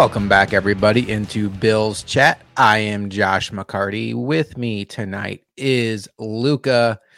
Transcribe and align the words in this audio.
Welcome 0.00 0.30
back, 0.30 0.54
everybody, 0.54 1.10
into 1.10 1.50
Bill's 1.50 2.02
chat. 2.02 2.40
I 2.56 2.78
am 2.78 3.10
Josh 3.10 3.50
McCarty. 3.50 4.14
With 4.14 4.56
me 4.56 4.86
tonight 4.86 5.44
is 5.58 6.08
Luka. 6.18 6.98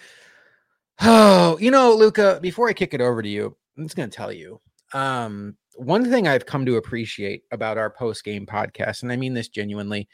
Oh, 1.01 1.57
you 1.61 1.71
know, 1.71 1.95
Luka, 1.95 2.41
before 2.43 2.69
I 2.69 2.73
kick 2.73 2.93
it 2.93 3.01
over 3.01 3.23
to 3.23 3.29
you, 3.29 3.57
I'm 3.79 3.85
just 3.85 3.95
going 3.95 4.11
to 4.11 4.17
tell 4.17 4.33
you 4.33 4.61
um, 4.95 5.57
one 5.77 6.11
thing 6.11 6.27
I've 6.27 6.45
come 6.45 6.67
to 6.67 6.75
appreciate 6.75 7.43
about 7.53 7.79
our 7.79 7.89
post 7.89 8.25
game 8.25 8.47
podcast, 8.47 9.05
and 9.05 9.13
I 9.13 9.17
mean 9.17 9.33
this 9.33 9.49
genuinely, 9.49 10.09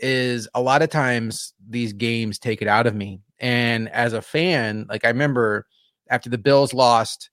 is 0.00 0.48
a 0.54 0.60
lot 0.60 0.82
of 0.82 0.90
times 0.90 1.54
these 1.68 1.92
games 1.92 2.40
take 2.40 2.62
it 2.62 2.68
out 2.68 2.88
of 2.88 2.96
me. 2.96 3.20
And 3.38 3.88
as 3.90 4.12
a 4.12 4.22
fan, 4.22 4.86
like 4.88 5.04
I 5.04 5.08
remember 5.08 5.66
after 6.10 6.28
the 6.28 6.36
Bills 6.36 6.74
lost 6.74 7.30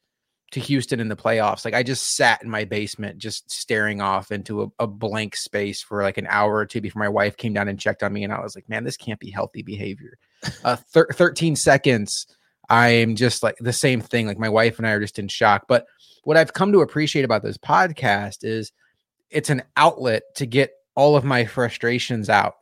to 0.56 0.62
Houston 0.62 1.02
in 1.02 1.10
the 1.10 1.18
playoffs. 1.18 1.66
Like 1.66 1.74
I 1.74 1.84
just 1.84 2.16
sat 2.16 2.42
in 2.42 2.50
my 2.50 2.64
basement, 2.64 3.18
just 3.18 3.52
staring 3.52 4.00
off 4.00 4.32
into 4.32 4.64
a, 4.64 4.68
a, 4.80 4.88
blank 4.88 5.36
space 5.36 5.82
for 5.82 6.02
like 6.02 6.18
an 6.18 6.28
hour 6.30 6.56
or 6.56 6.66
two 6.66 6.80
before 6.80 7.02
my 7.02 7.10
wife 7.10 7.36
came 7.36 7.52
down 7.52 7.68
and 7.68 7.78
checked 7.78 8.04
on 8.04 8.14
me. 8.14 8.24
And 8.24 8.32
I 8.32 8.40
was 8.40 8.56
like, 8.56 8.70
man, 8.70 8.86
this 8.86 8.96
can't 8.96 9.20
be 9.20 9.30
healthy 9.30 9.64
behavior. 9.64 10.18
Uh, 10.64 10.78
thir- 10.78 11.10
13 11.12 11.58
seconds. 11.58 12.26
I'm 12.70 13.18
just 13.18 13.44
like 13.44 13.58
the 13.60 13.74
same 13.74 14.00
thing. 14.00 14.28
Like 14.28 14.40
my 14.40 14.48
wife 14.48 14.78
and 14.78 14.88
I 14.88 14.92
are 14.92 15.02
just 15.02 15.20
in 15.20 15.28
shock. 15.28 15.66
But 15.68 15.88
what 16.24 16.38
I've 16.38 16.54
come 16.54 16.72
to 16.72 16.80
appreciate 16.80 17.26
about 17.26 17.44
this 17.44 17.58
podcast 17.58 18.46
is 18.46 18.72
it's 19.30 19.50
an 19.50 19.62
outlet 19.76 20.24
to 20.36 20.46
get 20.46 20.72
all 20.96 21.18
of 21.18 21.26
my 21.26 21.44
frustrations 21.44 22.30
out. 22.30 22.54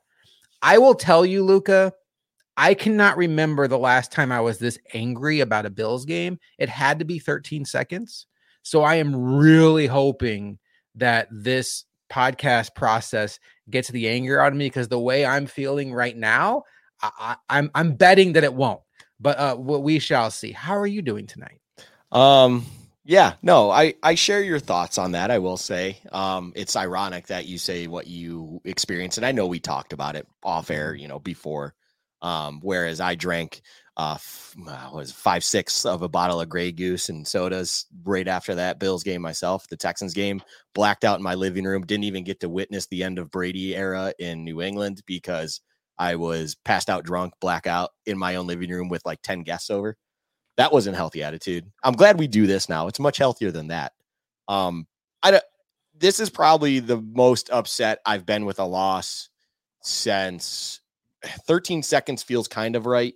I 0.63 0.79
will 0.79 0.95
tell 0.95 1.27
you, 1.27 1.43
Luka, 1.43 1.93
I 2.55 2.73
cannot 2.73 3.17
remember 3.17 3.67
the 3.67 3.79
last 3.79 4.11
time 4.11 4.31
I 4.31 4.41
was 4.41 4.59
this 4.59 4.77
angry 4.93 5.39
about 5.39 5.65
a 5.65 5.71
Bills 5.71 6.05
game. 6.05 6.39
It 6.57 6.69
had 6.69 6.99
to 6.99 7.05
be 7.05 7.19
13 7.19 7.65
seconds. 7.65 8.27
So 8.61 8.83
I 8.83 8.95
am 8.95 9.15
really 9.15 9.87
hoping 9.87 10.59
that 10.95 11.27
this 11.31 11.85
podcast 12.11 12.75
process 12.75 13.39
gets 13.69 13.89
the 13.89 14.07
anger 14.07 14.39
out 14.39 14.51
of 14.51 14.57
me 14.57 14.67
because 14.67 14.87
the 14.87 14.99
way 14.99 15.25
I'm 15.25 15.47
feeling 15.47 15.93
right 15.93 16.15
now, 16.15 16.63
I, 17.01 17.31
am 17.31 17.37
I'm, 17.49 17.71
I'm 17.73 17.93
betting 17.95 18.33
that 18.33 18.43
it 18.43 18.53
won't. 18.53 18.81
But 19.19 19.39
uh, 19.39 19.55
we 19.57 19.99
shall 19.99 20.31
see. 20.31 20.51
How 20.51 20.77
are 20.77 20.87
you 20.87 21.01
doing 21.01 21.27
tonight? 21.27 21.59
Um, 22.11 22.65
yeah, 23.05 23.33
no, 23.41 23.71
I 23.71 23.95
I 24.03 24.15
share 24.15 24.41
your 24.41 24.59
thoughts 24.59 24.97
on 24.97 25.13
that. 25.13 25.31
I 25.31 25.39
will 25.39 25.55
say, 25.55 25.97
um, 26.11 26.51
it's 26.55 26.75
ironic 26.75 27.27
that 27.27 27.45
you 27.45 27.57
say 27.57 27.87
what 27.87 28.07
you 28.07 28.61
experience, 28.65 29.17
and 29.17 29.25
I 29.25 29.31
know 29.31 29.47
we 29.47 29.59
talked 29.59 29.93
about 29.93 30.15
it 30.17 30.27
off 30.43 30.69
air, 30.69 30.93
you 30.93 31.07
know, 31.07 31.19
before 31.19 31.73
um, 32.23 32.59
whereas 32.63 32.99
I 32.99 33.15
drank 33.15 33.61
uh, 33.97 34.13
f- 34.15 34.55
uh, 34.67 34.89
was 34.91 35.11
five 35.11 35.43
six 35.43 35.85
of 35.85 36.01
a 36.01 36.09
bottle 36.09 36.41
of 36.41 36.49
Grey 36.49 36.71
Goose 36.71 37.09
and 37.09 37.27
sodas 37.27 37.85
right 38.03 38.27
after 38.27 38.55
that 38.55 38.79
Bills 38.79 39.03
game 39.03 39.21
myself, 39.21 39.67
the 39.67 39.77
Texans 39.77 40.13
game, 40.15 40.41
blacked 40.73 41.03
out 41.03 41.17
in 41.19 41.23
my 41.23 41.35
living 41.35 41.65
room. 41.65 41.85
Didn't 41.85 42.05
even 42.05 42.23
get 42.23 42.39
to 42.39 42.49
witness 42.49 42.87
the 42.87 43.03
end 43.03 43.19
of 43.19 43.29
Brady 43.29 43.75
era 43.75 44.13
in 44.17 44.43
New 44.43 44.61
England 44.61 45.03
because 45.05 45.61
I 45.99 46.15
was 46.15 46.55
passed 46.55 46.89
out 46.89 47.03
drunk, 47.03 47.33
blackout 47.39 47.91
in 48.07 48.17
my 48.17 48.35
own 48.37 48.47
living 48.47 48.71
room 48.71 48.89
with 48.89 49.05
like 49.05 49.21
ten 49.21 49.43
guests 49.43 49.69
over. 49.69 49.95
That 50.57 50.71
wasn't 50.71 50.95
healthy 50.95 51.23
attitude. 51.23 51.65
I'm 51.83 51.93
glad 51.93 52.17
we 52.19 52.27
do 52.27 52.47
this 52.47 52.69
now. 52.69 52.87
It's 52.87 52.99
much 52.99 53.17
healthier 53.17 53.51
than 53.51 53.67
that. 53.67 53.91
Um, 54.47 54.87
I 55.21 55.31
don't. 55.31 55.43
This 55.95 56.19
is 56.19 56.29
probably 56.29 56.79
the 56.79 56.97
most 57.01 57.49
upset 57.51 57.99
I've 58.05 58.25
been 58.25 58.45
with 58.45 58.59
a 58.59 58.65
loss 58.65 59.29
since 59.81 60.79
13 61.23 61.83
seconds 61.83 62.23
feels 62.23 62.47
kind 62.47 62.75
of 62.75 62.85
right. 62.85 63.15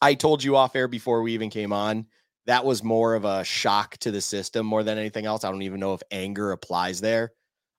I 0.00 0.14
told 0.14 0.42
you 0.42 0.56
off 0.56 0.76
air 0.76 0.88
before 0.88 1.22
we 1.22 1.32
even 1.32 1.50
came 1.50 1.72
on. 1.72 2.06
That 2.46 2.64
was 2.64 2.82
more 2.82 3.14
of 3.14 3.24
a 3.24 3.44
shock 3.44 3.96
to 3.98 4.10
the 4.10 4.20
system 4.20 4.66
more 4.66 4.82
than 4.82 4.98
anything 4.98 5.26
else. 5.26 5.44
I 5.44 5.50
don't 5.50 5.62
even 5.62 5.80
know 5.80 5.94
if 5.94 6.02
anger 6.10 6.52
applies 6.52 7.00
there. 7.00 7.32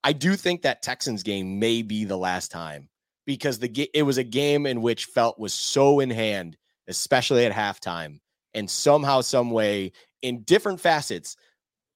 I 0.04 0.14
do 0.14 0.36
think 0.36 0.62
that 0.62 0.82
Texans 0.82 1.24
game 1.24 1.60
may 1.60 1.82
be 1.82 2.06
the 2.06 2.18
last 2.18 2.52
time 2.52 2.90
because 3.26 3.60
the 3.60 3.90
it 3.94 4.04
was 4.04 4.18
a 4.18 4.24
game 4.24 4.66
in 4.66 4.82
which 4.82 5.06
felt 5.06 5.40
was 5.40 5.54
so 5.54 6.00
in 6.00 6.10
hand, 6.10 6.58
especially 6.88 7.46
at 7.46 7.52
halftime, 7.52 8.20
and 8.54 8.70
somehow, 8.70 9.22
some 9.22 9.52
way, 9.52 9.92
in 10.22 10.44
different 10.44 10.80
facets, 10.80 11.36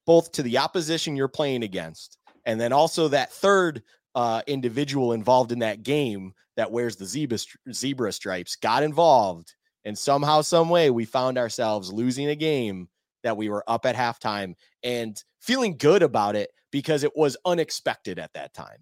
both 0.06 0.32
to 0.32 0.42
the 0.42 0.58
opposition 0.58 1.16
you're 1.16 1.28
playing 1.28 1.62
against, 1.62 2.18
and 2.44 2.60
then 2.60 2.72
also 2.72 3.08
that 3.08 3.32
third 3.32 3.82
uh, 4.14 4.42
individual 4.46 5.12
involved 5.12 5.52
in 5.52 5.60
that 5.60 5.82
game 5.82 6.34
that 6.56 6.70
wears 6.70 6.96
the 6.96 7.06
zebra, 7.06 7.38
zebra 7.72 8.12
stripes 8.12 8.56
got 8.56 8.82
involved. 8.82 9.54
And 9.84 9.98
somehow, 9.98 10.42
some 10.42 10.68
way, 10.68 10.90
we 10.90 11.04
found 11.04 11.38
ourselves 11.38 11.92
losing 11.92 12.28
a 12.28 12.36
game 12.36 12.88
that 13.22 13.36
we 13.36 13.48
were 13.48 13.64
up 13.66 13.86
at 13.86 13.96
halftime 13.96 14.54
and 14.82 15.22
feeling 15.40 15.76
good 15.76 16.02
about 16.02 16.36
it 16.36 16.50
because 16.70 17.04
it 17.04 17.16
was 17.16 17.36
unexpected 17.44 18.18
at 18.18 18.32
that 18.34 18.54
time. 18.54 18.78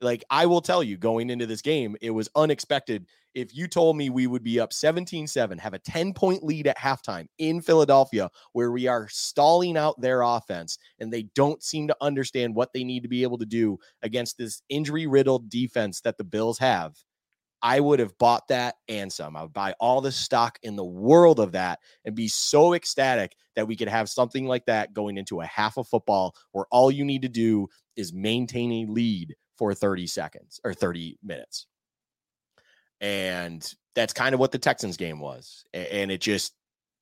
Like 0.00 0.24
I 0.30 0.46
will 0.46 0.60
tell 0.60 0.82
you, 0.82 0.96
going 0.96 1.30
into 1.30 1.46
this 1.46 1.62
game, 1.62 1.96
it 2.00 2.10
was 2.10 2.28
unexpected. 2.36 3.06
If 3.34 3.54
you 3.54 3.66
told 3.66 3.96
me 3.96 4.10
we 4.10 4.26
would 4.26 4.44
be 4.44 4.60
up 4.60 4.72
17 4.72 5.26
7, 5.26 5.58
have 5.58 5.74
a 5.74 5.78
10 5.78 6.14
point 6.14 6.44
lead 6.44 6.66
at 6.66 6.78
halftime 6.78 7.26
in 7.38 7.60
Philadelphia, 7.60 8.30
where 8.52 8.70
we 8.70 8.86
are 8.86 9.08
stalling 9.08 9.76
out 9.76 10.00
their 10.00 10.22
offense 10.22 10.78
and 11.00 11.12
they 11.12 11.24
don't 11.34 11.62
seem 11.62 11.88
to 11.88 11.96
understand 12.00 12.54
what 12.54 12.72
they 12.72 12.84
need 12.84 13.02
to 13.02 13.08
be 13.08 13.22
able 13.24 13.38
to 13.38 13.46
do 13.46 13.78
against 14.02 14.38
this 14.38 14.62
injury 14.68 15.06
riddled 15.06 15.50
defense 15.50 16.00
that 16.02 16.16
the 16.16 16.24
Bills 16.24 16.58
have, 16.58 16.94
I 17.60 17.80
would 17.80 17.98
have 17.98 18.16
bought 18.18 18.46
that 18.48 18.76
and 18.88 19.12
some. 19.12 19.36
I 19.36 19.42
would 19.42 19.52
buy 19.52 19.74
all 19.80 20.00
the 20.00 20.12
stock 20.12 20.58
in 20.62 20.76
the 20.76 20.84
world 20.84 21.40
of 21.40 21.52
that 21.52 21.80
and 22.04 22.14
be 22.14 22.28
so 22.28 22.74
ecstatic 22.74 23.34
that 23.56 23.66
we 23.66 23.74
could 23.74 23.88
have 23.88 24.08
something 24.08 24.46
like 24.46 24.64
that 24.66 24.92
going 24.92 25.18
into 25.18 25.40
a 25.40 25.46
half 25.46 25.76
of 25.76 25.88
football 25.88 26.34
where 26.52 26.66
all 26.70 26.90
you 26.90 27.04
need 27.04 27.22
to 27.22 27.28
do 27.28 27.66
is 27.96 28.12
maintain 28.12 28.72
a 28.72 28.92
lead 28.92 29.34
for 29.58 29.74
30 29.74 30.06
seconds 30.06 30.60
or 30.64 30.72
30 30.72 31.18
minutes. 31.22 31.66
And 33.00 33.62
that's 33.94 34.12
kind 34.12 34.34
of 34.34 34.40
what 34.40 34.52
the 34.52 34.58
Texans 34.58 34.96
game 34.96 35.20
was. 35.20 35.64
And 35.74 36.10
it 36.10 36.20
just, 36.20 36.54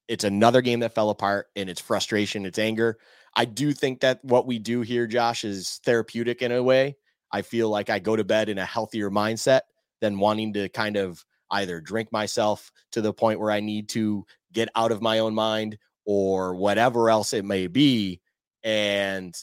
it's 0.09 0.25
another 0.25 0.62
game 0.62 0.81
that 0.81 0.95
fell 0.95 1.11
apart 1.11 1.47
and 1.55 1.69
it's 1.69 1.81
frustration, 1.81 2.47
it's 2.47 2.59
anger. 2.59 2.99
I 3.34 3.45
do 3.45 3.72
think 3.72 4.00
that 4.00 4.25
what 4.25 4.47
we 4.47 4.59
do 4.59 4.81
here, 4.81 5.06
Josh, 5.06 5.45
is 5.45 5.81
therapeutic 5.84 6.43
in 6.43 6.53
a 6.53 6.62
way. 6.62 6.97
I 7.31 7.43
feel 7.43 7.69
like 7.69 7.91
I 7.91 7.99
go 7.99 8.16
to 8.16 8.25
bed 8.25 8.49
in 8.49 8.59
a 8.59 8.65
healthier 8.65 9.11
mindset 9.11 9.61
than 10.00 10.19
wanting 10.19 10.55
to 10.55 10.69
kind 10.71 10.97
of 10.97 11.25
either 11.50 11.81
drink 11.81 12.11
myself 12.12 12.72
to 12.93 13.00
the 13.00 13.12
point 13.12 13.41
where 13.41 13.50
I 13.50 13.61
need 13.61 13.89
to 13.91 14.25
get 14.53 14.69
out 14.75 14.93
of 14.93 15.03
my 15.03 15.19
own 15.19 15.34
mind 15.34 15.77
or 16.06 16.55
whatever 16.55 17.11
else 17.11 17.33
it 17.33 17.45
may 17.45 17.66
be. 17.66 18.21
And 18.62 19.34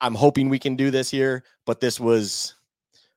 I'm 0.00 0.14
hoping 0.14 0.48
we 0.48 0.58
can 0.58 0.76
do 0.76 0.90
this 0.90 1.10
here, 1.10 1.44
but 1.66 1.80
this 1.80 2.00
was 2.00 2.54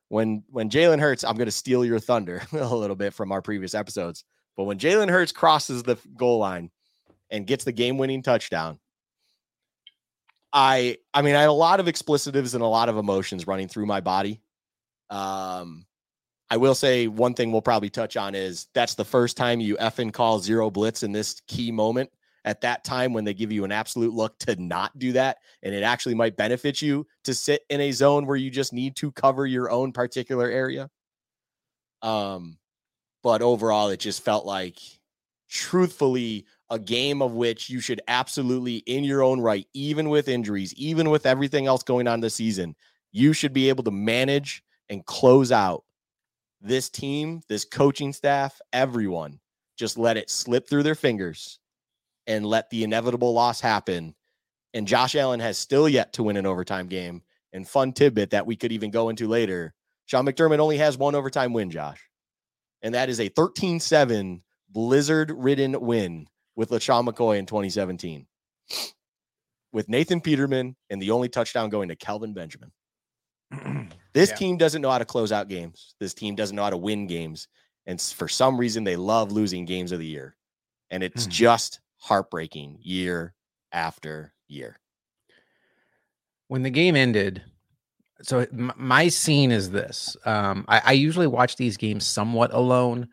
when 0.08 0.44
when 0.50 0.70
Jalen 0.70 1.00
Hurts. 1.00 1.24
I'm 1.24 1.36
going 1.36 1.46
to 1.46 1.52
steal 1.52 1.84
your 1.84 1.98
thunder 1.98 2.42
a 2.52 2.74
little 2.74 2.96
bit 2.96 3.14
from 3.14 3.32
our 3.32 3.42
previous 3.42 3.74
episodes, 3.74 4.24
but 4.56 4.64
when 4.64 4.78
Jalen 4.78 5.10
Hurts 5.10 5.32
crosses 5.32 5.82
the 5.82 5.96
goal 6.16 6.38
line 6.38 6.70
and 7.30 7.46
gets 7.46 7.64
the 7.64 7.72
game-winning 7.72 8.22
touchdown, 8.22 8.78
I 10.52 10.98
I 11.12 11.22
mean 11.22 11.34
I 11.34 11.40
had 11.40 11.48
a 11.48 11.52
lot 11.52 11.80
of 11.80 11.86
explicitives 11.86 12.54
and 12.54 12.62
a 12.62 12.66
lot 12.66 12.88
of 12.88 12.96
emotions 12.96 13.46
running 13.46 13.68
through 13.68 13.86
my 13.86 14.00
body. 14.00 14.40
Um, 15.10 15.86
I 16.50 16.56
will 16.56 16.74
say 16.74 17.08
one 17.08 17.34
thing 17.34 17.50
we'll 17.50 17.62
probably 17.62 17.90
touch 17.90 18.16
on 18.16 18.34
is 18.34 18.68
that's 18.74 18.94
the 18.94 19.04
first 19.04 19.36
time 19.36 19.60
you 19.60 19.76
effing 19.76 20.12
call 20.12 20.38
zero 20.38 20.70
blitz 20.70 21.02
in 21.02 21.12
this 21.12 21.40
key 21.46 21.72
moment 21.72 22.10
at 22.44 22.60
that 22.60 22.84
time 22.84 23.12
when 23.12 23.24
they 23.24 23.34
give 23.34 23.52
you 23.52 23.64
an 23.64 23.72
absolute 23.72 24.12
look 24.12 24.38
to 24.40 24.56
not 24.56 24.98
do 24.98 25.12
that. 25.12 25.38
And 25.62 25.74
it 25.74 25.82
actually 25.82 26.14
might 26.14 26.36
benefit 26.36 26.82
you 26.82 27.06
to 27.24 27.34
sit 27.34 27.62
in 27.70 27.80
a 27.80 27.92
zone 27.92 28.26
where 28.26 28.36
you 28.36 28.50
just 28.50 28.72
need 28.72 28.96
to 28.96 29.12
cover 29.12 29.46
your 29.46 29.70
own 29.70 29.92
particular 29.92 30.48
area. 30.48 30.90
Um, 32.02 32.58
but 33.22 33.40
overall, 33.40 33.88
it 33.88 34.00
just 34.00 34.22
felt 34.22 34.44
like 34.44 34.78
truthfully 35.48 36.44
a 36.70 36.78
game 36.78 37.22
of 37.22 37.32
which 37.32 37.70
you 37.70 37.80
should 37.80 38.02
absolutely, 38.08 38.76
in 38.76 39.04
your 39.04 39.22
own 39.22 39.40
right, 39.40 39.66
even 39.72 40.10
with 40.10 40.28
injuries, 40.28 40.74
even 40.74 41.08
with 41.08 41.24
everything 41.24 41.66
else 41.66 41.82
going 41.82 42.06
on 42.06 42.20
this 42.20 42.34
season, 42.34 42.74
you 43.12 43.32
should 43.32 43.52
be 43.52 43.68
able 43.68 43.84
to 43.84 43.90
manage 43.90 44.62
and 44.90 45.06
close 45.06 45.52
out 45.52 45.84
this 46.60 46.90
team, 46.90 47.40
this 47.48 47.64
coaching 47.64 48.12
staff, 48.12 48.60
everyone. 48.72 49.38
Just 49.76 49.96
let 49.98 50.16
it 50.16 50.30
slip 50.30 50.68
through 50.68 50.82
their 50.82 50.94
fingers 50.94 51.58
and 52.26 52.46
let 52.46 52.70
the 52.70 52.84
inevitable 52.84 53.32
loss 53.32 53.60
happen. 53.60 54.14
And 54.72 54.88
Josh 54.88 55.14
Allen 55.14 55.40
has 55.40 55.58
still 55.58 55.88
yet 55.88 56.14
to 56.14 56.22
win 56.22 56.36
an 56.36 56.46
overtime 56.46 56.88
game. 56.88 57.22
And 57.52 57.68
fun 57.68 57.92
tidbit 57.92 58.30
that 58.30 58.46
we 58.46 58.56
could 58.56 58.72
even 58.72 58.90
go 58.90 59.08
into 59.08 59.28
later 59.28 59.74
Sean 60.06 60.26
McDermott 60.26 60.58
only 60.58 60.78
has 60.78 60.98
one 60.98 61.14
overtime 61.14 61.52
win, 61.52 61.70
Josh. 61.70 62.00
And 62.82 62.94
that 62.94 63.08
is 63.08 63.20
a 63.20 63.28
13 63.28 63.80
7 63.80 64.42
blizzard 64.68 65.30
ridden 65.30 65.80
win 65.80 66.26
with 66.56 66.70
LeSean 66.70 67.08
McCoy 67.08 67.38
in 67.38 67.46
2017 67.46 68.26
with 69.72 69.88
Nathan 69.88 70.20
Peterman 70.20 70.76
and 70.90 71.00
the 71.00 71.10
only 71.10 71.28
touchdown 71.28 71.68
going 71.68 71.88
to 71.88 71.96
Kelvin 71.96 72.34
Benjamin. 72.34 72.70
this 74.12 74.30
yeah. 74.30 74.36
team 74.36 74.56
doesn't 74.56 74.82
know 74.82 74.90
how 74.90 74.98
to 74.98 75.04
close 75.04 75.32
out 75.32 75.48
games. 75.48 75.94
This 76.00 76.14
team 76.14 76.34
doesn't 76.34 76.54
know 76.54 76.62
how 76.62 76.70
to 76.70 76.76
win 76.76 77.06
games. 77.06 77.48
And 77.86 78.00
for 78.00 78.28
some 78.28 78.58
reason, 78.58 78.84
they 78.84 78.96
love 78.96 79.32
losing 79.32 79.64
games 79.64 79.92
of 79.92 79.98
the 79.98 80.06
year. 80.06 80.36
And 80.90 81.02
it's 81.02 81.22
mm-hmm. 81.22 81.30
just 81.30 81.80
heartbreaking 82.04 82.76
year 82.82 83.32
after 83.72 84.34
year. 84.46 84.78
When 86.48 86.62
the 86.62 86.68
game 86.68 86.96
ended, 86.96 87.42
so 88.20 88.46
my 88.52 89.08
scene 89.08 89.50
is 89.50 89.70
this. 89.70 90.14
Um, 90.26 90.66
I, 90.68 90.82
I 90.84 90.92
usually 90.92 91.26
watch 91.26 91.56
these 91.56 91.78
games 91.78 92.04
somewhat 92.04 92.52
alone, 92.52 93.08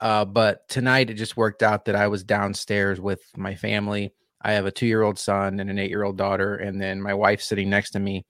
uh, 0.00 0.26
but 0.26 0.68
tonight 0.68 1.08
it 1.08 1.14
just 1.14 1.38
worked 1.38 1.62
out 1.62 1.86
that 1.86 1.96
I 1.96 2.08
was 2.08 2.22
downstairs 2.22 3.00
with 3.00 3.22
my 3.34 3.54
family. 3.54 4.12
I 4.42 4.52
have 4.52 4.66
a 4.66 4.70
two-year-old 4.70 5.18
son 5.18 5.58
and 5.58 5.70
an 5.70 5.78
eight-year-old 5.78 6.18
daughter, 6.18 6.56
and 6.56 6.78
then 6.78 7.00
my 7.00 7.14
wife 7.14 7.40
sitting 7.40 7.70
next 7.70 7.92
to 7.92 7.98
me, 7.98 8.26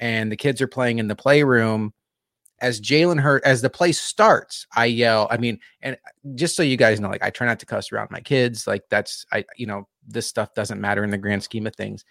and 0.00 0.32
the 0.32 0.38
kids 0.38 0.62
are 0.62 0.66
playing 0.66 1.00
in 1.00 1.06
the 1.06 1.14
playroom. 1.14 1.92
As 2.64 2.80
Jalen 2.80 3.20
Hurt, 3.20 3.44
as 3.44 3.60
the 3.60 3.68
play 3.68 3.92
starts, 3.92 4.66
I 4.74 4.86
yell. 4.86 5.28
I 5.30 5.36
mean, 5.36 5.60
and 5.82 5.98
just 6.34 6.56
so 6.56 6.62
you 6.62 6.78
guys 6.78 6.98
know, 6.98 7.10
like 7.10 7.22
I 7.22 7.28
try 7.28 7.46
not 7.46 7.60
to 7.60 7.66
cuss 7.66 7.92
around 7.92 8.10
my 8.10 8.20
kids. 8.20 8.66
Like 8.66 8.84
that's 8.88 9.26
I, 9.30 9.44
you 9.58 9.66
know, 9.66 9.86
this 10.08 10.26
stuff 10.26 10.54
doesn't 10.54 10.80
matter 10.80 11.04
in 11.04 11.10
the 11.10 11.18
grand 11.18 11.42
scheme 11.42 11.66
of 11.66 11.76
things. 11.76 12.06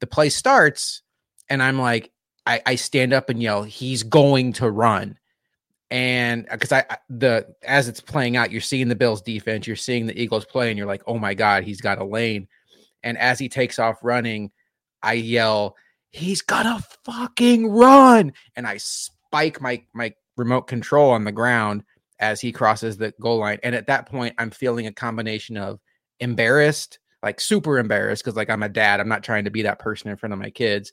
The 0.00 0.06
play 0.06 0.30
starts, 0.30 1.02
and 1.50 1.62
I'm 1.62 1.78
like, 1.78 2.12
I, 2.46 2.62
I 2.64 2.74
stand 2.76 3.12
up 3.12 3.28
and 3.28 3.42
yell, 3.42 3.62
he's 3.62 4.02
going 4.02 4.54
to 4.54 4.70
run. 4.70 5.18
And 5.90 6.46
uh, 6.48 6.54
because 6.54 6.72
I, 6.72 6.86
I 6.88 6.96
the 7.10 7.54
as 7.62 7.86
it's 7.86 8.00
playing 8.00 8.38
out, 8.38 8.50
you're 8.50 8.62
seeing 8.62 8.88
the 8.88 8.96
Bills 8.96 9.20
defense, 9.20 9.66
you're 9.66 9.76
seeing 9.76 10.06
the 10.06 10.18
Eagles 10.18 10.46
play, 10.46 10.70
and 10.70 10.78
you're 10.78 10.86
like, 10.86 11.02
oh 11.06 11.18
my 11.18 11.34
God, 11.34 11.62
he's 11.62 11.82
got 11.82 11.98
a 11.98 12.04
lane. 12.04 12.48
And 13.02 13.18
as 13.18 13.38
he 13.38 13.50
takes 13.50 13.78
off 13.78 13.98
running, 14.02 14.50
I 15.02 15.12
yell, 15.14 15.76
he's 16.10 16.40
gonna 16.40 16.80
fucking 17.04 17.68
run. 17.68 18.32
And 18.56 18.66
I 18.66 18.78
spike 19.30 19.60
my 19.60 19.80
my 19.94 20.12
remote 20.36 20.62
control 20.62 21.10
on 21.10 21.24
the 21.24 21.32
ground 21.32 21.84
as 22.18 22.40
he 22.40 22.50
crosses 22.52 22.96
the 22.96 23.14
goal 23.20 23.38
line. 23.38 23.58
And 23.62 23.74
at 23.74 23.86
that 23.86 24.06
point, 24.06 24.34
I'm 24.38 24.50
feeling 24.50 24.86
a 24.86 24.92
combination 24.92 25.56
of 25.56 25.80
embarrassed, 26.18 26.98
like 27.22 27.40
super 27.40 27.78
embarrassed, 27.78 28.24
because 28.24 28.36
like 28.36 28.50
I'm 28.50 28.62
a 28.62 28.68
dad. 28.68 29.00
I'm 29.00 29.08
not 29.08 29.22
trying 29.22 29.44
to 29.44 29.50
be 29.50 29.62
that 29.62 29.78
person 29.78 30.10
in 30.10 30.16
front 30.16 30.32
of 30.32 30.38
my 30.38 30.50
kids. 30.50 30.92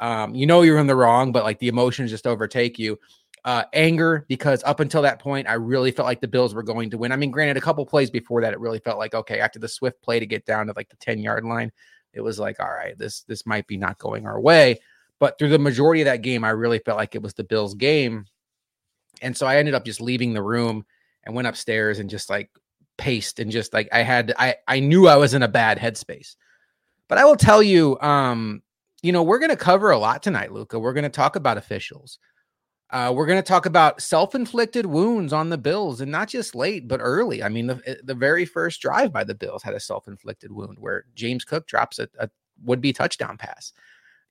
Um, 0.00 0.34
you 0.34 0.46
know 0.46 0.62
you're 0.62 0.78
in 0.78 0.86
the 0.86 0.94
wrong, 0.94 1.32
but 1.32 1.44
like 1.44 1.58
the 1.58 1.68
emotions 1.68 2.10
just 2.10 2.26
overtake 2.26 2.78
you. 2.78 2.98
Uh, 3.44 3.64
anger 3.72 4.26
because 4.28 4.62
up 4.64 4.80
until 4.80 5.00
that 5.02 5.20
point, 5.20 5.48
I 5.48 5.54
really 5.54 5.90
felt 5.90 6.06
like 6.06 6.20
the 6.20 6.28
Bills 6.28 6.54
were 6.54 6.62
going 6.62 6.90
to 6.90 6.98
win. 6.98 7.12
I 7.12 7.16
mean, 7.16 7.30
granted, 7.30 7.56
a 7.56 7.62
couple 7.62 7.86
plays 7.86 8.10
before 8.10 8.42
that, 8.42 8.52
it 8.52 8.60
really 8.60 8.80
felt 8.80 8.98
like 8.98 9.14
okay. 9.14 9.40
After 9.40 9.58
the 9.58 9.68
Swift 9.68 10.02
play 10.02 10.20
to 10.20 10.26
get 10.26 10.44
down 10.44 10.66
to 10.66 10.74
like 10.76 10.90
the 10.90 10.96
ten 10.96 11.20
yard 11.20 11.44
line, 11.44 11.72
it 12.12 12.20
was 12.20 12.38
like 12.38 12.60
all 12.60 12.68
right, 12.68 12.98
this 12.98 13.22
this 13.22 13.46
might 13.46 13.66
be 13.66 13.78
not 13.78 13.96
going 13.98 14.26
our 14.26 14.40
way. 14.40 14.78
But 15.20 15.38
through 15.38 15.50
the 15.50 15.58
majority 15.58 16.02
of 16.02 16.06
that 16.06 16.22
game, 16.22 16.44
I 16.44 16.50
really 16.50 16.78
felt 16.78 16.98
like 16.98 17.14
it 17.14 17.22
was 17.22 17.34
the 17.34 17.44
Bills' 17.44 17.74
game, 17.74 18.26
and 19.20 19.36
so 19.36 19.46
I 19.46 19.56
ended 19.56 19.74
up 19.74 19.84
just 19.84 20.00
leaving 20.00 20.32
the 20.32 20.42
room 20.42 20.84
and 21.24 21.34
went 21.34 21.48
upstairs 21.48 21.98
and 21.98 22.08
just 22.08 22.30
like 22.30 22.50
paced 22.96 23.38
and 23.38 23.50
just 23.50 23.72
like 23.72 23.88
I 23.92 24.02
had 24.02 24.34
I 24.38 24.56
I 24.66 24.80
knew 24.80 25.08
I 25.08 25.16
was 25.16 25.34
in 25.34 25.42
a 25.42 25.48
bad 25.48 25.78
headspace. 25.78 26.36
But 27.08 27.18
I 27.18 27.24
will 27.24 27.36
tell 27.36 27.62
you, 27.62 27.98
um, 28.00 28.62
you 29.02 29.12
know, 29.12 29.22
we're 29.22 29.38
going 29.38 29.50
to 29.50 29.56
cover 29.56 29.90
a 29.90 29.98
lot 29.98 30.22
tonight, 30.22 30.52
Luka. 30.52 30.78
We're 30.78 30.92
going 30.92 31.04
to 31.04 31.08
talk 31.08 31.36
about 31.36 31.56
officials. 31.56 32.18
Uh, 32.90 33.12
we're 33.14 33.26
going 33.26 33.38
to 33.38 33.46
talk 33.46 33.66
about 33.66 34.00
self-inflicted 34.00 34.86
wounds 34.86 35.32
on 35.32 35.50
the 35.50 35.58
Bills, 35.58 36.00
and 36.00 36.10
not 36.10 36.28
just 36.28 36.54
late, 36.54 36.88
but 36.88 37.00
early. 37.02 37.42
I 37.42 37.48
mean, 37.48 37.66
the 37.66 37.82
eh, 37.86 37.94
the 38.02 38.14
very 38.14 38.44
first 38.44 38.80
drive 38.80 39.12
by 39.12 39.24
the 39.24 39.34
Bills 39.34 39.62
had 39.62 39.74
a 39.74 39.80
self-inflicted 39.80 40.50
wound 40.50 40.78
where 40.78 41.04
James 41.14 41.44
Cook 41.44 41.66
drops 41.66 41.98
a, 41.98 42.08
a 42.18 42.30
would-be 42.64 42.92
touchdown 42.92 43.36
pass, 43.36 43.72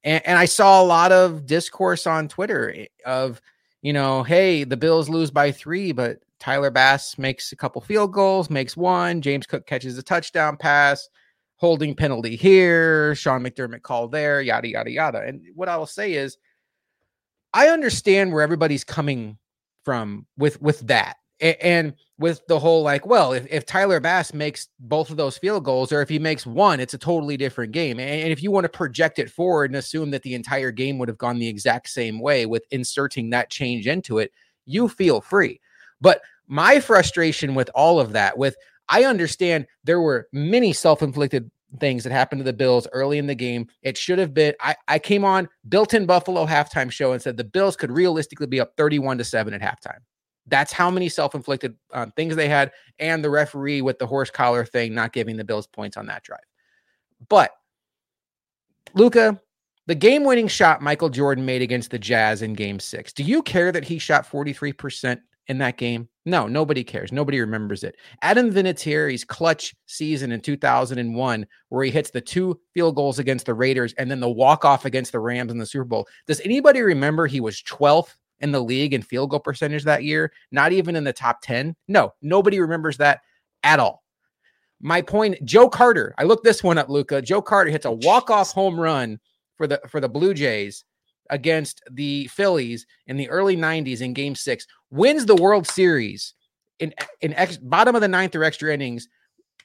and, 0.04 0.26
and 0.26 0.38
I 0.38 0.46
saw 0.46 0.82
a 0.82 0.86
lot 0.86 1.12
of 1.12 1.46
discourse 1.46 2.08
on 2.08 2.28
Twitter 2.28 2.74
eh, 2.76 2.86
of, 3.06 3.42
you 3.82 3.94
know, 3.94 4.24
hey, 4.24 4.64
the 4.64 4.78
Bills 4.78 5.10
lose 5.10 5.32
by 5.32 5.52
three, 5.52 5.92
but 5.92 6.20
Tyler 6.40 6.72
Bass 6.72 7.18
makes 7.18 7.52
a 7.52 7.56
couple 7.56 7.82
field 7.82 8.14
goals, 8.14 8.50
makes 8.50 8.78
one. 8.78 9.22
James 9.22 9.48
Cook 9.48 9.66
catches 9.66 9.98
a 9.98 10.04
touchdown 10.04 10.58
pass 10.58 11.10
holding 11.58 11.96
penalty 11.96 12.36
here, 12.36 13.16
Sean 13.16 13.42
McDermott 13.44 13.82
call 13.82 14.08
there, 14.08 14.42
yada, 14.42 14.68
yada, 14.68 14.92
yada. 14.92 15.22
And 15.22 15.42
what 15.56 15.68
I 15.68 15.78
will 15.78 15.88
say 15.88 16.14
is, 16.14 16.38
I 17.54 17.70
understand 17.70 18.32
where 18.32 18.44
everybody's 18.44 18.84
coming 18.84 19.38
from 19.84 20.28
with 20.38 20.62
with 20.62 20.80
that. 20.88 21.18
And 21.40 21.94
with 22.20 22.42
the 22.48 22.58
whole 22.58 22.82
like, 22.82 23.06
well, 23.06 23.34
if, 23.34 23.46
if 23.50 23.66
Tyler 23.66 24.00
Bass 24.00 24.34
makes 24.34 24.70
both 24.80 25.12
of 25.12 25.18
those 25.18 25.38
field 25.38 25.64
goals, 25.64 25.92
or 25.92 26.02
if 26.02 26.10
he 26.10 26.18
makes 26.18 26.46
one, 26.46 26.80
it's 26.80 26.96
a 26.96 26.98
totally 26.98 27.38
different 27.38 27.72
game. 27.72 28.00
And 28.00 28.32
if 28.32 28.42
you 28.42 28.50
want 28.50 28.64
to 28.66 28.70
project 28.70 29.20
it 29.20 29.30
forward 29.30 29.70
and 29.70 29.78
assume 29.78 30.10
that 30.12 30.24
the 30.24 30.34
entire 30.34 30.72
game 30.72 30.98
would 30.98 31.10
have 31.10 31.18
gone 31.18 31.38
the 31.38 31.48
exact 31.48 31.90
same 31.90 32.20
way 32.20 32.46
with 32.46 32.66
inserting 32.72 33.30
that 33.32 33.50
change 33.50 33.88
into 33.88 34.18
it, 34.18 34.32
you 34.66 34.90
feel 34.90 35.22
free. 35.22 35.62
But 36.02 36.22
my 36.48 36.80
frustration 36.80 37.54
with 37.54 37.70
all 37.76 38.00
of 38.00 38.14
that, 38.14 38.38
with 38.38 38.56
I 38.90 39.04
understand 39.04 39.68
there 39.84 40.02
were 40.02 40.28
many 40.32 40.74
self 40.74 41.02
inflicted 41.04 41.52
things 41.80 42.04
that 42.04 42.14
happened 42.14 42.40
to 42.40 42.46
the 42.46 42.54
Bills 42.54 42.88
early 42.94 43.18
in 43.18 43.28
the 43.28 43.36
game. 43.36 43.68
It 43.82 43.98
should 43.98 44.20
have 44.20 44.34
been. 44.34 44.54
I, 44.62 44.76
I 44.88 45.00
came 45.00 45.26
on 45.26 45.50
Built 45.68 45.94
in 45.94 46.06
Buffalo 46.06 46.46
halftime 46.46 46.92
show 46.92 47.12
and 47.12 47.22
said 47.22 47.38
the 47.38 47.44
Bills 47.44 47.76
could 47.76 47.92
realistically 47.92 48.48
be 48.48 48.60
up 48.60 48.74
31 48.78 49.18
to 49.18 49.24
7 49.24 49.54
at 49.54 49.62
halftime. 49.62 50.00
That's 50.48 50.72
how 50.72 50.90
many 50.90 51.10
self 51.10 51.36
inflicted 51.36 51.76
um, 51.94 52.12
things 52.12 52.36
they 52.36 52.48
had, 52.48 52.72
and 53.00 53.24
the 53.24 53.30
referee 53.30 53.82
with 53.82 54.00
the 54.00 54.08
horse 54.08 54.30
collar 54.30 54.66
thing 54.66 54.94
not 54.94 55.14
giving 55.14 55.38
the 55.38 55.44
Bills 55.44 55.68
points 55.68 55.98
on 55.98 56.06
that 56.08 56.24
drive. 56.24 56.40
But 57.30 57.52
Luka, 58.94 59.40
the 59.88 59.96
game 59.96 60.24
winning 60.24 60.48
shot 60.48 60.82
Michael 60.82 61.10
Jordan 61.10 61.46
made 61.46 61.62
against 61.62 61.92
the 61.92 62.00
Jazz 62.00 62.42
in 62.42 62.54
game 62.54 62.80
six, 62.80 63.14
do 63.14 63.24
you 63.24 63.42
care 63.42 63.72
that 63.72 63.84
he 63.84 63.98
shot 63.98 64.30
43% 64.30 65.20
in 65.48 65.58
that 65.60 65.78
game? 65.78 66.10
No, 66.26 66.46
nobody 66.46 66.84
cares. 66.84 67.14
Nobody 67.14 67.40
remembers 67.40 67.86
it. 67.86 67.96
Adam 68.22 68.52
Vinatieri's 68.52 69.24
clutch 69.24 69.74
season 69.86 70.34
in 70.34 70.42
2001, 70.42 71.48
where 71.70 71.84
he 71.86 71.92
hits 71.92 72.10
the 72.10 72.20
two 72.20 72.60
field 72.74 72.96
goals 72.96 73.18
against 73.18 73.46
the 73.46 73.54
Raiders 73.54 73.94
and 73.94 74.12
then 74.12 74.20
the 74.20 74.30
walk 74.30 74.66
off 74.66 74.84
against 74.84 75.14
the 75.14 75.22
Rams 75.22 75.52
in 75.52 75.58
the 75.58 75.66
Super 75.66 75.86
Bowl. 75.86 76.08
Does 76.28 76.42
anybody 76.42 76.82
remember 76.82 77.28
he 77.28 77.40
was 77.40 77.64
12th 77.64 78.14
in 78.40 78.52
the 78.52 78.64
league 78.64 78.94
in 78.94 79.02
field 79.02 79.30
goal 79.30 79.40
percentage 79.40 79.84
that 79.84 80.04
year? 80.04 80.32
Not 80.52 80.72
even 80.72 80.96
in 80.96 81.04
the 81.04 81.14
top 81.14 81.42
10? 81.42 81.76
No, 81.88 82.14
nobody 82.22 82.60
remembers 82.60 82.98
that 82.98 83.22
at 83.64 83.80
all. 83.80 84.04
My 84.80 85.02
point, 85.02 85.44
Joe 85.44 85.70
Carter. 85.70 86.14
I 86.18 86.24
looked 86.24 86.44
this 86.44 86.64
one 86.64 86.78
up, 86.78 86.90
Luka. 86.90 87.22
Joe 87.22 87.42
Carter 87.42 87.72
hits 87.72 87.86
a 87.86 87.92
walk 87.92 88.30
off 88.30 88.52
home 88.52 88.80
run 88.80 89.20
for 89.56 89.66
the 89.66 89.82
for 89.90 90.00
the 90.00 90.10
Blue 90.10 90.36
Jays 90.36 90.84
against 91.30 91.82
the 91.92 92.28
Phillies 92.28 92.86
in 93.08 93.18
the 93.18 93.30
early 93.30 93.58
90s 93.58 94.02
in 94.02 94.14
game 94.14 94.36
six, 94.36 94.66
wins 94.92 95.26
the 95.26 95.36
World 95.36 95.68
Series 95.68 96.34
in, 96.80 96.94
in 97.22 97.34
ex, 97.34 97.58
bottom 97.58 97.96
of 97.96 98.02
the 98.02 98.08
ninth 98.08 98.36
or 98.36 98.44
extra 98.44 98.74
innings. 98.74 99.08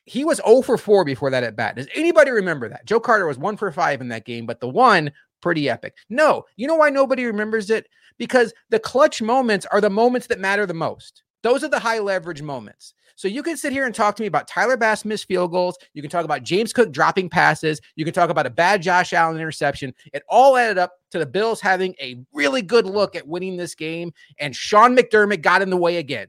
He 0.05 0.25
was 0.25 0.41
0 0.45 0.63
for 0.63 0.77
4 0.77 1.05
before 1.05 1.31
that 1.31 1.45
at 1.45 1.55
bat. 1.55 1.77
Does 1.77 1.87
anybody 1.95 2.31
remember 2.31 2.69
that? 2.69 2.85
Joe 2.87 2.99
Carter 2.99 3.27
was 3.27 3.39
1 3.39 3.57
for 3.57 3.71
5 3.71 4.01
in 4.01 4.09
that 4.09 4.25
game, 4.25 4.47
but 4.47 4.59
the 4.59 4.69
one 4.69 5.13
pretty 5.41 5.69
epic. 5.69 5.95
No, 6.09 6.45
you 6.57 6.67
know 6.67 6.75
why 6.77 6.91
nobody 6.91 7.25
remembers 7.25 7.71
it? 7.71 7.87
Because 8.19 8.53
the 8.71 8.79
clutch 8.79 9.23
moments 9.23 9.67
are 9.67 9.81
the 9.81 9.91
moments 9.91 10.27
that 10.29 10.41
matter 10.41 10.67
the 10.67 10.75
most. 10.75 11.23
Those 11.43 11.65
are 11.65 11.69
the 11.69 11.79
high 11.79 11.99
leverage 11.99 12.43
moments. 12.43 12.95
So 13.17 13.29
you 13.29 13.43
can 13.43 13.57
sit 13.57 13.73
here 13.73 13.85
and 13.85 13.95
talk 13.95 14.17
to 14.17 14.23
me 14.23 14.27
about 14.27 14.49
Tyler 14.49 14.77
Bass 14.77 15.05
missed 15.05 15.27
field 15.27 15.51
goals. 15.51 15.77
You 15.93 16.03
can 16.03 16.11
talk 16.11 16.25
about 16.25 16.45
James 16.45 16.73
Cook 16.73 16.93
dropping 16.93 17.29
passes. 17.29 17.81
You 17.97 18.05
can 18.05 18.15
talk 18.15 18.31
about 18.31 18.47
a 18.47 18.51
bad 18.51 18.83
Josh 18.83 19.13
Allen 19.13 19.37
interception. 19.37 19.93
It 20.13 20.23
all 20.29 20.57
added 20.57 20.79
up 20.79 20.93
to 21.11 21.19
the 21.19 21.27
Bills 21.27 21.61
having 21.61 21.95
a 22.01 22.17
really 22.33 22.63
good 22.63 22.87
look 22.87 23.15
at 23.15 23.27
winning 23.27 23.57
this 23.57 23.75
game. 23.75 24.13
And 24.39 24.57
Sean 24.57 24.97
McDermott 24.97 25.43
got 25.43 25.63
in 25.63 25.71
the 25.71 25.77
way 25.77 25.97
again. 25.99 26.29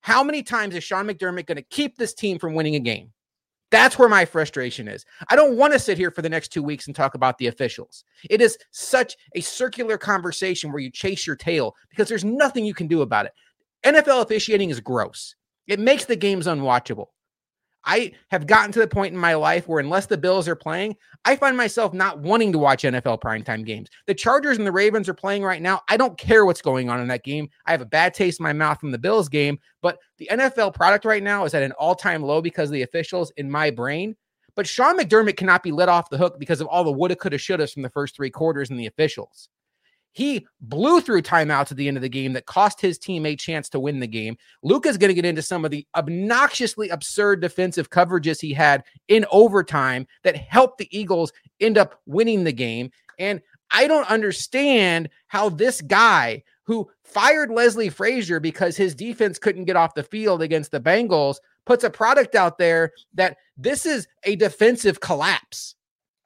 How 0.00 0.22
many 0.22 0.42
times 0.42 0.74
is 0.74 0.84
Sean 0.84 1.06
McDermott 1.06 1.46
going 1.46 1.56
to 1.56 1.62
keep 1.62 1.96
this 1.96 2.14
team 2.14 2.38
from 2.38 2.54
winning 2.54 2.74
a 2.74 2.80
game? 2.80 3.10
That's 3.74 3.98
where 3.98 4.08
my 4.08 4.24
frustration 4.24 4.86
is. 4.86 5.04
I 5.30 5.34
don't 5.34 5.56
want 5.56 5.72
to 5.72 5.80
sit 5.80 5.98
here 5.98 6.12
for 6.12 6.22
the 6.22 6.28
next 6.28 6.52
two 6.52 6.62
weeks 6.62 6.86
and 6.86 6.94
talk 6.94 7.16
about 7.16 7.38
the 7.38 7.48
officials. 7.48 8.04
It 8.30 8.40
is 8.40 8.56
such 8.70 9.16
a 9.34 9.40
circular 9.40 9.98
conversation 9.98 10.70
where 10.70 10.80
you 10.80 10.92
chase 10.92 11.26
your 11.26 11.34
tail 11.34 11.74
because 11.90 12.08
there's 12.08 12.24
nothing 12.24 12.64
you 12.64 12.72
can 12.72 12.86
do 12.86 13.02
about 13.02 13.26
it. 13.26 13.32
NFL 13.84 14.22
officiating 14.22 14.70
is 14.70 14.78
gross. 14.78 15.34
It 15.66 15.80
makes 15.80 16.04
the 16.04 16.14
games 16.14 16.46
unwatchable. 16.46 17.06
I 17.84 18.12
have 18.30 18.46
gotten 18.46 18.72
to 18.72 18.78
the 18.78 18.86
point 18.86 19.12
in 19.12 19.20
my 19.20 19.34
life 19.34 19.68
where 19.68 19.80
unless 19.80 20.06
the 20.06 20.16
Bills 20.16 20.48
are 20.48 20.56
playing, 20.56 20.96
I 21.24 21.36
find 21.36 21.56
myself 21.56 21.92
not 21.92 22.18
wanting 22.18 22.52
to 22.52 22.58
watch 22.58 22.82
NFL 22.82 23.20
primetime 23.20 23.64
games. 23.64 23.88
The 24.06 24.14
Chargers 24.14 24.58
and 24.58 24.66
the 24.66 24.72
Ravens 24.72 25.08
are 25.08 25.14
playing 25.14 25.42
right 25.42 25.60
now. 25.60 25.82
I 25.88 25.96
don't 25.96 26.16
care 26.16 26.46
what's 26.46 26.62
going 26.62 26.88
on 26.88 27.00
in 27.00 27.08
that 27.08 27.24
game. 27.24 27.48
I 27.66 27.72
have 27.72 27.80
a 27.80 27.86
bad 27.86 28.14
taste 28.14 28.40
in 28.40 28.44
my 28.44 28.52
mouth 28.52 28.80
from 28.80 28.90
the 28.90 28.98
Bills 28.98 29.28
game, 29.28 29.58
but 29.82 29.98
the 30.18 30.28
NFL 30.32 30.74
product 30.74 31.04
right 31.04 31.22
now 31.22 31.44
is 31.44 31.54
at 31.54 31.62
an 31.62 31.72
all-time 31.72 32.22
low 32.22 32.40
because 32.40 32.68
of 32.70 32.74
the 32.74 32.82
officials 32.82 33.32
in 33.36 33.50
my 33.50 33.70
brain. 33.70 34.16
But 34.56 34.66
Sean 34.66 34.98
McDermott 34.98 35.36
cannot 35.36 35.62
be 35.62 35.72
let 35.72 35.88
off 35.88 36.10
the 36.10 36.18
hook 36.18 36.38
because 36.38 36.60
of 36.60 36.68
all 36.68 36.84
the 36.84 36.92
woulda, 36.92 37.16
coulda, 37.16 37.38
shouldas 37.38 37.72
from 37.72 37.82
the 37.82 37.90
first 37.90 38.14
three 38.14 38.30
quarters 38.30 38.70
and 38.70 38.78
the 38.78 38.86
officials. 38.86 39.48
He 40.14 40.46
blew 40.60 41.00
through 41.00 41.22
timeouts 41.22 41.72
at 41.72 41.76
the 41.76 41.88
end 41.88 41.96
of 41.96 42.02
the 42.02 42.08
game 42.08 42.32
that 42.34 42.46
cost 42.46 42.80
his 42.80 42.98
team 42.98 43.26
a 43.26 43.34
chance 43.34 43.68
to 43.70 43.80
win 43.80 43.98
the 43.98 44.06
game. 44.06 44.36
Luka's 44.62 44.96
going 44.96 45.08
to 45.08 45.14
get 45.14 45.24
into 45.24 45.42
some 45.42 45.64
of 45.64 45.72
the 45.72 45.86
obnoxiously 45.96 46.88
absurd 46.88 47.40
defensive 47.40 47.90
coverages 47.90 48.40
he 48.40 48.52
had 48.52 48.84
in 49.08 49.26
overtime 49.32 50.06
that 50.22 50.36
helped 50.36 50.78
the 50.78 50.88
Eagles 50.96 51.32
end 51.60 51.76
up 51.76 52.00
winning 52.06 52.44
the 52.44 52.52
game. 52.52 52.90
And 53.18 53.42
I 53.72 53.88
don't 53.88 54.08
understand 54.08 55.08
how 55.26 55.48
this 55.48 55.80
guy 55.80 56.44
who 56.62 56.88
fired 57.02 57.50
Leslie 57.50 57.88
Frazier 57.88 58.38
because 58.38 58.76
his 58.76 58.94
defense 58.94 59.36
couldn't 59.36 59.64
get 59.64 59.76
off 59.76 59.94
the 59.94 60.04
field 60.04 60.42
against 60.42 60.70
the 60.70 60.80
Bengals 60.80 61.36
puts 61.66 61.82
a 61.82 61.90
product 61.90 62.36
out 62.36 62.56
there 62.56 62.92
that 63.14 63.36
this 63.56 63.84
is 63.84 64.06
a 64.22 64.36
defensive 64.36 65.00
collapse. 65.00 65.74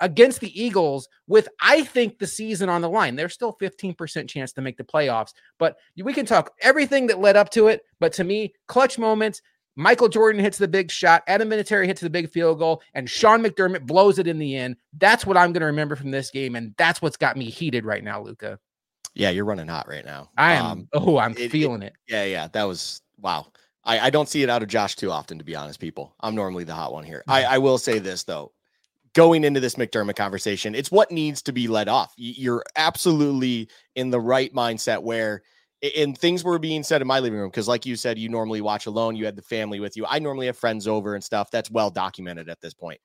Against 0.00 0.40
the 0.40 0.60
Eagles 0.60 1.08
with, 1.26 1.48
I 1.60 1.82
think, 1.82 2.18
the 2.18 2.26
season 2.26 2.68
on 2.68 2.82
the 2.82 2.88
line. 2.88 3.16
There's 3.16 3.34
still 3.34 3.56
15% 3.60 4.28
chance 4.28 4.52
to 4.52 4.60
make 4.60 4.76
the 4.76 4.84
playoffs, 4.84 5.32
but 5.58 5.76
we 6.02 6.12
can 6.12 6.26
talk 6.26 6.52
everything 6.60 7.08
that 7.08 7.20
led 7.20 7.36
up 7.36 7.50
to 7.50 7.68
it. 7.68 7.82
But 7.98 8.12
to 8.14 8.24
me, 8.24 8.54
clutch 8.66 8.98
moments. 8.98 9.42
Michael 9.74 10.08
Jordan 10.08 10.42
hits 10.42 10.58
the 10.58 10.66
big 10.66 10.90
shot, 10.90 11.22
Adam 11.28 11.50
Vinatieri 11.50 11.86
hits 11.86 12.00
the 12.00 12.10
big 12.10 12.28
field 12.28 12.58
goal, 12.58 12.82
and 12.94 13.08
Sean 13.08 13.44
McDermott 13.44 13.86
blows 13.86 14.18
it 14.18 14.26
in 14.26 14.36
the 14.36 14.56
end. 14.56 14.74
That's 14.98 15.24
what 15.24 15.36
I'm 15.36 15.52
going 15.52 15.60
to 15.60 15.66
remember 15.66 15.94
from 15.94 16.10
this 16.10 16.32
game, 16.32 16.56
and 16.56 16.74
that's 16.76 17.00
what's 17.00 17.16
got 17.16 17.36
me 17.36 17.44
heated 17.44 17.84
right 17.84 18.02
now, 18.02 18.20
Luka. 18.20 18.58
Yeah, 19.14 19.30
you're 19.30 19.44
running 19.44 19.68
hot 19.68 19.88
right 19.88 20.04
now. 20.04 20.30
I 20.36 20.54
am. 20.54 20.66
Um, 20.66 20.88
oh, 20.94 21.18
I'm 21.18 21.36
it, 21.36 21.52
feeling 21.52 21.82
it, 21.82 21.92
it. 22.08 22.12
Yeah, 22.12 22.24
yeah. 22.24 22.48
That 22.52 22.64
was 22.64 23.02
wow. 23.20 23.46
I, 23.84 24.00
I 24.00 24.10
don't 24.10 24.28
see 24.28 24.42
it 24.42 24.50
out 24.50 24.62
of 24.62 24.68
Josh 24.68 24.96
too 24.96 25.10
often, 25.10 25.38
to 25.38 25.44
be 25.44 25.56
honest, 25.56 25.80
people. 25.80 26.14
I'm 26.20 26.34
normally 26.34 26.64
the 26.64 26.74
hot 26.74 26.92
one 26.92 27.04
here. 27.04 27.22
I, 27.26 27.44
I 27.44 27.58
will 27.58 27.78
say 27.78 27.98
this 27.98 28.24
though. 28.24 28.52
Going 29.18 29.42
into 29.42 29.58
this 29.58 29.74
McDermott 29.74 30.14
conversation, 30.14 30.76
it's 30.76 30.92
what 30.92 31.10
needs 31.10 31.42
to 31.42 31.52
be 31.52 31.66
let 31.66 31.88
off. 31.88 32.14
You're 32.16 32.62
absolutely 32.76 33.68
in 33.96 34.10
the 34.10 34.20
right 34.20 34.54
mindset 34.54 35.02
where 35.02 35.42
and 35.96 36.16
things 36.16 36.44
were 36.44 36.60
being 36.60 36.84
said 36.84 37.02
in 37.02 37.08
my 37.08 37.18
living 37.18 37.40
room 37.40 37.50
because 37.50 37.66
like 37.66 37.84
you 37.84 37.96
said 37.96 38.16
you 38.16 38.28
normally 38.28 38.60
watch 38.60 38.86
alone 38.86 39.16
you 39.16 39.24
had 39.24 39.34
the 39.34 39.42
family 39.42 39.80
with 39.80 39.96
you. 39.96 40.06
I 40.06 40.20
normally 40.20 40.46
have 40.46 40.56
friends 40.56 40.86
over 40.86 41.16
and 41.16 41.24
stuff 41.24 41.50
that's 41.50 41.68
well 41.68 41.90
documented 41.90 42.48
at 42.48 42.60
this 42.60 42.74
point. 42.74 43.00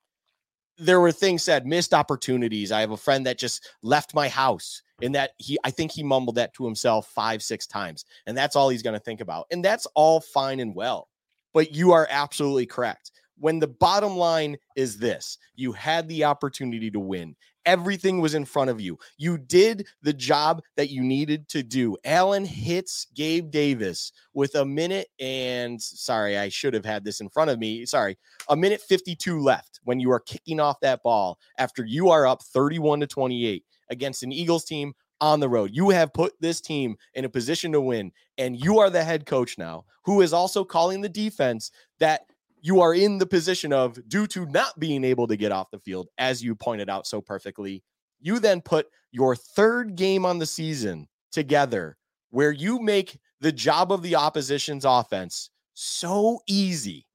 There 0.77 0.99
were 0.99 1.11
things 1.11 1.41
said 1.41 1.65
missed 1.65 1.95
opportunities. 1.95 2.71
I 2.71 2.81
have 2.81 2.91
a 2.91 2.97
friend 2.97 3.25
that 3.25 3.39
just 3.39 3.71
left 3.81 4.13
my 4.13 4.29
house 4.29 4.83
and 5.01 5.15
that 5.15 5.31
he 5.39 5.57
i 5.63 5.71
think 5.71 5.91
he 5.91 6.03
mumbled 6.03 6.35
that 6.35 6.53
to 6.53 6.63
himself 6.63 7.07
five 7.07 7.41
six 7.41 7.65
times 7.65 8.05
and 8.27 8.37
that's 8.37 8.55
all 8.55 8.69
he's 8.69 8.83
going 8.83 8.93
to 8.93 8.99
think 8.99 9.21
about 9.21 9.47
and 9.51 9.65
that's 9.65 9.87
all 9.95 10.19
fine 10.19 10.59
and 10.59 10.75
well 10.75 11.09
but 11.53 11.73
you 11.75 11.91
are 11.91 12.07
absolutely 12.11 12.65
correct 12.65 13.11
when 13.43 13.59
the 13.59 13.67
bottom 13.67 14.15
line 14.15 14.55
is 14.77 14.97
this 14.97 15.37
you 15.55 15.73
had 15.73 16.07
the 16.07 16.23
opportunity 16.23 16.89
to 16.89 16.99
win. 17.01 17.35
Everything 17.65 18.21
was 18.21 18.35
in 18.35 18.45
front 18.45 18.69
of 18.69 18.79
you. 18.79 18.97
You 19.17 19.37
did 19.37 19.85
the 20.01 20.13
job 20.13 20.61
that 20.77 20.89
you 20.89 21.01
needed 21.01 21.49
to 21.49 21.61
do. 21.61 21.97
Allen 22.05 22.45
hits 22.45 23.07
gabe 23.13 23.51
davis 23.51 24.13
with 24.33 24.55
a 24.55 24.63
minute 24.63 25.09
and 25.19 25.81
sorry 25.81 26.37
i 26.37 26.47
should 26.47 26.73
have 26.73 26.85
had 26.85 27.03
this 27.03 27.19
in 27.19 27.27
front 27.27 27.49
of 27.49 27.59
me 27.59 27.85
sorry 27.85 28.17
a 28.47 28.55
minute 28.55 28.79
52 28.81 29.39
left 29.39 29.81
when 29.83 29.99
you 29.99 30.09
are 30.11 30.21
kicking 30.21 30.61
off 30.61 30.79
that 30.79 31.03
ball 31.03 31.37
after 31.57 31.85
you 31.85 32.09
are 32.09 32.25
up 32.25 32.41
31 32.41 33.01
to 33.01 33.07
28 33.07 33.65
against 33.89 34.23
an 34.23 34.31
Eagles 34.31 34.63
team 34.63 34.93
on 35.21 35.39
the 35.39 35.47
road. 35.47 35.71
You 35.73 35.89
have 35.91 36.13
put 36.13 36.33
this 36.41 36.59
team 36.59 36.97
in 37.13 37.23
a 37.23 37.29
position 37.29 37.71
to 37.71 37.79
win, 37.79 38.11
and 38.37 38.61
you 38.61 38.79
are 38.79 38.89
the 38.89 39.03
head 39.03 39.25
coach 39.25 39.57
now, 39.57 39.85
who 40.03 40.19
is 40.19 40.33
also 40.33 40.65
calling 40.65 40.99
the 40.99 41.07
defense 41.07 41.71
that 41.99 42.25
you 42.63 42.79
are 42.79 42.95
in 42.95 43.17
the 43.17 43.25
position 43.25 43.73
of 43.73 43.99
due 44.07 44.25
to 44.25 44.45
not 44.45 44.79
being 44.79 45.03
able 45.03 45.27
to 45.27 45.35
get 45.35 45.51
off 45.51 45.69
the 45.69 45.79
field, 45.79 46.07
as 46.17 46.41
you 46.41 46.55
pointed 46.55 46.89
out 46.89 47.05
so 47.05 47.21
perfectly. 47.21 47.83
You 48.21 48.39
then 48.39 48.61
put 48.61 48.87
your 49.11 49.35
third 49.35 49.97
game 49.97 50.25
on 50.25 50.39
the 50.39 50.45
season 50.45 51.09
together 51.33 51.97
where 52.29 52.53
you 52.53 52.79
make 52.79 53.19
the 53.41 53.51
job 53.51 53.91
of 53.91 54.01
the 54.01 54.15
opposition's 54.15 54.85
offense 54.85 55.49
so 55.73 56.39
easy 56.47 57.05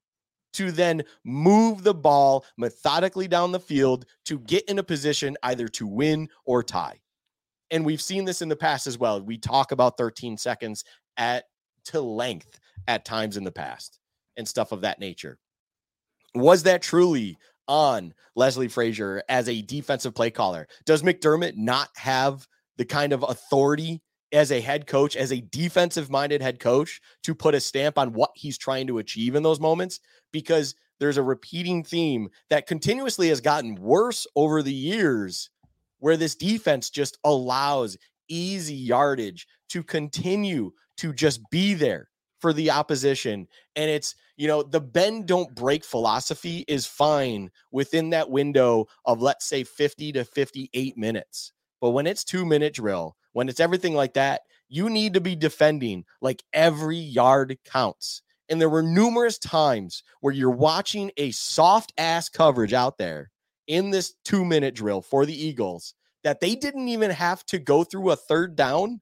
to 0.53 0.71
then 0.71 1.03
move 1.25 1.83
the 1.83 1.95
ball 1.95 2.45
methodically 2.59 3.27
down 3.27 3.51
the 3.51 3.59
field 3.59 4.05
to 4.27 4.41
get 4.41 4.69
in 4.69 4.79
a 4.79 4.83
position 4.83 5.35
either 5.45 5.67
to 5.69 5.87
win 5.87 6.29
or 6.45 6.63
tie. 6.63 7.01
And 7.71 7.87
we've 7.87 8.03
seen 8.03 8.27
this 8.27 8.43
in 8.43 8.51
the 8.51 8.57
past 8.57 8.87
as 8.87 8.99
well. 8.99 9.23
We 9.23 9.39
talk 9.39 9.73
about 9.73 9.97
13 9.97 10.37
seconds 10.37 10.85
at 11.17 11.45
to 11.87 12.03
length 12.03 12.61
at 12.87 13.07
times 13.07 13.39
in 13.39 13.45
the 13.45 13.53
past 13.53 13.98
and 14.39 14.49
stuff 14.49 14.73
of 14.73 14.81
that 14.81 15.01
nature. 15.01 15.39
Was 16.35 16.63
that 16.63 16.81
truly 16.81 17.37
on 17.67 18.15
Leslie 18.35 18.69
Frazier 18.69 19.23
as 19.29 19.49
a 19.49 19.63
defensive 19.63 20.15
play 20.15 20.31
caller? 20.31 20.67
Does 20.87 21.03
McDermott 21.03 21.57
not 21.57 21.91
have 21.97 22.47
the 22.79 22.85
kind 22.85 23.13
of 23.13 23.25
authority 23.25 24.01
as 24.33 24.53
a 24.53 24.61
head 24.61 24.87
coach, 24.87 25.17
as 25.17 25.33
a 25.33 25.41
defensive 25.41 26.11
minded 26.11 26.41
head 26.41 26.61
coach, 26.61 27.01
to 27.25 27.35
put 27.35 27.55
a 27.55 27.61
stamp 27.61 27.99
on 27.99 28.13
what 28.13 28.31
he's 28.35 28.59
trying 28.59 28.87
to 28.87 28.99
achieve 28.99 29.35
in 29.35 29.43
those 29.43 29.61
moments 29.61 30.01
because 30.33 30.75
there's 31.01 31.17
a 31.17 31.23
repeating 31.23 31.83
theme 31.83 32.29
that 32.51 32.67
continuously 32.67 33.29
has 33.29 33.41
gotten 33.41 33.75
worse 33.77 34.27
over 34.37 34.63
the 34.63 34.73
years 34.73 35.51
where 35.99 36.17
this 36.17 36.35
defense 36.35 36.91
just 36.91 37.19
allows 37.25 37.97
easy 38.29 38.75
yardage 38.75 39.47
to 39.71 39.83
continue 39.83 40.71
to 40.97 41.13
just 41.13 41.41
be 41.51 41.75
there 41.75 42.08
for 42.41 42.53
the 42.53 42.71
opposition. 42.71 43.49
And 43.77 43.91
it's, 43.91 44.15
you 44.37 44.47
know, 44.47 44.63
the 44.63 44.81
bend 44.81 45.27
don't 45.27 45.55
break 45.55 45.85
philosophy 45.85 46.65
is 46.69 46.87
fine 46.87 47.51
within 47.71 48.11
that 48.11 48.31
window 48.31 48.87
of, 49.05 49.21
let's 49.21 49.47
say, 49.47 49.65
50 49.65 50.13
to 50.13 50.25
58 50.25 50.97
minutes. 50.97 51.53
But 51.81 51.91
when 51.91 52.07
it's 52.07 52.25
two 52.25 52.45
minute 52.45 52.75
drill, 52.75 53.17
when 53.33 53.49
it's 53.49 53.61
everything 53.61 53.95
like 53.95 54.15
that, 54.15 54.43
you 54.69 54.91
need 54.91 55.15
to 55.15 55.21
be 55.21 55.37
defending 55.37 56.05
like 56.21 56.43
every 56.53 56.99
yard 56.99 57.59
counts. 57.65 58.23
And 58.49 58.61
there 58.61 58.69
were 58.69 58.83
numerous 58.83 59.39
times 59.39 60.03
where 60.21 60.33
you're 60.33 60.51
watching 60.51 61.11
a 61.17 61.31
soft 61.33 61.93
ass 61.99 62.29
coverage 62.29 62.73
out 62.73 62.99
there 62.99 63.31
in 63.67 63.91
this 63.91 64.15
two 64.25 64.45
minute 64.45 64.75
drill 64.75 65.03
for 65.03 65.27
the 65.27 65.47
Eagles 65.47 65.95
that 66.25 66.41
they 66.41 66.55
didn't 66.55 66.89
even 66.89 67.11
have 67.11 67.45
to 67.47 67.59
go 67.59 67.85
through 67.85 68.11
a 68.11 68.17
third 68.17 68.57
down 68.57 69.01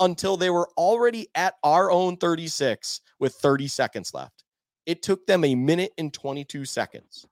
until 0.00 0.36
they 0.36 0.50
were 0.50 0.68
already 0.76 1.28
at 1.34 1.54
our 1.62 1.90
own 1.90 2.16
36 2.16 3.00
with 3.18 3.34
30 3.34 3.68
seconds 3.68 4.12
left. 4.14 4.44
It 4.86 5.02
took 5.02 5.26
them 5.26 5.44
a 5.44 5.54
minute 5.54 5.92
and 5.96 6.12
22 6.12 6.64
seconds 6.64 7.26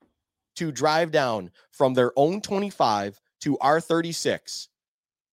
to 0.56 0.72
drive 0.72 1.10
down 1.10 1.50
from 1.70 1.94
their 1.94 2.12
own 2.16 2.40
25 2.40 3.20
to 3.40 3.58
our 3.58 3.80
36 3.80 4.68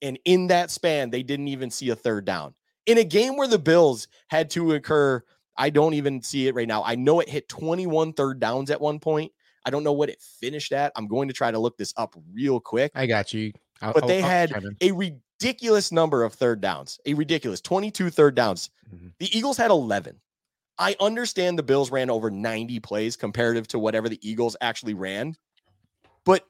and 0.01 0.19
in 0.25 0.47
that 0.47 0.71
span, 0.71 1.09
they 1.09 1.23
didn't 1.23 1.49
even 1.49 1.71
see 1.71 1.89
a 1.89 1.95
third 1.95 2.25
down. 2.25 2.53
In 2.85 2.97
a 2.97 3.03
game 3.03 3.35
where 3.35 3.47
the 3.47 3.59
Bills 3.59 4.07
had 4.27 4.49
to 4.51 4.73
occur, 4.73 5.21
I 5.57 5.69
don't 5.69 5.93
even 5.93 6.21
see 6.21 6.47
it 6.47 6.55
right 6.55 6.67
now. 6.67 6.83
I 6.83 6.95
know 6.95 7.19
it 7.19 7.29
hit 7.29 7.49
21 7.49 8.13
third 8.13 8.39
downs 8.39 8.71
at 8.71 8.79
one 8.79 8.99
point. 8.99 9.31
I 9.65 9.69
don't 9.69 9.83
know 9.83 9.93
what 9.93 10.09
it 10.09 10.21
finished 10.21 10.71
at. 10.71 10.91
I'm 10.95 11.07
going 11.07 11.27
to 11.27 11.33
try 11.33 11.51
to 11.51 11.59
look 11.59 11.77
this 11.77 11.93
up 11.97 12.15
real 12.33 12.59
quick. 12.59 12.91
I 12.95 13.05
got 13.05 13.33
you. 13.33 13.51
I'll, 13.81 13.93
but 13.93 14.07
they 14.07 14.23
I'll, 14.23 14.29
had 14.29 14.53
I'll 14.53 14.63
a 14.81 14.91
ridiculous 15.39 15.91
number 15.91 16.23
of 16.23 16.33
third 16.33 16.61
downs, 16.61 16.99
a 17.05 17.13
ridiculous 17.13 17.61
22 17.61 18.09
third 18.09 18.35
downs. 18.35 18.69
Mm-hmm. 18.93 19.07
The 19.19 19.37
Eagles 19.37 19.57
had 19.57 19.71
11. 19.71 20.19
I 20.77 20.95
understand 20.99 21.57
the 21.57 21.63
Bills 21.63 21.91
ran 21.91 22.09
over 22.09 22.29
90 22.29 22.79
plays 22.79 23.15
comparative 23.15 23.67
to 23.69 23.79
whatever 23.79 24.09
the 24.09 24.19
Eagles 24.27 24.55
actually 24.61 24.93
ran, 24.93 25.35
but 26.25 26.45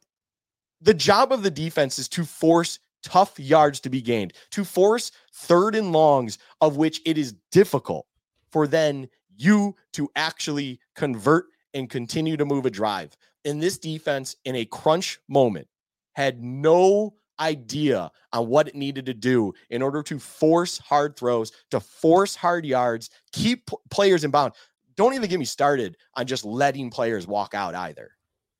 the 0.81 0.93
job 0.93 1.31
of 1.31 1.43
the 1.43 1.51
defense 1.51 2.00
is 2.00 2.08
to 2.10 2.25
force 2.25 2.79
tough 3.01 3.39
yards 3.39 3.79
to 3.81 3.89
be 3.89 4.01
gained, 4.01 4.34
to 4.51 4.63
force 4.63 5.12
third 5.34 5.75
and 5.75 5.91
longs, 5.91 6.38
of 6.62 6.77
which 6.77 7.01
it 7.05 7.17
is 7.17 7.34
difficult 7.51 8.05
for 8.51 8.67
then 8.67 9.10
you 9.36 9.75
to 9.93 10.10
actually 10.15 10.79
convert 10.96 11.46
and 11.74 11.89
continue 11.89 12.38
to 12.38 12.46
move 12.46 12.65
a 12.65 12.69
drive. 12.69 13.15
And 13.46 13.62
this 13.62 13.77
defense, 13.77 14.36
in 14.46 14.55
a 14.55 14.65
crunch 14.65 15.19
moment, 15.27 15.67
had 16.13 16.43
no 16.43 17.13
idea 17.39 18.12
on 18.34 18.48
what 18.48 18.67
it 18.67 18.75
needed 18.75 19.05
to 19.08 19.13
do 19.13 19.53
in 19.69 19.81
order 19.81 20.03
to 20.03 20.19
force 20.19 20.77
hard 20.77 21.15
throws, 21.15 21.51
to 21.72 21.79
force 21.79 22.36
hard 22.36 22.65
yards, 22.65 23.10
keep 23.31 23.65
p- 23.67 23.77
players 23.89 24.24
in 24.24 24.31
bound. 24.31 24.53
Don't 24.96 25.13
even 25.13 25.29
get 25.29 25.39
me 25.39 25.46
started 25.46 25.98
on 26.15 26.25
just 26.25 26.43
letting 26.46 26.89
players 26.89 27.27
walk 27.27 27.53
out 27.53 27.75
either. 27.75 28.12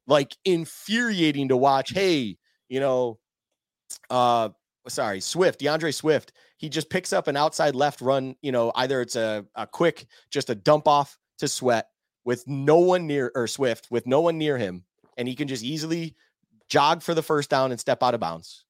Like 0.08 0.36
infuriating 0.46 1.50
to 1.50 1.58
watch. 1.58 1.92
Hey, 1.92 2.38
you 2.70 2.80
know, 2.80 3.20
uh 4.10 4.50
sorry, 4.88 5.20
Swift, 5.20 5.60
D'Andre 5.60 5.92
Swift, 5.92 6.34
he 6.58 6.70
just 6.70 6.90
picks 6.90 7.14
up 7.14 7.28
an 7.28 7.38
outside 7.38 7.76
left 7.76 8.02
run, 8.02 8.36
you 8.42 8.52
know, 8.52 8.72
either 8.76 9.02
it's 9.02 9.16
a, 9.16 9.46
a 9.56 9.68
quick, 9.68 10.08
just 10.32 10.50
a 10.50 10.56
dump 10.56 10.88
off 10.88 11.18
to 11.38 11.48
sweat 11.48 11.88
with 12.26 12.48
no 12.48 12.78
one 12.78 13.08
near 13.08 13.32
or 13.36 13.48
Swift 13.48 13.88
with 13.92 14.08
no 14.08 14.22
one 14.22 14.38
near 14.38 14.58
him, 14.58 14.84
and 15.18 15.28
he 15.28 15.36
can 15.36 15.48
just 15.48 15.64
easily 15.64 16.16
jog 16.68 17.02
for 17.02 17.14
the 17.14 17.24
first 17.24 17.50
down 17.50 17.72
and 17.72 17.80
step 17.80 18.04
out 18.04 18.14
of 18.14 18.20
bounds, 18.20 18.66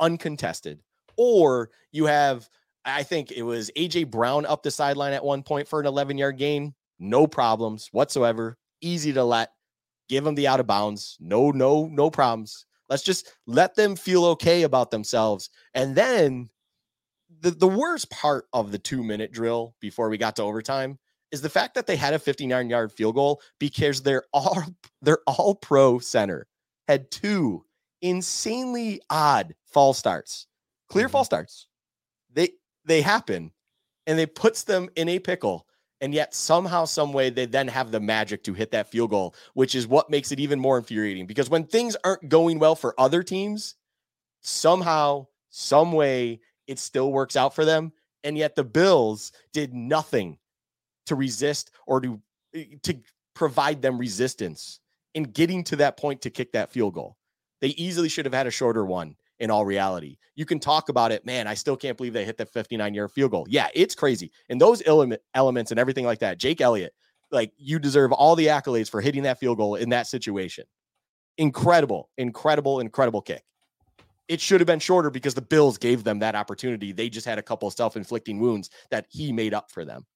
uncontested. 0.00 0.80
Or 1.16 1.70
you 1.92 2.06
have, 2.06 2.48
I 2.84 3.02
think 3.02 3.30
it 3.32 3.42
was 3.42 3.70
AJ 3.76 4.10
Brown 4.10 4.46
up 4.46 4.62
the 4.62 4.70
sideline 4.70 5.12
at 5.12 5.24
one 5.24 5.42
point 5.42 5.68
for 5.68 5.80
an 5.80 5.86
11 5.86 6.18
yard 6.18 6.38
gain, 6.38 6.74
no 6.98 7.26
problems 7.26 7.88
whatsoever, 7.92 8.56
easy 8.80 9.12
to 9.12 9.24
let, 9.24 9.50
give 10.08 10.26
him 10.26 10.34
the 10.34 10.48
out 10.48 10.60
of 10.60 10.66
bounds, 10.66 11.16
no, 11.20 11.50
no, 11.50 11.86
no 11.86 12.10
problems. 12.10 12.66
Let's 12.88 13.02
just 13.02 13.36
let 13.46 13.76
them 13.76 13.94
feel 13.94 14.24
okay 14.26 14.62
about 14.62 14.90
themselves. 14.90 15.50
And 15.74 15.94
then 15.94 16.50
the, 17.40 17.52
the 17.52 17.68
worst 17.68 18.10
part 18.10 18.46
of 18.52 18.72
the 18.72 18.78
two 18.78 19.04
minute 19.04 19.32
drill 19.32 19.74
before 19.80 20.08
we 20.08 20.18
got 20.18 20.36
to 20.36 20.42
overtime 20.42 20.98
is 21.30 21.42
the 21.42 21.48
fact 21.48 21.74
that 21.74 21.86
they 21.86 21.96
had 21.96 22.14
a 22.14 22.18
59 22.18 22.68
yard 22.68 22.92
field 22.92 23.14
goal 23.14 23.40
because 23.58 24.02
they're 24.02 24.24
all 24.32 24.62
they're 25.02 25.22
all 25.26 25.54
pro 25.54 25.98
center 25.98 26.46
had 26.88 27.10
two 27.10 27.64
insanely 28.02 29.00
odd 29.10 29.54
false 29.64 29.98
starts, 29.98 30.46
clear 30.88 31.06
mm-hmm. 31.06 31.12
false 31.12 31.26
starts. 31.26 31.66
They 32.32 32.50
they 32.84 33.02
happen 33.02 33.52
and 34.06 34.18
they 34.18 34.26
puts 34.26 34.64
them 34.64 34.88
in 34.96 35.08
a 35.08 35.18
pickle. 35.18 35.66
And 36.02 36.14
yet 36.14 36.34
somehow, 36.34 36.86
some 36.86 37.12
way, 37.12 37.28
they 37.28 37.44
then 37.44 37.68
have 37.68 37.90
the 37.90 38.00
magic 38.00 38.42
to 38.44 38.54
hit 38.54 38.70
that 38.70 38.90
field 38.90 39.10
goal, 39.10 39.34
which 39.52 39.74
is 39.74 39.86
what 39.86 40.08
makes 40.08 40.32
it 40.32 40.40
even 40.40 40.58
more 40.58 40.78
infuriating. 40.78 41.26
Because 41.26 41.50
when 41.50 41.64
things 41.64 41.94
aren't 42.04 42.26
going 42.30 42.58
well 42.58 42.74
for 42.74 42.98
other 42.98 43.22
teams, 43.22 43.74
somehow, 44.40 45.26
some 45.50 45.92
way, 45.92 46.40
it 46.66 46.78
still 46.78 47.12
works 47.12 47.36
out 47.36 47.54
for 47.54 47.66
them. 47.66 47.92
And 48.24 48.38
yet 48.38 48.54
the 48.54 48.64
Bills 48.64 49.32
did 49.52 49.74
nothing 49.74 50.38
to 51.06 51.14
resist 51.14 51.70
or 51.86 52.00
to 52.00 52.20
eh, 52.54 52.64
to 52.82 52.96
provide 53.34 53.82
them 53.82 53.98
resistance 53.98 54.80
in 55.14 55.24
getting 55.24 55.64
to 55.64 55.76
that 55.76 55.96
point 55.96 56.22
to 56.22 56.30
kick 56.30 56.52
that 56.52 56.70
field 56.70 56.94
goal. 56.94 57.16
They 57.60 57.68
easily 57.68 58.08
should 58.08 58.24
have 58.24 58.34
had 58.34 58.46
a 58.46 58.50
shorter 58.50 58.84
one 58.84 59.16
in 59.38 59.50
all 59.50 59.64
reality. 59.64 60.16
You 60.34 60.44
can 60.44 60.60
talk 60.60 60.88
about 60.88 61.12
it, 61.12 61.24
man. 61.24 61.46
I 61.46 61.54
still 61.54 61.76
can't 61.76 61.96
believe 61.96 62.12
they 62.12 62.24
hit 62.24 62.36
the 62.36 62.46
59 62.46 62.94
yard 62.94 63.10
field 63.10 63.30
goal. 63.30 63.46
Yeah, 63.48 63.68
it's 63.74 63.94
crazy. 63.94 64.30
And 64.48 64.60
those 64.60 64.82
element, 64.86 65.20
elements 65.34 65.70
and 65.70 65.80
everything 65.80 66.04
like 66.04 66.20
that, 66.20 66.38
Jake 66.38 66.60
Elliott, 66.60 66.94
like 67.30 67.52
you 67.56 67.78
deserve 67.78 68.12
all 68.12 68.36
the 68.36 68.46
accolades 68.46 68.90
for 68.90 69.00
hitting 69.00 69.22
that 69.24 69.38
field 69.38 69.58
goal 69.58 69.76
in 69.76 69.88
that 69.90 70.06
situation. 70.06 70.64
Incredible, 71.38 72.10
incredible, 72.18 72.80
incredible 72.80 73.22
kick. 73.22 73.42
It 74.28 74.40
should 74.40 74.60
have 74.60 74.66
been 74.66 74.78
shorter 74.78 75.10
because 75.10 75.34
the 75.34 75.42
Bills 75.42 75.78
gave 75.78 76.04
them 76.04 76.20
that 76.20 76.34
opportunity. 76.36 76.92
They 76.92 77.08
just 77.08 77.26
had 77.26 77.38
a 77.38 77.42
couple 77.42 77.66
of 77.66 77.74
self 77.74 77.96
inflicting 77.96 78.38
wounds 78.40 78.70
that 78.90 79.06
he 79.08 79.32
made 79.32 79.54
up 79.54 79.70
for 79.72 79.84
them. 79.84 80.06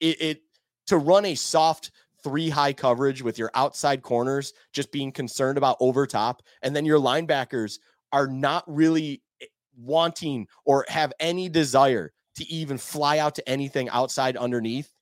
It, 0.00 0.20
it 0.20 0.42
to 0.86 0.98
run 0.98 1.24
a 1.24 1.34
soft 1.34 1.90
three 2.22 2.48
high 2.48 2.72
coverage 2.72 3.22
with 3.22 3.38
your 3.38 3.50
outside 3.54 4.02
corners 4.02 4.52
just 4.72 4.92
being 4.92 5.12
concerned 5.12 5.58
about 5.58 5.76
over 5.80 6.06
top, 6.06 6.42
and 6.62 6.74
then 6.74 6.84
your 6.84 6.98
linebackers 6.98 7.78
are 8.12 8.26
not 8.26 8.64
really 8.66 9.22
eh, 9.40 9.46
wanting 9.76 10.46
or 10.64 10.84
have 10.88 11.12
any 11.20 11.48
desire 11.48 12.12
to 12.36 12.46
even 12.50 12.78
fly 12.78 13.18
out 13.18 13.34
to 13.34 13.48
anything 13.48 13.88
outside 13.90 14.36
underneath 14.36 14.92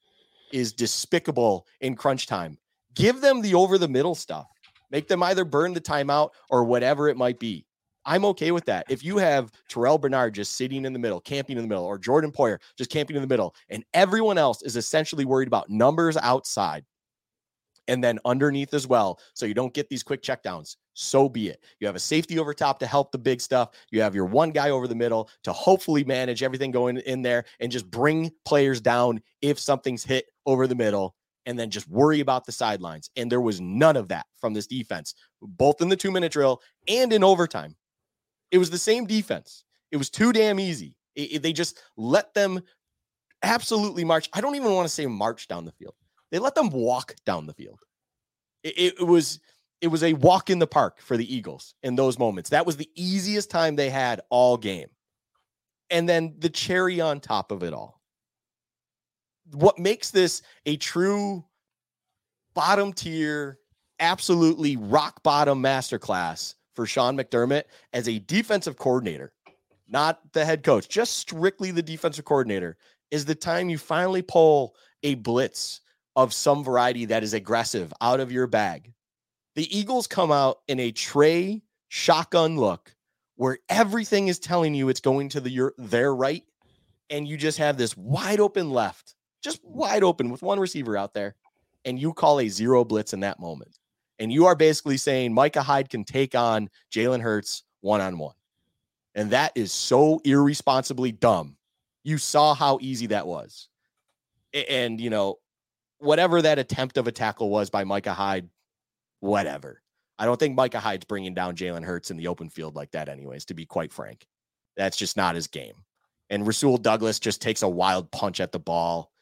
is 0.53 0.73
despicable 0.73 1.67
in 1.81 1.95
crunch 1.95 2.27
time. 2.27 2.59
Give 2.95 3.21
them 3.21 3.43
the 3.43 3.55
over 3.55 3.79
the 3.79 3.89
middle 3.89 4.15
stuff. 4.15 4.47
Make 4.91 5.09
them 5.09 5.23
either 5.23 5.45
burn 5.45 5.75
the 5.75 5.81
timeout 5.81 6.31
or 6.51 6.65
whatever 6.65 7.09
it 7.09 7.17
might 7.17 7.39
be. 7.39 7.67
I'm 8.05 8.25
okay 8.25 8.53
with 8.53 8.65
that. 8.65 8.87
If 8.89 9.05
you 9.05 9.19
have 9.19 9.53
Terrel 9.69 10.01
Bernard 10.01 10.35
just 10.35 10.57
sitting 10.57 10.87
in 10.87 10.95
the 10.95 10.99
middle, 10.99 11.21
camping 11.21 11.59
in 11.59 11.63
the 11.63 11.69
middle, 11.69 11.85
or 11.85 11.99
Jordan 11.99 12.33
Poyer 12.33 12.59
just 12.77 12.91
camping 12.91 13.17
in 13.17 13.23
the 13.23 13.29
middle, 13.29 13.55
and 13.69 13.85
everyone 13.93 14.39
else 14.39 14.63
is 14.63 14.77
essentially 14.77 15.27
worried 15.27 15.49
about 15.49 15.69
numbers 15.69 16.17
outside, 16.17 16.87
and 17.89 18.05
then 18.05 18.19
underneath 18.25 18.75
as 18.75 18.87
well. 18.87 19.19
So 19.35 19.47
you 19.47 19.55
don't 19.55 19.75
get 19.75 19.89
these 19.89 20.03
quick 20.03 20.23
checkdowns. 20.23 20.77
So 20.95 21.29
be 21.29 21.49
it. 21.49 21.65
You 21.81 21.87
have 21.87 21.97
a 21.97 22.01
safety 22.01 22.39
over 22.39 22.55
top 22.55 22.79
to 22.81 22.87
help 22.87 23.11
the 23.11 23.19
big 23.19 23.41
stuff. 23.41 23.71
You 23.91 24.01
have 24.03 24.15
your 24.15 24.27
one 24.27 24.51
guy 24.51 24.71
over 24.71 24.87
the 24.87 24.95
middle 24.95 25.31
to 25.45 25.53
hopefully 25.53 26.05
manage 26.05 26.43
everything 26.43 26.71
going 26.71 26.99
in 26.99 27.23
there 27.23 27.45
and 27.61 27.73
just 27.73 27.91
bring 27.91 28.31
players 28.45 28.81
down 28.81 29.21
if 29.41 29.59
something's 29.59 30.05
hit 30.05 30.27
over 30.47 30.67
the 30.67 30.75
middle 30.75 31.15
and 31.47 31.59
then 31.59 31.71
just 31.71 31.89
worry 31.89 32.21
about 32.21 32.45
the 32.45 32.53
sidelines. 32.53 33.11
And 33.17 33.33
there 33.33 33.41
was 33.41 33.61
none 33.61 33.97
of 33.97 34.09
that 34.09 34.27
from 34.39 34.53
this 34.53 34.67
defense, 34.67 35.15
both 35.41 35.81
in 35.81 35.89
the 35.89 35.97
two 35.97 36.11
minute 36.11 36.33
drill 36.33 36.61
and 36.87 37.13
in 37.13 37.25
overtime. 37.25 37.75
It 38.51 38.59
was 38.59 38.71
the 38.71 38.79
same 38.79 39.07
defense. 39.07 39.65
It 39.91 39.97
was 39.97 40.11
too 40.11 40.33
damn 40.33 40.61
easy. 40.61 40.95
It, 41.15 41.33
it, 41.33 41.43
they 41.43 41.53
just 41.53 41.81
let 41.97 42.35
them 42.35 42.61
absolutely 43.43 44.05
march. 44.05 44.29
I 44.33 44.41
don't 44.41 44.57
even 44.57 44.75
want 44.75 44.87
to 44.87 44.93
say 44.93 45.07
march 45.07 45.49
down 45.49 45.65
the 45.65 45.73
field. 45.73 45.95
They 46.31 46.39
let 46.39 46.55
them 46.55 46.71
walk 46.71 47.15
down 47.25 47.47
the 47.47 47.55
field. 47.55 47.81
It, 48.63 48.95
it, 48.99 49.07
was 49.07 49.41
it 49.81 49.89
was 49.89 50.03
a 50.03 50.13
walk 50.15 50.51
in 50.51 50.59
the 50.59 50.67
park 50.67 51.01
for 51.01 51.17
the 51.17 51.35
Eagles 51.35 51.75
in 51.83 51.97
those 51.97 52.19
moments. 52.19 52.51
That 52.51 52.67
was 52.67 52.77
the 52.77 52.91
easiest 52.95 53.51
time 53.51 53.77
they 53.77 53.91
had 53.91 54.21
all 54.31 54.57
game. 54.57 54.89
And 55.91 56.09
then 56.09 56.35
the 56.39 56.51
cherry 56.51 57.01
on 57.01 57.21
top 57.21 57.51
of 57.51 57.63
it 57.63 57.73
all. 57.73 58.01
What 59.53 59.79
makes 59.79 60.11
this 60.11 60.43
a 60.67 60.77
true 60.77 61.45
bottom 62.55 62.93
tier, 62.93 63.59
absolutely 64.01 64.77
rock 64.77 65.23
bottom 65.23 65.63
masterclass 65.63 66.55
for 66.75 66.85
Sean 66.85 67.17
McDermott 67.17 67.65
as 67.93 68.09
a 68.09 68.19
defensive 68.19 68.77
coordinator, 68.77 69.33
not 69.89 70.21
the 70.33 70.45
head 70.45 70.63
coach, 70.63 70.89
just 70.89 71.17
strictly 71.17 71.71
the 71.71 71.83
defensive 71.83 72.25
coordinator, 72.25 72.77
is 73.11 73.25
the 73.25 73.35
time 73.35 73.71
you 73.71 73.79
finally 73.79 74.23
pull 74.23 74.75
a 75.03 75.15
blitz 75.15 75.81
of 76.19 76.35
some 76.35 76.65
variety 76.65 77.05
that 77.05 77.23
is 77.23 77.33
aggressive 77.33 77.93
out 78.01 78.19
of 78.19 78.33
your 78.33 78.49
bag. 78.49 78.93
The 79.55 79.79
Eagles 79.79 80.09
come 80.09 80.33
out 80.33 80.59
in 80.67 80.81
a 80.81 80.91
tray 80.91 81.63
shotgun 81.87 82.57
look 82.59 82.93
where 83.37 83.59
everything 83.69 84.27
is 84.27 84.41
telling 84.41 84.75
you 84.75 84.89
it's 84.89 85.01
going 85.01 85.29
to 85.29 85.41
the 85.41 85.49
your 85.49 85.75
their 85.79 86.13
right 86.13 86.43
and 87.09 87.27
you 87.27 87.37
just 87.37 87.59
have 87.59 87.77
this 87.77 87.97
wide 87.97 88.41
open 88.41 88.73
left, 88.73 89.15
just 89.43 89.61
wide 89.63 90.03
open 90.03 90.29
with 90.31 90.43
one 90.43 90.59
receiver 90.59 90.97
out 90.97 91.15
there 91.15 91.37
and 91.85 92.01
you 92.01 92.13
call 92.13 92.41
a 92.41 92.49
zero 92.49 92.85
blitz 92.85 93.13
in 93.13 93.21
that 93.21 93.39
moment. 93.39 93.79
And 94.19 94.33
you 94.33 94.47
are 94.47 94.57
basically 94.57 94.97
saying 94.97 95.33
Micah 95.33 95.63
Hyde 95.63 95.89
can 95.89 96.03
take 96.03 96.35
on 96.35 96.69
Jalen 96.91 97.21
Hurts 97.21 97.63
one 97.81 98.01
on 98.01 98.19
one. 98.19 98.35
And 99.15 99.31
that 99.31 99.53
is 99.55 99.71
so 99.71 100.21
irresponsibly 100.25 101.13
dumb. 101.13 101.57
You 102.03 102.19
saw 102.19 102.55
how 102.55 102.81
easy 102.83 103.07
that 103.07 103.29
was. 103.29 103.69
And, 104.53 105.01
you 105.01 105.11
know, 105.11 105.37
whatever 105.99 106.43
that 106.43 106.59
attempt 106.59 106.97
of 106.97 107.07
a 107.07 107.13
tackle 107.13 107.51
was 107.51 107.71
by 107.71 107.85
Micah 107.85 108.15
Hyde, 108.15 108.49
whatever. 109.21 109.83
I 110.19 110.25
don't 110.25 110.39
think 110.39 110.57
Micah 110.57 110.81
Hyde's 110.81 111.05
bringing 111.05 111.35
down 111.35 111.57
Jalen 111.57 111.85
Hurts 111.85 112.11
in 112.11 112.17
the 112.17 112.29
open 112.29 112.49
field 112.49 112.75
like 112.75 112.91
that, 112.93 113.09
anyways, 113.09 113.45
to 113.47 113.55
be 113.55 113.67
quite 113.67 113.93
frank. 113.93 114.27
That's 114.77 114.97
just 114.97 115.17
not 115.17 115.35
his 115.35 115.47
game. 115.47 115.85
And 116.31 116.47
Rasul 116.47 116.77
Douglas 116.77 117.19
just 117.19 117.41
takes 117.41 117.63
a 117.63 117.69
wild 117.69 118.11
punch 118.11 118.41
at 118.41 118.53
the 118.53 118.59
ball. 118.59 119.13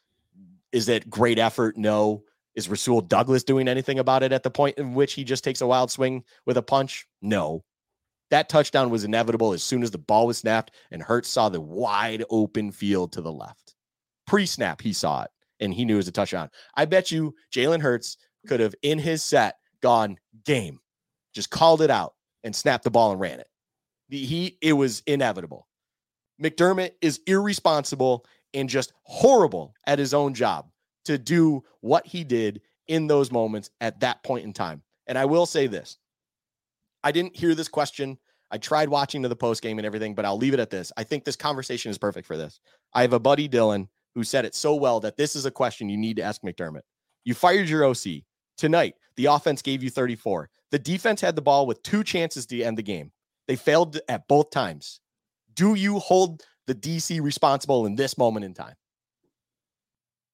Is 0.71 0.89
it 0.89 1.09
great 1.09 1.39
effort? 1.39 1.77
No. 1.77 2.23
Is 2.55 2.67
Rasul 2.67 3.01
Douglas 3.01 3.43
doing 3.43 3.67
anything 3.67 3.99
about 3.99 4.23
it 4.23 4.31
at 4.31 4.43
the 4.43 4.49
point 4.49 4.77
in 4.77 4.93
which 4.93 5.13
he 5.13 5.23
just 5.23 5.43
takes 5.43 5.61
a 5.61 5.67
wild 5.67 5.91
swing 5.91 6.23
with 6.45 6.57
a 6.57 6.63
punch? 6.63 7.07
No. 7.21 7.63
That 8.29 8.49
touchdown 8.49 8.89
was 8.89 9.03
inevitable 9.03 9.53
as 9.53 9.63
soon 9.63 9.83
as 9.83 9.91
the 9.91 9.97
ball 9.97 10.27
was 10.27 10.39
snapped 10.39 10.71
and 10.91 11.01
Hurts 11.01 11.29
saw 11.29 11.47
the 11.47 11.61
wide 11.61 12.25
open 12.29 12.71
field 12.71 13.13
to 13.13 13.21
the 13.21 13.31
left. 13.31 13.75
Pre 14.25 14.45
snap, 14.45 14.81
he 14.81 14.91
saw 14.91 15.23
it 15.23 15.29
and 15.59 15.73
he 15.73 15.85
knew 15.85 15.95
it 15.95 15.97
was 15.97 16.07
a 16.07 16.11
touchdown. 16.11 16.49
I 16.75 16.85
bet 16.85 17.11
you 17.11 17.35
Jalen 17.53 17.81
Hurts 17.81 18.17
could 18.47 18.59
have 18.59 18.75
in 18.81 18.99
his 18.99 19.23
set 19.23 19.57
gone 19.81 20.17
game, 20.45 20.79
just 21.33 21.49
called 21.49 21.81
it 21.81 21.89
out 21.89 22.13
and 22.43 22.55
snapped 22.55 22.83
the 22.83 22.91
ball 22.91 23.11
and 23.11 23.19
ran 23.19 23.39
it. 23.39 23.47
The, 24.09 24.23
he 24.23 24.57
it 24.61 24.73
was 24.73 25.03
inevitable. 25.05 25.67
McDermott 26.41 26.91
is 27.01 27.19
irresponsible 27.27 28.25
and 28.53 28.69
just 28.69 28.93
horrible 29.03 29.73
at 29.85 29.99
his 29.99 30.13
own 30.13 30.33
job 30.33 30.69
to 31.05 31.17
do 31.17 31.63
what 31.81 32.05
he 32.05 32.23
did 32.23 32.61
in 32.87 33.07
those 33.07 33.31
moments 33.31 33.69
at 33.81 33.99
that 34.01 34.23
point 34.23 34.45
in 34.45 34.53
time. 34.53 34.81
And 35.07 35.17
I 35.17 35.25
will 35.25 35.45
say 35.45 35.67
this. 35.67 35.97
I 37.03 37.11
didn't 37.11 37.35
hear 37.35 37.55
this 37.55 37.67
question. 37.67 38.17
I 38.51 38.57
tried 38.57 38.89
watching 38.89 39.23
to 39.23 39.29
the 39.29 39.35
post 39.35 39.61
game 39.61 39.77
and 39.77 39.85
everything, 39.85 40.15
but 40.15 40.25
I'll 40.25 40.37
leave 40.37 40.53
it 40.53 40.59
at 40.59 40.69
this. 40.69 40.91
I 40.95 41.03
think 41.03 41.25
this 41.25 41.35
conversation 41.35 41.91
is 41.91 41.97
perfect 41.97 42.27
for 42.27 42.37
this. 42.37 42.59
I 42.93 43.01
have 43.01 43.13
a 43.13 43.19
buddy 43.19 43.49
Dylan 43.49 43.89
who 44.17 44.23
said 44.23 44.45
it 44.45 44.55
so 44.55 44.73
well 44.73 44.99
that 44.99 45.15
this 45.15 45.35
is 45.35 45.45
a 45.45 45.51
question 45.51 45.89
you 45.89 45.95
need 45.95 46.15
to 46.15 46.23
ask 46.23 46.41
McDermott. 46.41 46.81
You 47.23 47.35
fired 47.35 47.69
your 47.69 47.85
OC. 47.85 48.23
Tonight, 48.57 48.95
the 49.15 49.27
offense 49.27 49.61
gave 49.61 49.83
you 49.83 49.91
34. 49.91 50.49
The 50.71 50.79
defense 50.79 51.21
had 51.21 51.35
the 51.35 51.41
ball 51.43 51.67
with 51.67 51.83
two 51.83 52.03
chances 52.03 52.47
to 52.47 52.63
end 52.63 52.79
the 52.79 52.83
game. 52.83 53.11
They 53.47 53.55
failed 53.55 53.99
at 54.09 54.27
both 54.27 54.49
times. 54.49 55.01
Do 55.53 55.75
you 55.75 55.99
hold 55.99 56.43
the 56.65 56.73
DC 56.73 57.21
responsible 57.21 57.85
in 57.85 57.95
this 57.95 58.17
moment 58.17 58.43
in 58.43 58.55
time? 58.55 58.73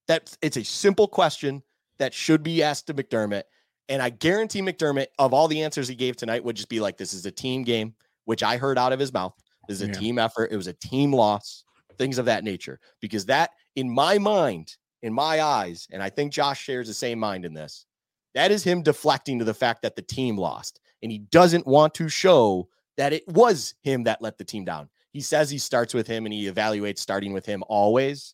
That 0.07 0.33
it's 0.41 0.55
a 0.55 0.63
simple 0.63 1.09
question 1.09 1.61
that 1.97 2.13
should 2.13 2.41
be 2.41 2.63
asked 2.63 2.87
to 2.87 2.93
McDermott. 2.93 3.43
And 3.89 4.01
I 4.01 4.11
guarantee 4.11 4.61
McDermott, 4.61 5.07
of 5.19 5.33
all 5.33 5.49
the 5.49 5.61
answers 5.61 5.89
he 5.89 5.95
gave 5.95 6.15
tonight, 6.15 6.41
would 6.45 6.55
just 6.55 6.69
be 6.69 6.79
like, 6.79 6.95
this 6.95 7.13
is 7.13 7.25
a 7.25 7.31
team 7.31 7.63
game, 7.63 7.95
which 8.23 8.43
I 8.43 8.55
heard 8.55 8.77
out 8.77 8.93
of 8.93 8.99
his 9.01 9.11
mouth. 9.11 9.33
This 9.67 9.81
is 9.81 9.89
a 9.89 9.91
yeah. 9.91 9.99
team 9.99 10.19
effort. 10.19 10.53
It 10.53 10.55
was 10.55 10.67
a 10.67 10.73
team 10.73 11.11
loss, 11.11 11.62
things 11.97 12.17
of 12.17 12.25
that 12.25 12.43
nature. 12.43 12.79
Because 13.01 13.25
that 13.27 13.51
in 13.75 13.89
my 13.89 14.17
mind, 14.17 14.75
in 15.01 15.13
my 15.13 15.41
eyes, 15.41 15.87
and 15.91 16.01
I 16.01 16.09
think 16.09 16.31
Josh 16.31 16.61
shares 16.61 16.87
the 16.87 16.93
same 16.93 17.19
mind 17.19 17.45
in 17.45 17.53
this, 17.53 17.85
that 18.33 18.51
is 18.51 18.63
him 18.63 18.81
deflecting 18.81 19.39
to 19.39 19.45
the 19.45 19.53
fact 19.53 19.81
that 19.83 19.95
the 19.95 20.01
team 20.01 20.37
lost. 20.37 20.79
And 21.01 21.11
he 21.11 21.19
doesn't 21.19 21.67
want 21.67 21.93
to 21.95 22.09
show 22.09 22.69
that 22.97 23.13
it 23.13 23.27
was 23.27 23.75
him 23.83 24.03
that 24.03 24.21
let 24.21 24.37
the 24.37 24.45
team 24.45 24.65
down. 24.65 24.89
He 25.11 25.21
says 25.21 25.49
he 25.49 25.57
starts 25.57 25.93
with 25.93 26.07
him 26.07 26.25
and 26.25 26.33
he 26.33 26.49
evaluates 26.49 26.99
starting 26.99 27.33
with 27.33 27.45
him 27.45 27.63
always. 27.67 28.33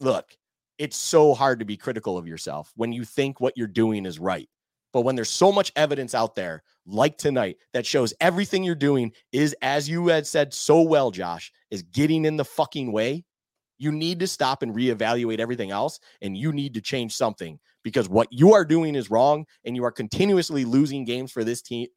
Look, 0.00 0.36
it's 0.78 0.96
so 0.96 1.34
hard 1.34 1.58
to 1.58 1.64
be 1.64 1.76
critical 1.76 2.16
of 2.16 2.26
yourself 2.26 2.72
when 2.76 2.92
you 2.92 3.04
think 3.04 3.40
what 3.40 3.56
you're 3.56 3.66
doing 3.66 4.06
is 4.06 4.18
right. 4.18 4.48
But 4.92 5.02
when 5.02 5.16
there's 5.16 5.30
so 5.30 5.50
much 5.50 5.72
evidence 5.76 6.14
out 6.14 6.34
there, 6.34 6.62
like 6.86 7.16
tonight, 7.16 7.56
that 7.72 7.86
shows 7.86 8.12
everything 8.20 8.64
you're 8.64 8.74
doing 8.74 9.12
is, 9.32 9.54
as 9.62 9.88
you 9.88 10.08
had 10.08 10.26
said 10.26 10.52
so 10.52 10.82
well, 10.82 11.10
Josh, 11.10 11.52
is 11.70 11.82
getting 11.82 12.24
in 12.24 12.36
the 12.36 12.44
fucking 12.44 12.92
way, 12.92 13.24
you 13.78 13.90
need 13.90 14.20
to 14.20 14.26
stop 14.26 14.62
and 14.62 14.74
reevaluate 14.74 15.40
everything 15.40 15.70
else, 15.70 15.98
and 16.20 16.36
you 16.36 16.52
need 16.52 16.74
to 16.74 16.80
change 16.80 17.16
something 17.16 17.58
because 17.82 18.08
what 18.08 18.28
you 18.30 18.54
are 18.54 18.64
doing 18.64 18.94
is 18.94 19.10
wrong, 19.10 19.46
and 19.64 19.74
you 19.74 19.84
are 19.84 19.90
continuously 19.90 20.64
losing 20.64 21.04
games 21.04 21.32
for 21.32 21.42
this 21.42 21.62
team 21.62 21.88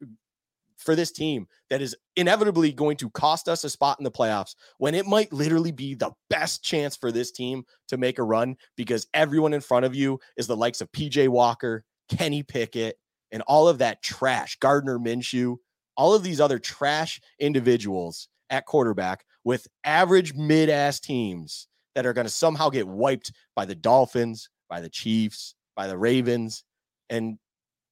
for 0.76 0.94
this 0.94 1.10
team 1.10 1.46
that 1.70 1.80
is 1.80 1.96
inevitably 2.16 2.72
going 2.72 2.96
to 2.98 3.10
cost 3.10 3.48
us 3.48 3.64
a 3.64 3.70
spot 3.70 3.98
in 3.98 4.04
the 4.04 4.10
playoffs 4.10 4.54
when 4.78 4.94
it 4.94 5.06
might 5.06 5.32
literally 5.32 5.72
be 5.72 5.94
the 5.94 6.10
best 6.28 6.62
chance 6.62 6.96
for 6.96 7.10
this 7.10 7.32
team 7.32 7.64
to 7.88 7.96
make 7.96 8.18
a 8.18 8.22
run 8.22 8.56
because 8.76 9.06
everyone 9.14 9.54
in 9.54 9.60
front 9.60 9.86
of 9.86 9.94
you 9.94 10.18
is 10.36 10.46
the 10.46 10.56
likes 10.56 10.80
of 10.80 10.92
PJ 10.92 11.28
Walker, 11.28 11.84
Kenny 12.08 12.42
Pickett, 12.42 12.96
and 13.32 13.42
all 13.42 13.68
of 13.68 13.78
that 13.78 14.02
trash, 14.02 14.56
Gardner 14.60 14.98
Minshew, 14.98 15.56
all 15.96 16.14
of 16.14 16.22
these 16.22 16.40
other 16.40 16.58
trash 16.58 17.20
individuals 17.40 18.28
at 18.50 18.66
quarterback 18.66 19.24
with 19.44 19.66
average 19.84 20.34
mid 20.34 20.68
ass 20.68 21.00
teams 21.00 21.68
that 21.94 22.06
are 22.06 22.12
going 22.12 22.26
to 22.26 22.32
somehow 22.32 22.68
get 22.68 22.86
wiped 22.86 23.32
by 23.54 23.64
the 23.64 23.74
Dolphins, 23.74 24.48
by 24.68 24.80
the 24.80 24.88
Chiefs, 24.88 25.54
by 25.74 25.86
the 25.86 25.96
Ravens. 25.96 26.62
And 27.08 27.38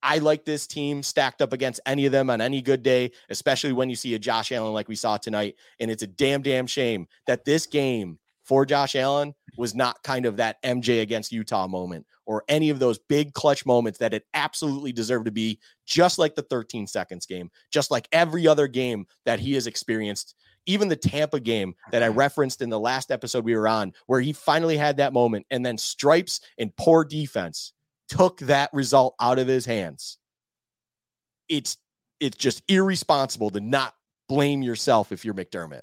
I 0.03 0.19
like 0.19 0.45
this 0.45 0.67
team 0.67 1.03
stacked 1.03 1.41
up 1.41 1.53
against 1.53 1.81
any 1.87 2.05
of 2.05 2.13
them 2.13 2.29
on 2.29 2.41
any 2.41 2.61
good 2.61 2.83
day, 2.83 3.13
especially 3.31 3.73
when 3.73 3.89
you 3.89 3.97
see 3.97 4.15
a 4.15 4.19
Josh 4.19 4.53
Allen 4.53 4.75
like 4.75 4.89
we 4.89 4.97
saw 4.97 5.17
tonight. 5.17 5.55
And 5.81 5.91
it's 5.91 6.03
a 6.03 6.07
damn, 6.07 6.43
damn 6.43 6.67
shame 6.67 7.07
that 7.27 7.45
this 7.45 7.67
game 7.67 8.19
for 8.45 8.67
Josh 8.67 8.95
Allen 8.95 9.35
was 9.57 9.75
not 9.75 10.03
kind 10.03 10.27
of 10.27 10.37
that 10.37 10.63
MJ 10.63 11.03
against 11.03 11.33
Utah 11.33 11.67
moment 11.67 12.07
or 12.27 12.45
any 12.49 12.71
of 12.71 12.79
those 12.79 12.99
big 12.99 13.35
clutch 13.35 13.67
moments 13.67 13.99
that 13.99 14.15
it 14.15 14.25
absolutely 14.35 14.93
deserved 14.93 15.27
to 15.27 15.31
be, 15.31 15.59
just 15.87 16.19
like 16.19 16.35
the 16.35 16.43
13 16.43 16.87
seconds 16.87 17.27
game, 17.27 17.51
just 17.71 17.91
like 17.91 18.09
every 18.13 18.47
other 18.47 18.67
game 18.67 19.07
that 19.25 19.41
he 19.41 19.55
has 19.55 19.67
experienced. 19.67 20.35
Even 20.67 20.89
the 20.89 20.97
Tampa 20.97 21.41
game 21.41 21.75
that 21.93 22.03
I 22.03 22.09
mm-hmm. 22.09 22.19
referenced 22.19 22.63
in 22.63 22.71
the 22.71 22.81
last 22.81 23.11
episode 23.11 23.45
we 23.45 23.55
were 23.55 23.69
on, 23.69 23.93
where 24.07 24.21
he 24.21 24.33
finally 24.33 24.79
had 24.79 24.97
that 24.97 25.13
moment, 25.13 25.47
and 25.51 25.65
then 25.65 25.77
stripes 25.77 26.41
and 26.59 26.75
poor 26.77 27.05
defense 27.05 27.75
took 28.09 28.39
that 28.41 28.71
result 28.73 29.15
out 29.21 29.39
of 29.39 29.47
his 29.47 29.67
hands. 29.67 30.19
It's 31.49 31.77
it's 32.21 32.39
just 32.39 32.63
irresponsible 32.69 33.51
to 33.51 33.61
not 33.61 33.95
blame 34.29 34.63
yourself 34.63 35.13
if 35.13 35.25
you're 35.25 35.35
McDermott. 35.35 35.83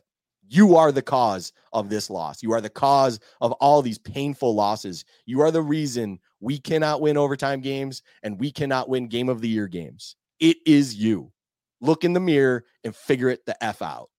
You 0.53 0.75
are 0.75 0.91
the 0.91 1.01
cause 1.01 1.53
of 1.71 1.87
this 1.87 2.09
loss. 2.09 2.43
You 2.43 2.51
are 2.51 2.59
the 2.59 2.69
cause 2.69 3.21
of 3.39 3.53
all 3.53 3.81
these 3.81 3.97
painful 3.97 4.53
losses. 4.53 5.05
You 5.25 5.39
are 5.39 5.49
the 5.49 5.61
reason 5.61 6.19
we 6.41 6.57
cannot 6.57 6.99
win 6.99 7.15
overtime 7.15 7.61
games 7.61 8.03
and 8.21 8.37
we 8.37 8.51
cannot 8.51 8.89
win 8.89 9.07
game 9.07 9.29
of 9.29 9.39
the 9.39 9.47
year 9.47 9.69
games. 9.69 10.17
It 10.41 10.57
is 10.65 10.93
you. 10.93 11.31
Look 11.79 12.03
in 12.03 12.11
the 12.11 12.19
mirror 12.19 12.65
and 12.83 12.93
figure 12.93 13.29
it 13.29 13.45
the 13.45 13.63
F 13.63 13.81
out. 13.81 14.09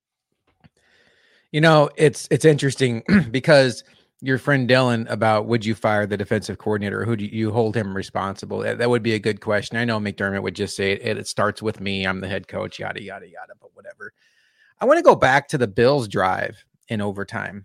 You 1.50 1.60
know, 1.60 1.90
it's 1.96 2.28
it's 2.30 2.46
interesting 2.46 3.02
because 3.30 3.84
your 4.22 4.38
friend 4.38 4.66
Dylan 4.66 5.10
about 5.10 5.44
would 5.48 5.66
you 5.66 5.74
fire 5.74 6.06
the 6.06 6.16
defensive 6.16 6.56
coordinator 6.56 7.02
or 7.02 7.04
who 7.04 7.14
do 7.14 7.26
you 7.26 7.50
hold 7.50 7.76
him 7.76 7.94
responsible? 7.94 8.60
That, 8.60 8.78
that 8.78 8.88
would 8.88 9.02
be 9.02 9.12
a 9.12 9.18
good 9.18 9.42
question. 9.42 9.76
I 9.76 9.84
know 9.84 10.00
McDermott 10.00 10.42
would 10.42 10.56
just 10.56 10.76
say 10.76 10.92
it, 10.92 11.18
it 11.18 11.28
starts 11.28 11.60
with 11.60 11.78
me. 11.78 12.06
I'm 12.06 12.22
the 12.22 12.28
head 12.28 12.48
coach, 12.48 12.78
yada, 12.78 13.02
yada, 13.02 13.28
yada, 13.28 13.52
but 13.60 13.72
whatever. 13.74 14.14
I 14.82 14.84
want 14.84 14.98
to 14.98 15.02
go 15.02 15.14
back 15.14 15.48
to 15.48 15.58
the 15.58 15.66
Bills 15.66 16.08
drive 16.08 16.62
in 16.88 17.00
overtime 17.00 17.64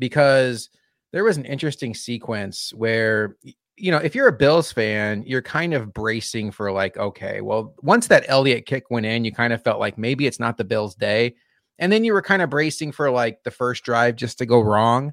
because 0.00 0.70
there 1.12 1.22
was 1.22 1.36
an 1.36 1.44
interesting 1.44 1.94
sequence 1.94 2.72
where, 2.74 3.36
you 3.76 3.92
know, 3.92 3.98
if 3.98 4.16
you're 4.16 4.26
a 4.26 4.32
Bills 4.32 4.72
fan, 4.72 5.22
you're 5.24 5.42
kind 5.42 5.74
of 5.74 5.92
bracing 5.92 6.50
for 6.50 6.72
like, 6.72 6.96
okay, 6.96 7.40
well, 7.40 7.74
once 7.82 8.08
that 8.08 8.24
Elliott 8.26 8.66
kick 8.66 8.90
went 8.90 9.06
in, 9.06 9.24
you 9.24 9.30
kind 9.30 9.52
of 9.52 9.62
felt 9.62 9.78
like 9.78 9.96
maybe 9.96 10.26
it's 10.26 10.40
not 10.40 10.56
the 10.56 10.64
Bills' 10.64 10.96
day. 10.96 11.36
And 11.78 11.92
then 11.92 12.02
you 12.02 12.12
were 12.12 12.22
kind 12.22 12.42
of 12.42 12.50
bracing 12.50 12.90
for 12.90 13.10
like 13.10 13.44
the 13.44 13.50
first 13.52 13.84
drive 13.84 14.16
just 14.16 14.38
to 14.38 14.46
go 14.46 14.60
wrong 14.60 15.12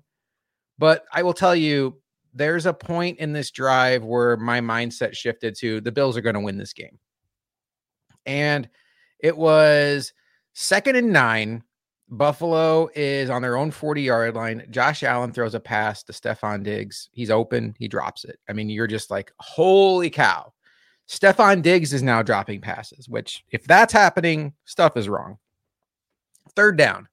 but 0.81 1.05
I 1.13 1.21
will 1.21 1.35
tell 1.35 1.55
you, 1.55 2.01
there's 2.33 2.65
a 2.65 2.73
point 2.73 3.19
in 3.19 3.33
this 3.33 3.51
drive 3.51 4.03
where 4.03 4.35
my 4.35 4.61
mindset 4.61 5.15
shifted 5.15 5.55
to 5.57 5.79
the 5.79 5.91
Bills 5.91 6.17
are 6.17 6.21
going 6.21 6.33
to 6.33 6.39
win 6.39 6.57
this 6.57 6.73
game. 6.73 6.97
And 8.25 8.67
it 9.19 9.37
was 9.37 10.11
second 10.53 10.95
and 10.95 11.11
nine. 11.11 11.63
Buffalo 12.13 12.89
is 12.93 13.29
on 13.29 13.41
their 13.41 13.55
own 13.55 13.71
40 13.71 14.01
yard 14.01 14.35
line. 14.35 14.67
Josh 14.69 15.01
Allen 15.01 15.31
throws 15.31 15.55
a 15.55 15.61
pass 15.61 16.03
to 16.03 16.11
Stefon 16.11 16.61
Diggs. 16.61 17.09
He's 17.13 17.31
open. 17.31 17.73
He 17.79 17.87
drops 17.87 18.25
it. 18.25 18.37
I 18.49 18.53
mean, 18.53 18.69
you're 18.69 18.87
just 18.87 19.09
like, 19.09 19.31
holy 19.39 20.09
cow. 20.09 20.51
Stefon 21.07 21.61
Diggs 21.61 21.93
is 21.93 22.03
now 22.03 22.21
dropping 22.21 22.61
passes, 22.61 23.07
which, 23.07 23.43
if 23.49 23.63
that's 23.65 23.93
happening, 23.93 24.53
stuff 24.65 24.97
is 24.97 25.09
wrong. 25.09 25.37
Third 26.55 26.77
down, 26.77 27.07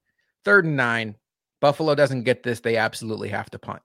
third 0.45 0.65
and 0.65 0.77
nine. 0.77 1.17
Buffalo 1.61 1.95
doesn't 1.95 2.23
get 2.23 2.43
this. 2.43 2.61
They 2.61 2.77
absolutely 2.77 3.29
have 3.29 3.51
to 3.51 3.59
punt. 3.59 3.83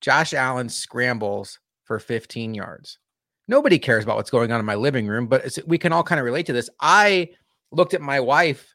Josh 0.00 0.34
Allen 0.34 0.68
scrambles 0.68 1.58
for 1.84 1.98
15 1.98 2.54
yards. 2.54 2.98
Nobody 3.46 3.78
cares 3.78 4.04
about 4.04 4.16
what's 4.16 4.30
going 4.30 4.52
on 4.52 4.60
in 4.60 4.66
my 4.66 4.74
living 4.74 5.06
room, 5.06 5.26
but 5.26 5.58
we 5.66 5.78
can 5.78 5.92
all 5.92 6.02
kind 6.02 6.18
of 6.18 6.24
relate 6.24 6.46
to 6.46 6.52
this. 6.52 6.68
I 6.80 7.30
looked 7.70 7.94
at 7.94 8.00
my 8.00 8.20
wife 8.20 8.74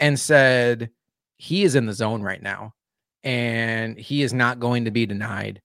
and 0.00 0.18
said, 0.18 0.90
He 1.36 1.64
is 1.64 1.74
in 1.74 1.86
the 1.86 1.92
zone 1.92 2.22
right 2.22 2.42
now, 2.42 2.74
and 3.22 3.98
he 3.98 4.22
is 4.22 4.32
not 4.32 4.60
going 4.60 4.84
to 4.86 4.90
be 4.90 5.06
denied. 5.06 5.60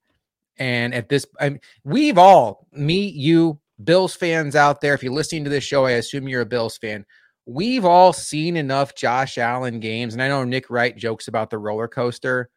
And 0.58 0.94
at 0.94 1.08
this, 1.08 1.26
I 1.40 1.50
mean, 1.50 1.60
we've 1.84 2.18
all, 2.18 2.66
me, 2.72 3.08
you, 3.08 3.60
Bills 3.82 4.14
fans 4.14 4.54
out 4.54 4.80
there, 4.80 4.94
if 4.94 5.02
you're 5.02 5.12
listening 5.12 5.44
to 5.44 5.50
this 5.50 5.64
show, 5.64 5.86
I 5.86 5.92
assume 5.92 6.28
you're 6.28 6.42
a 6.42 6.46
Bills 6.46 6.76
fan 6.76 7.06
we've 7.50 7.84
all 7.84 8.12
seen 8.12 8.56
enough 8.56 8.94
Josh 8.94 9.36
Allen 9.36 9.80
games, 9.80 10.14
and 10.14 10.22
I 10.22 10.28
know 10.28 10.44
Nick 10.44 10.70
Wright 10.70 10.96
jokes 10.96 11.28
about 11.28 11.50
the 11.50 11.58
roller 11.58 11.88
coaster, 11.88 12.48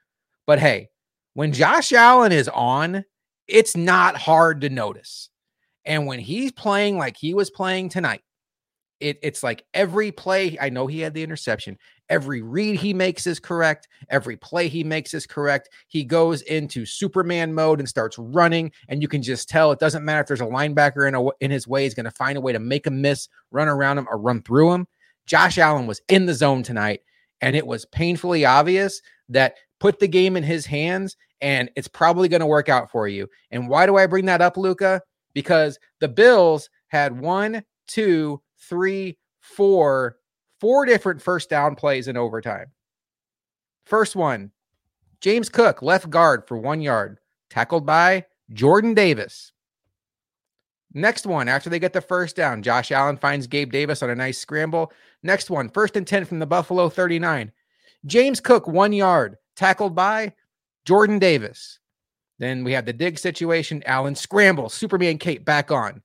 but 0.46 0.60
hey, 0.60 0.90
when 1.34 1.52
Josh 1.52 1.92
Allen 1.94 2.32
is 2.32 2.48
on, 2.50 3.04
it's 3.48 3.76
not 3.76 4.16
hard 4.16 4.62
to 4.62 4.70
notice. 4.70 5.30
And 5.86 6.06
when 6.06 6.20
he's 6.20 6.52
playing 6.52 6.98
like 6.98 7.18
he 7.18 7.34
was 7.34 7.50
playing 7.50 7.90
tonight, 7.90 8.22
it, 9.04 9.20
it's 9.22 9.44
like 9.44 9.66
every 9.74 10.14
play, 10.14 10.58
I 10.62 10.70
know 10.70 10.88
he 10.88 11.02
had 11.02 11.14
the 11.14 11.24
interception. 11.24 11.78
Every 12.08 12.42
read 12.42 12.78
he 12.78 12.94
makes 12.94 13.28
is 13.28 13.38
correct. 13.38 13.90
Every 14.10 14.38
play 14.38 14.70
he 14.70 14.82
makes 14.82 15.14
is 15.14 15.28
correct. 15.28 15.70
He 15.90 16.06
goes 16.06 16.42
into 16.44 16.86
Superman 16.86 17.54
mode 17.54 17.80
and 17.80 17.90
starts 17.90 18.18
running, 18.18 18.72
and 18.88 19.02
you 19.02 19.10
can 19.10 19.22
just 19.22 19.50
tell 19.50 19.74
it 19.74 19.80
doesn't 19.80 20.06
matter 20.06 20.22
if 20.22 20.28
there's 20.28 20.42
a 20.42 20.46
linebacker 20.46 21.06
in, 21.06 21.16
a, 21.16 21.28
in 21.42 21.52
his 21.52 21.68
way, 21.68 21.84
he's 21.84 21.94
going 21.94 22.06
to 22.06 22.12
find 22.12 22.38
a 22.38 22.42
way 22.42 22.54
to 22.54 22.60
make 22.60 22.88
a 22.88 22.92
miss, 22.92 23.28
run 23.52 23.68
around 23.68 23.98
him, 23.98 24.08
or 24.10 24.18
run 24.18 24.42
through 24.42 24.72
him. 24.72 24.88
Josh 25.26 25.58
Allen 25.58 25.86
was 25.86 26.02
in 26.08 26.26
the 26.26 26.34
zone 26.34 26.64
tonight, 26.64 27.02
and 27.42 27.58
it 27.58 27.68
was 27.68 27.86
painfully 27.86 28.46
obvious 28.46 29.02
that 29.28 29.56
put 29.82 30.00
the 30.00 30.08
game 30.08 30.38
in 30.38 30.44
his 30.44 30.66
hands, 30.66 31.18
and 31.42 31.70
it's 31.76 31.90
probably 31.90 32.30
going 32.30 32.40
to 32.40 32.46
work 32.46 32.70
out 32.70 32.90
for 32.90 33.10
you. 33.10 33.28
And 33.52 33.68
why 33.68 33.86
do 33.86 33.98
I 33.98 34.08
bring 34.08 34.26
that 34.28 34.42
up, 34.42 34.56
Luka? 34.56 35.02
Because 35.34 35.78
the 36.00 36.08
Bills 36.08 36.70
had 36.88 37.20
one, 37.20 37.64
two, 37.88 38.42
three, 38.70 39.18
four, 39.40 40.18
four 40.60 40.86
different 40.86 41.22
first 41.22 41.50
down 41.50 41.76
plays 41.76 42.08
in 42.08 42.18
overtime. 42.18 42.68
First 43.86 44.16
one, 44.16 44.52
James 45.22 45.50
Cook, 45.50 45.82
left 45.82 46.10
guard 46.10 46.48
for 46.48 46.58
one 46.58 46.82
yard, 46.82 47.20
tackled 47.50 47.86
by 47.86 48.26
Jordan 48.52 48.94
Davis. 48.94 49.52
Next 50.94 51.26
one, 51.26 51.48
after 51.48 51.70
they 51.70 51.80
get 51.80 51.94
the 51.94 52.02
first 52.02 52.36
down, 52.36 52.62
Josh 52.62 52.92
Allen 52.92 53.18
finds 53.18 53.48
Gabe 53.48 53.72
Davis 53.72 54.04
on 54.04 54.12
a 54.12 54.16
nice 54.16 54.38
scramble. 54.38 54.92
Next 55.24 55.50
one, 55.50 55.70
first 55.70 55.96
and 55.96 56.06
10 56.06 56.26
from 56.26 56.40
the 56.40 56.46
Buffalo 56.46 56.88
39. 56.88 57.52
James 58.06 58.40
Cook, 58.40 58.68
one 58.68 58.94
yard, 58.94 59.38
tackled 59.56 59.96
by 59.96 60.34
Jordan 60.86 61.18
Davis. 61.18 61.80
Then 62.38 62.64
we 62.64 62.74
have 62.74 62.86
the 62.86 62.94
dig 62.94 63.18
situation. 63.18 63.82
Allen 63.86 64.16
scramble, 64.16 64.70
Superman 64.70 65.18
Kate 65.18 65.44
back 65.44 65.72
on. 65.72 66.02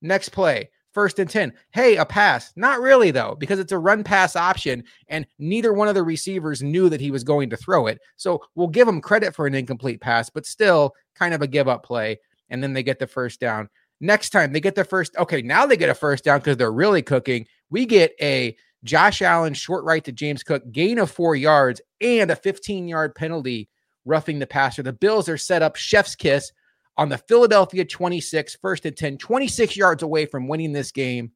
Next 0.00 0.30
play, 0.30 0.70
first 0.92 1.18
and 1.18 1.28
10. 1.28 1.52
Hey, 1.70 1.96
a 1.96 2.04
pass. 2.04 2.52
Not 2.56 2.80
really, 2.80 3.10
though, 3.10 3.36
because 3.38 3.58
it's 3.58 3.72
a 3.72 3.78
run 3.78 4.04
pass 4.04 4.36
option, 4.36 4.84
and 5.08 5.26
neither 5.38 5.72
one 5.72 5.88
of 5.88 5.94
the 5.94 6.02
receivers 6.02 6.62
knew 6.62 6.88
that 6.88 7.00
he 7.00 7.10
was 7.10 7.24
going 7.24 7.50
to 7.50 7.56
throw 7.56 7.86
it. 7.86 8.00
So 8.16 8.42
we'll 8.54 8.68
give 8.68 8.88
him 8.88 9.00
credit 9.00 9.34
for 9.34 9.46
an 9.46 9.54
incomplete 9.54 10.00
pass, 10.00 10.30
but 10.30 10.46
still 10.46 10.92
kind 11.14 11.34
of 11.34 11.42
a 11.42 11.46
give 11.46 11.68
up 11.68 11.84
play. 11.84 12.18
And 12.50 12.62
then 12.62 12.72
they 12.72 12.82
get 12.82 12.98
the 12.98 13.06
first 13.06 13.40
down. 13.40 13.68
Next 14.00 14.30
time 14.30 14.52
they 14.52 14.60
get 14.60 14.74
the 14.74 14.84
first, 14.84 15.16
okay, 15.16 15.42
now 15.42 15.64
they 15.64 15.76
get 15.76 15.88
a 15.88 15.94
first 15.94 16.24
down 16.24 16.40
because 16.40 16.56
they're 16.56 16.72
really 16.72 17.02
cooking. 17.02 17.46
We 17.70 17.86
get 17.86 18.12
a 18.20 18.56
Josh 18.84 19.22
Allen 19.22 19.54
short 19.54 19.84
right 19.84 20.02
to 20.04 20.12
James 20.12 20.42
Cook, 20.42 20.70
gain 20.72 20.98
of 20.98 21.10
four 21.10 21.36
yards, 21.36 21.80
and 22.00 22.30
a 22.30 22.36
15 22.36 22.88
yard 22.88 23.14
penalty 23.14 23.68
roughing 24.04 24.38
the 24.40 24.46
passer. 24.46 24.82
The 24.82 24.92
Bills 24.92 25.28
are 25.28 25.38
set 25.38 25.62
up 25.62 25.76
chef's 25.76 26.16
kiss 26.16 26.52
on 26.96 27.08
the 27.08 27.18
Philadelphia 27.18 27.84
26, 27.84 28.56
first 28.56 28.86
and 28.86 28.96
10, 28.96 29.18
26 29.18 29.76
yards 29.76 30.02
away 30.02 30.26
from 30.26 30.48
winning 30.48 30.72
this 30.72 30.92
game. 30.92 31.32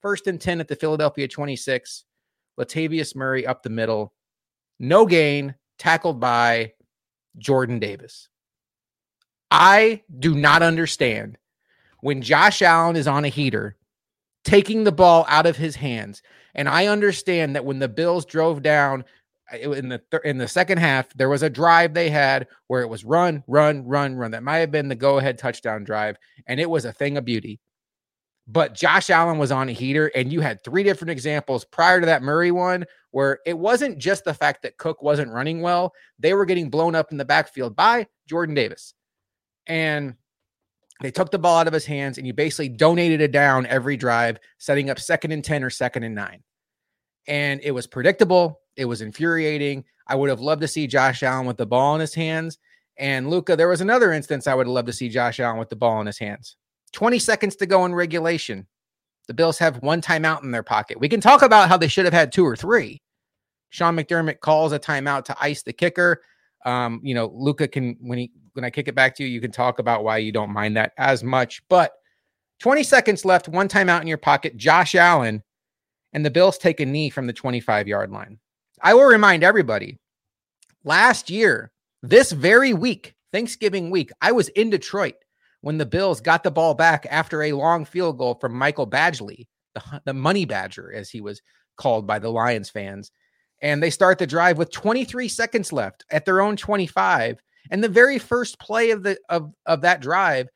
First 0.00 0.26
and 0.26 0.40
10 0.40 0.60
at 0.60 0.68
the 0.68 0.76
Philadelphia 0.76 1.28
26. 1.28 2.04
Latavius 2.58 3.14
Murray 3.16 3.46
up 3.46 3.62
the 3.62 3.70
middle. 3.70 4.12
No 4.78 5.06
gain, 5.06 5.54
tackled 5.78 6.20
by 6.20 6.72
Jordan 7.38 7.78
Davis. 7.78 8.28
I 9.50 10.02
do 10.18 10.34
not 10.34 10.62
understand 10.62 11.38
when 12.00 12.22
Josh 12.22 12.62
Allen 12.62 12.96
is 12.96 13.06
on 13.06 13.24
a 13.24 13.28
heater, 13.28 13.76
taking 14.44 14.84
the 14.84 14.92
ball 14.92 15.24
out 15.28 15.46
of 15.46 15.56
his 15.56 15.76
hands. 15.76 16.22
And 16.54 16.68
I 16.68 16.86
understand 16.86 17.54
that 17.54 17.64
when 17.64 17.78
the 17.78 17.88
Bills 17.88 18.24
drove 18.26 18.62
down 18.62 19.04
in 19.52 19.88
the 19.88 19.98
th- 20.10 20.22
in 20.24 20.38
the 20.38 20.48
second 20.48 20.78
half, 20.78 21.12
there 21.14 21.28
was 21.28 21.42
a 21.42 21.50
drive 21.50 21.94
they 21.94 22.10
had 22.10 22.46
where 22.68 22.82
it 22.82 22.88
was 22.88 23.04
run, 23.04 23.44
run, 23.46 23.84
run, 23.86 24.16
run. 24.16 24.30
That 24.32 24.42
might 24.42 24.58
have 24.58 24.70
been 24.70 24.88
the 24.88 24.94
go 24.94 25.18
ahead 25.18 25.38
touchdown 25.38 25.84
drive, 25.84 26.16
and 26.46 26.58
it 26.60 26.70
was 26.70 26.84
a 26.84 26.92
thing 26.92 27.16
of 27.16 27.24
beauty. 27.24 27.60
but 28.46 28.74
Josh 28.74 29.08
Allen 29.10 29.38
was 29.38 29.52
on 29.52 29.68
a 29.68 29.72
heater, 29.72 30.08
and 30.14 30.32
you 30.32 30.40
had 30.40 30.62
three 30.64 30.82
different 30.82 31.10
examples 31.10 31.64
prior 31.64 32.00
to 32.00 32.06
that 32.06 32.22
Murray 32.22 32.50
one 32.50 32.84
where 33.12 33.38
it 33.46 33.56
wasn't 33.56 33.98
just 33.98 34.24
the 34.24 34.34
fact 34.34 34.62
that 34.62 34.78
Cook 34.78 35.02
wasn't 35.02 35.30
running 35.30 35.60
well, 35.60 35.92
they 36.18 36.34
were 36.34 36.46
getting 36.46 36.70
blown 36.70 36.94
up 36.94 37.12
in 37.12 37.18
the 37.18 37.24
backfield 37.24 37.76
by 37.76 38.06
Jordan 38.26 38.54
Davis. 38.54 38.94
And 39.66 40.14
they 41.02 41.10
took 41.10 41.30
the 41.30 41.38
ball 41.38 41.58
out 41.58 41.66
of 41.68 41.74
his 41.74 41.84
hands, 41.84 42.18
and 42.18 42.26
you 42.26 42.32
basically 42.32 42.70
donated 42.70 43.20
a 43.20 43.28
down 43.28 43.66
every 43.66 43.96
drive, 43.96 44.38
setting 44.58 44.90
up 44.90 44.98
second 44.98 45.32
and 45.32 45.44
10 45.44 45.62
or 45.62 45.70
second 45.70 46.02
and 46.04 46.14
nine. 46.14 46.42
And 47.28 47.60
it 47.62 47.72
was 47.72 47.86
predictable. 47.86 48.61
It 48.76 48.84
was 48.84 49.02
infuriating. 49.02 49.84
I 50.06 50.14
would 50.14 50.30
have 50.30 50.40
loved 50.40 50.62
to 50.62 50.68
see 50.68 50.86
Josh 50.86 51.22
Allen 51.22 51.46
with 51.46 51.56
the 51.56 51.66
ball 51.66 51.94
in 51.94 52.00
his 52.00 52.14
hands. 52.14 52.58
And 52.98 53.30
Luka, 53.30 53.56
there 53.56 53.68
was 53.68 53.80
another 53.80 54.12
instance 54.12 54.46
I 54.46 54.54
would 54.54 54.66
have 54.66 54.74
loved 54.74 54.86
to 54.86 54.92
see 54.92 55.08
Josh 55.08 55.40
Allen 55.40 55.58
with 55.58 55.70
the 55.70 55.76
ball 55.76 56.00
in 56.00 56.06
his 56.06 56.18
hands. 56.18 56.56
20 56.92 57.18
seconds 57.18 57.56
to 57.56 57.66
go 57.66 57.84
in 57.84 57.94
regulation. 57.94 58.66
The 59.28 59.34
Bills 59.34 59.58
have 59.58 59.82
one 59.82 60.02
timeout 60.02 60.42
in 60.42 60.50
their 60.50 60.62
pocket. 60.62 61.00
We 61.00 61.08
can 61.08 61.20
talk 61.20 61.42
about 61.42 61.68
how 61.68 61.76
they 61.76 61.88
should 61.88 62.04
have 62.04 62.14
had 62.14 62.32
two 62.32 62.44
or 62.44 62.56
three. 62.56 63.00
Sean 63.70 63.96
McDermott 63.96 64.40
calls 64.40 64.72
a 64.72 64.78
timeout 64.78 65.24
to 65.24 65.36
ice 65.40 65.62
the 65.62 65.72
kicker. 65.72 66.22
Um, 66.66 67.00
you 67.02 67.14
know, 67.14 67.32
Luka 67.34 67.66
can 67.66 67.96
when 68.00 68.18
he 68.18 68.32
when 68.52 68.64
I 68.64 68.70
kick 68.70 68.88
it 68.88 68.94
back 68.94 69.16
to 69.16 69.22
you, 69.22 69.30
you 69.30 69.40
can 69.40 69.50
talk 69.50 69.78
about 69.78 70.04
why 70.04 70.18
you 70.18 70.32
don't 70.32 70.52
mind 70.52 70.76
that 70.76 70.92
as 70.98 71.24
much. 71.24 71.62
But 71.68 71.92
20 72.60 72.82
seconds 72.82 73.24
left, 73.24 73.48
one 73.48 73.68
timeout 73.68 74.02
in 74.02 74.06
your 74.06 74.18
pocket. 74.18 74.56
Josh 74.56 74.94
Allen 74.94 75.42
and 76.12 76.24
the 76.24 76.30
Bills 76.30 76.58
take 76.58 76.80
a 76.80 76.86
knee 76.86 77.08
from 77.08 77.26
the 77.26 77.32
25 77.32 77.88
yard 77.88 78.10
line. 78.10 78.38
I 78.82 78.94
will 78.94 79.04
remind 79.04 79.44
everybody 79.44 79.98
last 80.84 81.30
year, 81.30 81.70
this 82.02 82.32
very 82.32 82.74
week, 82.74 83.14
Thanksgiving 83.32 83.90
week, 83.90 84.10
I 84.20 84.32
was 84.32 84.48
in 84.48 84.70
Detroit 84.70 85.14
when 85.60 85.78
the 85.78 85.86
Bills 85.86 86.20
got 86.20 86.42
the 86.42 86.50
ball 86.50 86.74
back 86.74 87.06
after 87.08 87.42
a 87.42 87.52
long 87.52 87.84
field 87.84 88.18
goal 88.18 88.34
from 88.40 88.54
Michael 88.54 88.88
Badgley, 88.88 89.46
the, 89.74 90.02
the 90.04 90.12
money 90.12 90.44
badger, 90.44 90.92
as 90.92 91.10
he 91.10 91.20
was 91.20 91.40
called 91.76 92.06
by 92.06 92.18
the 92.18 92.28
Lions 92.28 92.70
fans. 92.70 93.12
And 93.60 93.80
they 93.80 93.90
start 93.90 94.18
the 94.18 94.26
drive 94.26 94.58
with 94.58 94.72
23 94.72 95.28
seconds 95.28 95.72
left 95.72 96.04
at 96.10 96.24
their 96.24 96.40
own 96.40 96.56
25. 96.56 97.40
And 97.70 97.84
the 97.84 97.88
very 97.88 98.18
first 98.18 98.58
play 98.58 98.90
of 98.90 99.04
the 99.04 99.16
of, 99.28 99.52
of 99.64 99.82
that 99.82 100.00
drive, 100.00 100.48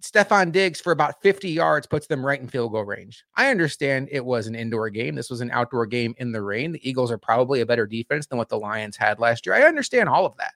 Stefon 0.00 0.50
Diggs 0.50 0.80
for 0.80 0.92
about 0.92 1.20
50 1.22 1.50
yards 1.50 1.86
puts 1.86 2.06
them 2.06 2.24
right 2.24 2.40
in 2.40 2.48
field 2.48 2.72
goal 2.72 2.84
range. 2.84 3.24
I 3.36 3.50
understand 3.50 4.08
it 4.10 4.24
was 4.24 4.46
an 4.46 4.54
indoor 4.54 4.88
game. 4.90 5.14
This 5.14 5.30
was 5.30 5.40
an 5.40 5.50
outdoor 5.50 5.86
game 5.86 6.14
in 6.18 6.32
the 6.32 6.42
rain. 6.42 6.72
The 6.72 6.88
Eagles 6.88 7.10
are 7.10 7.18
probably 7.18 7.60
a 7.60 7.66
better 7.66 7.86
defense 7.86 8.26
than 8.26 8.38
what 8.38 8.48
the 8.48 8.58
Lions 8.58 8.96
had 8.96 9.18
last 9.18 9.44
year. 9.44 9.54
I 9.54 9.62
understand 9.62 10.08
all 10.08 10.24
of 10.26 10.36
that. 10.38 10.52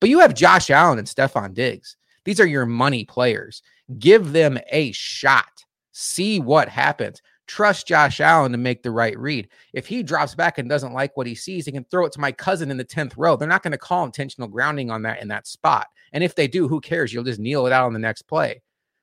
But 0.00 0.10
you 0.10 0.20
have 0.20 0.34
Josh 0.34 0.70
Allen 0.70 0.98
and 0.98 1.08
Stefon 1.08 1.54
Diggs. 1.54 1.96
These 2.24 2.40
are 2.40 2.46
your 2.46 2.66
money 2.66 3.04
players. 3.04 3.62
Give 3.98 4.32
them 4.32 4.58
a 4.70 4.92
shot. 4.92 5.64
See 5.92 6.40
what 6.40 6.68
happens. 6.68 7.22
Trust 7.46 7.86
Josh 7.86 8.20
Allen 8.20 8.52
to 8.52 8.58
make 8.58 8.82
the 8.82 8.90
right 8.90 9.18
read. 9.18 9.48
If 9.72 9.86
he 9.86 10.02
drops 10.02 10.34
back 10.34 10.58
and 10.58 10.68
doesn't 10.68 10.92
like 10.92 11.16
what 11.16 11.26
he 11.26 11.34
sees, 11.34 11.64
he 11.64 11.72
can 11.72 11.84
throw 11.84 12.04
it 12.04 12.12
to 12.12 12.20
my 12.20 12.30
cousin 12.30 12.70
in 12.70 12.76
the 12.76 12.84
10th 12.84 13.14
row. 13.16 13.36
They're 13.36 13.48
not 13.48 13.62
going 13.62 13.72
to 13.72 13.78
call 13.78 14.04
intentional 14.04 14.48
grounding 14.48 14.90
on 14.90 15.02
that 15.02 15.22
in 15.22 15.28
that 15.28 15.46
spot. 15.46 15.86
And 16.12 16.24
if 16.24 16.34
they 16.34 16.48
do, 16.48 16.68
who 16.68 16.80
cares? 16.80 17.12
You'll 17.12 17.24
just 17.24 17.40
kneel 17.40 17.66
it 17.66 17.72
out 17.72 17.86
on 17.86 17.92
the 17.92 17.98
next 17.98 18.22
play. 18.22 18.62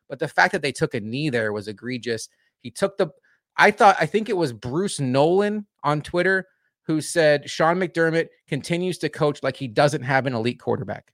But 0.10 0.20
the 0.20 0.28
fact 0.28 0.52
that 0.52 0.62
they 0.62 0.72
took 0.72 0.94
a 0.94 1.00
knee 1.00 1.30
there 1.30 1.54
was 1.54 1.68
egregious. 1.68 2.30
He 2.62 2.72
took 2.72 2.98
the, 2.98 3.10
I 3.58 3.72
thought, 3.72 3.98
I 4.00 4.06
think 4.06 4.30
it 4.30 4.38
was 4.38 4.54
Bruce 4.54 5.00
Nolan 5.00 5.65
on 5.84 6.02
Twitter 6.02 6.48
who 6.86 7.02
said 7.02 7.50
Sean 7.50 7.78
McDermott 7.78 8.28
continues 8.48 9.00
to 9.00 9.10
coach 9.10 9.41
like 9.41 9.58
he 9.58 9.68
doesn't 9.68 10.04
have 10.04 10.28
an 10.28 10.36
elite 10.36 10.60
quarterback. 10.60 11.12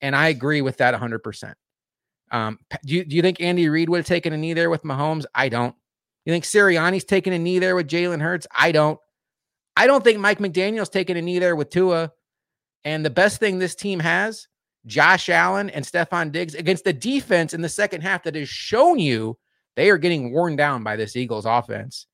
And 0.00 0.14
I 0.16 0.28
agree 0.28 0.60
with 0.60 0.78
that 0.78 0.94
100%. 0.94 1.54
Um, 2.30 2.58
do, 2.84 2.94
you, 2.94 3.04
do 3.04 3.14
you 3.14 3.22
think 3.22 3.40
Andy 3.40 3.68
Reid 3.68 3.88
would 3.88 3.98
have 3.98 4.06
taken 4.06 4.32
a 4.32 4.36
knee 4.36 4.54
there 4.54 4.70
with 4.70 4.82
Mahomes? 4.82 5.24
I 5.34 5.48
don't. 5.48 5.74
You 6.24 6.32
think 6.32 6.44
Sirianni's 6.44 7.04
taking 7.04 7.32
a 7.32 7.38
knee 7.38 7.58
there 7.58 7.76
with 7.76 7.88
Jalen 7.88 8.20
Hurts? 8.20 8.46
I 8.50 8.72
don't. 8.72 8.98
I 9.76 9.86
don't 9.86 10.02
think 10.02 10.18
Mike 10.18 10.38
McDaniel's 10.38 10.88
taking 10.88 11.16
a 11.16 11.22
knee 11.22 11.38
there 11.38 11.56
with 11.56 11.70
Tua. 11.70 12.12
And 12.84 13.04
the 13.04 13.10
best 13.10 13.40
thing 13.40 13.58
this 13.58 13.74
team 13.74 14.00
has, 14.00 14.48
Josh 14.86 15.28
Allen 15.28 15.70
and 15.70 15.84
Stefon 15.84 16.30
Diggs 16.30 16.54
against 16.54 16.84
the 16.84 16.92
defense 16.92 17.54
in 17.54 17.62
the 17.62 17.68
second 17.68 18.02
half 18.02 18.22
that 18.24 18.34
has 18.34 18.48
shown 18.48 18.98
you 18.98 19.38
they 19.76 19.90
are 19.90 19.98
getting 19.98 20.32
worn 20.32 20.56
down 20.56 20.82
by 20.82 20.96
this 20.96 21.16
Eagles 21.16 21.46
offense. 21.46 22.06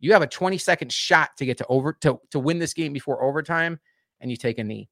You 0.00 0.12
have 0.12 0.22
a 0.22 0.26
20 0.26 0.58
second 0.58 0.92
shot 0.92 1.30
to 1.38 1.46
get 1.46 1.58
to 1.58 1.66
over 1.68 1.94
to, 2.02 2.20
to 2.30 2.38
win 2.38 2.58
this 2.58 2.74
game 2.74 2.92
before 2.92 3.24
overtime, 3.24 3.80
and 4.20 4.30
you 4.30 4.36
take 4.36 4.58
a 4.58 4.64
knee. 4.64 4.88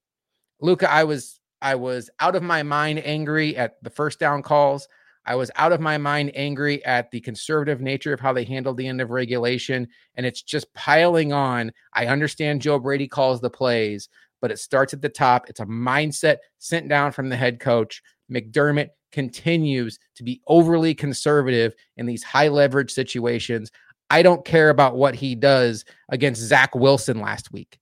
Luka, 0.60 0.90
I 0.90 1.04
was 1.04 1.38
I 1.60 1.74
was 1.74 2.10
out 2.20 2.34
of 2.34 2.42
my 2.42 2.62
mind 2.62 3.00
angry 3.04 3.56
at 3.56 3.82
the 3.82 3.90
first 3.90 4.18
down 4.18 4.42
calls. 4.42 4.88
I 5.24 5.36
was 5.36 5.50
out 5.54 5.72
of 5.72 5.80
my 5.80 5.98
mind 5.98 6.32
angry 6.34 6.84
at 6.84 7.10
the 7.12 7.20
conservative 7.20 7.80
nature 7.80 8.12
of 8.12 8.18
how 8.18 8.32
they 8.32 8.44
handled 8.44 8.76
the 8.76 8.88
end 8.88 9.00
of 9.00 9.10
regulation. 9.10 9.86
And 10.16 10.26
it's 10.26 10.42
just 10.42 10.72
piling 10.74 11.32
on. 11.32 11.72
I 11.94 12.06
understand 12.06 12.62
Joe 12.62 12.80
Brady 12.80 13.06
calls 13.06 13.40
the 13.40 13.50
plays, 13.50 14.08
but 14.42 14.50
it 14.50 14.58
starts 14.58 14.92
at 14.92 15.00
the 15.00 15.08
top. 15.08 15.48
It's 15.48 15.60
a 15.60 15.66
mindset 15.66 16.38
sent 16.58 16.88
down 16.88 17.12
from 17.12 17.30
the 17.30 17.36
head 17.36 17.60
coach. 17.60 18.02
McDermott 18.30 18.88
continues 19.12 19.98
to 20.16 20.24
be 20.24 20.42
overly 20.46 20.94
conservative 20.94 21.74
in 21.96 22.04
these 22.04 22.24
high 22.24 22.48
leverage 22.48 22.90
situations. 22.90 23.70
I 24.10 24.22
don't 24.22 24.44
care 24.44 24.68
about 24.68 24.96
what 24.96 25.14
he 25.14 25.34
does 25.34 25.86
against 26.10 26.42
Zach 26.42 26.74
Wilson 26.74 27.20
last 27.20 27.52
week. 27.52 27.78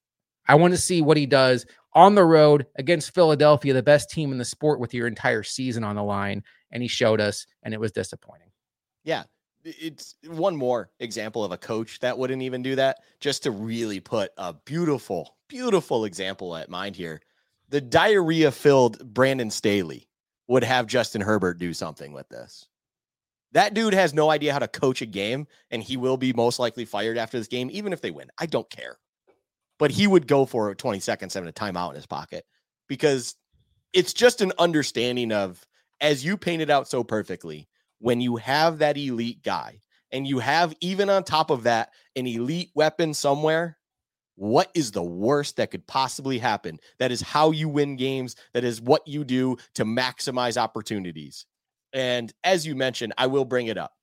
I 0.47 0.55
want 0.55 0.73
to 0.73 0.79
see 0.79 1.01
what 1.01 1.17
he 1.17 1.25
does 1.25 1.65
on 1.93 2.15
the 2.15 2.23
road 2.23 2.67
against 2.77 3.13
Philadelphia, 3.13 3.73
the 3.73 3.83
best 3.83 4.09
team 4.09 4.31
in 4.31 4.37
the 4.37 4.45
sport 4.45 4.79
with 4.79 4.93
your 4.93 5.07
entire 5.07 5.43
season 5.43 5.83
on 5.83 5.95
the 5.95 6.03
line. 6.03 6.43
And 6.71 6.81
he 6.81 6.87
showed 6.87 7.19
us, 7.19 7.45
and 7.63 7.73
it 7.73 7.79
was 7.79 7.91
disappointing. 7.91 8.51
Yeah. 9.03 9.23
It's 9.63 10.15
one 10.27 10.55
more 10.55 10.89
example 10.99 11.43
of 11.43 11.51
a 11.51 11.57
coach 11.57 11.99
that 11.99 12.17
wouldn't 12.17 12.41
even 12.41 12.61
do 12.61 12.75
that. 12.75 12.99
Just 13.19 13.43
to 13.43 13.51
really 13.51 13.99
put 13.99 14.31
a 14.37 14.53
beautiful, 14.53 15.35
beautiful 15.47 16.05
example 16.05 16.55
at 16.55 16.69
mind 16.69 16.95
here. 16.95 17.21
The 17.69 17.81
diarrhea 17.81 18.51
filled 18.51 19.13
Brandon 19.13 19.49
Staley 19.49 20.07
would 20.47 20.63
have 20.63 20.87
Justin 20.87 21.21
Herbert 21.21 21.57
do 21.57 21.73
something 21.73 22.11
with 22.11 22.27
this. 22.29 22.67
That 23.53 23.73
dude 23.73 23.93
has 23.93 24.13
no 24.13 24.29
idea 24.29 24.53
how 24.53 24.59
to 24.59 24.67
coach 24.67 25.01
a 25.01 25.05
game, 25.05 25.47
and 25.71 25.83
he 25.83 25.97
will 25.97 26.17
be 26.17 26.33
most 26.33 26.59
likely 26.59 26.85
fired 26.85 27.17
after 27.17 27.37
this 27.37 27.47
game, 27.47 27.69
even 27.71 27.93
if 27.93 28.01
they 28.01 28.11
win. 28.11 28.29
I 28.37 28.45
don't 28.45 28.69
care 28.69 28.97
but 29.81 29.89
he 29.89 30.05
would 30.05 30.27
go 30.27 30.45
for 30.45 30.75
20 30.75 30.99
seconds 30.99 31.33
having 31.33 31.49
a 31.49 31.51
timeout 31.51 31.89
in 31.89 31.95
his 31.95 32.05
pocket 32.05 32.45
because 32.87 33.35
it's 33.93 34.13
just 34.13 34.39
an 34.39 34.51
understanding 34.59 35.31
of, 35.31 35.65
as 35.99 36.23
you 36.23 36.37
painted 36.37 36.69
out 36.69 36.87
so 36.87 37.03
perfectly, 37.03 37.67
when 38.01 38.19
you 38.19 38.35
have 38.35 38.79
that 38.79 38.97
elite 38.97 39.43
guy 39.43 39.79
and 40.11 40.27
you 40.27 40.39
have, 40.39 40.75
even 40.81 41.09
on 41.09 41.23
top 41.23 41.49
of 41.49 41.63
that, 41.63 41.91
an 42.15 42.27
elite 42.27 42.71
weapon 42.75 43.13
somewhere, 43.13 43.77
what 44.35 44.71
is 44.73 44.91
the 44.91 45.03
worst 45.03 45.57
that 45.57 45.71
could 45.71 45.85
possibly 45.87 46.39
happen? 46.39 46.79
That 46.99 47.11
is 47.11 47.21
how 47.21 47.51
you 47.51 47.69
win 47.69 47.95
games. 47.95 48.35
That 48.53 48.63
is 48.63 48.81
what 48.81 49.07
you 49.07 49.23
do 49.23 49.57
to 49.75 49.85
maximize 49.85 50.57
opportunities. 50.57 51.45
And 51.93 52.33
as 52.43 52.65
you 52.65 52.75
mentioned, 52.75 53.13
I 53.17 53.27
will 53.27 53.45
bring 53.45 53.67
it 53.67 53.77
up. 53.77 53.93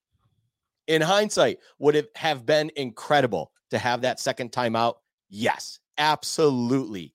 In 0.86 1.02
hindsight, 1.02 1.58
would 1.78 1.96
it 1.96 2.10
have 2.14 2.46
been 2.46 2.70
incredible 2.76 3.52
to 3.70 3.78
have 3.78 4.02
that 4.02 4.20
second 4.20 4.52
timeout 4.52 4.94
Yes, 5.28 5.78
absolutely. 5.98 7.12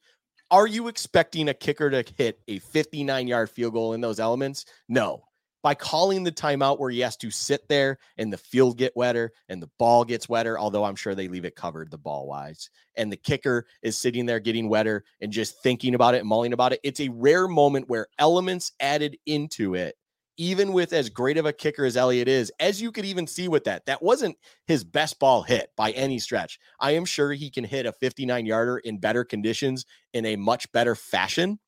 Are 0.52 0.68
you 0.68 0.88
expecting 0.88 1.50
a 1.50 1.54
kicker 1.54 1.90
to 1.90 2.04
hit 2.16 2.40
a 2.48 2.60
59 2.60 3.28
yard 3.28 3.50
field 3.50 3.74
goal 3.74 3.94
in 3.94 4.02
those 4.02 4.20
elements? 4.20 4.66
No. 4.88 5.24
By 5.64 5.74
calling 5.74 6.24
the 6.24 6.32
timeout 6.32 6.78
where 6.78 6.92
he 6.92 7.00
has 7.00 7.18
to 7.18 7.32
sit 7.32 7.68
there 7.70 7.98
and 8.18 8.32
the 8.32 8.38
field 8.38 8.78
get 8.78 8.96
wetter 8.96 9.32
and 9.50 9.62
the 9.62 9.70
ball 9.80 10.04
gets 10.04 10.30
wetter, 10.30 10.60
although 10.60 10.84
I'm 10.84 10.96
sure 10.96 11.16
they 11.16 11.30
leave 11.30 11.46
it 11.46 11.56
covered 11.56 11.90
the 11.90 11.98
ball 11.98 12.28
wise, 12.28 12.70
and 12.96 13.12
the 13.12 13.18
kicker 13.18 13.66
is 13.82 13.98
sitting 13.98 14.26
there 14.26 14.40
getting 14.40 14.70
wetter 14.70 15.06
and 15.22 15.32
just 15.32 15.64
thinking 15.64 15.96
about 15.96 16.14
it 16.14 16.20
and 16.20 16.28
mulling 16.28 16.54
about 16.54 16.74
it. 16.74 16.82
It's 16.84 17.00
a 17.00 17.10
rare 17.10 17.48
moment 17.48 17.90
where 17.90 18.08
elements 18.20 18.74
added 18.80 19.18
into 19.26 19.74
it 19.74 19.96
even 20.38 20.74
with 20.74 20.94
as 20.94 21.10
great 21.10 21.38
of 21.38 21.46
a 21.46 21.54
kicker 21.54 21.86
as 21.86 21.98
Elliott 21.98 22.28
is, 22.28 22.52
as 22.60 22.82
you 22.82 22.92
could 22.92 23.06
even 23.06 23.28
see 23.28 23.48
with 23.48 23.64
that, 23.66 23.86
that 23.86 24.02
wasn't 24.02 24.36
his 24.66 24.84
best 24.84 25.20
ball 25.20 25.44
hit 25.44 25.70
by 25.78 25.92
any 25.92 26.20
stretch. 26.20 26.60
I 26.80 26.92
am 26.92 27.06
sure 27.06 27.34
he 27.34 27.50
can 27.50 27.64
hit 27.64 27.86
a 27.86 27.92
59 27.92 28.46
yarder 28.46 28.80
in 28.80 28.98
better 28.98 29.24
conditions 29.24 29.86
in 30.14 30.26
a 30.26 30.36
much 30.36 30.72
better 30.72 30.96
fashion. 30.96 31.60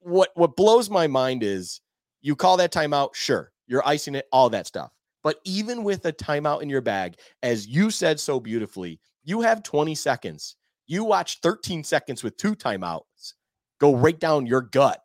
What 0.00 0.30
what 0.34 0.56
blows 0.56 0.90
my 0.90 1.06
mind 1.06 1.42
is 1.42 1.80
you 2.24 2.34
call 2.34 2.56
that 2.56 2.72
timeout, 2.72 3.14
sure, 3.14 3.52
you're 3.66 3.86
icing 3.86 4.14
it, 4.14 4.26
all 4.32 4.48
that 4.48 4.66
stuff. 4.66 4.92
But 5.22 5.40
even 5.44 5.84
with 5.84 6.06
a 6.06 6.12
timeout 6.12 6.62
in 6.62 6.70
your 6.70 6.80
bag, 6.80 7.16
as 7.42 7.66
you 7.66 7.90
said 7.90 8.18
so 8.18 8.40
beautifully, 8.40 8.98
you 9.24 9.42
have 9.42 9.62
20 9.62 9.94
seconds. 9.94 10.56
You 10.86 11.04
watch 11.04 11.40
13 11.40 11.84
seconds 11.84 12.24
with 12.24 12.38
two 12.38 12.56
timeouts 12.56 13.34
go 13.78 13.94
right 13.94 14.18
down 14.18 14.46
your 14.46 14.62
gut 14.62 15.02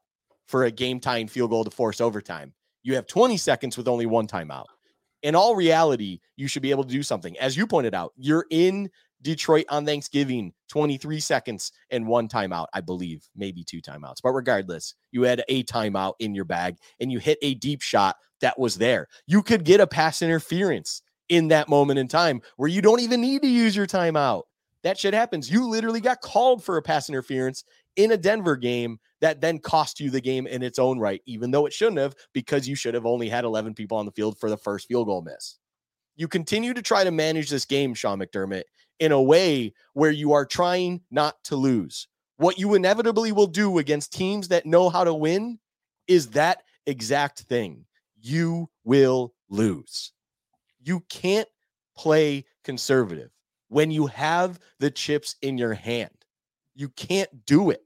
for 0.47 0.63
a 0.63 0.71
game 0.71 1.01
tying 1.01 1.27
field 1.27 1.49
goal 1.49 1.65
to 1.65 1.71
force 1.71 1.99
overtime. 1.99 2.53
You 2.83 2.95
have 2.95 3.05
20 3.05 3.35
seconds 3.35 3.75
with 3.75 3.89
only 3.89 4.05
one 4.05 4.25
timeout. 4.25 4.65
In 5.21 5.35
all 5.35 5.57
reality, 5.57 6.21
you 6.37 6.47
should 6.47 6.61
be 6.61 6.71
able 6.71 6.85
to 6.85 6.89
do 6.89 7.03
something. 7.03 7.37
As 7.37 7.57
you 7.57 7.67
pointed 7.67 7.93
out, 7.93 8.13
you're 8.15 8.45
in 8.49 8.89
Detroit 9.21 9.65
on 9.69 9.85
Thanksgiving, 9.85 10.53
23 10.69 11.19
seconds 11.19 11.71
and 11.89 12.07
one 12.07 12.27
timeout, 12.27 12.67
I 12.73 12.81
believe, 12.81 13.27
maybe 13.35 13.63
two 13.63 13.81
timeouts. 13.81 14.17
But 14.23 14.31
regardless, 14.31 14.95
you 15.11 15.23
had 15.23 15.43
a 15.49 15.63
timeout 15.63 16.13
in 16.19 16.33
your 16.33 16.45
bag 16.45 16.77
and 16.99 17.11
you 17.11 17.19
hit 17.19 17.37
a 17.41 17.55
deep 17.55 17.81
shot 17.81 18.15
that 18.41 18.57
was 18.57 18.77
there. 18.77 19.07
You 19.27 19.43
could 19.43 19.65
get 19.65 19.81
a 19.81 19.87
pass 19.87 20.21
interference 20.21 21.01
in 21.27 21.49
that 21.49 21.69
moment 21.69 21.99
in 21.99 22.07
time 22.07 22.41
where 22.57 22.69
you 22.69 22.81
don't 22.81 23.01
even 23.01 23.21
need 23.21 23.41
to 23.41 23.47
use 23.47 23.75
your 23.75 23.87
timeout. 23.87 24.43
That 24.83 24.97
shit 24.97 25.13
happens. 25.13 25.51
You 25.51 25.67
literally 25.67 25.99
got 25.99 26.21
called 26.21 26.63
for 26.63 26.77
a 26.77 26.81
pass 26.81 27.09
interference 27.09 27.63
in 27.97 28.11
a 28.11 28.17
Denver 28.17 28.55
game 28.55 28.97
that 29.19 29.41
then 29.41 29.59
cost 29.59 29.99
you 29.99 30.09
the 30.09 30.21
game 30.21 30.47
in 30.47 30.63
its 30.63 30.79
own 30.79 30.99
right, 30.99 31.21
even 31.25 31.51
though 31.51 31.65
it 31.65 31.73
shouldn't 31.73 31.97
have, 31.97 32.15
because 32.33 32.67
you 32.67 32.75
should 32.75 32.93
have 32.93 33.05
only 33.05 33.27
had 33.27 33.43
11 33.43 33.73
people 33.73 33.97
on 33.97 34.05
the 34.05 34.11
field 34.13 34.37
for 34.39 34.49
the 34.49 34.57
first 34.57 34.87
field 34.87 35.07
goal 35.07 35.21
miss. 35.21 35.57
You 36.15 36.27
continue 36.27 36.73
to 36.73 36.81
try 36.81 37.03
to 37.03 37.11
manage 37.11 37.49
this 37.49 37.65
game, 37.65 37.93
Sean 37.93 38.19
McDermott, 38.19 38.63
in 38.99 39.11
a 39.11 39.21
way 39.21 39.73
where 39.93 40.11
you 40.11 40.33
are 40.33 40.45
trying 40.45 41.01
not 41.09 41.41
to 41.45 41.55
lose. 41.55 42.07
What 42.37 42.59
you 42.59 42.73
inevitably 42.73 43.31
will 43.31 43.47
do 43.47 43.79
against 43.79 44.13
teams 44.13 44.47
that 44.49 44.65
know 44.65 44.89
how 44.89 45.03
to 45.03 45.13
win 45.13 45.59
is 46.07 46.27
that 46.29 46.63
exact 46.85 47.41
thing. 47.41 47.85
You 48.21 48.69
will 48.83 49.33
lose. 49.49 50.11
You 50.81 51.01
can't 51.09 51.47
play 51.97 52.45
conservative 52.63 53.31
when 53.67 53.91
you 53.91 54.07
have 54.07 54.59
the 54.79 54.91
chips 54.91 55.35
in 55.41 55.57
your 55.57 55.73
hand. 55.73 56.11
You 56.75 56.89
can't 56.89 57.45
do 57.45 57.69
it. 57.71 57.83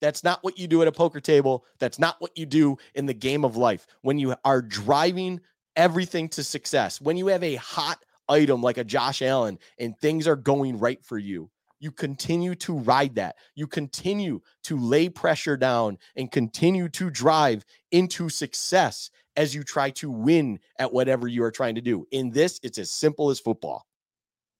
That's 0.00 0.24
not 0.24 0.42
what 0.42 0.58
you 0.58 0.66
do 0.66 0.82
at 0.82 0.88
a 0.88 0.92
poker 0.92 1.20
table. 1.20 1.64
That's 1.78 1.98
not 1.98 2.16
what 2.20 2.36
you 2.36 2.46
do 2.46 2.78
in 2.94 3.06
the 3.06 3.14
game 3.14 3.44
of 3.44 3.56
life. 3.56 3.86
When 4.02 4.18
you 4.18 4.34
are 4.44 4.62
driving 4.62 5.40
everything 5.76 6.28
to 6.30 6.44
success, 6.44 7.00
when 7.00 7.16
you 7.16 7.26
have 7.26 7.42
a 7.42 7.56
hot 7.56 8.04
item 8.30 8.62
like 8.62 8.78
a 8.78 8.84
Josh 8.84 9.20
Allen 9.20 9.58
and 9.78 9.98
things 9.98 10.26
are 10.26 10.36
going 10.36 10.78
right 10.78 11.04
for 11.04 11.18
you, 11.18 11.50
you 11.80 11.90
continue 11.90 12.54
to 12.56 12.74
ride 12.74 13.14
that. 13.16 13.36
You 13.54 13.66
continue 13.66 14.40
to 14.64 14.78
lay 14.78 15.08
pressure 15.08 15.56
down 15.56 15.98
and 16.14 16.30
continue 16.30 16.88
to 16.90 17.10
drive 17.10 17.64
into 17.90 18.28
success 18.28 19.10
as 19.36 19.54
you 19.54 19.62
try 19.62 19.90
to 19.90 20.10
win 20.10 20.58
at 20.78 20.92
whatever 20.92 21.26
you 21.26 21.42
are 21.42 21.50
trying 21.50 21.74
to 21.76 21.80
do. 21.80 22.06
In 22.10 22.30
this, 22.30 22.60
it's 22.62 22.78
as 22.78 22.92
simple 22.92 23.30
as 23.30 23.40
football. 23.40 23.86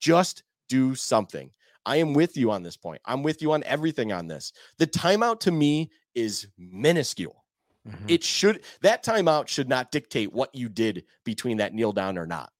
Just 0.00 0.42
do 0.68 0.94
something. 0.94 1.50
I 1.84 1.96
am 1.96 2.14
with 2.14 2.36
you 2.36 2.50
on 2.50 2.62
this 2.62 2.76
point. 2.76 3.00
I'm 3.04 3.22
with 3.22 3.42
you 3.42 3.52
on 3.52 3.62
everything 3.64 4.12
on 4.12 4.26
this. 4.26 4.52
The 4.78 4.86
timeout 4.86 5.40
to 5.40 5.50
me 5.50 5.90
is 6.14 6.46
minuscule. 6.58 7.44
Mm-hmm. 7.88 8.06
It 8.08 8.22
should 8.22 8.62
that 8.82 9.02
timeout 9.02 9.48
should 9.48 9.68
not 9.68 9.90
dictate 9.90 10.32
what 10.32 10.54
you 10.54 10.68
did 10.68 11.04
between 11.24 11.56
that 11.58 11.74
kneel 11.74 11.92
down 11.92 12.18
or 12.18 12.26
not. 12.26 12.52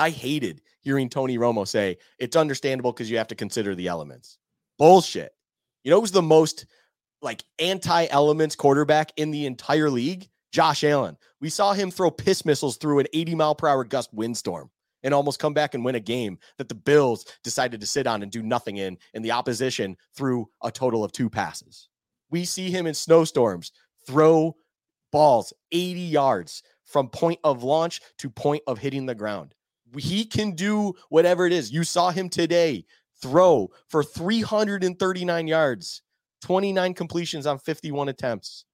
I 0.00 0.08
hated 0.08 0.62
hearing 0.80 1.10
Tony 1.10 1.36
Romo 1.36 1.68
say 1.68 1.98
it's 2.18 2.34
understandable 2.34 2.90
because 2.90 3.10
you 3.10 3.18
have 3.18 3.28
to 3.28 3.34
consider 3.34 3.74
the 3.74 3.88
elements. 3.88 4.38
Bullshit. 4.78 5.34
You 5.84 5.90
know 5.90 6.00
who's 6.00 6.10
the 6.10 6.22
most 6.22 6.64
like 7.20 7.44
anti-elements 7.58 8.56
quarterback 8.56 9.12
in 9.16 9.30
the 9.30 9.44
entire 9.44 9.90
league? 9.90 10.30
Josh 10.52 10.84
Allen. 10.84 11.18
We 11.42 11.50
saw 11.50 11.74
him 11.74 11.90
throw 11.90 12.10
piss 12.10 12.46
missiles 12.46 12.78
through 12.78 13.00
an 13.00 13.08
80 13.12 13.34
mile 13.34 13.54
per 13.54 13.68
hour 13.68 13.84
gust 13.84 14.08
windstorm 14.14 14.70
and 15.02 15.12
almost 15.12 15.38
come 15.38 15.52
back 15.52 15.74
and 15.74 15.84
win 15.84 15.94
a 15.94 16.00
game 16.00 16.38
that 16.56 16.70
the 16.70 16.74
Bills 16.74 17.26
decided 17.44 17.80
to 17.80 17.86
sit 17.86 18.06
on 18.06 18.22
and 18.22 18.32
do 18.32 18.42
nothing 18.42 18.78
in, 18.78 18.96
and 19.12 19.22
the 19.24 19.32
opposition 19.32 19.96
threw 20.16 20.48
a 20.62 20.70
total 20.70 21.04
of 21.04 21.12
two 21.12 21.28
passes. 21.28 21.88
We 22.30 22.46
see 22.46 22.70
him 22.70 22.86
in 22.86 22.94
snowstorms 22.94 23.72
throw 24.06 24.56
balls 25.12 25.52
80 25.72 26.00
yards 26.00 26.62
from 26.86 27.08
point 27.08 27.38
of 27.44 27.62
launch 27.62 28.00
to 28.18 28.30
point 28.30 28.62
of 28.66 28.78
hitting 28.78 29.06
the 29.06 29.14
ground. 29.14 29.54
He 29.96 30.24
can 30.24 30.52
do 30.52 30.94
whatever 31.08 31.46
it 31.46 31.52
is. 31.52 31.72
You 31.72 31.84
saw 31.84 32.10
him 32.10 32.28
today 32.28 32.84
throw 33.20 33.70
for 33.88 34.02
339 34.02 35.46
yards, 35.46 36.02
29 36.42 36.94
completions 36.94 37.46
on 37.46 37.58
51 37.58 38.08
attempts. 38.08 38.64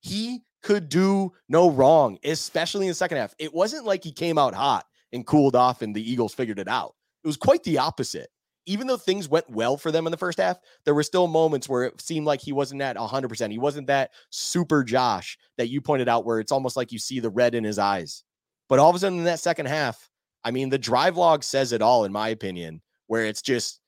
He 0.00 0.42
could 0.62 0.88
do 0.88 1.32
no 1.48 1.70
wrong, 1.70 2.18
especially 2.24 2.86
in 2.86 2.90
the 2.90 2.94
second 2.94 3.18
half. 3.18 3.34
It 3.38 3.54
wasn't 3.54 3.84
like 3.84 4.02
he 4.02 4.12
came 4.12 4.38
out 4.38 4.54
hot 4.54 4.86
and 5.12 5.26
cooled 5.26 5.54
off 5.54 5.82
and 5.82 5.94
the 5.94 6.10
Eagles 6.10 6.34
figured 6.34 6.58
it 6.58 6.68
out. 6.68 6.94
It 7.22 7.26
was 7.26 7.36
quite 7.36 7.62
the 7.62 7.78
opposite. 7.78 8.28
Even 8.66 8.86
though 8.86 8.96
things 8.96 9.28
went 9.28 9.48
well 9.50 9.76
for 9.76 9.92
them 9.92 10.06
in 10.06 10.10
the 10.10 10.16
first 10.16 10.38
half, 10.38 10.58
there 10.84 10.94
were 10.94 11.02
still 11.02 11.26
moments 11.26 11.68
where 11.68 11.84
it 11.84 12.00
seemed 12.00 12.26
like 12.26 12.40
he 12.40 12.52
wasn't 12.52 12.80
at 12.80 12.96
100%. 12.96 13.50
He 13.50 13.58
wasn't 13.58 13.88
that 13.88 14.12
super 14.30 14.82
Josh 14.82 15.36
that 15.58 15.68
you 15.68 15.82
pointed 15.82 16.08
out, 16.08 16.24
where 16.24 16.40
it's 16.40 16.52
almost 16.52 16.74
like 16.74 16.90
you 16.90 16.98
see 16.98 17.20
the 17.20 17.28
red 17.28 17.54
in 17.54 17.62
his 17.62 17.78
eyes. 17.78 18.24
But 18.70 18.78
all 18.78 18.88
of 18.88 18.96
a 18.96 18.98
sudden 18.98 19.18
in 19.18 19.24
that 19.24 19.40
second 19.40 19.66
half, 19.66 20.08
I 20.44 20.50
mean, 20.50 20.68
the 20.68 20.78
drive 20.78 21.16
log 21.16 21.42
says 21.42 21.72
it 21.72 21.82
all, 21.82 22.04
in 22.04 22.12
my 22.12 22.28
opinion, 22.28 22.82
where 23.06 23.24
it's 23.24 23.42
just 23.42 23.80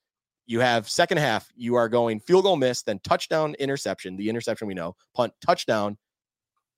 you 0.47 0.61
have 0.61 0.89
second 0.89 1.19
half, 1.19 1.53
you 1.57 1.75
are 1.75 1.89
going 1.89 2.21
field 2.21 2.45
goal 2.45 2.57
miss, 2.57 2.83
then 2.83 3.01
touchdown, 3.01 3.55
interception, 3.59 4.17
the 4.17 4.29
interception 4.29 4.69
we 4.69 4.75
know, 4.75 4.95
punt, 5.15 5.33
touchdown, 5.45 5.99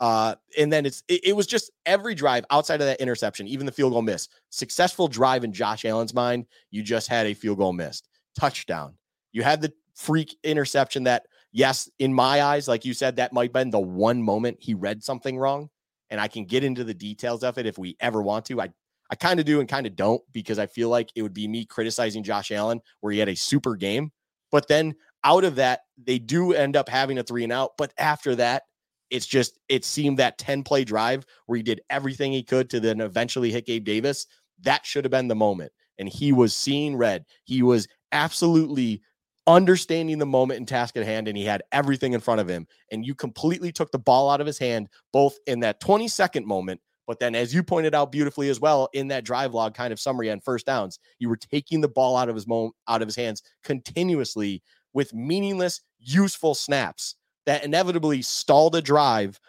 uh, 0.01 0.35
and 0.57 0.73
then 0.73 0.87
it's 0.87 1.03
it, 1.09 1.21
it, 1.25 1.33
was 1.37 1.47
just 1.47 1.73
every 1.85 2.14
drive 2.14 2.45
outside 2.51 2.81
of 2.81 2.87
that 2.87 3.01
interception, 3.01 3.49
even 3.49 3.67
the 3.67 3.73
field 3.73 3.93
goal 3.93 4.03
miss. 4.03 4.29
Successful 4.51 5.09
drive 5.09 5.43
in 5.43 5.53
Josh 5.53 5.85
Allen's 5.85 6.14
mind, 6.14 6.47
you 6.71 6.83
just 6.83 7.09
had 7.09 7.27
a 7.27 7.35
field 7.35 7.59
goal 7.59 7.73
missed. 7.73 8.09
Touchdown. 8.38 8.95
You 9.33 9.43
had 9.43 9.61
the 9.61 9.73
freak 9.97 10.37
interception 10.45 11.05
that, 11.05 11.27
yes, 11.51 11.91
in 11.99 12.14
my 12.14 12.43
eyes, 12.43 12.69
like 12.69 12.85
you 12.85 12.95
said, 12.95 13.17
that 13.17 13.33
might 13.33 13.45
have 13.47 13.53
been 13.53 13.71
the 13.71 13.81
one 13.81 14.23
moment 14.23 14.59
he 14.61 14.75
read 14.75 15.03
something 15.03 15.37
wrong. 15.37 15.69
And 16.11 16.21
I 16.21 16.29
can 16.29 16.45
get 16.45 16.64
into 16.64 16.85
the 16.85 16.95
details 16.95 17.43
of 17.43 17.59
it 17.59 17.67
if 17.67 17.77
we 17.77 17.97
ever 18.01 18.23
want 18.23 18.47
to. 18.47 18.61
I 18.61 18.71
I 19.11 19.14
kind 19.14 19.40
of 19.40 19.47
do 19.47 19.61
and 19.61 19.68
kind 19.68 19.87
of 19.87 19.97
don't 19.97 20.23
because 20.33 20.59
I 20.59 20.66
feel 20.66 20.88
like 20.88 21.11
it 21.14 21.23
would 21.23 21.35
be 21.35 21.49
me 21.49 21.64
criticizing 21.64 22.23
Josh 22.23 22.51
Allen 22.51 22.81
where 23.01 23.12
he 23.12 23.18
had 23.18 23.29
a 23.29 23.35
super 23.35 23.75
game. 23.77 24.12
But 24.51 24.68
then 24.68 24.94
out 25.25 25.44
of 25.44 25.57
that, 25.57 25.81
they 26.03 26.18
do 26.18 26.53
end 26.53 26.77
up 26.77 26.88
having 26.88 27.18
a 27.18 27.23
three 27.23 27.44
and 27.44 27.53
out. 27.53 27.73
But 27.79 27.92
after 27.99 28.35
that, 28.37 28.64
it's 29.11 29.27
just 29.27 29.59
it 29.68 29.85
seemed 29.85 30.18
that 30.18 30.38
10 30.38 30.62
play 30.62 30.85
drive 30.85 31.25
where 31.47 31.57
he 31.57 31.62
did 31.62 31.81
everything 31.90 32.33
he 32.33 32.42
could 32.42 32.68
to 32.71 32.81
then 32.81 33.01
eventually 33.01 33.51
hit 33.51 33.66
Gabe 33.66 33.85
Davis. 33.85 34.27
That 34.62 34.85
should 34.85 35.05
have 35.05 35.11
been 35.11 35.29
the 35.29 35.35
moment. 35.35 35.73
And 35.99 36.09
he 36.09 36.33
was 36.33 36.55
seeing 36.55 36.97
red. 36.97 37.25
He 37.44 37.62
was 37.62 37.88
absolutely 38.12 39.03
understanding 39.47 40.18
the 40.18 40.27
moment 40.27 40.59
and 40.59 40.68
task 40.68 40.97
at 40.97 41.07
hand, 41.07 41.27
and 41.27 41.37
he 41.37 41.44
had 41.44 41.62
everything 41.73 42.12
in 42.12 42.21
front 42.21 42.40
of 42.40 42.49
him. 42.49 42.66
And 42.92 43.05
you 43.05 43.14
completely 43.14 43.73
took 43.73 43.90
the 43.90 43.99
ball 43.99 44.31
out 44.31 44.40
of 44.40 44.47
his 44.47 44.59
hand, 44.59 44.88
both 45.12 45.37
in 45.47 45.61
that 45.61 45.81
20 45.81 46.07
second 46.07 46.47
moment, 46.47 46.81
but 47.09 47.18
then, 47.18 47.35
as 47.35 47.55
you 47.55 47.62
pointed 47.62 47.94
out 47.94 48.12
beautifully 48.12 48.51
as 48.51 48.61
well 48.61 48.90
in 48.92 49.09
that 49.09 49.25
drive 49.25 49.55
log 49.55 49.73
kind 49.73 49.94
of 49.94 49.99
summary 49.99 50.31
on 50.31 50.40
first 50.40 50.66
downs, 50.66 50.99
you 51.18 51.31
were 51.31 51.38
taking 51.38 51.81
the 51.81 51.88
ball 51.88 52.18
out 52.18 52.29
of 52.29 52.35
his 52.35 52.47
mo- 52.47 52.73
out 52.87 53.01
of 53.01 53.09
his 53.09 53.16
hands 53.16 53.42
continuously 53.64 54.62
with 54.92 55.14
meaningless, 55.14 55.81
useful 55.99 56.55
snaps 56.55 57.16
that 57.47 57.64
inevitably 57.64 58.21
stalled 58.21 58.77
a 58.77 58.83
drive 58.83 59.40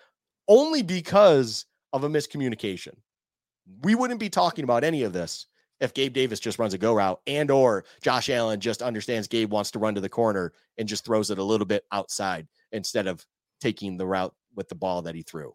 only 0.47 0.81
because 0.81 1.65
of 1.91 2.05
a 2.05 2.09
miscommunication. 2.09 2.93
We 3.81 3.93
wouldn't 3.93 4.21
be 4.21 4.29
talking 4.29 4.63
about 4.63 4.85
any 4.85 5.03
of 5.03 5.11
this 5.11 5.45
if 5.81 5.93
Gabe 5.93 6.13
Davis 6.13 6.39
just 6.39 6.59
runs 6.59 6.73
a 6.73 6.77
go 6.77 6.93
route 6.93 7.19
and 7.27 7.51
or 7.51 7.83
Josh 8.01 8.29
Allen 8.29 8.61
just 8.61 8.81
understands 8.81 9.27
Gabe 9.27 9.51
wants 9.51 9.71
to 9.71 9.79
run 9.79 9.95
to 9.95 10.01
the 10.01 10.07
corner 10.07 10.53
and 10.77 10.87
just 10.87 11.03
throws 11.03 11.29
it 11.29 11.39
a 11.39 11.43
little 11.43 11.67
bit 11.67 11.83
outside 11.91 12.47
instead 12.71 13.05
of 13.05 13.25
taking 13.59 13.97
the 13.97 14.07
route 14.07 14.33
with 14.55 14.69
the 14.69 14.75
ball 14.75 15.01
that 15.01 15.15
he 15.15 15.23
threw. 15.23 15.53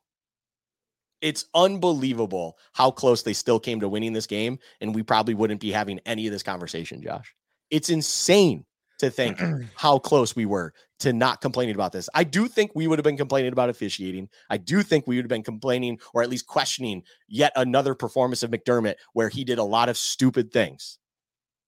It's 1.24 1.46
unbelievable 1.54 2.58
how 2.74 2.90
close 2.90 3.22
they 3.22 3.32
still 3.32 3.58
came 3.58 3.80
to 3.80 3.88
winning 3.88 4.12
this 4.12 4.26
game 4.26 4.58
and 4.82 4.94
we 4.94 5.02
probably 5.02 5.32
wouldn't 5.32 5.62
be 5.62 5.72
having 5.72 5.98
any 6.04 6.26
of 6.26 6.32
this 6.34 6.42
conversation, 6.42 7.00
Josh. 7.02 7.34
It's 7.70 7.88
insane 7.88 8.66
to 8.98 9.08
think 9.10 9.40
how 9.74 9.98
close 9.98 10.36
we 10.36 10.44
were 10.44 10.74
to 10.98 11.14
not 11.14 11.40
complaining 11.40 11.74
about 11.74 11.92
this. 11.92 12.10
I 12.14 12.24
do 12.24 12.46
think 12.46 12.72
we 12.74 12.86
would 12.86 12.98
have 12.98 13.04
been 13.04 13.16
complaining 13.16 13.54
about 13.54 13.70
officiating. 13.70 14.28
I 14.50 14.58
do 14.58 14.82
think 14.82 15.06
we 15.06 15.16
would 15.16 15.24
have 15.24 15.30
been 15.30 15.42
complaining 15.42 15.98
or 16.12 16.22
at 16.22 16.28
least 16.28 16.46
questioning 16.46 17.02
yet 17.26 17.52
another 17.56 17.94
performance 17.94 18.42
of 18.42 18.50
McDermott 18.50 18.96
where 19.14 19.30
he 19.30 19.44
did 19.44 19.58
a 19.58 19.64
lot 19.64 19.88
of 19.88 19.96
stupid 19.96 20.52
things. 20.52 20.98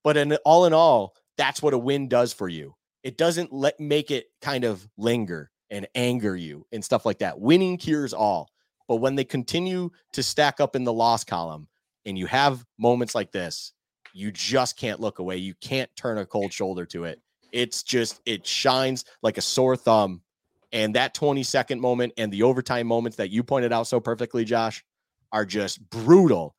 But 0.04 0.18
in 0.18 0.34
all 0.44 0.66
in 0.66 0.74
all, 0.74 1.14
that's 1.38 1.62
what 1.62 1.72
a 1.72 1.78
win 1.78 2.08
does 2.08 2.34
for 2.34 2.50
you. 2.50 2.74
It 3.02 3.16
doesn't 3.16 3.54
let 3.54 3.80
make 3.80 4.10
it 4.10 4.26
kind 4.42 4.64
of 4.64 4.86
linger 4.98 5.50
and 5.70 5.88
anger 5.94 6.36
you 6.36 6.66
and 6.72 6.84
stuff 6.84 7.06
like 7.06 7.20
that. 7.20 7.40
Winning 7.40 7.78
cures 7.78 8.12
all. 8.12 8.50
But 8.88 8.96
when 8.96 9.14
they 9.14 9.24
continue 9.24 9.90
to 10.12 10.22
stack 10.22 10.60
up 10.60 10.76
in 10.76 10.84
the 10.84 10.92
loss 10.92 11.24
column 11.24 11.68
and 12.04 12.16
you 12.16 12.26
have 12.26 12.64
moments 12.78 13.14
like 13.14 13.32
this, 13.32 13.72
you 14.12 14.30
just 14.32 14.76
can't 14.76 15.00
look 15.00 15.18
away. 15.18 15.36
You 15.36 15.54
can't 15.60 15.90
turn 15.96 16.18
a 16.18 16.26
cold 16.26 16.52
shoulder 16.52 16.86
to 16.86 17.04
it. 17.04 17.20
It's 17.52 17.82
just, 17.82 18.20
it 18.26 18.46
shines 18.46 19.04
like 19.22 19.38
a 19.38 19.42
sore 19.42 19.76
thumb. 19.76 20.22
And 20.72 20.94
that 20.94 21.14
20 21.14 21.42
second 21.42 21.80
moment 21.80 22.12
and 22.16 22.32
the 22.32 22.42
overtime 22.42 22.86
moments 22.86 23.16
that 23.16 23.30
you 23.30 23.42
pointed 23.42 23.72
out 23.72 23.86
so 23.86 24.00
perfectly, 24.00 24.44
Josh, 24.44 24.84
are 25.32 25.44
just 25.44 25.88
brutal. 25.90 26.54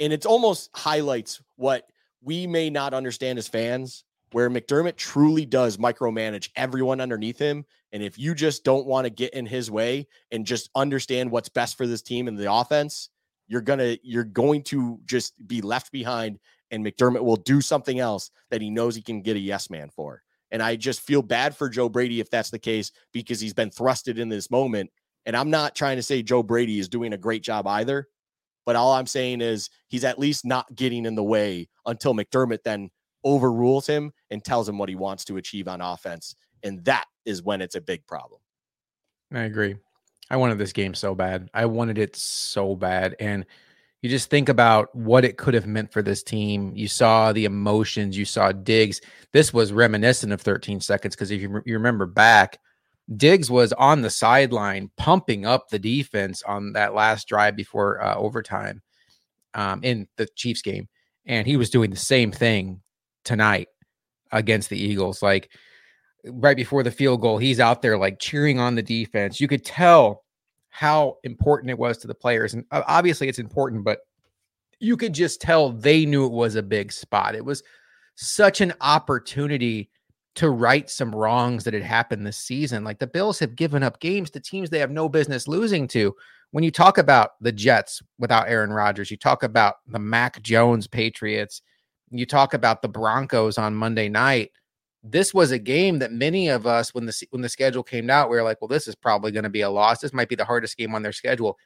And 0.00 0.12
it's 0.12 0.26
almost 0.26 0.70
highlights 0.74 1.40
what 1.56 1.84
we 2.22 2.46
may 2.46 2.70
not 2.70 2.94
understand 2.94 3.38
as 3.38 3.48
fans, 3.48 4.04
where 4.32 4.50
McDermott 4.50 4.96
truly 4.96 5.46
does 5.46 5.76
micromanage 5.76 6.50
everyone 6.56 7.00
underneath 7.00 7.38
him. 7.38 7.64
And 7.92 8.02
if 8.02 8.18
you 8.18 8.34
just 8.34 8.64
don't 8.64 8.86
want 8.86 9.06
to 9.06 9.10
get 9.10 9.34
in 9.34 9.46
his 9.46 9.70
way 9.70 10.06
and 10.30 10.44
just 10.44 10.70
understand 10.74 11.30
what's 11.30 11.48
best 11.48 11.76
for 11.76 11.86
this 11.86 12.02
team 12.02 12.28
and 12.28 12.36
the 12.36 12.52
offense, 12.52 13.10
you're 13.46 13.62
gonna 13.62 13.96
you're 14.02 14.24
going 14.24 14.62
to 14.64 15.00
just 15.06 15.34
be 15.46 15.62
left 15.62 15.90
behind 15.90 16.38
and 16.70 16.84
McDermott 16.84 17.24
will 17.24 17.36
do 17.36 17.60
something 17.60 17.98
else 17.98 18.30
that 18.50 18.60
he 18.60 18.70
knows 18.70 18.94
he 18.94 19.02
can 19.02 19.22
get 19.22 19.36
a 19.36 19.40
yes 19.40 19.70
man 19.70 19.88
for. 19.88 20.22
And 20.50 20.62
I 20.62 20.76
just 20.76 21.00
feel 21.00 21.22
bad 21.22 21.56
for 21.56 21.68
Joe 21.68 21.88
Brady 21.88 22.20
if 22.20 22.30
that's 22.30 22.50
the 22.50 22.58
case 22.58 22.90
because 23.12 23.40
he's 23.40 23.54
been 23.54 23.70
thrusted 23.70 24.18
in 24.18 24.28
this 24.28 24.50
moment. 24.50 24.90
And 25.26 25.36
I'm 25.36 25.50
not 25.50 25.74
trying 25.74 25.96
to 25.96 26.02
say 26.02 26.22
Joe 26.22 26.42
Brady 26.42 26.78
is 26.78 26.88
doing 26.88 27.12
a 27.12 27.18
great 27.18 27.42
job 27.42 27.66
either. 27.66 28.08
But 28.64 28.76
all 28.76 28.92
I'm 28.92 29.06
saying 29.06 29.40
is 29.40 29.70
he's 29.88 30.04
at 30.04 30.18
least 30.18 30.44
not 30.44 30.74
getting 30.74 31.06
in 31.06 31.14
the 31.14 31.24
way 31.24 31.68
until 31.86 32.14
McDermott 32.14 32.62
then 32.64 32.90
overrules 33.24 33.86
him 33.86 34.12
and 34.30 34.44
tells 34.44 34.68
him 34.68 34.78
what 34.78 34.88
he 34.88 34.94
wants 34.94 35.24
to 35.26 35.36
achieve 35.36 35.68
on 35.68 35.80
offense. 35.80 36.34
And 36.62 36.84
that 36.84 37.06
is 37.28 37.42
when 37.42 37.60
it's 37.60 37.74
a 37.74 37.80
big 37.80 38.06
problem. 38.06 38.40
I 39.32 39.42
agree. 39.42 39.76
I 40.30 40.36
wanted 40.36 40.58
this 40.58 40.72
game 40.72 40.94
so 40.94 41.14
bad. 41.14 41.48
I 41.54 41.66
wanted 41.66 41.98
it 41.98 42.16
so 42.16 42.74
bad. 42.74 43.14
And 43.20 43.46
you 44.02 44.08
just 44.08 44.30
think 44.30 44.48
about 44.48 44.94
what 44.94 45.24
it 45.24 45.36
could 45.36 45.54
have 45.54 45.66
meant 45.66 45.92
for 45.92 46.02
this 46.02 46.22
team. 46.22 46.72
You 46.74 46.88
saw 46.88 47.32
the 47.32 47.44
emotions, 47.44 48.16
you 48.16 48.24
saw 48.24 48.52
Diggs. 48.52 49.00
This 49.32 49.52
was 49.52 49.72
reminiscent 49.72 50.32
of 50.32 50.40
13 50.40 50.80
seconds 50.80 51.14
because 51.14 51.30
if 51.30 51.40
you, 51.40 51.62
you 51.64 51.74
remember 51.74 52.06
back, 52.06 52.58
Diggs 53.16 53.50
was 53.50 53.72
on 53.72 54.02
the 54.02 54.10
sideline 54.10 54.90
pumping 54.96 55.46
up 55.46 55.68
the 55.68 55.78
defense 55.78 56.42
on 56.42 56.72
that 56.74 56.94
last 56.94 57.26
drive 57.26 57.56
before 57.56 58.02
uh, 58.02 58.14
overtime 58.16 58.82
um, 59.54 59.80
in 59.82 60.06
the 60.16 60.26
Chiefs 60.36 60.62
game. 60.62 60.88
And 61.26 61.46
he 61.46 61.56
was 61.56 61.70
doing 61.70 61.90
the 61.90 61.96
same 61.96 62.32
thing 62.32 62.82
tonight 63.24 63.68
against 64.30 64.70
the 64.70 64.78
Eagles. 64.78 65.22
Like 65.22 65.50
right 66.24 66.56
before 66.56 66.82
the 66.82 66.90
field 66.90 67.20
goal, 67.20 67.38
he's 67.38 67.60
out 67.60 67.82
there 67.82 67.98
like 67.98 68.18
cheering 68.18 68.58
on 68.58 68.74
the 68.74 68.82
defense. 68.82 69.40
You 69.40 69.48
could 69.48 69.64
tell 69.64 70.24
how 70.68 71.18
important 71.24 71.70
it 71.70 71.78
was 71.78 71.98
to 71.98 72.06
the 72.06 72.14
players. 72.14 72.54
And 72.54 72.64
uh, 72.70 72.82
obviously 72.86 73.28
it's 73.28 73.38
important, 73.38 73.84
but 73.84 74.00
you 74.80 74.96
could 74.96 75.12
just 75.12 75.40
tell 75.40 75.70
they 75.72 76.06
knew 76.06 76.26
it 76.26 76.32
was 76.32 76.54
a 76.54 76.62
big 76.62 76.92
spot. 76.92 77.34
It 77.34 77.44
was 77.44 77.62
such 78.14 78.60
an 78.60 78.72
opportunity 78.80 79.90
to 80.36 80.50
right 80.50 80.88
some 80.88 81.14
wrongs 81.14 81.64
that 81.64 81.74
had 81.74 81.82
happened 81.82 82.24
this 82.24 82.38
season. 82.38 82.84
Like 82.84 83.00
the 83.00 83.06
Bills 83.08 83.40
have 83.40 83.56
given 83.56 83.82
up 83.82 83.98
games 83.98 84.30
to 84.30 84.40
teams 84.40 84.70
they 84.70 84.78
have 84.78 84.90
no 84.90 85.08
business 85.08 85.48
losing 85.48 85.88
to. 85.88 86.14
When 86.52 86.64
you 86.64 86.70
talk 86.70 86.96
about 86.96 87.32
the 87.40 87.52
Jets 87.52 88.00
without 88.18 88.48
Aaron 88.48 88.72
Rodgers, 88.72 89.10
you 89.10 89.16
talk 89.16 89.42
about 89.42 89.76
the 89.88 89.98
Mac 89.98 90.40
Jones 90.42 90.86
Patriots, 90.86 91.60
you 92.10 92.24
talk 92.24 92.54
about 92.54 92.82
the 92.82 92.88
Broncos 92.88 93.58
on 93.58 93.74
Monday 93.74 94.08
night. 94.08 94.52
This 95.02 95.32
was 95.32 95.52
a 95.52 95.58
game 95.58 96.00
that 96.00 96.12
many 96.12 96.48
of 96.48 96.66
us, 96.66 96.92
when 96.94 97.06
the 97.06 97.26
when 97.30 97.42
the 97.42 97.48
schedule 97.48 97.82
came 97.82 98.10
out, 98.10 98.30
we 98.30 98.36
were 98.36 98.42
like, 98.42 98.60
"Well, 98.60 98.68
this 98.68 98.88
is 98.88 98.94
probably 98.94 99.30
going 99.30 99.44
to 99.44 99.48
be 99.48 99.60
a 99.60 99.70
loss. 99.70 100.00
This 100.00 100.12
might 100.12 100.28
be 100.28 100.34
the 100.34 100.44
hardest 100.44 100.76
game 100.76 100.94
on 100.94 101.02
their 101.02 101.12
schedule." 101.12 101.56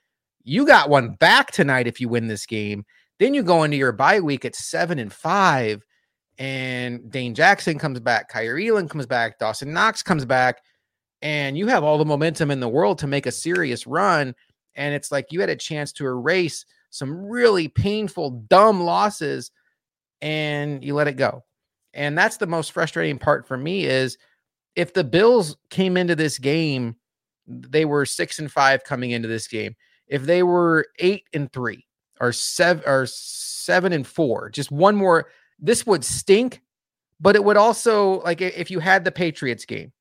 You 0.44 0.66
got 0.66 0.90
one 0.90 1.14
back 1.14 1.50
tonight 1.50 1.86
if 1.86 2.00
you 2.00 2.08
win 2.08 2.26
this 2.26 2.46
game. 2.46 2.84
Then 3.18 3.32
you 3.34 3.42
go 3.42 3.62
into 3.62 3.76
your 3.76 3.92
bye 3.92 4.20
week 4.20 4.44
at 4.44 4.56
seven 4.56 4.98
and 4.98 5.12
five 5.12 5.84
and 6.38 7.10
Dane 7.10 7.34
Jackson 7.34 7.78
comes 7.78 8.00
back, 8.00 8.30
Kaiir 8.30 8.58
Elam 8.58 8.88
comes 8.88 9.06
back, 9.06 9.38
Dawson 9.38 9.72
Knox 9.72 10.02
comes 10.02 10.24
back, 10.24 10.62
and 11.20 11.56
you 11.56 11.66
have 11.68 11.84
all 11.84 11.98
the 11.98 12.04
momentum 12.04 12.50
in 12.50 12.60
the 12.60 12.68
world 12.68 12.98
to 12.98 13.06
make 13.06 13.26
a 13.26 13.32
serious 13.32 13.86
run. 13.86 14.34
And 14.74 14.94
it's 14.94 15.12
like 15.12 15.26
you 15.30 15.40
had 15.40 15.50
a 15.50 15.56
chance 15.56 15.92
to 15.92 16.06
erase 16.06 16.64
some 16.90 17.14
really 17.14 17.68
painful, 17.68 18.30
dumb 18.48 18.82
losses, 18.82 19.50
and 20.20 20.82
you 20.82 20.94
let 20.94 21.08
it 21.08 21.16
go. 21.16 21.44
And 21.94 22.16
that's 22.16 22.38
the 22.38 22.46
most 22.46 22.72
frustrating 22.72 23.18
part 23.18 23.46
for 23.46 23.56
me 23.56 23.84
is 23.84 24.18
if 24.76 24.94
the 24.94 25.04
Bills 25.04 25.56
came 25.70 25.96
into 25.96 26.16
this 26.16 26.38
game, 26.38 26.96
they 27.46 27.84
were 27.84 28.06
six 28.06 28.38
and 28.38 28.50
five 28.50 28.84
coming 28.84 29.10
into 29.10 29.28
this 29.28 29.46
game. 29.46 29.76
If 30.06 30.22
they 30.22 30.42
were 30.42 30.86
eight 30.98 31.24
and 31.32 31.52
three 31.52 31.86
or 32.20 32.32
seven 32.32 32.82
or 32.86 33.06
seven 33.06 33.92
and 33.92 34.06
four, 34.06 34.50
just 34.50 34.70
one 34.70 34.96
more 34.96 35.28
this 35.58 35.86
would 35.86 36.04
stink, 36.04 36.60
but 37.20 37.36
it 37.36 37.44
would 37.44 37.56
also 37.56 38.20
like 38.22 38.40
if 38.40 38.70
you 38.70 38.80
had 38.80 39.04
the 39.04 39.12
Patriots 39.12 39.64
game 39.64 39.92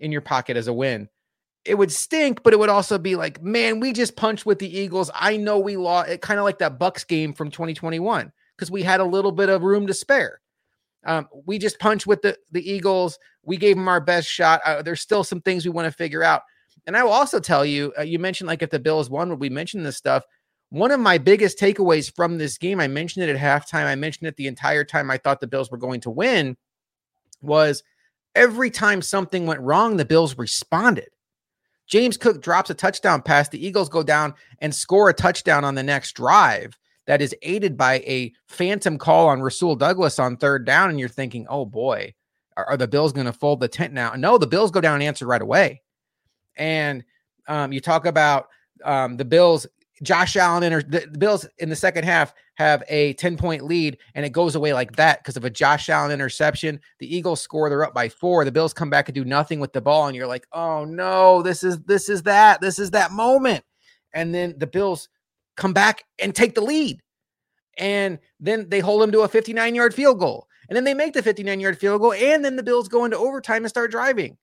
in 0.00 0.12
your 0.12 0.20
pocket 0.20 0.56
as 0.56 0.68
a 0.68 0.72
win, 0.72 1.08
it 1.64 1.76
would 1.76 1.92
stink, 1.92 2.42
but 2.42 2.52
it 2.52 2.58
would 2.58 2.68
also 2.68 2.98
be 2.98 3.16
like, 3.16 3.42
man, 3.42 3.80
we 3.80 3.92
just 3.92 4.16
punched 4.16 4.46
with 4.46 4.58
the 4.58 4.78
Eagles. 4.78 5.10
I 5.14 5.36
know 5.36 5.58
we 5.58 5.76
lost. 5.76 6.10
It 6.10 6.22
kind 6.22 6.38
of 6.38 6.44
like 6.44 6.58
that 6.58 6.78
Bucks 6.78 7.04
game 7.04 7.32
from 7.32 7.50
2021 7.50 8.32
because 8.56 8.70
we 8.70 8.82
had 8.82 9.00
a 9.00 9.04
little 9.04 9.32
bit 9.32 9.48
of 9.48 9.62
room 9.62 9.86
to 9.86 9.94
spare. 9.94 10.40
Um, 11.06 11.28
we 11.46 11.58
just 11.58 11.78
punched 11.78 12.06
with 12.06 12.20
the 12.20 12.36
the 12.50 12.68
Eagles. 12.68 13.18
We 13.42 13.56
gave 13.56 13.76
them 13.76 13.88
our 13.88 14.00
best 14.00 14.28
shot. 14.28 14.60
Uh, 14.64 14.82
there's 14.82 15.00
still 15.00 15.24
some 15.24 15.40
things 15.40 15.64
we 15.64 15.70
want 15.70 15.86
to 15.86 15.96
figure 15.96 16.22
out. 16.22 16.42
And 16.86 16.96
I 16.96 17.02
will 17.02 17.12
also 17.12 17.40
tell 17.40 17.64
you, 17.64 17.92
uh, 17.98 18.02
you 18.02 18.18
mentioned 18.18 18.48
like 18.48 18.62
if 18.62 18.70
the 18.70 18.78
Bills 18.78 19.08
won, 19.08 19.30
would 19.30 19.40
we 19.40 19.48
mention 19.48 19.82
this 19.82 19.96
stuff? 19.96 20.24
One 20.70 20.90
of 20.90 21.00
my 21.00 21.18
biggest 21.18 21.58
takeaways 21.58 22.12
from 22.14 22.38
this 22.38 22.58
game, 22.58 22.80
I 22.80 22.88
mentioned 22.88 23.28
it 23.28 23.34
at 23.34 23.40
halftime, 23.40 23.86
I 23.86 23.94
mentioned 23.94 24.28
it 24.28 24.36
the 24.36 24.48
entire 24.48 24.84
time 24.84 25.10
I 25.10 25.16
thought 25.16 25.40
the 25.40 25.46
Bills 25.46 25.70
were 25.70 25.78
going 25.78 26.00
to 26.02 26.10
win, 26.10 26.56
was 27.40 27.84
every 28.34 28.70
time 28.70 29.00
something 29.00 29.46
went 29.46 29.60
wrong, 29.60 29.96
the 29.96 30.04
Bills 30.04 30.36
responded. 30.36 31.08
James 31.86 32.16
Cook 32.16 32.42
drops 32.42 32.68
a 32.68 32.74
touchdown 32.74 33.22
pass. 33.22 33.48
The 33.48 33.64
Eagles 33.64 33.88
go 33.88 34.02
down 34.02 34.34
and 34.60 34.74
score 34.74 35.08
a 35.08 35.14
touchdown 35.14 35.64
on 35.64 35.76
the 35.76 35.84
next 35.84 36.12
drive 36.12 36.76
that 37.06 37.22
is 37.22 37.34
aided 37.42 37.76
by 37.76 37.94
a 38.00 38.32
phantom 38.46 38.98
call 38.98 39.28
on 39.28 39.42
Rasul 39.42 39.76
Douglas 39.76 40.18
on 40.18 40.36
third 40.36 40.64
down. 40.64 40.90
And 40.90 40.98
you're 40.98 41.08
thinking, 41.08 41.46
oh 41.48 41.64
boy, 41.64 42.14
are, 42.56 42.66
are 42.66 42.76
the 42.76 42.88
Bills 42.88 43.12
going 43.12 43.26
to 43.26 43.32
fold 43.32 43.60
the 43.60 43.68
tent 43.68 43.92
now? 43.92 44.12
No, 44.14 44.38
the 44.38 44.46
Bills 44.46 44.70
go 44.70 44.80
down 44.80 44.94
and 44.94 45.02
answer 45.02 45.26
right 45.26 45.42
away. 45.42 45.82
And 46.56 47.04
um, 47.48 47.72
you 47.72 47.80
talk 47.80 48.06
about 48.06 48.48
um, 48.84 49.16
the 49.16 49.24
Bills 49.24 49.66
Josh 50.02 50.36
Allen 50.36 50.62
and 50.62 50.90
the, 50.90 51.06
the 51.10 51.18
Bills 51.18 51.48
in 51.58 51.70
the 51.70 51.76
second 51.76 52.04
half 52.04 52.34
have 52.56 52.82
a 52.88 53.14
10 53.14 53.36
point 53.36 53.64
lead 53.64 53.98
and 54.14 54.26
it 54.26 54.32
goes 54.32 54.54
away 54.54 54.72
like 54.72 54.94
that 54.96 55.22
because 55.22 55.36
of 55.36 55.44
a 55.44 55.50
Josh 55.50 55.88
Allen 55.88 56.10
interception. 56.10 56.80
The 56.98 57.14
Eagles 57.14 57.40
score, 57.40 57.68
they're 57.68 57.84
up 57.84 57.94
by 57.94 58.08
four. 58.08 58.44
The 58.44 58.52
Bills 58.52 58.74
come 58.74 58.90
back 58.90 59.08
and 59.08 59.14
do 59.14 59.24
nothing 59.24 59.58
with 59.58 59.72
the 59.72 59.80
ball, 59.80 60.06
and 60.06 60.16
you're 60.16 60.26
like, 60.26 60.46
oh 60.52 60.84
no, 60.84 61.42
this 61.42 61.64
is 61.64 61.78
this 61.82 62.08
is 62.08 62.22
that, 62.24 62.60
this 62.60 62.78
is 62.78 62.90
that 62.90 63.12
moment. 63.12 63.64
And 64.12 64.34
then 64.34 64.54
the 64.58 64.66
Bills 64.66 65.08
come 65.56 65.72
back 65.72 66.04
and 66.18 66.34
take 66.34 66.54
the 66.54 66.60
lead. 66.60 67.00
And 67.78 68.18
then 68.40 68.68
they 68.68 68.80
hold 68.80 69.02
them 69.02 69.12
to 69.12 69.20
a 69.20 69.28
59 69.28 69.74
yard 69.74 69.94
field 69.94 70.18
goal. 70.18 70.48
And 70.68 70.76
then 70.76 70.84
they 70.84 70.94
make 70.94 71.12
the 71.12 71.22
59 71.22 71.60
yard 71.60 71.78
field 71.78 72.00
goal. 72.00 72.12
And 72.12 72.44
then 72.44 72.56
the 72.56 72.62
Bills 72.62 72.88
go 72.88 73.04
into 73.04 73.18
overtime 73.18 73.64
and 73.64 73.68
start 73.68 73.90
driving. 73.90 74.36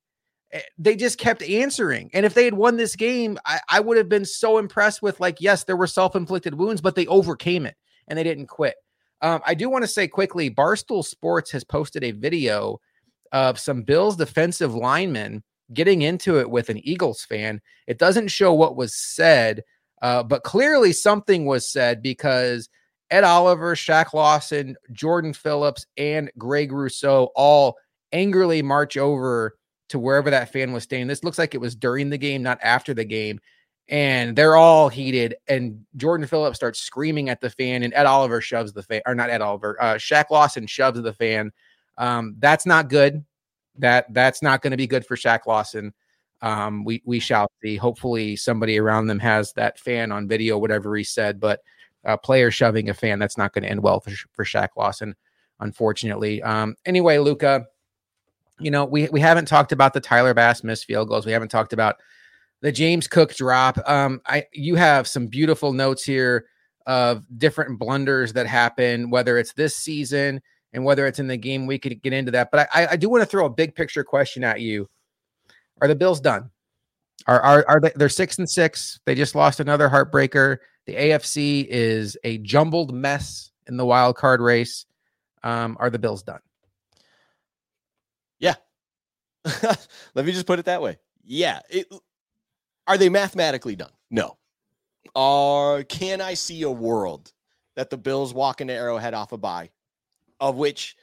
Eh, 0.51 0.61
they 0.77 0.95
just 0.95 1.17
kept 1.17 1.41
answering. 1.41 2.09
And 2.13 2.25
if 2.25 2.33
they 2.33 2.45
had 2.45 2.53
won 2.53 2.77
this 2.77 2.95
game, 2.95 3.37
I, 3.45 3.59
I 3.69 3.79
would 3.79 3.97
have 3.97 4.09
been 4.09 4.25
so 4.25 4.57
impressed 4.57 5.01
with 5.01 5.19
like, 5.19 5.41
yes, 5.41 5.63
there 5.63 5.77
were 5.77 5.87
self-inflicted 5.87 6.55
wounds, 6.55 6.81
but 6.81 6.95
they 6.95 7.07
overcame 7.07 7.65
it 7.65 7.75
and 8.07 8.17
they 8.17 8.23
didn't 8.23 8.47
quit. 8.47 8.75
Um, 9.21 9.41
I 9.45 9.53
do 9.53 9.69
want 9.69 9.83
to 9.83 9.87
say 9.87 10.07
quickly, 10.07 10.51
Barstool 10.51 11.03
Sports 11.03 11.49
has 11.51 11.63
posted 11.63 12.03
a 12.03 12.11
video 12.11 12.79
of 13.31 13.57
some 13.57 13.81
Bills 13.81 14.17
defensive 14.17 14.75
linemen 14.75 15.43
getting 15.73 16.01
into 16.01 16.39
it 16.39 16.49
with 16.49 16.69
an 16.69 16.85
Eagles 16.85 17.23
fan. 17.23 17.61
It 17.87 17.97
doesn't 17.97 18.27
show 18.27 18.53
what 18.53 18.75
was 18.75 18.95
said, 18.95 19.63
uh, 20.03 20.21
but 20.21 20.43
clearly 20.43 20.91
something 20.91 21.45
was 21.45 21.67
said 21.67 22.03
because 22.03 22.69
Ed 23.09 23.23
Oliver, 23.23 23.73
Shaq 23.73 24.13
Lawson, 24.13 24.75
Jordan 24.91 25.33
Phillips, 25.33 25.85
and 25.97 26.29
Greg 26.37 26.73
Rousseau 26.73 27.29
all 27.35 27.77
angrily 28.11 28.61
march 28.61 28.97
over 28.97 29.55
to 29.89 29.97
wherever 29.97 30.29
that 30.29 30.51
fan 30.51 30.73
was 30.73 30.83
staying. 30.83 31.07
This 31.07 31.23
looks 31.23 31.37
like 31.37 31.55
it 31.55 31.61
was 31.61 31.75
during 31.75 32.09
the 32.09 32.17
game, 32.17 32.43
not 32.43 32.59
after 32.61 32.93
the 32.93 33.05
game. 33.05 33.39
And 33.87 34.35
they're 34.35 34.57
all 34.57 34.89
heated. 34.89 35.35
And 35.47 35.85
Jordan 35.95 36.27
Phillips 36.27 36.57
starts 36.57 36.79
screaming 36.79 37.29
at 37.29 37.39
the 37.39 37.49
fan, 37.49 37.83
and 37.83 37.93
Ed 37.93 38.05
Oliver 38.05 38.41
shoves 38.41 38.73
the 38.73 38.83
fan, 38.83 39.01
or 39.05 39.15
not 39.15 39.29
Ed 39.29 39.41
Oliver, 39.41 39.81
uh, 39.81 39.95
Shaq 39.95 40.25
Lawson 40.31 40.67
shoves 40.67 41.01
the 41.01 41.13
fan. 41.13 41.51
Um, 41.97 42.35
that's 42.39 42.65
not 42.65 42.89
good. 42.89 43.23
That 43.77 44.13
that's 44.13 44.41
not 44.41 44.61
going 44.61 44.71
to 44.71 44.77
be 44.77 44.87
good 44.87 45.05
for 45.05 45.15
Shaq 45.15 45.45
Lawson. 45.45 45.93
Um, 46.43 46.83
we 46.83 47.01
we 47.05 47.19
shall 47.19 47.49
see. 47.63 47.77
Hopefully, 47.77 48.35
somebody 48.35 48.77
around 48.77 49.07
them 49.07 49.19
has 49.19 49.53
that 49.53 49.79
fan 49.79 50.11
on 50.11 50.27
video, 50.27 50.57
whatever 50.57 50.95
he 50.95 51.03
said. 51.03 51.39
But 51.39 51.61
a 52.03 52.17
player 52.17 52.51
shoving 52.51 52.89
a 52.89 52.93
fan, 52.93 53.17
that's 53.17 53.37
not 53.37 53.53
going 53.53 53.63
to 53.63 53.69
end 53.69 53.81
well 53.81 54.01
for 54.01 54.11
for 54.33 54.43
Shaq 54.43 54.69
Lawson, 54.77 55.15
unfortunately. 55.61 56.43
Um, 56.43 56.75
anyway, 56.85 57.17
Luka, 57.17 57.65
you 58.59 58.71
know, 58.71 58.83
we 58.83 59.07
we 59.09 59.21
haven't 59.21 59.47
talked 59.47 59.71
about 59.71 59.93
the 59.93 60.01
Tyler 60.01 60.33
Bass 60.33 60.63
missed 60.63 60.85
field 60.85 61.07
goals. 61.07 61.25
We 61.25 61.31
haven't 61.31 61.49
talked 61.49 61.71
about 61.73 61.95
the 62.61 62.73
James 62.73 63.07
Cook 63.07 63.33
drop. 63.35 63.77
Um, 63.89 64.21
I 64.25 64.45
you 64.51 64.75
have 64.75 65.07
some 65.07 65.27
beautiful 65.27 65.71
notes 65.71 66.03
here 66.03 66.45
of 66.85 67.25
different 67.37 67.79
blunders 67.79 68.33
that 68.33 68.47
happen, 68.47 69.09
whether 69.09 69.37
it's 69.37 69.53
this 69.53 69.77
season 69.77 70.41
and 70.73 70.83
whether 70.83 71.07
it's 71.07 71.19
in 71.19 71.27
the 71.27 71.37
game. 71.37 71.67
We 71.67 71.79
could 71.79 72.01
get 72.01 72.11
into 72.11 72.31
that, 72.31 72.51
but 72.51 72.67
I, 72.73 72.87
I 72.91 72.95
do 72.97 73.07
want 73.07 73.21
to 73.21 73.25
throw 73.25 73.45
a 73.45 73.49
big 73.49 73.75
picture 73.75 74.03
question 74.03 74.43
at 74.43 74.59
you: 74.59 74.89
Are 75.83 75.87
the 75.87 75.95
Bills 75.95 76.21
done? 76.21 76.49
Are 77.27 77.41
are 77.41 77.65
are 77.67 77.79
they? 77.81 77.91
They're 77.93 78.07
six 78.07 78.37
and 78.37 78.49
six. 78.49 79.01
They 79.05 79.15
just 79.15 79.35
lost 79.35 79.59
another 79.59 79.89
heartbreaker. 79.89 80.59
The 80.85 80.95
AFC 80.95 81.67
is 81.67 82.17
a 82.23 82.37
jumbled 82.37 82.93
mess 82.93 83.51
in 83.67 83.75
the 83.75 83.85
wild 83.85 84.15
card 84.15 84.39
race. 84.39 84.85
Um, 85.43 85.75
are 85.81 85.89
the 85.89 85.99
Bills 85.99 86.23
done? 86.23 86.39
Yeah. 88.39 88.55
Let 90.15 90.25
me 90.25 90.31
just 90.31 90.47
put 90.47 90.59
it 90.59 90.65
that 90.65 90.81
way. 90.81 90.99
Yeah. 91.25 91.59
It, 91.69 91.93
are 92.87 92.97
they 92.97 93.09
mathematically 93.09 93.75
done? 93.75 93.91
No. 94.09 94.37
Uh, 95.13 95.83
can 95.89 96.21
I 96.21 96.33
see 96.33 96.61
a 96.61 96.71
world 96.71 97.33
that 97.75 97.89
the 97.89 97.97
Bills 97.97 98.33
walk 98.33 98.61
into 98.61 98.73
Arrowhead 98.73 99.13
off 99.13 99.33
a 99.33 99.37
bye, 99.37 99.69
of 100.39 100.55
which 100.55 100.95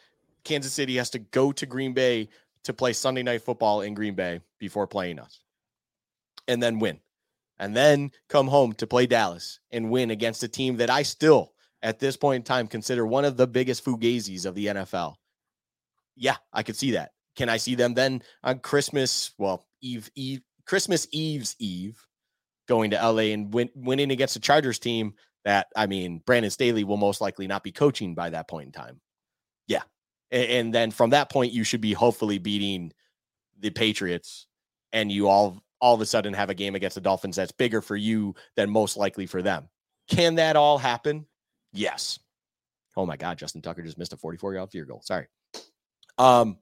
Kansas 0.44 0.72
City 0.72 0.96
has 0.96 1.10
to 1.10 1.18
go 1.18 1.52
to 1.52 1.66
Green 1.66 1.92
Bay 1.92 2.30
to 2.64 2.72
play 2.72 2.92
Sunday 2.92 3.22
night 3.22 3.42
football 3.42 3.80
in 3.82 3.94
Green 3.94 4.14
Bay 4.14 4.40
before 4.58 4.86
playing 4.86 5.18
us 5.18 5.40
and 6.48 6.62
then 6.62 6.78
win? 6.78 7.00
and 7.60 7.76
then 7.76 8.10
come 8.28 8.48
home 8.48 8.72
to 8.72 8.86
play 8.86 9.06
Dallas 9.06 9.60
and 9.70 9.90
win 9.90 10.10
against 10.10 10.42
a 10.42 10.48
team 10.48 10.78
that 10.78 10.88
I 10.88 11.02
still, 11.02 11.52
at 11.82 12.00
this 12.00 12.16
point 12.16 12.36
in 12.36 12.42
time, 12.42 12.66
consider 12.66 13.06
one 13.06 13.26
of 13.26 13.36
the 13.36 13.46
biggest 13.46 13.84
fugazis 13.84 14.46
of 14.46 14.54
the 14.54 14.66
NFL. 14.66 15.14
Yeah, 16.16 16.36
I 16.52 16.62
could 16.62 16.76
see 16.76 16.92
that. 16.92 17.12
Can 17.36 17.50
I 17.50 17.58
see 17.58 17.74
them 17.74 17.92
then 17.92 18.22
on 18.42 18.60
Christmas? 18.60 19.32
Well, 19.36 19.66
Eve, 19.82 20.10
Eve, 20.16 20.40
Christmas 20.66 21.06
Eve's 21.12 21.54
Eve, 21.58 22.02
going 22.66 22.90
to 22.92 22.96
LA 22.96 23.34
and 23.34 23.52
win, 23.52 23.68
winning 23.74 24.10
against 24.10 24.34
the 24.34 24.40
Chargers 24.40 24.78
team 24.78 25.12
that 25.44 25.66
I 25.76 25.86
mean, 25.86 26.22
Brandon 26.24 26.50
Staley 26.50 26.84
will 26.84 26.96
most 26.96 27.20
likely 27.20 27.46
not 27.46 27.62
be 27.62 27.72
coaching 27.72 28.14
by 28.14 28.30
that 28.30 28.48
point 28.48 28.66
in 28.66 28.72
time. 28.72 29.00
Yeah. 29.66 29.82
And, 30.32 30.72
then 30.72 30.90
from 30.92 31.10
that 31.10 31.28
point, 31.30 31.52
you 31.52 31.64
should 31.64 31.80
be 31.80 31.92
hopefully 31.92 32.38
beating 32.38 32.92
the 33.58 33.70
Patriots 33.70 34.46
and 34.92 35.10
you 35.10 35.28
all 35.28 35.62
all 35.80 35.94
of 35.94 36.00
a 36.00 36.06
sudden 36.06 36.34
have 36.34 36.50
a 36.50 36.54
game 36.54 36.74
against 36.74 36.94
the 36.94 37.00
Dolphins 37.00 37.36
that's 37.36 37.52
bigger 37.52 37.80
for 37.80 37.96
you 37.96 38.34
than 38.54 38.68
most 38.68 38.96
likely 38.96 39.26
for 39.26 39.40
them. 39.40 39.68
Can 40.08 40.34
that 40.34 40.54
all 40.54 40.76
happen? 40.76 41.26
Yes. 41.72 42.18
Oh 42.96 43.06
my 43.06 43.16
God, 43.16 43.38
Justin 43.38 43.62
Tucker 43.62 43.82
just 43.82 43.96
missed 43.96 44.12
a 44.12 44.16
44 44.16 44.54
yard 44.54 44.70
field 44.70 44.88
goal. 44.88 45.00
Sorry. 45.02 45.26
Um, 46.18 46.58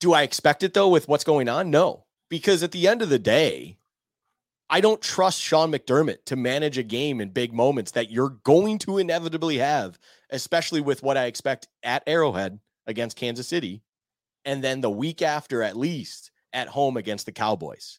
do 0.00 0.12
I 0.12 0.22
expect 0.22 0.62
it 0.62 0.74
though 0.74 0.88
with 0.88 1.06
what's 1.06 1.24
going 1.24 1.48
on? 1.48 1.70
No, 1.70 2.06
because 2.28 2.62
at 2.62 2.72
the 2.72 2.88
end 2.88 3.02
of 3.02 3.08
the 3.08 3.18
day, 3.18 3.78
I 4.72 4.80
don't 4.80 5.02
trust 5.02 5.40
Sean 5.40 5.72
McDermott 5.72 6.24
to 6.26 6.36
manage 6.36 6.78
a 6.78 6.84
game 6.84 7.20
in 7.20 7.30
big 7.30 7.52
moments 7.52 7.90
that 7.92 8.12
you're 8.12 8.36
going 8.44 8.78
to 8.78 8.98
inevitably 8.98 9.58
have, 9.58 9.98
especially 10.30 10.80
with 10.80 11.02
what 11.02 11.16
I 11.16 11.24
expect 11.24 11.66
at 11.82 12.04
Arrowhead 12.06 12.60
against 12.86 13.16
Kansas 13.16 13.48
City. 13.48 13.82
And 14.44 14.62
then 14.62 14.80
the 14.80 14.88
week 14.88 15.22
after, 15.22 15.64
at 15.64 15.76
least 15.76 16.30
at 16.52 16.68
home 16.68 16.96
against 16.96 17.26
the 17.26 17.32
Cowboys. 17.32 17.98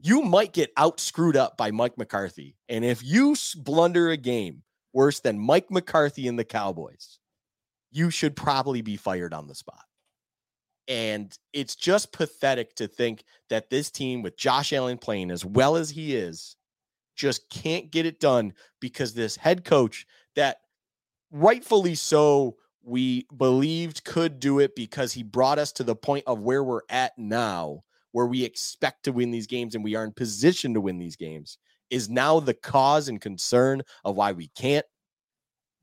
You 0.00 0.22
might 0.22 0.52
get 0.52 0.72
out 0.76 0.98
screwed 0.98 1.36
up 1.36 1.56
by 1.56 1.70
Mike 1.70 1.96
McCarthy. 1.96 2.56
And 2.68 2.84
if 2.84 3.04
you 3.04 3.36
blunder 3.56 4.10
a 4.10 4.16
game 4.16 4.62
worse 4.92 5.20
than 5.20 5.38
Mike 5.38 5.70
McCarthy 5.70 6.26
and 6.26 6.38
the 6.38 6.44
Cowboys, 6.44 7.20
you 7.92 8.10
should 8.10 8.34
probably 8.34 8.82
be 8.82 8.96
fired 8.96 9.32
on 9.32 9.46
the 9.46 9.54
spot. 9.54 9.84
And 10.90 11.32
it's 11.52 11.76
just 11.76 12.12
pathetic 12.12 12.74
to 12.74 12.88
think 12.88 13.22
that 13.48 13.70
this 13.70 13.92
team 13.92 14.22
with 14.22 14.36
Josh 14.36 14.72
Allen 14.72 14.98
playing 14.98 15.30
as 15.30 15.44
well 15.44 15.76
as 15.76 15.88
he 15.88 16.16
is 16.16 16.56
just 17.14 17.48
can't 17.48 17.92
get 17.92 18.06
it 18.06 18.18
done 18.18 18.52
because 18.80 19.14
this 19.14 19.36
head 19.36 19.64
coach 19.64 20.04
that 20.34 20.56
rightfully 21.30 21.94
so 21.94 22.56
we 22.82 23.26
believed 23.36 24.04
could 24.04 24.40
do 24.40 24.58
it 24.58 24.74
because 24.74 25.12
he 25.12 25.22
brought 25.22 25.60
us 25.60 25.70
to 25.70 25.84
the 25.84 25.94
point 25.94 26.24
of 26.26 26.40
where 26.40 26.64
we're 26.64 26.80
at 26.88 27.12
now 27.16 27.84
where 28.12 28.26
we 28.26 28.42
expect 28.42 29.04
to 29.04 29.12
win 29.12 29.30
these 29.30 29.46
games 29.46 29.76
and 29.76 29.84
we 29.84 29.94
are 29.94 30.02
in 30.02 30.12
position 30.12 30.74
to 30.74 30.80
win 30.80 30.98
these 30.98 31.14
games 31.14 31.58
is 31.90 32.08
now 32.08 32.40
the 32.40 32.54
cause 32.54 33.08
and 33.08 33.20
concern 33.20 33.80
of 34.04 34.16
why 34.16 34.32
we 34.32 34.48
can't. 34.56 34.86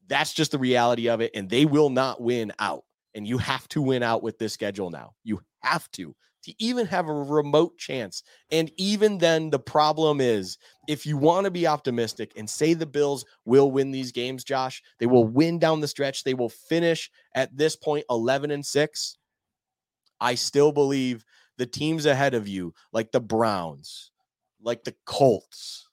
That's 0.07 0.33
just 0.33 0.51
the 0.51 0.59
reality 0.59 1.07
of 1.07 1.21
it 1.21 1.31
and 1.33 1.49
they 1.49 1.65
will 1.65 1.89
not 1.89 2.19
win 2.19 2.51
out 2.59 2.83
and 3.15 3.27
you 3.27 3.37
have 3.37 3.67
to 3.69 3.81
win 3.81 4.03
out 4.03 4.23
with 4.23 4.37
this 4.37 4.53
schedule 4.53 4.89
now. 4.89 5.13
You 5.23 5.41
have 5.61 5.89
to 5.91 6.15
to 6.47 6.53
even 6.59 6.85
have 6.85 7.09
a 7.09 7.13
remote 7.13 7.77
chance. 7.77 8.23
And 8.51 8.71
even 8.77 9.17
then, 9.17 9.49
the 9.49 9.59
problem 9.59 10.21
is 10.21 10.57
if 10.87 11.05
you 11.05 11.17
want 11.17 11.43
to 11.43 11.51
be 11.51 11.67
optimistic 11.67 12.31
and 12.37 12.49
say 12.49 12.73
the 12.73 12.85
Bills 12.85 13.25
will 13.43 13.69
win 13.69 13.91
these 13.91 14.13
games, 14.13 14.45
Josh, 14.45 14.81
they 14.99 15.07
will 15.07 15.25
win 15.25 15.59
down 15.59 15.81
the 15.81 15.89
stretch. 15.89 16.23
They 16.23 16.33
will 16.33 16.49
finish 16.49 17.11
at 17.35 17.55
this 17.55 17.75
point 17.75 18.05
11 18.09 18.51
and 18.51 18.65
6. 18.65 19.17
I 20.21 20.35
still 20.35 20.71
believe 20.71 21.25
the 21.57 21.65
teams 21.65 22.05
ahead 22.05 22.33
of 22.33 22.47
you, 22.47 22.73
like 22.93 23.11
the 23.11 23.19
Browns, 23.19 24.11
like 24.61 24.85
the 24.85 24.95
Colts, 25.05 25.89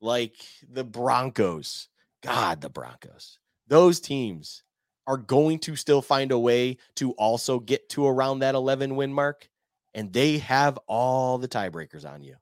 like 0.00 0.36
the 0.70 0.84
Broncos, 0.84 1.88
God, 2.22 2.60
the 2.60 2.70
Broncos, 2.70 3.40
those 3.66 3.98
teams 3.98 4.62
are 5.06 5.16
going 5.16 5.58
to 5.60 5.76
still 5.76 6.02
find 6.02 6.32
a 6.32 6.38
way 6.38 6.78
to 6.96 7.12
also 7.12 7.60
get 7.60 7.88
to 7.90 8.06
around 8.06 8.40
that 8.40 8.54
11 8.54 8.96
win 8.96 9.12
mark. 9.12 9.48
And 9.94 10.12
they 10.12 10.38
have 10.38 10.78
all 10.86 11.38
the 11.38 11.48
tiebreakers 11.48 12.04
on 12.04 12.22
you. 12.22 12.36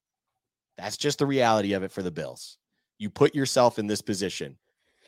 That's 0.76 0.96
just 0.96 1.18
the 1.18 1.26
reality 1.26 1.72
of 1.74 1.82
it 1.82 1.92
for 1.92 2.02
the 2.02 2.10
Bills. 2.10 2.58
You 2.98 3.10
put 3.10 3.34
yourself 3.34 3.78
in 3.78 3.86
this 3.86 4.02
position. 4.02 4.56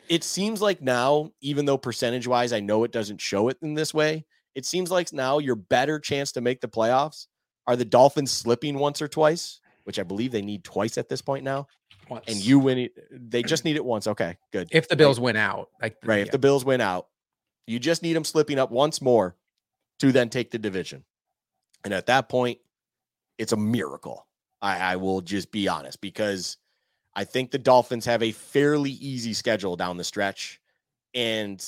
It 0.07 0.23
seems 0.23 0.61
like 0.61 0.81
now, 0.81 1.31
even 1.41 1.65
though 1.65 1.77
percentage 1.77 2.27
wise, 2.27 2.53
I 2.53 2.61
know 2.61 2.83
it 2.85 2.91
doesn't 2.93 3.19
show 3.19 3.49
it 3.49 3.57
in 3.61 3.73
this 3.73 3.93
way, 3.93 4.25
it 4.55 4.65
seems 4.65 4.89
like 4.89 5.11
now 5.13 5.39
your 5.39 5.55
better 5.55 5.99
chance 5.99 6.31
to 6.33 6.41
make 6.41 6.61
the 6.61 6.67
playoffs 6.67 7.27
are 7.67 7.75
the 7.75 7.85
Dolphins 7.85 8.31
slipping 8.31 8.79
once 8.79 9.01
or 9.01 9.07
twice, 9.07 9.59
which 9.83 9.99
I 9.99 10.03
believe 10.03 10.31
they 10.31 10.41
need 10.41 10.63
twice 10.63 10.97
at 10.97 11.09
this 11.09 11.21
point 11.21 11.43
now. 11.43 11.67
Once. 12.09 12.25
And 12.27 12.37
you 12.37 12.57
win 12.57 12.77
it. 12.77 12.91
They 13.11 13.43
just 13.43 13.65
need 13.65 13.75
it 13.75 13.83
once. 13.83 14.07
Okay, 14.07 14.37
good. 14.53 14.69
If 14.71 14.87
the 14.87 14.95
Bills 14.95 15.19
win 15.19 15.35
out, 15.35 15.69
like 15.81 15.97
right, 16.03 16.17
yeah. 16.17 16.23
if 16.23 16.31
the 16.31 16.39
Bills 16.39 16.63
win 16.63 16.79
out, 16.79 17.07
you 17.67 17.79
just 17.79 18.01
need 18.01 18.13
them 18.13 18.23
slipping 18.23 18.57
up 18.57 18.71
once 18.71 19.01
more 19.01 19.35
to 19.99 20.11
then 20.11 20.29
take 20.29 20.51
the 20.51 20.57
division. 20.57 21.03
And 21.83 21.93
at 21.93 22.07
that 22.07 22.29
point, 22.29 22.59
it's 23.37 23.51
a 23.51 23.57
miracle. 23.57 24.25
I, 24.61 24.79
I 24.79 24.95
will 24.95 25.21
just 25.21 25.51
be 25.51 25.67
honest 25.67 26.01
because 26.01 26.57
I 27.15 27.23
think 27.23 27.51
the 27.51 27.59
Dolphins 27.59 28.05
have 28.05 28.23
a 28.23 28.31
fairly 28.31 28.91
easy 28.91 29.33
schedule 29.33 29.75
down 29.75 29.97
the 29.97 30.03
stretch. 30.03 30.59
And 31.13 31.63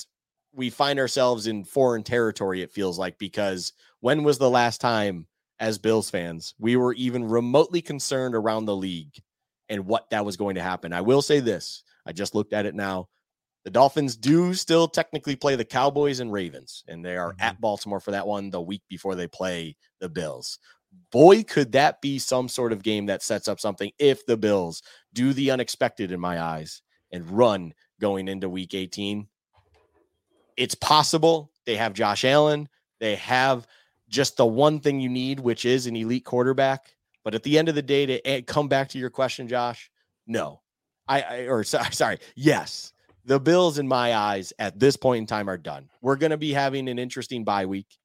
we 0.52 0.70
find 0.70 0.98
ourselves 0.98 1.46
in 1.46 1.64
foreign 1.64 2.02
territory, 2.02 2.62
it 2.62 2.72
feels 2.72 2.98
like, 2.98 3.18
because 3.18 3.72
when 4.00 4.24
was 4.24 4.38
the 4.38 4.50
last 4.50 4.80
time, 4.80 5.26
as 5.60 5.78
Bills 5.78 6.08
fans, 6.08 6.54
we 6.58 6.74
were 6.76 6.94
even 6.94 7.28
remotely 7.28 7.82
concerned 7.82 8.34
around 8.34 8.64
the 8.64 8.74
league 8.74 9.22
and 9.68 9.86
what 9.86 10.08
that 10.10 10.24
was 10.24 10.36
going 10.36 10.54
to 10.54 10.62
happen? 10.62 10.92
I 10.92 11.02
will 11.02 11.22
say 11.22 11.38
this 11.40 11.84
I 12.06 12.12
just 12.12 12.34
looked 12.34 12.54
at 12.54 12.66
it 12.66 12.74
now. 12.74 13.08
The 13.64 13.70
Dolphins 13.70 14.16
do 14.16 14.54
still 14.54 14.88
technically 14.88 15.36
play 15.36 15.54
the 15.54 15.64
Cowboys 15.64 16.20
and 16.20 16.32
Ravens, 16.32 16.82
and 16.88 17.04
they 17.04 17.16
are 17.16 17.32
mm-hmm. 17.32 17.42
at 17.42 17.60
Baltimore 17.60 18.00
for 18.00 18.10
that 18.12 18.26
one 18.26 18.50
the 18.50 18.60
week 18.60 18.82
before 18.88 19.14
they 19.14 19.26
play 19.26 19.76
the 20.00 20.08
Bills. 20.08 20.58
Boy, 21.12 21.42
could 21.42 21.72
that 21.72 22.00
be 22.00 22.18
some 22.18 22.48
sort 22.48 22.72
of 22.72 22.82
game 22.82 23.06
that 23.06 23.22
sets 23.22 23.48
up 23.48 23.60
something 23.60 23.92
if 23.98 24.24
the 24.26 24.36
Bills 24.36 24.82
do 25.12 25.32
the 25.32 25.50
unexpected 25.50 26.10
in 26.10 26.18
my 26.18 26.40
eyes 26.40 26.82
and 27.12 27.28
run 27.30 27.74
going 28.00 28.28
into 28.28 28.48
week 28.48 28.74
18. 28.74 29.28
It's 30.56 30.74
possible. 30.74 31.52
They 31.66 31.76
have 31.76 31.92
Josh 31.92 32.24
Allen. 32.24 32.68
They 32.98 33.16
have 33.16 33.66
just 34.08 34.36
the 34.36 34.46
one 34.46 34.80
thing 34.80 35.00
you 35.00 35.08
need, 35.08 35.38
which 35.38 35.64
is 35.64 35.86
an 35.86 35.96
elite 35.96 36.24
quarterback. 36.24 36.94
But 37.24 37.34
at 37.34 37.42
the 37.42 37.58
end 37.58 37.68
of 37.68 37.74
the 37.74 37.82
day, 37.82 38.06
to 38.06 38.42
come 38.42 38.68
back 38.68 38.88
to 38.90 38.98
your 38.98 39.10
question, 39.10 39.46
Josh, 39.46 39.90
no. 40.26 40.62
I, 41.06 41.22
I 41.22 41.38
or 41.46 41.62
sorry, 41.64 41.88
sorry, 41.92 42.18
yes 42.34 42.92
the 43.24 43.40
Bills, 43.40 43.78
in 43.78 43.86
my 43.86 44.14
eyes, 44.14 44.52
at 44.58 44.78
this 44.78 44.96
point 44.96 45.20
in 45.20 45.26
time, 45.26 45.48
are 45.48 45.58
done. 45.58 45.88
We're 46.00 46.16
going 46.16 46.30
to 46.30 46.38
be 46.38 46.52
having 46.52 46.88
an 46.88 46.98
interesting 46.98 47.44
bye 47.44 47.66
week. 47.66 47.98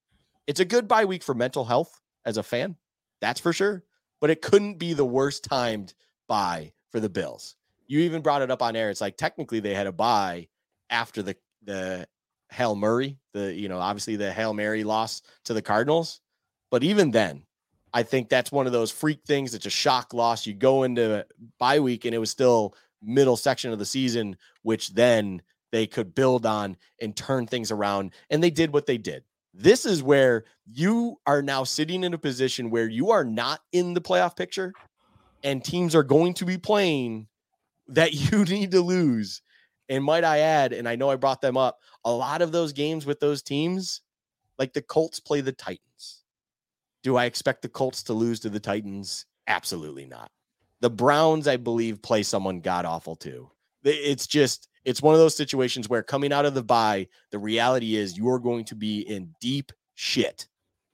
It's 0.46 0.60
a 0.60 0.64
good 0.64 0.86
bye 0.86 1.04
week 1.04 1.22
for 1.22 1.34
mental 1.34 1.64
health 1.64 2.00
as 2.24 2.36
a 2.36 2.42
fan, 2.42 2.76
that's 3.20 3.40
for 3.40 3.52
sure. 3.52 3.84
But 4.20 4.30
it 4.30 4.42
couldn't 4.42 4.78
be 4.78 4.92
the 4.92 5.04
worst 5.04 5.44
timed 5.44 5.94
bye 6.28 6.72
for 6.90 7.00
the 7.00 7.08
Bills. 7.08 7.56
You 7.86 8.00
even 8.00 8.22
brought 8.22 8.42
it 8.42 8.50
up 8.50 8.62
on 8.62 8.76
air. 8.76 8.90
It's 8.90 9.00
like 9.00 9.16
technically 9.16 9.60
they 9.60 9.74
had 9.74 9.86
a 9.86 9.92
bye 9.92 10.48
after 10.90 11.22
the 11.22 11.36
the 11.64 12.06
Hail 12.50 12.76
Murray, 12.76 13.18
the 13.32 13.52
you 13.52 13.68
know 13.68 13.78
obviously 13.78 14.16
the 14.16 14.32
Hail 14.32 14.54
Mary 14.54 14.84
loss 14.84 15.22
to 15.44 15.54
the 15.54 15.62
Cardinals. 15.62 16.20
But 16.70 16.82
even 16.82 17.10
then, 17.10 17.44
I 17.92 18.02
think 18.02 18.28
that's 18.28 18.52
one 18.52 18.66
of 18.66 18.72
those 18.72 18.90
freak 18.90 19.20
things. 19.24 19.54
It's 19.54 19.66
a 19.66 19.70
shock 19.70 20.12
loss. 20.12 20.46
You 20.46 20.54
go 20.54 20.82
into 20.82 21.26
bye 21.58 21.80
week 21.80 22.04
and 22.04 22.14
it 22.14 22.18
was 22.18 22.30
still 22.30 22.74
middle 23.02 23.36
section 23.36 23.72
of 23.72 23.78
the 23.78 23.86
season, 23.86 24.36
which 24.62 24.94
then 24.94 25.42
they 25.72 25.86
could 25.86 26.14
build 26.14 26.46
on 26.46 26.76
and 27.00 27.16
turn 27.16 27.46
things 27.46 27.70
around. 27.70 28.12
And 28.30 28.42
they 28.42 28.50
did 28.50 28.72
what 28.72 28.86
they 28.86 28.98
did. 28.98 29.24
This 29.52 29.86
is 29.86 30.02
where 30.02 30.44
you 30.70 31.18
are 31.26 31.42
now 31.42 31.64
sitting 31.64 32.04
in 32.04 32.14
a 32.14 32.18
position 32.18 32.70
where 32.70 32.88
you 32.88 33.10
are 33.10 33.24
not 33.24 33.60
in 33.72 33.94
the 33.94 34.00
playoff 34.00 34.36
picture 34.36 34.72
and 35.42 35.64
teams 35.64 35.94
are 35.94 36.02
going 36.02 36.34
to 36.34 36.44
be 36.44 36.58
playing 36.58 37.28
that 37.88 38.12
you 38.32 38.44
need 38.44 38.72
to 38.72 38.80
lose. 38.80 39.42
And 39.88 40.02
might 40.02 40.24
I 40.24 40.40
add, 40.40 40.72
and 40.72 40.88
I 40.88 40.96
know 40.96 41.10
I 41.10 41.16
brought 41.16 41.40
them 41.40 41.56
up, 41.56 41.78
a 42.04 42.10
lot 42.10 42.42
of 42.42 42.50
those 42.50 42.72
games 42.72 43.06
with 43.06 43.20
those 43.20 43.40
teams, 43.40 44.00
like 44.58 44.72
the 44.72 44.82
Colts 44.82 45.20
play 45.20 45.40
the 45.40 45.52
Titans. 45.52 46.24
Do 47.04 47.16
I 47.16 47.26
expect 47.26 47.62
the 47.62 47.68
Colts 47.68 48.02
to 48.04 48.12
lose 48.12 48.40
to 48.40 48.50
the 48.50 48.58
Titans? 48.58 49.26
Absolutely 49.46 50.06
not. 50.06 50.30
The 50.80 50.90
Browns, 50.90 51.48
I 51.48 51.56
believe, 51.56 52.02
play 52.02 52.22
someone 52.22 52.60
god 52.60 52.84
awful 52.84 53.16
too. 53.16 53.50
It's 53.82 54.26
just 54.26 54.68
it's 54.84 55.02
one 55.02 55.14
of 55.14 55.20
those 55.20 55.36
situations 55.36 55.88
where 55.88 56.02
coming 56.02 56.32
out 56.32 56.46
of 56.46 56.54
the 56.54 56.62
bye, 56.62 57.08
the 57.30 57.38
reality 57.38 57.96
is 57.96 58.16
you're 58.16 58.38
going 58.38 58.64
to 58.66 58.76
be 58.76 59.00
in 59.00 59.34
deep 59.40 59.72
shit 59.94 60.46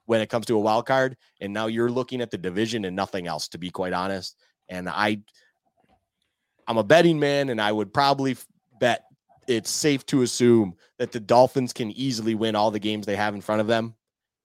when 0.06 0.20
it 0.20 0.28
comes 0.28 0.46
to 0.46 0.56
a 0.56 0.60
wild 0.60 0.86
card, 0.86 1.16
and 1.40 1.52
now 1.52 1.66
you're 1.66 1.90
looking 1.90 2.20
at 2.20 2.30
the 2.30 2.38
division 2.38 2.84
and 2.84 2.96
nothing 2.96 3.26
else, 3.26 3.48
to 3.48 3.58
be 3.58 3.70
quite 3.70 3.92
honest. 3.92 4.36
And 4.68 4.88
I, 4.88 5.20
I'm 6.66 6.78
a 6.78 6.84
betting 6.84 7.20
man, 7.20 7.50
and 7.50 7.60
I 7.60 7.70
would 7.70 7.92
probably 7.92 8.36
bet 8.80 9.04
it's 9.46 9.70
safe 9.70 10.06
to 10.06 10.22
assume 10.22 10.74
that 10.98 11.12
the 11.12 11.20
Dolphins 11.20 11.72
can 11.72 11.90
easily 11.92 12.34
win 12.34 12.56
all 12.56 12.70
the 12.70 12.78
games 12.78 13.06
they 13.06 13.16
have 13.16 13.34
in 13.34 13.40
front 13.40 13.60
of 13.60 13.66
them, 13.66 13.94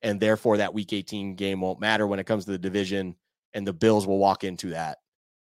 and 0.02 0.20
therefore 0.20 0.58
that 0.58 0.74
Week 0.74 0.92
18 0.94 1.36
game 1.36 1.62
won't 1.62 1.80
matter 1.80 2.06
when 2.06 2.20
it 2.20 2.26
comes 2.26 2.46
to 2.46 2.52
the 2.52 2.58
division, 2.58 3.16
and 3.54 3.66
the 3.66 3.74
Bills 3.74 4.06
will 4.06 4.20
walk 4.20 4.44
into 4.44 4.70
that 4.70 4.98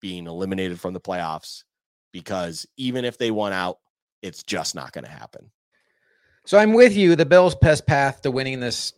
being 0.07 0.29
eliminated 0.29 0.79
from 0.79 0.95
the 0.95 1.01
playoffs 1.01 1.65
because 2.13 2.65
even 2.77 3.05
if 3.05 3.19
they 3.19 3.33
won 3.33 3.53
out, 3.53 3.79
it's 4.23 4.45
just 4.45 4.73
not 4.77 4.93
going 4.93 5.03
to 5.03 5.11
happen. 5.11 5.51
So 6.45 6.59
I'm 6.59 6.75
with 6.75 6.97
you. 6.97 7.17
The 7.17 7.27
Bills' 7.27 7.57
best 7.57 7.89
path 7.89 8.23
to 8.23 8.31
winning 8.31 8.61
this, 8.61 8.93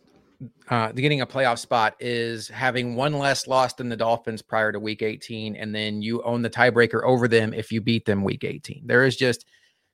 uh, 0.69 0.91
getting 0.91 1.21
a 1.21 1.25
playoff 1.25 1.57
spot 1.57 1.95
is 1.99 2.47
having 2.47 2.95
one 2.95 3.13
less 3.13 3.47
loss 3.47 3.73
than 3.73 3.89
the 3.89 3.97
Dolphins 3.97 4.43
prior 4.43 4.71
to 4.71 4.79
Week 4.79 5.01
18, 5.01 5.55
and 5.55 5.73
then 5.73 6.03
you 6.03 6.21
own 6.21 6.43
the 6.43 6.49
tiebreaker 6.49 7.01
over 7.03 7.27
them 7.27 7.55
if 7.55 7.71
you 7.71 7.81
beat 7.81 8.05
them 8.05 8.23
Week 8.23 8.43
18. 8.43 8.83
There 8.85 9.03
is 9.03 9.15
just 9.15 9.47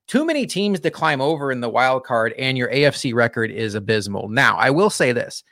too 0.07 0.25
many 0.25 0.45
teams 0.45 0.81
to 0.81 0.91
climb 0.91 1.21
over 1.21 1.49
in 1.49 1.61
the 1.61 1.69
wild 1.69 2.03
card, 2.03 2.33
and 2.33 2.57
your 2.57 2.69
AFC 2.69 3.13
record 3.13 3.51
is 3.51 3.73
abysmal. 3.73 4.27
Now, 4.27 4.57
I 4.57 4.71
will 4.71 4.89
say 4.89 5.13
this: 5.13 5.45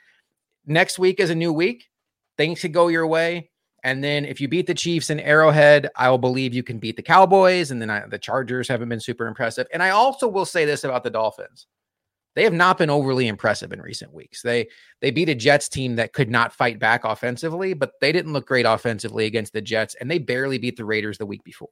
next 0.66 0.98
week 0.98 1.20
is 1.20 1.30
a 1.30 1.34
new 1.34 1.54
week. 1.54 1.88
Things 2.36 2.60
could 2.60 2.74
go 2.74 2.88
your 2.88 3.06
way. 3.06 3.48
And 3.84 4.02
then 4.02 4.24
if 4.24 4.40
you 4.40 4.48
beat 4.48 4.66
the 4.66 4.74
Chiefs 4.74 5.10
in 5.10 5.20
Arrowhead, 5.20 5.90
I 5.94 6.08
will 6.08 6.18
believe 6.18 6.54
you 6.54 6.62
can 6.62 6.78
beat 6.78 6.96
the 6.96 7.02
Cowboys. 7.02 7.70
And 7.70 7.80
then 7.80 7.90
I, 7.90 8.06
the 8.06 8.18
Chargers 8.18 8.66
haven't 8.66 8.88
been 8.88 8.98
super 8.98 9.26
impressive. 9.26 9.66
And 9.72 9.82
I 9.82 9.90
also 9.90 10.26
will 10.26 10.46
say 10.46 10.64
this 10.64 10.84
about 10.84 11.04
the 11.04 11.10
Dolphins. 11.10 11.66
They 12.34 12.44
have 12.44 12.54
not 12.54 12.78
been 12.78 12.90
overly 12.90 13.28
impressive 13.28 13.72
in 13.72 13.80
recent 13.80 14.12
weeks. 14.12 14.42
They 14.42 14.68
they 15.00 15.12
beat 15.12 15.28
a 15.28 15.36
Jets 15.36 15.68
team 15.68 15.96
that 15.96 16.14
could 16.14 16.30
not 16.30 16.52
fight 16.52 16.80
back 16.80 17.04
offensively, 17.04 17.74
but 17.74 17.92
they 18.00 18.10
didn't 18.10 18.32
look 18.32 18.46
great 18.46 18.66
offensively 18.66 19.26
against 19.26 19.52
the 19.52 19.60
Jets, 19.60 19.94
and 20.00 20.10
they 20.10 20.18
barely 20.18 20.58
beat 20.58 20.76
the 20.76 20.84
Raiders 20.84 21.18
the 21.18 21.26
week 21.26 21.44
before. 21.44 21.68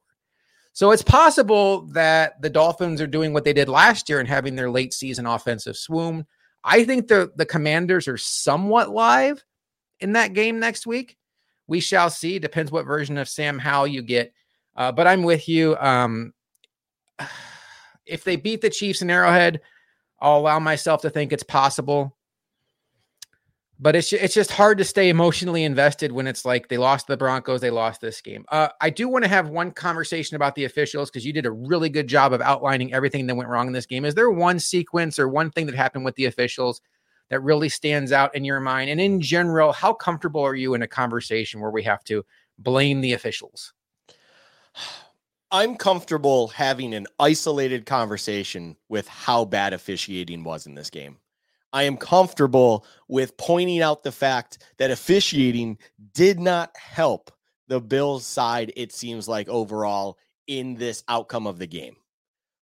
So 0.71 0.91
it's 0.91 1.03
possible 1.03 1.81
that 1.87 2.41
the 2.41 2.49
Dolphins 2.49 3.01
are 3.01 3.07
doing 3.07 3.33
what 3.33 3.43
they 3.43 3.51
did 3.51 3.67
last 3.67 4.07
year 4.07 4.19
and 4.19 4.29
having 4.29 4.55
their 4.55 4.71
late 4.71 4.93
season 4.93 5.25
offensive 5.25 5.75
swoon. 5.75 6.25
I 6.63 6.85
think 6.85 7.09
the 7.09 7.31
the 7.35 7.45
Commanders 7.45 8.07
are 8.07 8.17
somewhat 8.17 8.89
live 8.89 9.43
in 9.99 10.13
that 10.13 10.33
game 10.33 10.59
next 10.61 10.87
week 10.87 11.17
we 11.73 11.79
shall 11.79 12.11
see. 12.11 12.37
Depends 12.37 12.71
what 12.71 12.85
version 12.85 13.17
of 13.17 13.27
Sam 13.27 13.57
Howell 13.57 13.87
you 13.87 14.03
get. 14.03 14.31
Uh, 14.75 14.91
but 14.91 15.07
I'm 15.07 15.23
with 15.23 15.49
you. 15.49 15.75
Um, 15.77 16.31
if 18.05 18.23
they 18.23 18.35
beat 18.35 18.61
the 18.61 18.69
Chiefs 18.69 19.01
in 19.01 19.09
Arrowhead, 19.09 19.59
I'll 20.19 20.37
allow 20.37 20.59
myself 20.59 21.01
to 21.01 21.09
think 21.09 21.33
it's 21.33 21.41
possible. 21.41 22.15
But 23.79 23.95
it's 23.95 24.13
it's 24.13 24.35
just 24.35 24.51
hard 24.51 24.77
to 24.77 24.83
stay 24.83 25.09
emotionally 25.09 25.63
invested 25.63 26.11
when 26.11 26.27
it's 26.27 26.45
like 26.45 26.67
they 26.67 26.77
lost 26.77 27.07
the 27.07 27.17
Broncos, 27.17 27.59
they 27.59 27.71
lost 27.71 28.01
this 28.01 28.21
game. 28.21 28.45
Uh, 28.49 28.67
I 28.79 28.91
do 28.91 29.09
want 29.09 29.23
to 29.23 29.29
have 29.29 29.49
one 29.49 29.71
conversation 29.71 30.35
about 30.35 30.53
the 30.53 30.65
officials 30.65 31.09
because 31.09 31.25
you 31.25 31.33
did 31.33 31.47
a 31.47 31.51
really 31.51 31.89
good 31.89 32.05
job 32.05 32.33
of 32.33 32.41
outlining 32.41 32.93
everything 32.93 33.25
that 33.25 33.35
went 33.35 33.49
wrong 33.49 33.65
in 33.65 33.73
this 33.73 33.87
game. 33.87 34.05
Is 34.05 34.13
there 34.13 34.29
one 34.29 34.59
sequence 34.59 35.17
or 35.17 35.27
one 35.27 35.49
thing 35.49 35.65
that 35.65 35.75
happened 35.75 36.05
with 36.05 36.15
the 36.17 36.25
officials 36.25 36.81
that 37.33 37.39
really 37.39 37.67
stands 37.67 38.11
out 38.11 38.35
in 38.35 38.45
your 38.45 38.59
mind? 38.59 38.91
And 38.91 39.01
in 39.01 39.19
general, 39.19 39.73
how 39.73 39.91
comfortable 39.91 40.41
are 40.41 40.53
you 40.53 40.75
in 40.75 40.83
a 40.83 40.87
conversation 40.87 41.59
where 41.59 41.71
we 41.71 41.81
have 41.81 42.03
to 42.03 42.23
blame 42.59 43.01
the 43.01 43.13
officials? 43.13 43.73
I'm 45.51 45.75
comfortable 45.75 46.49
having 46.49 46.93
an 46.93 47.07
isolated 47.19 47.87
conversation 47.87 48.77
with 48.87 49.07
how 49.07 49.45
bad 49.45 49.73
officiating 49.73 50.43
was 50.43 50.67
in 50.67 50.75
this 50.75 50.91
game. 50.91 51.17
I 51.71 51.83
am 51.83 51.97
comfortable 51.97 52.85
with 53.07 53.35
pointing 53.37 53.81
out 53.81 54.03
the 54.03 54.11
fact 54.11 54.59
that 54.77 54.91
officiating 54.91 55.79
did 56.13 56.39
not 56.39 56.77
help 56.77 57.31
the 57.67 57.81
Bills 57.81 58.27
side, 58.27 58.71
it 58.75 58.91
seems 58.91 59.27
like 59.27 59.49
overall, 59.49 60.19
in 60.45 60.75
this 60.75 61.03
outcome 61.07 61.47
of 61.47 61.57
the 61.57 61.65
game. 61.65 61.95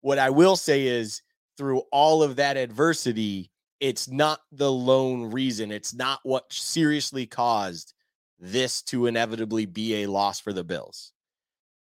What 0.00 0.18
I 0.18 0.30
will 0.30 0.56
say 0.56 0.88
is, 0.88 1.22
through 1.56 1.82
all 1.92 2.24
of 2.24 2.34
that 2.36 2.56
adversity, 2.56 3.52
it's 3.80 4.08
not 4.08 4.40
the 4.52 4.70
lone 4.70 5.30
reason. 5.30 5.70
It's 5.70 5.94
not 5.94 6.20
what 6.22 6.52
seriously 6.52 7.26
caused 7.26 7.94
this 8.38 8.82
to 8.82 9.06
inevitably 9.06 9.66
be 9.66 10.02
a 10.02 10.10
loss 10.10 10.40
for 10.40 10.52
the 10.52 10.64
Bills. 10.64 11.12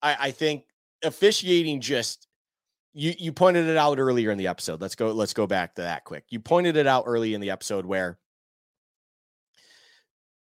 I, 0.02 0.16
I 0.20 0.30
think 0.30 0.64
officiating 1.02 1.80
just 1.80 2.26
you 2.92 3.12
you 3.18 3.32
pointed 3.32 3.66
it 3.66 3.76
out 3.76 3.98
earlier 3.98 4.30
in 4.30 4.38
the 4.38 4.46
episode. 4.46 4.80
Let's 4.80 4.94
go 4.94 5.12
let's 5.12 5.34
go 5.34 5.46
back 5.46 5.74
to 5.74 5.82
that 5.82 6.04
quick. 6.04 6.24
You 6.30 6.40
pointed 6.40 6.76
it 6.76 6.86
out 6.86 7.04
early 7.06 7.34
in 7.34 7.40
the 7.40 7.50
episode 7.50 7.86
where 7.86 8.18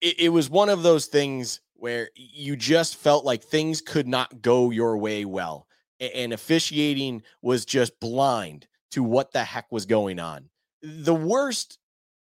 it, 0.01 0.21
it 0.21 0.29
was 0.31 0.51
one 0.51 0.69
of 0.69 0.83
those 0.83 1.07
things 1.07 1.61
where 1.75 2.11
you 2.15 2.57
just 2.57 2.97
felt 2.97 3.25
like 3.25 3.43
things 3.43 3.81
could 3.81 4.07
not 4.07 4.43
go 4.43 4.71
your 4.71 4.97
way 4.99 5.25
well. 5.25 5.67
And 6.01 6.33
officiating 6.33 7.23
was 7.43 7.65
just 7.65 7.99
blind 8.01 8.67
to 8.91 9.05
what 9.05 9.33
the 9.33 9.45
heck 9.45 9.71
was 9.71 9.87
going 9.87 10.19
on 10.19 10.49
the 10.83 11.15
worst 11.15 11.79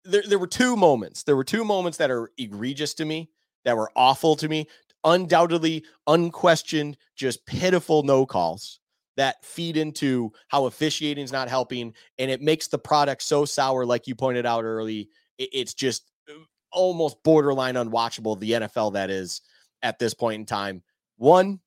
there, 0.04 0.22
there 0.26 0.38
were 0.38 0.46
two 0.46 0.76
moments. 0.76 1.22
There 1.22 1.36
were 1.36 1.44
two 1.44 1.64
moments 1.64 1.98
that 1.98 2.10
are 2.10 2.30
egregious 2.36 2.94
to 2.94 3.04
me, 3.04 3.30
that 3.64 3.76
were 3.76 3.90
awful 3.96 4.36
to 4.36 4.48
me, 4.48 4.68
undoubtedly, 5.04 5.84
unquestioned, 6.06 6.96
just 7.16 7.44
pitiful 7.46 8.02
no 8.02 8.26
calls 8.26 8.80
that 9.16 9.44
feed 9.44 9.76
into 9.76 10.32
how 10.48 10.66
officiating 10.66 11.24
is 11.24 11.32
not 11.32 11.48
helping. 11.48 11.94
And 12.18 12.30
it 12.30 12.42
makes 12.42 12.66
the 12.68 12.78
product 12.78 13.22
so 13.22 13.44
sour, 13.44 13.86
like 13.86 14.06
you 14.06 14.14
pointed 14.14 14.44
out 14.44 14.64
early. 14.64 15.08
It, 15.38 15.50
it's 15.52 15.74
just 15.74 16.10
uh, 16.28 16.34
almost 16.72 17.22
borderline 17.22 17.74
unwatchable, 17.74 18.38
the 18.38 18.52
NFL 18.52 18.94
that 18.94 19.10
is 19.10 19.40
at 19.82 19.98
this 19.98 20.14
point 20.14 20.40
in 20.40 20.46
time. 20.46 20.82
One, 21.16 21.60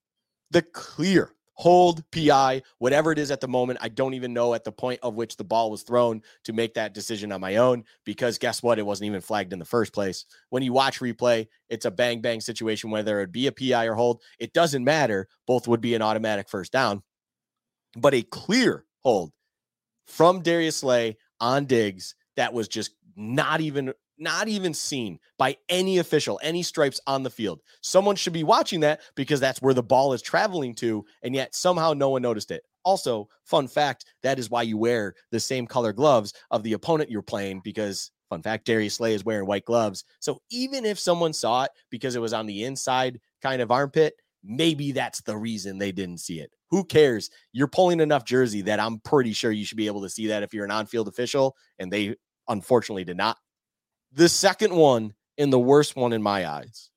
the 0.51 0.61
clear 0.61 1.31
hold, 1.57 2.03
PI, 2.11 2.61
whatever 2.77 3.11
it 3.11 3.17
is 3.17 3.31
at 3.31 3.41
the 3.41 3.47
moment. 3.47 3.79
I 3.81 3.89
don't 3.89 4.13
even 4.13 4.31
know 4.31 4.53
at 4.53 4.63
the 4.63 4.71
point 4.71 4.99
of 5.01 5.15
which 5.15 5.37
the 5.37 5.43
ball 5.43 5.71
was 5.71 5.81
thrown 5.81 6.21
to 6.43 6.53
make 6.53 6.75
that 6.75 6.93
decision 6.93 7.31
on 7.31 7.41
my 7.41 7.57
own 7.57 7.83
because 8.05 8.37
guess 8.37 8.61
what? 8.61 8.79
It 8.79 8.85
wasn't 8.85 9.07
even 9.07 9.21
flagged 9.21 9.53
in 9.53 9.59
the 9.59 9.65
first 9.65 9.91
place. 9.91 10.25
When 10.49 10.63
you 10.63 10.71
watch 10.71 10.99
replay, 10.99 11.47
it's 11.69 11.85
a 11.85 11.91
bang 11.91 12.21
bang 12.21 12.41
situation, 12.41 12.91
whether 12.91 13.21
it 13.21 13.31
be 13.31 13.47
a 13.47 13.51
PI 13.51 13.85
or 13.85 13.95
hold. 13.95 14.21
It 14.39 14.53
doesn't 14.53 14.83
matter. 14.83 15.27
Both 15.47 15.67
would 15.67 15.81
be 15.81 15.95
an 15.95 16.01
automatic 16.01 16.47
first 16.47 16.71
down. 16.71 17.01
But 17.97 18.13
a 18.13 18.21
clear 18.21 18.85
hold 19.01 19.31
from 20.05 20.41
Darius 20.41 20.77
Slay 20.77 21.17
on 21.39 21.65
Diggs 21.65 22.15
that 22.35 22.53
was 22.53 22.67
just 22.67 22.91
not 23.15 23.61
even 23.61 23.93
not 24.17 24.47
even 24.47 24.73
seen 24.73 25.19
by 25.37 25.57
any 25.69 25.99
official, 25.99 26.39
any 26.43 26.63
stripes 26.63 26.99
on 27.07 27.23
the 27.23 27.29
field. 27.29 27.61
Someone 27.81 28.15
should 28.15 28.33
be 28.33 28.43
watching 28.43 28.81
that 28.81 29.01
because 29.15 29.39
that's 29.39 29.61
where 29.61 29.73
the 29.73 29.83
ball 29.83 30.13
is 30.13 30.21
traveling 30.21 30.75
to, 30.75 31.05
and 31.23 31.35
yet 31.35 31.55
somehow 31.55 31.93
no 31.93 32.09
one 32.09 32.21
noticed 32.21 32.51
it. 32.51 32.63
Also, 32.83 33.27
fun 33.43 33.67
fact 33.67 34.05
that 34.23 34.39
is 34.39 34.49
why 34.49 34.61
you 34.61 34.77
wear 34.77 35.13
the 35.31 35.39
same 35.39 35.67
color 35.67 35.93
gloves 35.93 36.33
of 36.51 36.63
the 36.63 36.73
opponent 36.73 37.11
you're 37.11 37.21
playing 37.21 37.61
because, 37.63 38.11
fun 38.29 38.41
fact, 38.41 38.65
Darius 38.65 38.95
Slay 38.95 39.13
is 39.13 39.25
wearing 39.25 39.47
white 39.47 39.65
gloves. 39.65 40.05
So 40.19 40.41
even 40.49 40.85
if 40.85 40.97
someone 40.97 41.33
saw 41.33 41.63
it 41.63 41.71
because 41.89 42.15
it 42.15 42.21
was 42.21 42.33
on 42.33 42.45
the 42.45 42.63
inside 42.63 43.19
kind 43.41 43.61
of 43.61 43.71
armpit, 43.71 44.15
maybe 44.43 44.93
that's 44.93 45.21
the 45.21 45.35
reason 45.35 45.77
they 45.77 45.91
didn't 45.91 46.19
see 46.19 46.39
it. 46.39 46.51
Who 46.69 46.83
cares? 46.83 47.29
You're 47.51 47.67
pulling 47.67 47.99
enough 47.99 48.25
jersey 48.25 48.61
that 48.63 48.79
I'm 48.79 48.99
pretty 48.99 49.33
sure 49.33 49.51
you 49.51 49.65
should 49.65 49.77
be 49.77 49.87
able 49.87 50.01
to 50.03 50.09
see 50.09 50.27
that 50.27 50.43
if 50.43 50.53
you're 50.53 50.65
an 50.65 50.71
on 50.71 50.85
field 50.85 51.07
official, 51.07 51.55
and 51.79 51.91
they 51.91 52.15
unfortunately 52.47 53.03
did 53.03 53.17
not 53.17 53.37
the 54.17 54.27
second 54.27 54.75
one, 54.75 55.13
and 55.37 55.53
the 55.53 55.59
worst 55.59 55.95
one 55.95 56.11
in 56.11 56.23
my 56.23 56.47
eyes, 56.49 56.89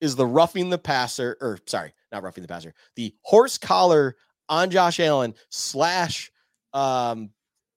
is 0.00 0.16
the 0.16 0.26
roughing 0.26 0.68
the 0.68 0.78
passer, 0.78 1.36
or 1.40 1.60
sorry, 1.66 1.92
not 2.10 2.24
roughing 2.24 2.42
the 2.42 2.48
passer, 2.48 2.74
the 2.96 3.14
horse 3.22 3.56
collar 3.56 4.16
on 4.48 4.68
Josh 4.70 4.98
Allen 4.98 5.34
slash 5.50 6.32
um, 6.72 7.30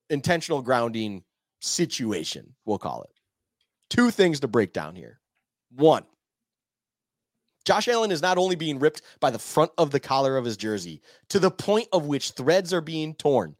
intentional 0.09 0.63
grounding 0.63 1.24
situation, 1.61 2.55
we'll 2.65 2.80
call 2.80 3.03
it. 3.03 3.11
Two 3.91 4.09
things 4.09 4.39
to 4.39 4.47
break 4.47 4.74
down 4.74 4.95
here. 4.95 5.19
One, 5.76 6.03
Josh 7.65 7.88
Allen 7.88 8.11
is 8.11 8.24
not 8.24 8.39
only 8.39 8.55
being 8.55 8.80
ripped 8.80 9.03
by 9.19 9.30
the 9.30 9.39
front 9.39 9.71
of 9.78 9.91
the 9.91 9.99
collar 9.99 10.36
of 10.36 10.45
his 10.45 10.57
jersey 10.57 11.01
to 11.30 11.39
the 11.39 11.51
point 11.51 11.89
of 11.93 12.07
which 12.07 12.32
threads 12.32 12.74
are 12.74 12.82
being 12.82 13.13
torn. 13.13 13.55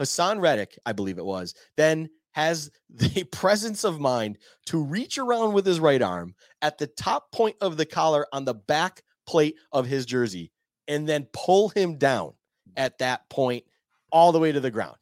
Haason 0.00 0.40
Reddick, 0.40 0.76
I 0.84 0.92
believe 0.92 1.18
it 1.18 1.24
was, 1.24 1.54
then 1.76 2.10
has 2.36 2.70
the 2.90 3.24
presence 3.24 3.82
of 3.82 3.98
mind 3.98 4.38
to 4.66 4.82
reach 4.82 5.18
around 5.18 5.54
with 5.54 5.66
his 5.66 5.80
right 5.80 6.02
arm 6.02 6.34
at 6.62 6.78
the 6.78 6.86
top 6.86 7.32
point 7.32 7.56
of 7.60 7.76
the 7.76 7.86
collar 7.86 8.26
on 8.32 8.44
the 8.44 8.54
back 8.54 9.02
plate 9.26 9.56
of 9.72 9.86
his 9.86 10.06
jersey 10.06 10.52
and 10.86 11.08
then 11.08 11.26
pull 11.32 11.70
him 11.70 11.96
down 11.96 12.34
at 12.76 12.98
that 12.98 13.28
point 13.28 13.64
all 14.12 14.30
the 14.30 14.38
way 14.38 14.52
to 14.52 14.60
the 14.60 14.70
ground. 14.70 14.96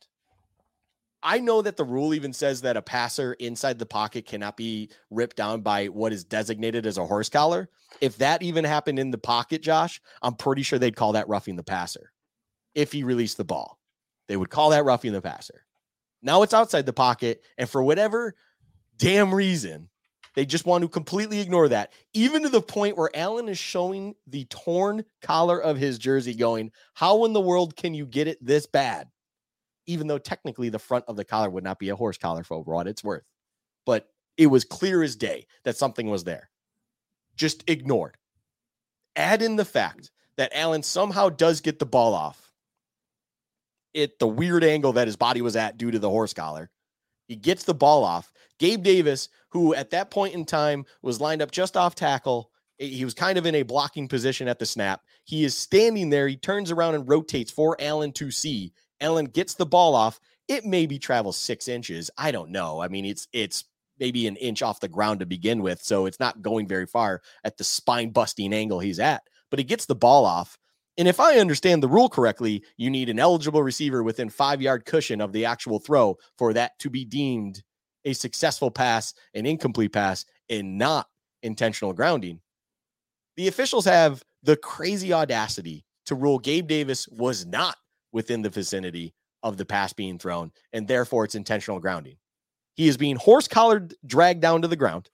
I 1.22 1.40
know 1.40 1.62
that 1.62 1.76
the 1.76 1.84
rule 1.84 2.14
even 2.14 2.32
says 2.32 2.60
that 2.62 2.76
a 2.76 2.82
passer 2.82 3.32
inside 3.34 3.78
the 3.78 3.86
pocket 3.86 4.26
cannot 4.26 4.56
be 4.56 4.90
ripped 5.10 5.36
down 5.36 5.62
by 5.62 5.86
what 5.86 6.12
is 6.12 6.22
designated 6.22 6.86
as 6.86 6.98
a 6.98 7.06
horse 7.06 7.30
collar. 7.30 7.68
If 8.00 8.18
that 8.18 8.42
even 8.42 8.64
happened 8.64 8.98
in 8.98 9.10
the 9.10 9.18
pocket, 9.18 9.62
Josh, 9.62 10.00
I'm 10.22 10.34
pretty 10.34 10.62
sure 10.62 10.78
they'd 10.78 10.96
call 10.96 11.12
that 11.12 11.28
roughing 11.28 11.56
the 11.56 11.62
passer. 11.62 12.12
If 12.74 12.92
he 12.92 13.04
released 13.04 13.38
the 13.38 13.44
ball, 13.44 13.78
they 14.28 14.36
would 14.36 14.50
call 14.50 14.70
that 14.70 14.84
roughing 14.84 15.12
the 15.12 15.22
passer. 15.22 15.63
Now 16.24 16.42
it's 16.42 16.54
outside 16.54 16.86
the 16.86 16.92
pocket. 16.92 17.42
And 17.58 17.68
for 17.68 17.82
whatever 17.82 18.34
damn 18.96 19.32
reason, 19.32 19.90
they 20.34 20.44
just 20.44 20.66
want 20.66 20.82
to 20.82 20.88
completely 20.88 21.38
ignore 21.38 21.68
that, 21.68 21.92
even 22.12 22.42
to 22.42 22.48
the 22.48 22.62
point 22.62 22.96
where 22.96 23.14
Allen 23.14 23.48
is 23.48 23.58
showing 23.58 24.16
the 24.26 24.46
torn 24.46 25.04
collar 25.22 25.60
of 25.60 25.76
his 25.76 25.98
jersey, 25.98 26.34
going, 26.34 26.72
How 26.94 27.24
in 27.24 27.32
the 27.32 27.40
world 27.40 27.76
can 27.76 27.94
you 27.94 28.04
get 28.04 28.26
it 28.26 28.44
this 28.44 28.66
bad? 28.66 29.08
Even 29.86 30.08
though 30.08 30.18
technically 30.18 30.70
the 30.70 30.78
front 30.78 31.04
of 31.06 31.16
the 31.16 31.24
collar 31.24 31.50
would 31.50 31.62
not 31.62 31.78
be 31.78 31.90
a 31.90 31.96
horse 31.96 32.18
collar 32.18 32.42
for 32.42 32.60
what 32.62 32.88
it's 32.88 33.04
worth. 33.04 33.22
But 33.86 34.08
it 34.36 34.46
was 34.46 34.64
clear 34.64 35.02
as 35.02 35.14
day 35.14 35.46
that 35.64 35.76
something 35.76 36.08
was 36.08 36.24
there, 36.24 36.50
just 37.36 37.62
ignored. 37.68 38.16
Add 39.14 39.42
in 39.42 39.54
the 39.54 39.64
fact 39.64 40.10
that 40.36 40.56
Allen 40.56 40.82
somehow 40.82 41.28
does 41.28 41.60
get 41.60 41.78
the 41.78 41.86
ball 41.86 42.14
off 42.14 42.43
at 43.94 44.18
the 44.18 44.26
weird 44.26 44.64
angle 44.64 44.92
that 44.94 45.08
his 45.08 45.16
body 45.16 45.42
was 45.42 45.56
at 45.56 45.78
due 45.78 45.90
to 45.90 45.98
the 45.98 46.10
horse 46.10 46.32
collar. 46.32 46.70
He 47.28 47.36
gets 47.36 47.64
the 47.64 47.74
ball 47.74 48.04
off. 48.04 48.30
Gabe 48.58 48.82
Davis, 48.82 49.28
who 49.50 49.74
at 49.74 49.90
that 49.90 50.10
point 50.10 50.34
in 50.34 50.44
time 50.44 50.84
was 51.02 51.20
lined 51.20 51.42
up 51.42 51.50
just 51.50 51.76
off 51.76 51.94
tackle, 51.94 52.50
eh, 52.80 52.86
he 52.86 53.04
was 53.04 53.14
kind 53.14 53.38
of 53.38 53.46
in 53.46 53.54
a 53.54 53.62
blocking 53.62 54.08
position 54.08 54.48
at 54.48 54.58
the 54.58 54.66
snap. 54.66 55.02
He 55.24 55.44
is 55.44 55.56
standing 55.56 56.10
there. 56.10 56.28
He 56.28 56.36
turns 56.36 56.70
around 56.70 56.94
and 56.94 57.08
rotates 57.08 57.50
for 57.50 57.76
Allen 57.80 58.12
to 58.12 58.30
see. 58.30 58.72
Allen 59.00 59.26
gets 59.26 59.54
the 59.54 59.66
ball 59.66 59.94
off. 59.94 60.20
It 60.48 60.64
maybe 60.64 60.98
travels 60.98 61.38
six 61.38 61.68
inches. 61.68 62.10
I 62.18 62.30
don't 62.30 62.50
know. 62.50 62.80
I 62.80 62.88
mean, 62.88 63.06
it's 63.06 63.28
it's 63.32 63.64
maybe 63.98 64.26
an 64.26 64.36
inch 64.36 64.62
off 64.62 64.80
the 64.80 64.88
ground 64.88 65.20
to 65.20 65.26
begin 65.26 65.62
with, 65.62 65.82
so 65.82 66.06
it's 66.06 66.20
not 66.20 66.42
going 66.42 66.66
very 66.66 66.86
far 66.86 67.22
at 67.44 67.56
the 67.56 67.64
spine 67.64 68.10
busting 68.10 68.52
angle 68.52 68.80
he's 68.80 69.00
at. 69.00 69.22
But 69.50 69.58
he 69.58 69.64
gets 69.64 69.86
the 69.86 69.94
ball 69.94 70.26
off. 70.26 70.58
And 70.96 71.08
if 71.08 71.18
I 71.18 71.38
understand 71.38 71.82
the 71.82 71.88
rule 71.88 72.08
correctly, 72.08 72.62
you 72.76 72.88
need 72.88 73.08
an 73.08 73.18
eligible 73.18 73.62
receiver 73.62 74.02
within 74.02 74.30
five 74.30 74.62
yard 74.62 74.84
cushion 74.84 75.20
of 75.20 75.32
the 75.32 75.44
actual 75.44 75.78
throw 75.78 76.16
for 76.38 76.52
that 76.52 76.78
to 76.80 76.90
be 76.90 77.04
deemed 77.04 77.62
a 78.04 78.12
successful 78.12 78.70
pass, 78.70 79.14
an 79.34 79.46
incomplete 79.46 79.92
pass, 79.92 80.24
and 80.48 80.78
not 80.78 81.08
intentional 81.42 81.92
grounding. 81.92 82.40
The 83.36 83.48
officials 83.48 83.84
have 83.86 84.22
the 84.42 84.56
crazy 84.56 85.12
audacity 85.12 85.84
to 86.06 86.14
rule 86.14 86.38
Gabe 86.38 86.68
Davis 86.68 87.08
was 87.08 87.46
not 87.46 87.76
within 88.12 88.42
the 88.42 88.50
vicinity 88.50 89.14
of 89.42 89.56
the 89.56 89.64
pass 89.64 89.92
being 89.92 90.18
thrown, 90.18 90.52
and 90.72 90.86
therefore 90.86 91.24
it's 91.24 91.34
intentional 91.34 91.80
grounding. 91.80 92.16
He 92.74 92.88
is 92.88 92.96
being 92.96 93.16
horse 93.16 93.48
collared, 93.48 93.94
dragged 94.06 94.40
down 94.40 94.62
to 94.62 94.68
the 94.68 94.76
ground 94.76 95.10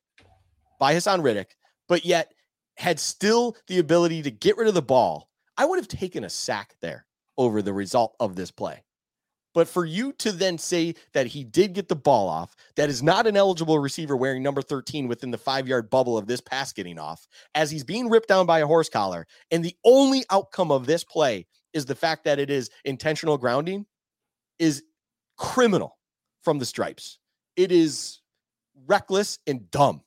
by 0.78 0.94
Haason 0.94 1.22
Reddick, 1.22 1.56
but 1.88 2.04
yet 2.04 2.32
had 2.76 2.98
still 2.98 3.56
the 3.66 3.78
ability 3.78 4.22
to 4.22 4.30
get 4.30 4.56
rid 4.56 4.68
of 4.68 4.74
the 4.74 4.82
ball. 4.82 5.29
I 5.60 5.66
would 5.66 5.78
have 5.78 5.88
taken 5.88 6.24
a 6.24 6.30
sack 6.30 6.74
there 6.80 7.04
over 7.36 7.60
the 7.60 7.74
result 7.74 8.16
of 8.18 8.34
this 8.34 8.50
play. 8.50 8.82
But 9.52 9.68
for 9.68 9.84
you 9.84 10.14
to 10.14 10.32
then 10.32 10.56
say 10.56 10.94
that 11.12 11.26
he 11.26 11.44
did 11.44 11.74
get 11.74 11.86
the 11.86 11.96
ball 11.96 12.30
off, 12.30 12.56
that 12.76 12.88
is 12.88 13.02
not 13.02 13.26
an 13.26 13.36
eligible 13.36 13.78
receiver 13.78 14.16
wearing 14.16 14.42
number 14.42 14.62
13 14.62 15.06
within 15.06 15.30
the 15.30 15.36
five 15.36 15.68
yard 15.68 15.90
bubble 15.90 16.16
of 16.16 16.26
this 16.26 16.40
pass 16.40 16.72
getting 16.72 16.98
off, 16.98 17.28
as 17.54 17.70
he's 17.70 17.84
being 17.84 18.08
ripped 18.08 18.28
down 18.28 18.46
by 18.46 18.60
a 18.60 18.66
horse 18.66 18.88
collar. 18.88 19.26
And 19.50 19.62
the 19.62 19.76
only 19.84 20.24
outcome 20.30 20.72
of 20.72 20.86
this 20.86 21.04
play 21.04 21.46
is 21.74 21.84
the 21.84 21.94
fact 21.94 22.24
that 22.24 22.38
it 22.38 22.48
is 22.48 22.70
intentional 22.86 23.36
grounding, 23.36 23.84
is 24.58 24.82
criminal 25.36 25.98
from 26.40 26.58
the 26.58 26.64
stripes. 26.64 27.18
It 27.54 27.70
is 27.70 28.22
reckless 28.86 29.38
and 29.46 29.70
dumb. 29.70 30.00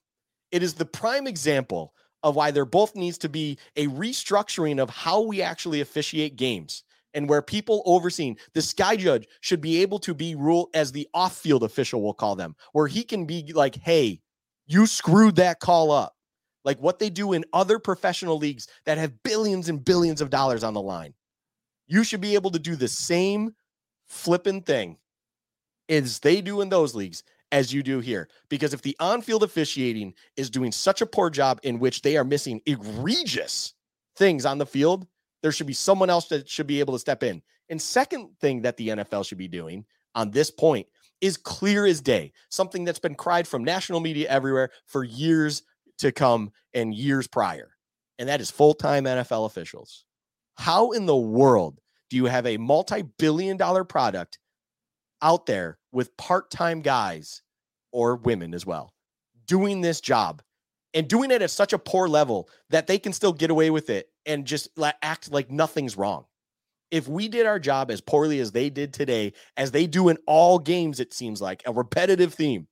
It 0.51 0.63
is 0.63 0.73
the 0.73 0.85
prime 0.85 1.27
example 1.27 1.93
of 2.23 2.35
why 2.35 2.51
there 2.51 2.65
both 2.65 2.95
needs 2.95 3.17
to 3.19 3.29
be 3.29 3.57
a 3.75 3.87
restructuring 3.87 4.81
of 4.81 4.89
how 4.89 5.21
we 5.21 5.41
actually 5.41 5.81
officiate 5.81 6.35
games 6.35 6.83
and 7.13 7.29
where 7.29 7.41
people 7.41 7.83
overseeing 7.85 8.37
the 8.53 8.61
sky 8.61 8.95
judge 8.95 9.27
should 9.41 9.61
be 9.61 9.81
able 9.81 9.99
to 9.99 10.13
be 10.13 10.33
ruled 10.35 10.69
as 10.73 10.91
the 10.91 11.07
off-field 11.13 11.63
official 11.63 12.01
we'll 12.01 12.13
call 12.13 12.35
them 12.35 12.55
where 12.71 12.87
he 12.87 13.03
can 13.03 13.25
be 13.25 13.51
like 13.53 13.75
hey 13.75 14.19
you 14.65 14.87
screwed 14.87 15.35
that 15.35 15.59
call 15.59 15.91
up. 15.91 16.15
Like 16.65 16.79
what 16.79 16.99
they 16.99 17.09
do 17.09 17.33
in 17.33 17.43
other 17.51 17.79
professional 17.79 18.37
leagues 18.37 18.67
that 18.85 18.97
have 18.97 19.21
billions 19.23 19.67
and 19.69 19.83
billions 19.83 20.21
of 20.21 20.29
dollars 20.29 20.63
on 20.63 20.73
the 20.73 20.81
line. 20.81 21.13
You 21.87 22.03
should 22.03 22.21
be 22.21 22.35
able 22.35 22.51
to 22.51 22.59
do 22.59 22.75
the 22.75 22.87
same 22.87 23.53
flipping 24.07 24.61
thing 24.61 24.97
as 25.89 26.19
they 26.19 26.39
do 26.39 26.61
in 26.61 26.69
those 26.69 26.95
leagues 26.95 27.23
as 27.53 27.71
you 27.71 27.81
do 27.81 28.01
here 28.01 28.27
because 28.49 28.73
if 28.73 28.81
the 28.81 28.97
on-field 28.99 29.43
officiating 29.43 30.13
is 30.35 30.49
doing 30.49 30.73
such 30.73 31.01
a 31.01 31.05
poor 31.05 31.29
job 31.29 31.59
in 31.63 31.79
which 31.79 32.01
they 32.01 32.17
are 32.17 32.25
missing 32.25 32.59
egregious 32.65 33.73
things 34.17 34.45
on 34.45 34.57
the 34.57 34.65
field 34.65 35.07
there 35.43 35.51
should 35.51 35.67
be 35.67 35.73
someone 35.73 36.09
else 36.09 36.27
that 36.29 36.49
should 36.49 36.65
be 36.65 36.79
able 36.79 36.93
to 36.93 36.99
step 36.99 37.21
in. 37.21 37.43
And 37.69 37.79
second 37.79 38.29
thing 38.39 38.61
that 38.61 38.77
the 38.77 38.89
NFL 38.89 39.27
should 39.27 39.37
be 39.37 39.49
doing 39.49 39.85
on 40.15 40.31
this 40.31 40.49
point 40.49 40.87
is 41.21 41.37
clear 41.37 41.85
as 41.85 42.01
day, 42.01 42.31
something 42.49 42.83
that's 42.83 42.99
been 42.99 43.15
cried 43.15 43.47
from 43.47 43.63
national 43.63 43.99
media 43.99 44.27
everywhere 44.29 44.69
for 44.87 45.03
years 45.03 45.63
to 45.99 46.11
come 46.11 46.51
and 46.73 46.95
years 46.95 47.27
prior. 47.27 47.75
And 48.17 48.29
that 48.29 48.41
is 48.41 48.49
full-time 48.49 49.03
NFL 49.03 49.45
officials. 49.45 50.05
How 50.55 50.91
in 50.91 51.05
the 51.05 51.15
world 51.15 51.79
do 52.09 52.15
you 52.15 52.25
have 52.25 52.45
a 52.45 52.57
multi-billion 52.57 53.57
dollar 53.57 53.83
product 53.83 54.39
out 55.23 55.47
there 55.47 55.79
with 55.91 56.15
part-time 56.17 56.81
guys 56.81 57.41
or 57.91 58.17
women 58.17 58.53
as 58.53 58.65
well 58.65 58.93
doing 59.47 59.81
this 59.81 60.01
job 60.01 60.41
and 60.93 61.07
doing 61.07 61.31
it 61.31 61.41
at 61.41 61.51
such 61.51 61.73
a 61.73 61.79
poor 61.79 62.07
level 62.07 62.47
that 62.69 62.87
they 62.87 62.99
can 62.99 63.13
still 63.13 63.33
get 63.33 63.49
away 63.49 63.69
with 63.69 63.89
it 63.89 64.07
and 64.25 64.45
just 64.45 64.69
act 65.01 65.31
like 65.31 65.51
nothing's 65.51 65.97
wrong. 65.97 66.25
If 66.91 67.07
we 67.07 67.27
did 67.27 67.45
our 67.45 67.59
job 67.59 67.89
as 67.89 68.01
poorly 68.01 68.39
as 68.39 68.51
they 68.51 68.69
did 68.69 68.93
today, 68.93 69.33
as 69.57 69.71
they 69.71 69.87
do 69.87 70.09
in 70.09 70.17
all 70.27 70.59
games, 70.59 70.99
it 70.99 71.13
seems 71.13 71.41
like 71.41 71.63
a 71.65 71.73
repetitive 71.73 72.33
theme, 72.33 72.67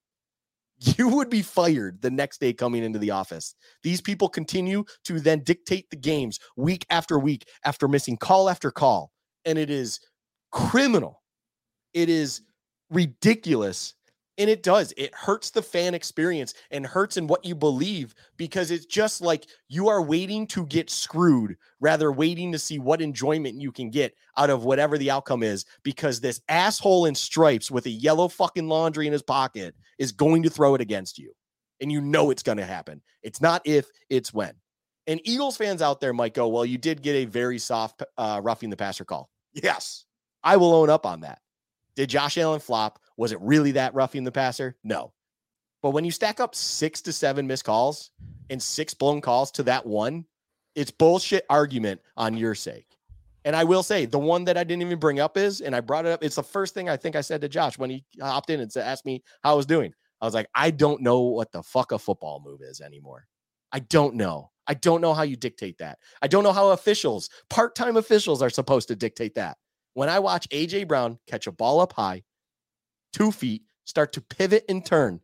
you 0.78 1.10
would 1.10 1.30
be 1.30 1.41
fired 1.41 2.02
the 2.02 2.12
next 2.12 2.39
day 2.39 2.54
coming 2.54 2.84
into 2.84 2.99
the 2.99 3.12
office. 3.12 3.56
These 3.84 4.02
people 4.02 4.30
continue 4.30 4.84
to 5.06 5.20
then 5.20 5.43
dictate 5.43 5.89
the 5.89 5.95
games 5.95 6.39
week 6.56 6.86
after 6.89 7.18
week 7.20 7.47
after 7.66 7.88
missing 7.88 8.18
call 8.18 8.49
after 8.49 8.72
call. 8.72 9.12
And 9.45 9.58
it 9.58 9.70
is 9.70 9.99
criminal. 10.52 11.20
It 11.94 12.10
is 12.10 12.42
ridiculous 12.89 13.96
and 14.38 14.50
it 14.50 14.64
does. 14.64 14.94
It 14.98 15.14
hurts 15.14 15.52
the 15.52 15.62
fan 15.62 15.94
experience 15.94 16.54
and 16.72 16.86
hurts 16.86 17.18
in 17.18 17.28
what 17.28 17.46
you 17.46 17.54
believe 17.54 18.16
because 18.38 18.72
it's 18.72 18.86
just 18.86 19.22
like 19.22 19.46
you 19.68 19.88
are 19.88 20.02
waiting 20.02 20.48
to 20.48 20.66
get 20.66 20.89
screwed 20.89 21.58
rather 21.80 22.12
waiting 22.12 22.52
to 22.52 22.60
see 22.60 22.80
what 22.80 23.02
enjoyment 23.02 23.62
you 23.62 23.72
can 23.72 23.89
get 23.89 24.16
out 24.38 24.50
of 24.50 24.64
whatever 24.64 24.98
the 24.98 25.12
outcome 25.12 25.44
is 25.44 25.66
because 25.84 26.20
this 26.20 26.42
asshole 26.50 27.06
in 27.06 27.14
stripes 27.14 27.70
with 27.70 27.86
a 27.86 27.92
yellow 27.92 28.28
fucking 28.28 28.68
laundry 28.68 29.06
in 29.06 29.14
his 29.14 29.22
pocket 29.22 29.76
is 30.00 30.12
going 30.12 30.44
to 30.44 30.50
throw 30.50 30.76
it 30.76 30.82
against 30.82 31.20
you. 31.20 31.34
And 31.82 31.92
you 31.92 32.02
know 32.02 32.32
it's 32.32 32.44
going 32.44 32.58
to 32.58 32.66
happen. 32.66 33.02
It's 33.22 33.42
not 33.42 33.62
if, 33.66 33.88
it's 34.10 34.34
when. 34.34 34.54
And 35.08 35.20
Eagles 35.24 35.58
fans 35.58 35.82
out 35.82 36.00
there 36.00 36.14
might 36.14 36.34
go, 36.34 36.48
well, 36.48 36.66
you 36.66 36.78
did 36.78 37.02
get 37.02 37.16
a 37.16 37.26
very 37.26 37.60
soft 37.60 38.04
uh, 38.18 38.39
roughing 38.44 38.70
the 38.70 38.78
passer 38.78 39.04
call. 39.04 39.30
Yes, 39.54 40.06
I 40.44 40.58
will 40.58 40.74
own 40.74 40.89
up 40.89 41.06
on 41.06 41.22
that. 41.22 41.39
Did 41.96 42.10
Josh 42.10 42.38
Allen 42.38 42.60
flop? 42.60 43.00
Was 43.18 43.32
it 43.32 43.42
really 43.42 43.72
that 43.74 43.94
roughing 43.94 44.24
the 44.24 44.32
passer? 44.32 44.76
No. 44.84 45.14
But 45.82 45.92
when 45.92 46.06
you 46.06 46.12
stack 46.12 46.39
up 46.39 46.56
six 46.56 47.02
to 47.02 47.14
seven 47.14 47.48
missed 47.48 47.66
calls 47.66 48.12
and 48.50 48.62
six 48.62 48.94
blown 48.94 49.22
calls 49.22 49.52
to 49.52 49.64
that 49.64 49.86
one, 49.86 50.26
it's 50.76 50.92
bullshit 50.92 51.46
argument 51.50 52.02
on 52.18 52.38
your 52.38 52.56
sake. 52.56 52.88
And 53.44 53.56
I 53.56 53.64
will 53.64 53.84
say 53.84 54.06
the 54.06 54.20
one 54.20 54.46
that 54.46 54.58
I 54.58 54.64
didn't 54.64 54.84
even 54.84 55.00
bring 55.00 55.20
up 55.20 55.36
is, 55.36 55.62
and 55.62 55.76
I 55.76 55.80
brought 55.80 56.06
it 56.06 56.12
up. 56.12 56.24
It's 56.24 56.36
the 56.36 56.44
first 56.44 56.74
thing 56.74 56.88
I 56.89 56.98
think 56.98 57.16
I 57.16 57.22
said 57.22 57.42
to 57.42 57.50
Josh 57.50 57.78
when 57.78 57.89
he 57.89 58.06
hopped 58.22 58.52
in 58.52 58.60
and 58.60 58.72
asked 58.78 59.06
me 59.06 59.24
how 59.44 59.54
I 59.54 59.56
was 59.56 59.66
doing. 59.66 59.94
I 60.22 60.26
was 60.26 60.36
like, 60.36 60.48
I 60.54 60.70
don't 60.70 61.02
know 61.02 61.22
what 61.22 61.52
the 61.52 61.64
fuck 61.64 61.92
a 61.92 62.00
football 62.00 62.42
move 62.46 62.62
is 62.62 62.80
anymore. 62.80 63.28
I 63.72 63.80
don't 63.80 64.16
know. 64.16 64.52
I 64.68 64.76
don't 64.76 65.02
know 65.02 65.16
how 65.16 65.24
you 65.24 65.36
dictate 65.36 65.80
that. 65.80 65.98
I 66.22 66.28
don't 66.28 66.44
know 66.44 66.54
how 66.54 66.70
officials, 66.70 67.30
part 67.50 67.74
time 67.74 67.98
officials, 67.98 68.44
are 68.44 68.50
supposed 68.52 68.88
to 68.89 68.96
dictate 68.96 69.34
that 69.36 69.58
when 69.94 70.10
I 70.10 70.20
watch 70.20 70.48
AJ 70.50 70.88
Brown 70.88 71.20
catch 71.28 71.48
a 71.48 71.52
ball 71.52 71.80
up 71.80 71.94
high, 71.94 72.24
two 73.14 73.32
feet, 73.32 73.64
start 73.86 74.14
to 74.14 74.22
pivot 74.22 74.66
and 74.70 74.86
turn, 74.86 75.20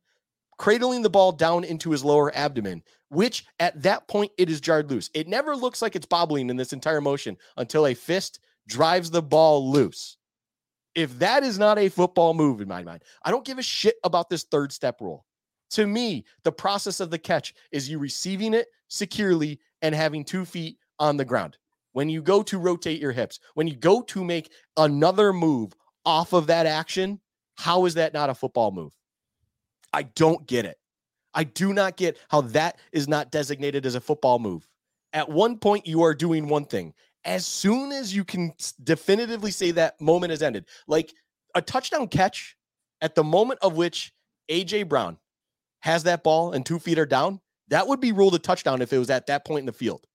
cradling 0.58 1.02
the 1.02 1.10
ball 1.10 1.32
down 1.32 1.64
into 1.64 1.92
his 1.92 2.04
lower 2.04 2.36
abdomen, 2.36 2.84
which 3.10 3.46
at 3.60 3.82
that 3.84 4.08
point 4.08 4.32
it 4.38 4.50
is 4.50 4.62
jarred 4.62 4.90
loose. 4.90 5.10
It 5.14 5.28
never 5.28 5.56
looks 5.56 5.82
like 5.82 5.96
it's 5.96 6.06
bobbling 6.06 6.50
in 6.50 6.58
this 6.58 6.74
entire 6.74 7.02
motion 7.02 7.38
until 7.56 7.88
a 7.88 7.94
fist 7.94 8.40
drives 8.68 9.10
the 9.10 9.22
ball 9.22 9.72
loose. 9.72 10.18
If 10.96 11.18
that 11.20 11.44
is 11.44 11.60
not 11.60 11.78
a 11.78 11.90
football 11.90 12.34
move 12.34 12.60
in 12.60 12.68
my 12.68 12.84
mind, 12.84 13.04
I 13.24 13.32
don't 13.32 13.46
give 13.46 13.60
a 13.60 13.64
shit 13.64 13.96
about 14.04 14.30
this 14.30 14.44
third 14.44 14.72
step 14.72 15.00
rule. 15.00 15.26
To 15.72 15.86
me, 15.86 16.26
the 16.44 16.52
process 16.52 17.00
of 17.00 17.12
the 17.12 17.20
catch 17.20 17.54
is 17.72 17.90
you 17.90 18.00
receiving 18.00 18.54
it 18.54 18.68
securely 18.88 19.60
and 19.82 19.94
having 19.94 20.26
two 20.26 20.44
feet 20.44 20.78
on 20.98 21.18
the 21.18 21.26
ground 21.26 21.58
when 21.98 22.10
you 22.10 22.22
go 22.22 22.44
to 22.44 22.60
rotate 22.60 23.02
your 23.02 23.12
hips, 23.12 23.40
when 23.56 23.66
you 23.66 23.76
go 23.76 24.04
to 24.04 24.24
make 24.24 24.52
another 24.78 25.34
move 25.34 25.74
off 26.06 26.32
of 26.32 26.46
that 26.46 26.68
action, 26.68 27.20
how 27.56 27.86
is 27.86 27.96
that 27.96 28.14
not 28.14 28.30
a 28.30 28.36
football 28.36 28.70
move? 28.70 28.94
I 29.92 30.04
don't 30.04 30.46
get 30.46 30.66
it. 30.66 30.78
I 31.34 31.44
do 31.44 31.74
not 31.74 31.98
get 31.98 32.20
how 32.30 32.42
that 32.42 32.78
is 32.92 33.08
not 33.08 33.32
designated 33.32 33.84
as 33.84 33.96
a 33.96 34.00
football 34.00 34.38
move. 34.38 34.68
At 35.12 35.28
one 35.28 35.58
point, 35.58 35.88
you 35.88 36.04
are 36.04 36.14
doing 36.14 36.48
one 36.48 36.66
thing. 36.66 36.94
As 37.26 37.48
soon 37.48 37.92
as 37.92 38.16
you 38.16 38.24
can 38.24 38.54
definitively 38.84 39.50
say 39.50 39.72
that 39.72 40.00
moment 40.00 40.30
has 40.30 40.44
ended, 40.44 40.66
like 40.88 41.12
a 41.56 41.64
touchdown 41.64 42.08
catch 42.10 42.56
at 43.02 43.16
the 43.16 43.24
moment 43.24 43.60
of 43.64 43.76
which 43.76 44.14
AJ 44.52 44.88
Brown 44.88 45.18
has 45.80 46.04
that 46.04 46.24
ball 46.24 46.52
and 46.52 46.64
two 46.64 46.78
feet 46.78 47.00
are 47.00 47.08
down, 47.08 47.42
that 47.70 47.88
would 47.88 48.00
be 48.00 48.12
ruled 48.12 48.36
a 48.36 48.40
touchdown 48.40 48.84
if 48.84 48.94
it 48.94 49.00
was 49.00 49.10
at 49.10 49.26
that 49.26 49.46
point 49.46 49.62
in 49.62 49.66
the 49.66 49.74
field. 49.74 50.06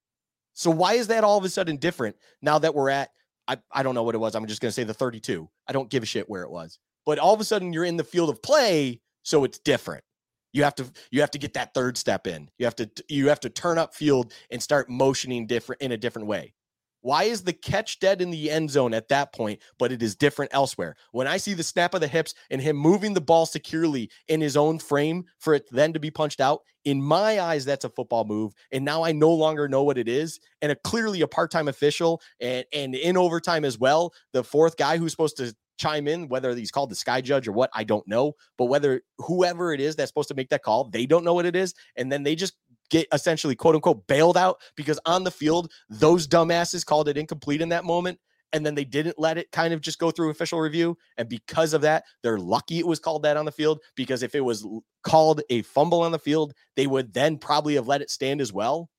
So 0.55 0.71
why 0.71 0.95
is 0.95 1.09
that 1.09 1.25
all 1.25 1.39
of 1.39 1.45
a 1.45 1.49
sudden 1.49 1.77
different 1.77 2.17
now 2.41 2.59
that 2.59 2.75
we're 2.75 2.91
at 2.91 3.11
I, 3.49 3.59
I 3.73 3.83
don't 3.83 3.95
know 3.95 4.03
what 4.03 4.15
it 4.15 4.19
was. 4.19 4.35
I'm 4.35 4.47
just 4.47 4.61
going 4.61 4.71
to 4.71 4.75
say 4.75 4.85
the 4.85 4.95
32. 4.95 5.49
I 5.69 5.73
don't 5.73 5.91
give 5.91 6.03
a 6.03 6.07
shit 6.07 6.29
where 6.29 6.43
it 6.43 6.51
was. 6.51 6.79
But 7.05 7.19
all 7.19 7.35
of 7.35 7.41
a 7.41 7.45
sudden 7.45 7.73
you're 7.73 7.85
in 7.85 7.97
the 7.97 8.05
field 8.05 8.31
of 8.31 8.43
play, 8.43 9.01
so 9.23 9.45
it's 9.45 9.59
different. 9.59 10.05
You 10.53 10.65
have 10.65 10.75
to 10.77 10.85
you 11.11 11.23
have 11.23 11.31
to 11.33 11.39
get 11.39 11.55
that 11.55 11.73
third 11.75 11.97
step 11.97 12.27
in. 12.27 12.51
You 12.59 12.67
have 12.67 12.77
to 12.77 12.91
you 13.09 13.29
have 13.29 13.41
to 13.41 13.51
turn 13.51 13.79
up 13.79 13.95
field 13.95 14.33
and 14.51 14.63
start 14.63 14.91
motioning 14.91 15.47
different 15.47 15.81
in 15.81 15.93
a 15.93 15.97
different 15.97 16.29
way. 16.29 16.55
Why 17.03 17.25
is 17.25 17.43
the 17.43 17.53
catch 17.53 17.99
dead 17.99 18.23
in 18.23 18.31
the 18.31 18.51
end 18.51 18.71
zone 18.71 18.95
at 18.95 19.09
that 19.09 19.33
point, 19.33 19.61
but 19.79 19.93
it 19.93 20.03
is 20.03 20.15
different 20.15 20.55
elsewhere? 20.55 20.97
When 21.11 21.27
I 21.27 21.37
see 21.37 21.53
the 21.53 21.63
snap 21.63 21.95
of 21.95 22.01
the 22.01 22.09
hips 22.09 22.35
and 22.51 22.61
him 22.61 22.77
moving 22.77 23.13
the 23.15 23.21
ball 23.21 23.45
securely 23.45 24.11
in 24.29 24.41
his 24.41 24.57
own 24.57 24.79
frame 24.79 25.25
for 25.39 25.55
it 25.55 25.67
then 25.71 25.93
to 25.93 26.01
be 26.01 26.11
punched 26.11 26.41
out, 26.41 26.61
in 26.85 27.03
my 27.03 27.41
eyes, 27.41 27.65
that's 27.65 27.85
a 27.85 27.89
football 27.89 28.25
move. 28.25 28.53
And 28.73 28.85
now 28.85 29.05
I 29.05 29.13
no 29.13 29.31
longer 29.31 29.69
know 29.69 29.83
what 29.83 29.99
it 29.99 30.09
is. 30.09 30.41
And 30.61 30.73
a 30.73 30.77
clearly 30.77 31.21
a 31.21 31.29
part-time 31.29 31.69
official 31.69 32.21
and, 32.41 32.65
and 32.73 32.95
in 32.95 33.17
overtime 33.17 33.65
as 33.65 33.79
well, 33.79 34.13
the 34.33 34.45
fourth 34.45 34.77
guy 34.77 34.97
who's 34.97 35.13
supposed 35.13 35.37
to 35.37 35.55
chime 35.79 36.07
in, 36.07 36.29
whether 36.29 36.55
he's 36.55 36.71
called 36.71 36.91
the 36.91 36.97
sky 36.97 37.21
judge 37.21 37.49
or 37.49 37.53
what, 37.53 37.71
I 37.75 37.83
don't 37.85 38.07
know. 38.07 38.35
But 38.59 38.67
whether 38.67 39.03
whoever 39.19 39.73
it 39.73 39.81
is 39.81 39.97
that's 39.97 40.11
supposed 40.11 40.29
to 40.29 40.35
make 40.35 40.51
that 40.51 40.63
call, 40.63 40.85
they 40.85 41.07
don't 41.07 41.25
know 41.25 41.35
what 41.35 41.47
it 41.47 41.57
is. 41.57 41.75
And 41.97 42.11
then 42.11 42.23
they 42.23 42.35
just 42.35 42.55
get 42.93 43.09
essentially 43.13 43.57
quote 43.57 43.75
unquote 43.75 44.07
bailed 44.07 44.37
out 44.37 44.61
because 44.77 45.01
on 45.07 45.25
the 45.25 45.31
field, 45.31 45.73
those 45.89 46.29
dumbasses 46.29 46.87
called 46.87 47.09
it 47.09 47.17
incomplete 47.17 47.61
in 47.61 47.71
that 47.71 47.85
moment. 47.85 48.21
And 48.55 48.67
then 48.67 48.75
they 48.75 48.85
didn't 48.85 49.19
let 49.19 49.39
it 49.39 49.51
kind 49.51 49.73
of 49.73 49.81
just 49.81 49.99
go 49.99 50.11
through 50.11 50.29
official 50.29 50.61
review. 50.61 50.99
And 51.17 51.27
because 51.27 51.73
of 51.73 51.81
that, 51.81 52.05
they're 52.23 52.39
lucky 52.39 52.79
it 52.79 52.87
was 52.87 53.01
called 53.01 53.23
that 53.23 53.39
on 53.39 53.47
the 53.47 53.51
field. 53.51 53.81
Because 53.97 54.23
if 54.23 54.35
it 54.35 54.43
was 54.43 54.67
called 55.03 55.41
a 55.49 55.63
fumble 55.63 56.03
on 56.03 56.13
the 56.13 56.19
field, 56.19 56.53
they 56.77 56.87
would 56.87 57.15
then 57.15 57.39
probably 57.39 57.75
have 57.77 57.89
let 57.89 58.03
it 58.03 58.11
stand 58.11 58.43
as 58.43 58.53
well. 58.53 58.91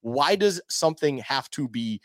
Why 0.00 0.34
does 0.34 0.62
something 0.70 1.18
have 1.18 1.50
to 1.50 1.68
be 1.68 2.00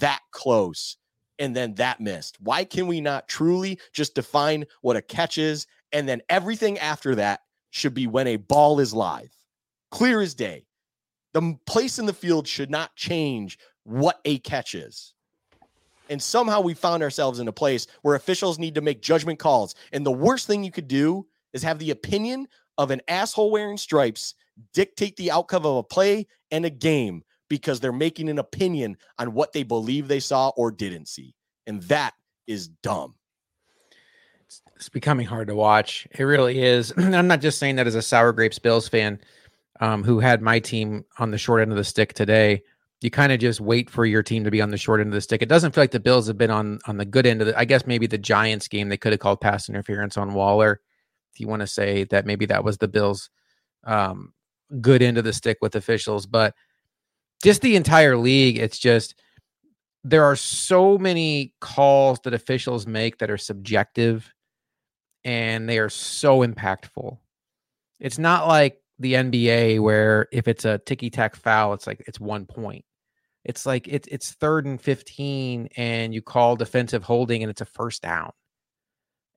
that 0.00 0.20
close 0.32 0.96
and 1.38 1.54
then 1.54 1.76
that 1.76 2.00
missed? 2.00 2.38
Why 2.40 2.64
can 2.64 2.88
we 2.88 3.00
not 3.00 3.28
truly 3.28 3.78
just 3.92 4.16
define 4.16 4.64
what 4.80 4.96
a 4.96 5.02
catch 5.02 5.38
is? 5.38 5.68
And 5.92 6.08
then 6.08 6.22
everything 6.28 6.76
after 6.80 7.14
that 7.14 7.40
should 7.70 7.94
be 7.94 8.08
when 8.08 8.26
a 8.26 8.36
ball 8.36 8.80
is 8.80 8.92
live, 8.92 9.30
clear 9.92 10.20
as 10.20 10.34
day. 10.34 10.66
The 11.32 11.58
place 11.66 11.98
in 11.98 12.06
the 12.06 12.12
field 12.12 12.46
should 12.46 12.70
not 12.70 12.94
change 12.94 13.58
what 13.84 14.20
a 14.24 14.38
catch 14.40 14.74
is. 14.74 15.14
And 16.08 16.22
somehow 16.22 16.60
we 16.60 16.74
found 16.74 17.02
ourselves 17.02 17.38
in 17.38 17.48
a 17.48 17.52
place 17.52 17.86
where 18.02 18.16
officials 18.16 18.58
need 18.58 18.74
to 18.74 18.80
make 18.80 19.00
judgment 19.00 19.38
calls. 19.38 19.74
And 19.92 20.04
the 20.04 20.12
worst 20.12 20.46
thing 20.46 20.62
you 20.62 20.70
could 20.70 20.88
do 20.88 21.26
is 21.52 21.62
have 21.62 21.78
the 21.78 21.90
opinion 21.90 22.48
of 22.78 22.90
an 22.90 23.00
asshole 23.08 23.50
wearing 23.50 23.78
stripes 23.78 24.34
dictate 24.74 25.16
the 25.16 25.30
outcome 25.30 25.64
of 25.64 25.76
a 25.76 25.82
play 25.82 26.26
and 26.50 26.64
a 26.64 26.70
game 26.70 27.22
because 27.48 27.80
they're 27.80 27.92
making 27.92 28.28
an 28.28 28.38
opinion 28.38 28.96
on 29.18 29.32
what 29.34 29.52
they 29.52 29.62
believe 29.62 30.08
they 30.08 30.20
saw 30.20 30.50
or 30.56 30.70
didn't 30.70 31.08
see. 31.08 31.34
And 31.66 31.82
that 31.84 32.14
is 32.46 32.68
dumb. 32.68 33.14
It's 34.76 34.88
becoming 34.88 35.26
hard 35.26 35.48
to 35.48 35.54
watch. 35.54 36.06
It 36.10 36.24
really 36.24 36.60
is. 36.60 36.92
I'm 36.96 37.28
not 37.28 37.40
just 37.40 37.58
saying 37.58 37.76
that 37.76 37.86
as 37.86 37.94
a 37.94 38.02
Sour 38.02 38.32
Grapes 38.32 38.58
Bills 38.58 38.88
fan 38.88 39.20
um, 39.82 40.04
who 40.04 40.20
had 40.20 40.40
my 40.40 40.60
team 40.60 41.04
on 41.18 41.32
the 41.32 41.38
short 41.38 41.60
end 41.60 41.72
of 41.72 41.76
the 41.76 41.82
stick 41.82 42.14
today. 42.14 42.62
You 43.00 43.10
kind 43.10 43.32
of 43.32 43.40
just 43.40 43.60
wait 43.60 43.90
for 43.90 44.06
your 44.06 44.22
team 44.22 44.44
to 44.44 44.50
be 44.50 44.62
on 44.62 44.70
the 44.70 44.76
short 44.76 45.00
end 45.00 45.08
of 45.08 45.14
the 45.14 45.20
stick. 45.20 45.42
It 45.42 45.48
doesn't 45.48 45.74
feel 45.74 45.82
like 45.82 45.90
the 45.90 45.98
Bills 45.98 46.28
have 46.28 46.38
been 46.38 46.52
on 46.52 46.78
on 46.86 46.98
the 46.98 47.04
good 47.04 47.26
end 47.26 47.40
of 47.40 47.48
the. 47.48 47.58
I 47.58 47.64
guess 47.64 47.84
maybe 47.84 48.06
the 48.06 48.16
Giants 48.16 48.68
game 48.68 48.88
they 48.88 48.96
could 48.96 49.12
have 49.12 49.18
called 49.18 49.40
pass 49.40 49.68
interference 49.68 50.16
on 50.16 50.34
Waller. 50.34 50.80
If 51.34 51.40
you 51.40 51.48
want 51.48 51.60
to 51.60 51.66
say 51.66 52.04
that 52.04 52.26
maybe 52.26 52.46
that 52.46 52.62
was 52.62 52.78
the 52.78 52.86
Bills' 52.86 53.28
um, 53.82 54.32
good 54.80 55.02
end 55.02 55.18
of 55.18 55.24
the 55.24 55.32
stick 55.32 55.58
with 55.60 55.74
officials, 55.74 56.26
but 56.26 56.54
just 57.42 57.60
the 57.60 57.74
entire 57.74 58.16
league, 58.16 58.58
it's 58.58 58.78
just 58.78 59.16
there 60.04 60.22
are 60.22 60.36
so 60.36 60.96
many 60.96 61.54
calls 61.60 62.20
that 62.20 62.34
officials 62.34 62.86
make 62.86 63.18
that 63.18 63.32
are 63.32 63.38
subjective 63.38 64.32
and 65.24 65.68
they 65.68 65.78
are 65.78 65.88
so 65.88 66.46
impactful. 66.46 67.18
It's 67.98 68.18
not 68.18 68.46
like 68.46 68.81
the 69.02 69.14
NBA 69.14 69.80
where 69.80 70.28
if 70.32 70.48
it's 70.48 70.64
a 70.64 70.78
ticky 70.78 71.10
tack 71.10 71.36
foul, 71.36 71.74
it's 71.74 71.86
like 71.86 72.02
it's 72.06 72.20
one 72.20 72.46
point. 72.46 72.84
It's 73.44 73.66
like 73.66 73.88
it's 73.88 74.08
it's 74.08 74.32
third 74.32 74.66
and 74.66 74.80
15 74.80 75.68
and 75.76 76.14
you 76.14 76.22
call 76.22 76.56
defensive 76.56 77.02
holding 77.02 77.42
and 77.42 77.50
it's 77.50 77.60
a 77.60 77.66
first 77.66 78.02
down. 78.02 78.32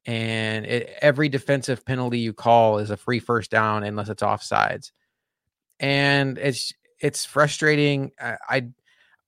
And 0.05 0.65
it, 0.65 0.95
every 1.01 1.29
defensive 1.29 1.83
penalty 1.83 2.19
you 2.19 2.31
call 2.31 2.77
is 2.77 2.91
a 2.91 2.97
free 2.97 3.19
first 3.19 3.49
down 3.49 3.83
unless 3.83 4.09
it's 4.09 4.21
offsides. 4.21 4.91
And 5.79 6.37
it's 6.37 6.71
it's 7.01 7.25
frustrating. 7.25 8.11
I, 8.19 8.37
I 8.47 8.67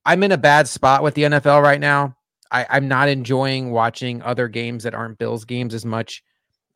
I'm 0.06 0.24
in 0.24 0.32
a 0.32 0.38
bad 0.38 0.68
spot 0.68 1.04
with 1.04 1.16
the 1.16 1.24
NFL 1.24 1.62
right 1.62 1.82
now. 1.82 2.16
I, 2.52 2.66
I'm 2.70 2.88
not 2.88 3.10
enjoying 3.10 3.72
watching 3.72 4.22
other 4.22 4.48
games 4.48 4.84
that 4.84 4.94
aren't 4.94 5.18
Bills 5.18 5.44
games 5.44 5.74
as 5.74 5.86
much 5.86 6.24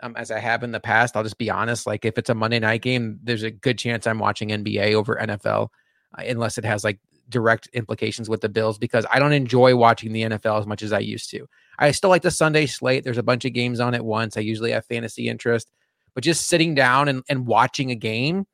um, 0.01 0.15
as 0.15 0.31
I 0.31 0.39
have 0.39 0.63
in 0.63 0.71
the 0.71 0.79
past. 0.79 1.15
I'll 1.15 1.23
just 1.23 1.37
be 1.37 1.49
honest. 1.49 1.85
Like 1.85 2.05
if 2.05 2.17
it's 2.17 2.29
a 2.29 2.35
Monday 2.35 2.59
night 2.59 2.81
game, 2.81 3.19
there's 3.23 3.43
a 3.43 3.51
good 3.51 3.77
chance 3.77 4.07
I'm 4.07 4.19
watching 4.19 4.49
NBA 4.49 4.93
over 4.93 5.15
NFL, 5.15 5.69
uh, 6.17 6.23
unless 6.27 6.57
it 6.57 6.65
has 6.65 6.83
like 6.83 6.99
direct 7.29 7.67
implications 7.73 8.29
with 8.29 8.41
the 8.41 8.49
Bills 8.49 8.77
because 8.77 9.05
I 9.11 9.19
don't 9.19 9.33
enjoy 9.33 9.75
watching 9.75 10.11
the 10.11 10.23
NFL 10.23 10.59
as 10.59 10.67
much 10.67 10.83
as 10.83 10.93
I 10.93 10.99
used 10.99 11.29
to. 11.31 11.47
I 11.79 11.91
still 11.91 12.09
like 12.09 12.21
the 12.21 12.31
Sunday 12.31 12.65
slate. 12.65 13.03
There's 13.03 13.17
a 13.17 13.23
bunch 13.23 13.45
of 13.45 13.53
games 13.53 13.79
on 13.79 13.95
at 13.95 14.05
once. 14.05 14.37
I 14.37 14.41
usually 14.41 14.71
have 14.71 14.85
fantasy 14.85 15.27
interest, 15.27 15.71
but 16.13 16.23
just 16.23 16.47
sitting 16.47 16.75
down 16.75 17.07
and, 17.07 17.23
and 17.29 17.47
watching 17.47 17.89
a 17.89 17.95
game, 17.95 18.45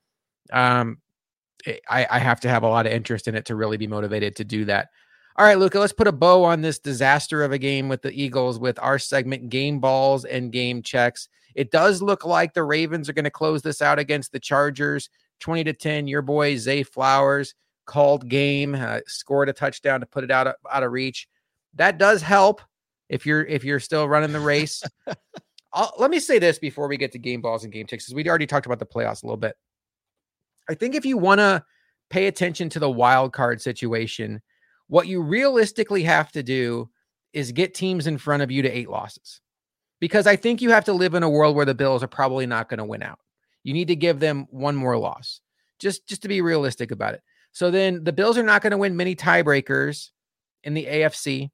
um, 0.54 1.00
I, 1.90 2.08
I 2.10 2.20
have 2.20 2.40
to 2.42 2.50
have 2.50 2.64
a 2.64 2.68
lot 2.68 2.86
of 2.86 2.94
interest 2.94 3.28
in 3.28 3.36
it 3.36 3.46
to 3.46 3.56
really 3.56 3.78
be 3.78 3.88
motivated 3.88 4.38
to 4.38 4.46
do 4.46 4.66
that. 4.66 4.90
All 5.40 5.46
right, 5.46 5.60
Luka, 5.60 5.80
let's 5.80 5.94
put 5.94 6.08
a 6.08 6.12
bow 6.12 6.44
on 6.44 6.62
this 6.62 6.80
disaster 6.80 7.44
of 7.44 7.52
a 7.52 7.60
game 7.60 7.90
with 7.90 8.02
the 8.02 8.12
Eagles 8.12 8.58
with 8.58 8.80
our 8.80 8.98
segment 8.98 9.50
game 9.50 9.80
balls 9.80 10.26
and 10.26 10.52
game 10.52 10.82
checks. 10.82 11.30
It 11.54 11.70
does 11.70 12.02
look 12.02 12.26
like 12.26 12.54
the 12.56 12.64
Ravens 12.64 13.08
are 13.08 13.14
going 13.14 13.24
to 13.26 13.30
close 13.30 13.62
this 13.62 13.80
out 13.80 14.00
against 14.00 14.32
the 14.32 14.40
Chargers 14.40 15.10
20 15.40 15.66
to 15.66 15.74
10. 15.74 16.08
Your 16.08 16.24
boy 16.24 16.58
Zay 16.58 16.82
Flowers 16.82 17.54
called 17.86 18.28
game, 18.28 18.74
uh, 18.74 19.02
scored 19.06 19.48
a 19.48 19.54
touchdown 19.54 20.00
to 20.00 20.08
put 20.08 20.24
it 20.24 20.32
out 20.32 20.48
of, 20.48 20.56
out 20.72 20.82
of 20.82 20.92
reach. 20.92 21.28
That 21.76 22.00
does 22.00 22.24
help 22.24 22.62
if 23.08 23.24
you're 23.26 23.46
if 23.46 23.64
you're 23.64 23.80
still 23.80 24.08
running 24.08 24.34
the 24.34 24.40
race. 24.40 24.82
let 26.00 26.10
me 26.10 26.20
say 26.20 26.40
this 26.40 26.58
before 26.58 26.88
we 26.88 26.98
get 26.98 27.12
to 27.12 27.20
game 27.20 27.42
balls 27.42 27.64
and 27.64 27.72
game 27.72 27.86
checks, 27.86 28.06
because 28.06 28.16
we 28.16 28.28
already 28.28 28.48
talked 28.48 28.66
about 28.66 28.80
the 28.80 28.88
playoffs 28.88 29.22
a 29.22 29.28
little 29.28 29.38
bit. 29.38 29.56
I 30.68 30.74
think 30.74 30.96
if 30.96 31.06
you 31.06 31.18
want 31.20 31.40
to 31.40 31.64
pay 32.10 32.26
attention 32.26 32.70
to 32.70 32.80
the 32.80 32.90
wild 32.90 33.34
card 33.34 33.62
situation, 33.62 34.42
what 34.88 35.08
you 35.08 35.22
realistically 35.22 36.04
have 36.04 36.32
to 36.32 36.44
do 36.44 36.90
is 37.34 37.52
get 37.52 37.74
teams 37.74 38.08
in 38.08 38.18
front 38.18 38.44
of 38.44 38.52
you 38.52 38.62
to 38.62 38.70
eight 38.70 38.90
losses. 38.90 39.42
Because 40.00 40.28
I 40.28 40.36
think 40.36 40.62
you 40.62 40.70
have 40.70 40.86
to 40.86 40.94
live 40.94 41.14
in 41.14 41.24
a 41.24 41.30
world 41.30 41.56
where 41.56 41.66
the 41.66 41.76
Bills 41.76 42.04
are 42.04 42.08
probably 42.08 42.46
not 42.46 42.70
going 42.70 42.78
to 42.78 42.86
win 42.86 43.04
out. 43.04 43.20
You 43.64 43.74
need 43.74 43.88
to 43.90 43.96
give 43.96 44.20
them 44.20 44.48
one 44.50 44.76
more 44.76 44.98
loss. 44.98 45.42
Just 45.80 46.08
just 46.08 46.22
to 46.22 46.28
be 46.28 46.42
realistic 46.42 46.92
about 46.92 47.16
it. 47.16 47.22
So 47.52 47.72
then 47.72 48.04
the 48.04 48.14
Bills 48.14 48.38
are 48.38 48.44
not 48.44 48.62
going 48.62 48.72
to 48.72 48.78
win 48.78 48.96
many 48.96 49.16
tiebreakers 49.16 50.10
in 50.64 50.74
the 50.74 50.86
AFC. 50.86 51.50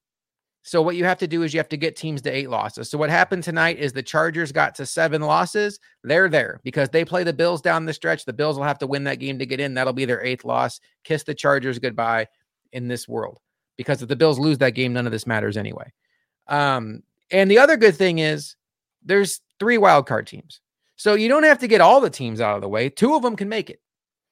So 0.66 0.82
what 0.82 0.96
you 0.96 1.04
have 1.04 1.18
to 1.20 1.28
do 1.28 1.44
is 1.44 1.54
you 1.54 1.60
have 1.60 1.70
to 1.70 1.78
get 1.78 1.98
teams 1.98 2.22
to 2.22 2.32
eight 2.32 2.50
losses. 2.50 2.90
So 2.90 2.98
what 2.98 3.10
happened 3.10 3.44
tonight 3.44 3.80
is 3.80 3.92
the 3.92 4.04
Chargers 4.04 4.54
got 4.54 4.76
to 4.76 4.86
seven 4.86 5.22
losses. 5.22 5.80
They're 6.04 6.30
there 6.30 6.62
because 6.64 6.90
they 6.90 7.04
play 7.04 7.26
the 7.26 7.34
Bills 7.34 7.62
down 7.62 7.86
the 7.86 7.94
stretch. 7.94 8.24
The 8.24 8.32
Bills 8.32 8.58
will 8.58 8.64
have 8.64 8.80
to 8.80 8.88
win 8.88 9.04
that 9.06 9.20
game 9.20 9.40
to 9.40 9.46
get 9.46 9.60
in. 9.60 9.74
That'll 9.74 9.92
be 9.92 10.06
their 10.06 10.24
eighth 10.24 10.46
loss. 10.46 10.80
Kiss 11.04 11.24
the 11.24 11.34
Chargers 11.34 11.80
goodbye 11.80 12.28
in 12.74 12.88
this 12.88 13.08
world 13.08 13.40
because 13.78 14.02
if 14.02 14.10
the 14.10 14.16
Bills 14.16 14.40
lose 14.40 14.58
that 14.60 14.72
game, 14.72 14.94
none 14.94 15.06
of 15.06 15.12
this 15.12 15.28
matters 15.28 15.58
anyway. 15.58 15.92
Um, 16.48 17.04
and 17.32 17.50
the 17.50 17.60
other 17.60 17.78
good 17.78 17.96
thing 17.96 18.20
is 18.20 18.56
there's 19.04 19.42
three 19.60 19.78
wild 19.78 20.06
card 20.06 20.28
teams. 20.28 20.60
So 20.96 21.16
you 21.16 21.28
don't 21.28 21.44
have 21.44 21.60
to 21.60 21.68
get 21.68 21.82
all 21.82 22.02
the 22.02 22.10
teams 22.10 22.40
out 22.40 22.56
of 22.56 22.62
the 22.62 22.70
way. 22.70 22.90
Two 22.90 23.16
of 23.16 23.24
them 23.24 23.36
can 23.36 23.50
make 23.50 23.70
it. 23.70 23.80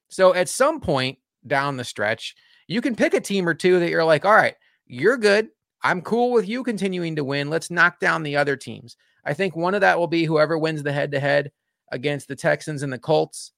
So 0.08 0.34
at 0.34 0.48
some 0.48 0.80
point 0.80 1.18
down 1.46 1.76
the 1.76 1.84
stretch, 1.84 2.34
you 2.68 2.80
can 2.80 2.94
pick 2.94 3.14
a 3.14 3.20
team 3.20 3.48
or 3.48 3.54
two 3.54 3.80
that 3.80 3.90
you're 3.90 4.04
like, 4.04 4.24
all 4.24 4.34
right, 4.34 4.54
you're 4.86 5.16
good. 5.16 5.48
I'm 5.82 6.02
cool 6.02 6.32
with 6.32 6.48
you 6.48 6.62
continuing 6.62 7.16
to 7.16 7.24
win. 7.24 7.50
Let's 7.50 7.70
knock 7.70 7.98
down 7.98 8.22
the 8.22 8.36
other 8.36 8.56
teams. 8.56 8.96
I 9.24 9.34
think 9.34 9.56
one 9.56 9.74
of 9.74 9.80
that 9.80 9.98
will 9.98 10.06
be 10.06 10.24
whoever 10.24 10.56
wins 10.56 10.82
the 10.82 10.92
head 10.92 11.12
to 11.12 11.20
head 11.20 11.50
against 11.90 12.28
the 12.28 12.36
Texans 12.36 12.82
and 12.82 12.92
the 12.92 12.98
Colts. 12.98 13.52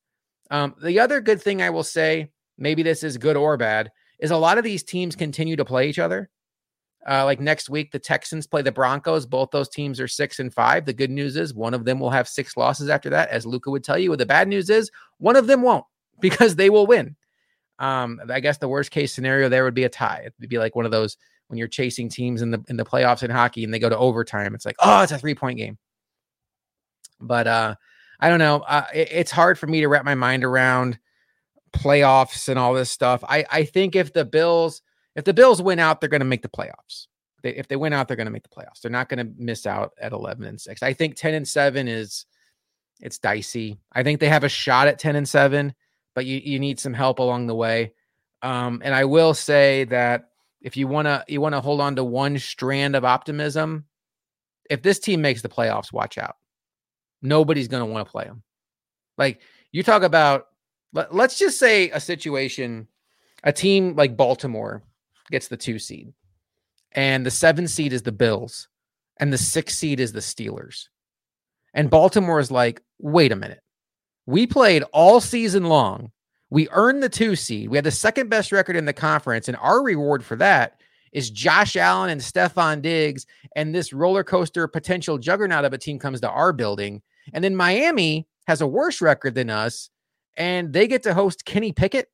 Um, 0.51 0.75
the 0.83 1.01
other 1.01 1.21
good 1.21 1.41
thing 1.43 1.61
I 1.61 1.71
will 1.71 1.85
say, 1.85 2.31
maybe 2.59 2.83
this 2.83 3.03
is 3.03 3.19
good 3.19 3.37
or 3.37 3.57
bad, 3.57 3.91
is 4.19 4.31
a 4.31 4.37
lot 4.37 4.59
of 4.59 4.65
these 4.65 4.83
teams 4.83 5.17
continue 5.17 5.57
to 5.57 5.65
play 5.65 5.89
each 5.89 5.99
other. 5.99 6.31
Uh, 7.07 7.25
like 7.25 7.41
next 7.41 7.69
week, 7.69 7.93
the 7.93 7.99
Texans 7.99 8.47
play 8.47 8.63
the 8.63 8.73
Broncos. 8.73 9.27
Both 9.27 9.51
those 9.51 9.69
teams 9.69 10.01
are 10.01 10.09
six 10.09 10.41
and 10.41 10.53
five. 10.53 10.87
The 10.87 10.93
good 10.95 11.11
news 11.11 11.37
is 11.37 11.53
one 11.53 11.75
of 11.75 11.85
them 11.85 12.01
will 12.01 12.11
have 12.11 12.27
six 12.27 12.57
losses 12.57 12.89
after 12.89 13.11
that, 13.11 13.29
as 13.29 13.45
Luka 13.45 13.71
would 13.71 13.85
tell 13.85 13.99
you. 13.99 14.15
The 14.17 14.25
bad 14.25 14.49
news 14.49 14.71
is 14.71 14.91
one 15.19 15.37
of 15.37 15.47
them 15.47 15.61
won't 15.61 15.85
because 16.21 16.57
they 16.57 16.71
will 16.71 16.87
win. 16.87 17.17
Um, 17.79 18.21
I 18.31 18.41
guess 18.41 18.59
the 18.59 18.69
worst 18.69 18.91
case 18.91 19.13
scenario 19.13 19.49
there 19.49 19.65
would 19.65 19.75
be 19.75 19.85
a 19.85 19.89
tie. 19.89 20.23
It 20.27 20.35
would 20.41 20.49
be 20.49 20.59
like 20.59 20.77
one 20.77 20.85
of 20.87 20.93
those 20.93 21.17
when 21.49 21.59
you're 21.59 21.69
chasing 21.69 22.09
teams 22.09 22.41
in 22.41 22.51
the 22.51 22.65
in 22.69 22.77
the 22.77 22.85
playoffs 22.85 23.23
in 23.23 23.31
hockey 23.31 23.65
and 23.65 23.75
they 23.75 23.79
go 23.79 23.89
to 23.89 23.99
overtime. 23.99 24.55
It's 24.55 24.65
like, 24.65 24.77
oh, 24.79 25.03
it's 25.03 25.13
a 25.13 25.19
three 25.19 25.35
point 25.35 25.59
game. 25.59 25.77
But 27.21 27.47
uh, 27.47 27.75
I 28.21 28.29
don't 28.29 28.39
know. 28.39 28.61
Uh, 28.61 28.87
it, 28.95 29.09
it's 29.11 29.31
hard 29.31 29.59
for 29.59 29.67
me 29.67 29.81
to 29.81 29.89
wrap 29.89 30.05
my 30.05 30.15
mind 30.15 30.45
around 30.45 30.99
playoffs 31.75 32.49
and 32.49 32.59
all 32.59 32.75
this 32.75 32.91
stuff. 32.91 33.23
I 33.29 33.45
I 33.51 33.65
think 33.65 33.97
if 33.97 34.13
the 34.13 34.25
Bills 34.25 34.83
if 35.17 35.25
the 35.25 35.35
Bills 35.35 35.63
win 35.63 35.79
out, 35.79 36.01
they're 36.01 36.09
going 36.09 36.21
to 36.21 36.27
make 36.27 36.43
the 36.43 36.49
playoffs. 36.49 37.07
They, 37.43 37.55
if 37.55 37.69
they 37.69 37.77
win 37.77 37.93
out, 37.93 38.09
they're 38.09 38.17
going 38.17 38.27
to 38.27 38.33
make 38.33 38.43
the 38.43 38.49
playoffs. 38.49 38.81
They're 38.83 38.91
not 38.91 39.09
going 39.09 39.25
to 39.25 39.33
miss 39.37 39.67
out 39.67 39.93
at 40.01 40.13
11 40.13 40.45
and 40.45 40.61
6. 40.61 40.83
I 40.83 40.93
think 40.93 41.15
10 41.15 41.35
and 41.35 41.47
7 41.47 41.87
is 41.89 42.27
It's 43.01 43.19
dicey. 43.19 43.79
I 43.93 44.03
think 44.03 44.19
they 44.19 44.29
have 44.29 44.45
a 44.45 44.49
shot 44.49 44.89
at 44.89 44.99
10 44.99 45.17
and 45.17 45.29
7, 45.29 45.75
but 46.15 46.27
you, 46.27 46.39
you 46.43 46.59
need 46.59 46.81
some 46.81 46.95
help 46.95 47.19
along 47.19 47.47
the 47.47 47.55
way. 47.55 47.93
Um, 48.43 48.83
and 48.85 48.95
I 48.95 49.05
will 49.05 49.35
say 49.35 49.85
that 49.85 50.31
if 50.61 50.77
you 50.77 50.89
want 50.89 51.07
to 51.07 51.25
you 51.29 51.41
want 51.41 51.55
to 51.55 51.61
hold 51.61 51.81
on 51.81 51.97
to 51.97 52.05
one 52.05 52.39
strand 52.39 52.97
of 52.97 53.05
optimism, 53.05 53.85
if 54.71 54.83
this 54.83 54.99
team 54.99 55.21
makes 55.21 55.43
the 55.43 55.49
playoffs, 55.49 55.93
watch 55.93 56.19
out. 56.19 56.37
Nobody's 57.21 57.69
going 57.69 57.87
to 57.87 57.93
want 57.93 58.07
to 58.07 58.11
play 58.11 58.25
them. 58.25 58.43
Like 59.19 59.41
you 59.71 59.83
talk 59.83 60.03
about 60.03 60.47
let, 60.95 61.15
let's 61.15 61.39
just 61.39 61.59
say 61.59 61.91
a 61.91 62.01
situation 62.01 62.89
a 63.43 63.53
team 63.53 63.95
like 63.95 64.17
Baltimore 64.17 64.83
gets 65.31 65.49
the 65.49 65.57
2 65.57 65.79
seed 65.79 66.15
and 66.93 67.27
the 67.27 67.31
7 67.31 67.69
seed 67.69 67.93
is 67.93 68.03
the 68.03 68.13
Bills 68.13 68.69
and 69.19 69.31
the 69.31 69.39
6 69.39 69.75
seed 69.75 70.01
is 70.01 70.13
the 70.13 70.21
Steelers. 70.21 70.89
And 71.75 71.91
Baltimore 71.91 72.41
is 72.41 72.51
like, 72.51 72.81
"Wait 72.99 73.33
a 73.33 73.37
minute. 73.37 73.61
We 74.25 74.47
played 74.47 74.85
all 74.93 75.21
season 75.21 75.65
long 75.65 76.13
we 76.55 76.69
earned 76.71 77.03
the 77.03 77.09
two 77.09 77.35
seed. 77.35 77.69
We 77.69 77.77
had 77.77 77.85
the 77.85 77.91
second 77.91 78.29
best 78.29 78.53
record 78.53 78.77
in 78.77 78.85
the 78.85 78.93
conference. 78.93 79.49
And 79.49 79.57
our 79.57 79.83
reward 79.83 80.25
for 80.25 80.37
that 80.37 80.81
is 81.13 81.29
Josh 81.29 81.75
Allen 81.75 82.11
and 82.11 82.21
Stefon 82.21 82.81
Diggs. 82.81 83.27
And 83.57 83.75
this 83.75 83.93
roller 83.93 84.23
coaster 84.23 84.69
potential 84.69 85.19
juggernaut 85.19 85.65
of 85.65 85.73
a 85.73 85.79
team 85.79 85.99
comes 85.99 86.21
to 86.21 86.31
our 86.31 86.53
building. 86.53 87.03
And 87.33 87.43
then 87.43 87.57
Miami 87.57 88.29
has 88.47 88.61
a 88.61 88.69
worse 88.69 89.01
record 89.01 89.35
than 89.35 89.51
us. 89.51 89.91
And 90.37 90.73
they 90.73 90.87
get 90.87 91.03
to 91.05 91.15
host 91.15 91.45
Kenny 91.45 91.73
Pickett. 91.73 92.09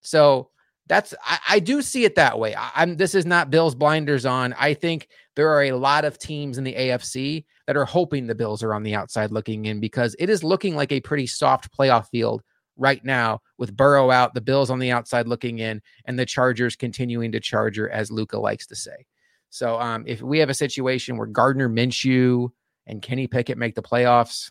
So 0.00 0.50
that's 0.88 1.14
I, 1.24 1.38
I 1.48 1.58
do 1.60 1.82
see 1.82 2.04
it 2.04 2.16
that 2.16 2.38
way. 2.38 2.54
I, 2.54 2.82
am 2.82 2.96
this 2.96 3.14
is 3.14 3.26
not 3.26 3.50
Bills 3.50 3.74
blinders 3.74 4.26
on. 4.26 4.54
I 4.58 4.74
think 4.74 5.08
there 5.36 5.50
are 5.50 5.64
a 5.64 5.72
lot 5.72 6.04
of 6.04 6.18
teams 6.18 6.58
in 6.58 6.64
the 6.64 6.74
AFC 6.74 7.44
that 7.66 7.76
are 7.76 7.84
hoping 7.84 8.26
the 8.26 8.34
Bills 8.34 8.62
are 8.62 8.74
on 8.74 8.82
the 8.82 8.94
outside 8.94 9.30
looking 9.30 9.66
in 9.66 9.78
because 9.78 10.16
it 10.18 10.28
is 10.28 10.42
looking 10.42 10.74
like 10.74 10.90
a 10.90 11.00
pretty 11.00 11.26
soft 11.26 11.70
playoff 11.76 12.08
field 12.08 12.42
right 12.76 13.04
now 13.04 13.40
with 13.58 13.76
Burrow 13.76 14.10
out, 14.10 14.34
the 14.34 14.40
Bills 14.40 14.70
on 14.70 14.78
the 14.78 14.90
outside 14.90 15.28
looking 15.28 15.60
in, 15.60 15.80
and 16.06 16.18
the 16.18 16.26
Chargers 16.26 16.74
continuing 16.74 17.30
to 17.32 17.40
charger, 17.40 17.88
as 17.90 18.10
Luka 18.10 18.38
likes 18.38 18.66
to 18.66 18.74
say. 18.74 19.06
So 19.50 19.78
um, 19.80 20.04
if 20.06 20.22
we 20.22 20.38
have 20.38 20.50
a 20.50 20.54
situation 20.54 21.16
where 21.16 21.26
Gardner 21.26 21.68
Minshew 21.68 22.50
and 22.86 23.02
Kenny 23.02 23.26
Pickett 23.26 23.58
make 23.58 23.74
the 23.74 23.82
playoffs, 23.82 24.50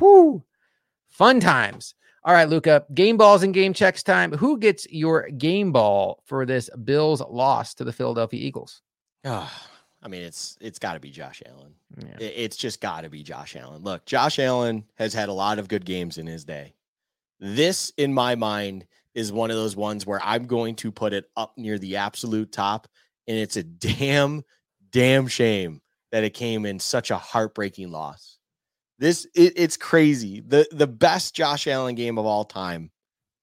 whoo, 0.00 0.42
fun 1.08 1.40
times. 1.40 1.94
All 2.28 2.34
right, 2.34 2.46
Luka, 2.46 2.84
game 2.92 3.16
balls 3.16 3.42
and 3.42 3.54
game 3.54 3.72
checks 3.72 4.02
time. 4.02 4.32
Who 4.32 4.58
gets 4.58 4.86
your 4.90 5.30
game 5.30 5.72
ball 5.72 6.22
for 6.26 6.44
this 6.44 6.68
Bills 6.84 7.22
loss 7.22 7.72
to 7.76 7.84
the 7.84 7.92
Philadelphia 7.92 8.38
Eagles? 8.38 8.82
Oh, 9.24 9.50
I 10.02 10.08
mean, 10.08 10.20
it's 10.20 10.58
it's 10.60 10.78
got 10.78 10.92
to 10.92 11.00
be 11.00 11.08
Josh 11.08 11.42
Allen. 11.46 11.72
Yeah. 11.96 12.16
It's 12.20 12.58
just 12.58 12.82
got 12.82 13.00
to 13.00 13.08
be 13.08 13.22
Josh 13.22 13.56
Allen. 13.56 13.82
Look, 13.82 14.04
Josh 14.04 14.38
Allen 14.38 14.84
has 14.96 15.14
had 15.14 15.30
a 15.30 15.32
lot 15.32 15.58
of 15.58 15.68
good 15.68 15.86
games 15.86 16.18
in 16.18 16.26
his 16.26 16.44
day. 16.44 16.74
This, 17.40 17.94
in 17.96 18.12
my 18.12 18.34
mind, 18.34 18.84
is 19.14 19.32
one 19.32 19.50
of 19.50 19.56
those 19.56 19.74
ones 19.74 20.04
where 20.04 20.20
I'm 20.22 20.44
going 20.44 20.74
to 20.76 20.92
put 20.92 21.14
it 21.14 21.30
up 21.34 21.54
near 21.56 21.78
the 21.78 21.96
absolute 21.96 22.52
top. 22.52 22.88
And 23.26 23.38
it's 23.38 23.56
a 23.56 23.62
damn, 23.62 24.42
damn 24.90 25.28
shame 25.28 25.80
that 26.12 26.24
it 26.24 26.34
came 26.34 26.66
in 26.66 26.78
such 26.78 27.10
a 27.10 27.16
heartbreaking 27.16 27.90
loss. 27.90 28.37
This 28.98 29.26
it, 29.34 29.52
it's 29.56 29.76
crazy. 29.76 30.40
The 30.40 30.66
the 30.72 30.86
best 30.86 31.34
Josh 31.34 31.66
Allen 31.66 31.94
game 31.94 32.18
of 32.18 32.26
all 32.26 32.44
time 32.44 32.90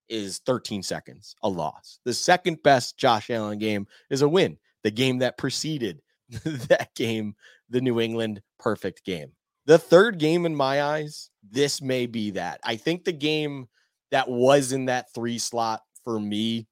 is 0.09 0.39
13 0.45 0.83
seconds, 0.83 1.35
a 1.43 1.49
loss. 1.49 1.99
The 2.05 2.13
second 2.13 2.61
best 2.63 2.97
Josh 2.97 3.29
Allen 3.29 3.57
game 3.57 3.87
is 4.09 4.21
a 4.21 4.29
win. 4.29 4.57
The 4.83 4.91
game 4.91 5.19
that 5.19 5.37
preceded 5.37 6.01
that 6.29 6.89
game, 6.95 7.35
the 7.69 7.81
New 7.81 7.99
England 7.99 8.41
perfect 8.59 9.03
game. 9.05 9.31
The 9.65 9.79
third 9.79 10.19
game 10.19 10.45
in 10.45 10.55
my 10.55 10.83
eyes, 10.83 11.31
this 11.49 11.81
may 11.81 12.05
be 12.05 12.31
that. 12.31 12.59
I 12.63 12.75
think 12.75 13.03
the 13.03 13.13
game 13.13 13.67
that 14.11 14.29
was 14.29 14.71
in 14.71 14.85
that 14.85 15.11
three 15.13 15.39
slot 15.39 15.81
for 16.03 16.19
me 16.19 16.67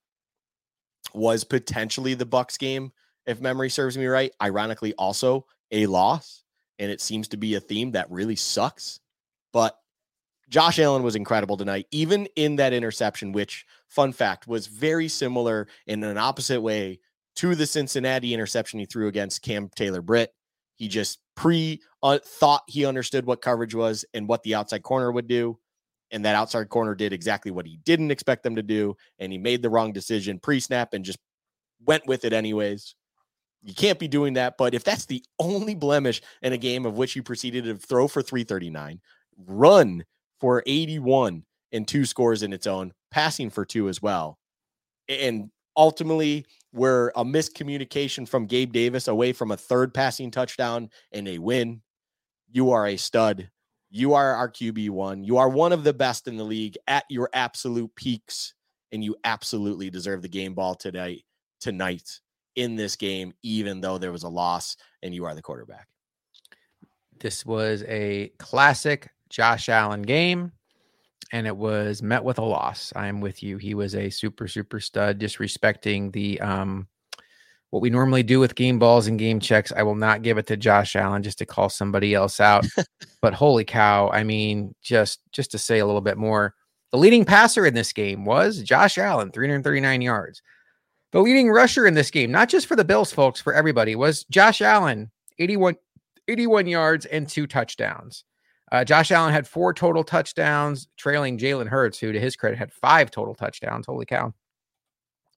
was 1.14 1.44
potentially 1.44 2.14
the 2.14 2.26
Bucs 2.26 2.58
game, 2.58 2.92
if 3.26 3.42
memory 3.42 3.70
serves 3.70 3.98
me 3.98 4.06
right. 4.06 4.32
Ironically, 4.42 4.94
also 4.94 5.46
a 5.72 5.88
loss, 5.88 6.43
and 6.84 6.92
it 6.92 7.02
seems 7.02 7.28
to 7.30 7.38
be 7.38 7.56
a 7.56 7.60
theme 7.60 7.92
that 7.92 8.12
really 8.12 8.36
sucks. 8.36 9.00
But 9.52 9.78
Josh 10.50 10.80
Allen 10.80 11.04
was 11.04 11.16
incredible 11.16 11.58
tonight, 11.58 11.88
even 11.92 12.28
in 12.36 12.58
that 12.58 12.74
interception, 12.74 13.32
which, 13.32 13.66
fun 13.88 14.12
fact, 14.12 14.48
was 14.48 14.68
very 14.68 15.08
similar 15.08 15.68
in 15.88 16.04
an 16.04 16.18
opposite 16.18 16.62
way 16.62 17.00
to 17.38 17.56
the 17.56 17.66
Cincinnati 17.66 18.34
interception 18.34 18.80
he 18.80 18.86
threw 18.86 19.08
against 19.08 19.42
Cam 19.42 19.70
Taylor 19.76 20.02
Britt. 20.02 20.32
He 20.76 20.88
just 20.88 21.20
pre 21.36 21.82
uh, 22.04 22.20
thought 22.24 22.64
he 22.68 22.86
understood 22.86 23.26
what 23.26 23.42
coverage 23.42 23.74
was 23.74 24.06
and 24.14 24.28
what 24.28 24.44
the 24.44 24.56
outside 24.56 24.84
corner 24.84 25.12
would 25.12 25.28
do 25.28 25.58
and 26.12 26.24
that 26.26 26.36
outside 26.36 26.70
corner 26.70 26.94
did 26.94 27.12
exactly 27.12 27.52
what 27.52 27.66
he 27.66 27.78
didn't 27.86 28.12
expect 28.12 28.44
them 28.44 28.56
to 28.56 28.64
do 28.64 28.96
and 29.20 29.32
he 29.32 29.38
made 29.38 29.62
the 29.62 29.70
wrong 29.70 29.92
decision 29.92 30.40
pre-snap 30.40 30.94
and 30.94 31.04
just 31.04 31.20
went 31.86 32.06
with 32.06 32.24
it 32.24 32.34
anyways 32.34 32.96
you 33.64 33.74
can't 33.74 34.00
be 34.00 34.08
doing 34.08 34.34
that 34.34 34.56
but 34.58 34.74
if 34.74 34.84
that's 34.84 35.06
the 35.06 35.24
only 35.40 35.76
blemish 35.76 36.22
in 36.42 36.54
a 36.54 36.58
game 36.58 36.86
of 36.86 36.98
which 36.98 37.16
you 37.16 37.24
proceeded 37.24 37.64
to 37.64 37.76
throw 37.76 38.08
for 38.08 38.22
339 38.22 39.00
run 39.48 40.04
for 40.40 40.64
81 40.66 41.44
and 41.72 41.88
two 41.88 42.06
scores 42.06 42.44
in 42.44 42.54
its 42.54 42.68
own 42.68 42.94
passing 43.12 43.50
for 43.50 43.66
two 43.66 43.90
as 43.90 44.02
well. 44.02 44.38
And 45.10 45.50
ultimately 45.76 46.46
we're 46.72 47.10
a 47.16 47.24
miscommunication 47.24 48.28
from 48.28 48.46
gabe 48.46 48.74
davis 48.74 49.08
away 49.08 49.34
from 49.34 49.52
a 49.52 49.58
third 49.58 49.94
passing 49.94 50.32
touchdown 50.32 50.90
and 51.12 51.28
a 51.28 51.38
win. 51.38 51.82
You 52.52 52.72
are 52.72 52.88
a 52.88 52.98
stud. 52.98 53.50
You 53.90 54.14
are 54.14 54.34
our 54.34 54.50
QB1. 54.50 55.26
You 55.26 55.38
are 55.38 55.50
one 55.50 55.72
of 55.72 55.84
the 55.84 55.94
best 55.94 56.28
in 56.28 56.38
the 56.38 56.44
league 56.44 56.78
at 56.88 57.06
your 57.10 57.30
absolute 57.34 57.96
peaks, 57.96 58.56
and 58.92 59.04
you 59.04 59.16
absolutely 59.24 59.92
deserve 59.92 60.24
the 60.24 60.30
game 60.30 60.56
ball 60.56 60.74
today, 60.74 61.24
tonight 61.62 62.20
in 62.56 62.76
this 62.76 62.96
game, 62.96 63.34
even 63.44 63.82
though 63.82 63.98
there 63.98 64.12
was 64.12 64.24
a 64.24 64.30
loss 64.30 64.78
and 65.02 65.14
you 65.14 65.26
are 65.26 65.36
the 65.36 65.42
quarterback. 65.42 65.88
This 67.20 67.46
was 67.46 67.84
a 67.88 68.32
classic 68.38 69.10
Josh 69.30 69.70
Allen 69.70 70.02
game, 70.02 70.52
and 71.32 71.48
it 71.48 71.56
was 71.56 72.02
met 72.02 72.24
with 72.24 72.38
a 72.38 72.44
loss. 72.44 72.94
I 72.96 73.08
am 73.08 73.22
with 73.22 73.42
you. 73.42 73.58
He 73.58 73.74
was 73.74 73.96
a 73.96 74.10
super, 74.10 74.48
super 74.48 74.80
stud, 74.80 75.20
disrespecting 75.20 76.12
the 76.12 76.40
um 76.42 76.88
what 77.74 77.82
we 77.82 77.90
normally 77.90 78.22
do 78.22 78.40
with 78.40 78.54
game 78.54 78.78
balls 78.78 79.08
and 79.08 79.18
game 79.18 79.40
checks. 79.40 79.72
I 79.76 79.82
will 79.82 79.96
not 79.96 80.22
give 80.22 80.38
it 80.38 80.46
to 80.46 80.58
Josh 80.58 80.96
Allen 80.96 81.24
just 81.24 81.40
to 81.40 81.46
call 81.48 81.70
somebody 81.70 82.14
else 82.14 82.40
out. 82.40 82.68
but 83.22 83.34
holy 83.34 83.66
cow, 83.66 84.10
I 84.10 84.24
mean, 84.24 84.76
just 84.84 85.22
just 85.32 85.50
to 85.52 85.58
say 85.58 85.80
a 85.80 85.86
little 85.86 86.00
bit 86.00 86.18
more, 86.18 86.54
the 86.92 87.00
leading 87.00 87.26
passer 87.26 87.66
in 87.66 87.74
this 87.74 87.92
game 87.92 88.26
was 88.26 88.62
Josh 88.62 89.00
Allen, 89.00 89.32
339 89.32 90.04
yards. 90.04 90.44
The 91.14 91.22
leading 91.22 91.50
rusher 91.50 91.88
in 91.88 91.94
this 91.94 92.12
game, 92.12 92.32
not 92.32 92.50
just 92.50 92.68
for 92.68 92.76
the 92.76 92.84
Bills 92.84 93.14
folks, 93.14 93.40
for 93.40 93.54
everybody, 93.54 93.96
was 93.96 94.26
Josh 94.26 94.62
Allen, 94.62 95.12
81 95.40 95.76
81 96.28 96.68
yards 96.68 97.06
and 97.06 97.28
two 97.28 97.48
touchdowns. 97.48 98.26
Uh, 98.72 98.84
Josh 98.84 99.12
Allen 99.12 99.34
had 99.34 99.48
four 99.48 99.74
total 99.74 100.04
touchdowns, 100.04 100.88
trailing 100.98 101.38
Jalen 101.38 101.68
Hurts, 101.68 102.00
who, 102.00 102.12
to 102.12 102.20
his 102.20 102.36
credit, 102.36 102.58
had 102.58 102.72
five 102.72 103.12
total 103.12 103.36
touchdowns. 103.36 103.86
Holy 103.86 104.06
cow 104.06 104.34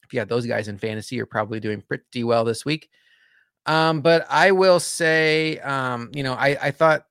if 0.06 0.14
you 0.14 0.20
have 0.20 0.28
those 0.28 0.46
guys 0.46 0.68
in 0.68 0.78
fantasy, 0.78 1.16
you're 1.16 1.26
probably 1.26 1.60
doing 1.60 1.82
pretty 1.82 2.24
well 2.24 2.44
this 2.44 2.64
week. 2.64 2.88
Um, 3.66 4.00
but 4.00 4.24
I 4.30 4.52
will 4.52 4.78
say, 4.78 5.58
um, 5.58 6.10
you 6.14 6.22
know, 6.22 6.34
I, 6.34 6.56
I 6.62 6.70
thought 6.70 7.06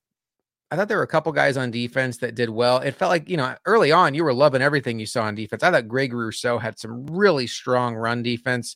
I 0.76 0.78
thought 0.78 0.90
there 0.90 0.98
were 0.98 1.04
a 1.04 1.08
couple 1.08 1.32
guys 1.32 1.56
on 1.56 1.72
defense 1.72 2.18
that 2.18 2.36
did 2.36 2.50
well. 2.50 2.80
It 2.80 2.96
felt 2.96 3.10
like, 3.10 3.30
you 3.30 3.38
know, 3.38 3.56
early 3.66 3.94
on 3.94 4.14
you 4.14 4.26
were 4.26 4.34
loving 4.34 4.62
everything 4.62 5.00
you 5.00 5.06
saw 5.06 5.24
on 5.24 5.34
defense. 5.34 5.64
I 5.64 5.72
thought 5.72 5.88
Greg 5.88 6.12
Rousseau 6.12 6.58
had 6.58 6.78
some 6.78 7.06
really 7.08 7.48
strong 7.48 7.96
run 7.96 8.22
defense 8.22 8.76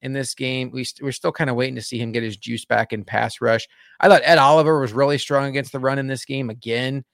in 0.00 0.12
this 0.12 0.32
game. 0.32 0.70
We 0.70 0.84
st- 0.84 1.04
we're 1.04 1.10
still 1.10 1.32
kind 1.32 1.50
of 1.50 1.56
waiting 1.56 1.74
to 1.74 1.82
see 1.82 1.98
him 1.98 2.12
get 2.12 2.22
his 2.22 2.36
juice 2.36 2.64
back 2.64 2.92
in 2.92 3.02
pass 3.02 3.40
rush. 3.40 3.68
I 3.98 4.08
thought 4.08 4.22
Ed 4.24 4.38
Oliver 4.38 4.80
was 4.80 4.92
really 4.92 5.18
strong 5.18 5.48
against 5.48 5.72
the 5.72 5.80
run 5.80 5.98
in 5.98 6.06
this 6.06 6.24
game 6.24 6.50
again. 6.50 7.04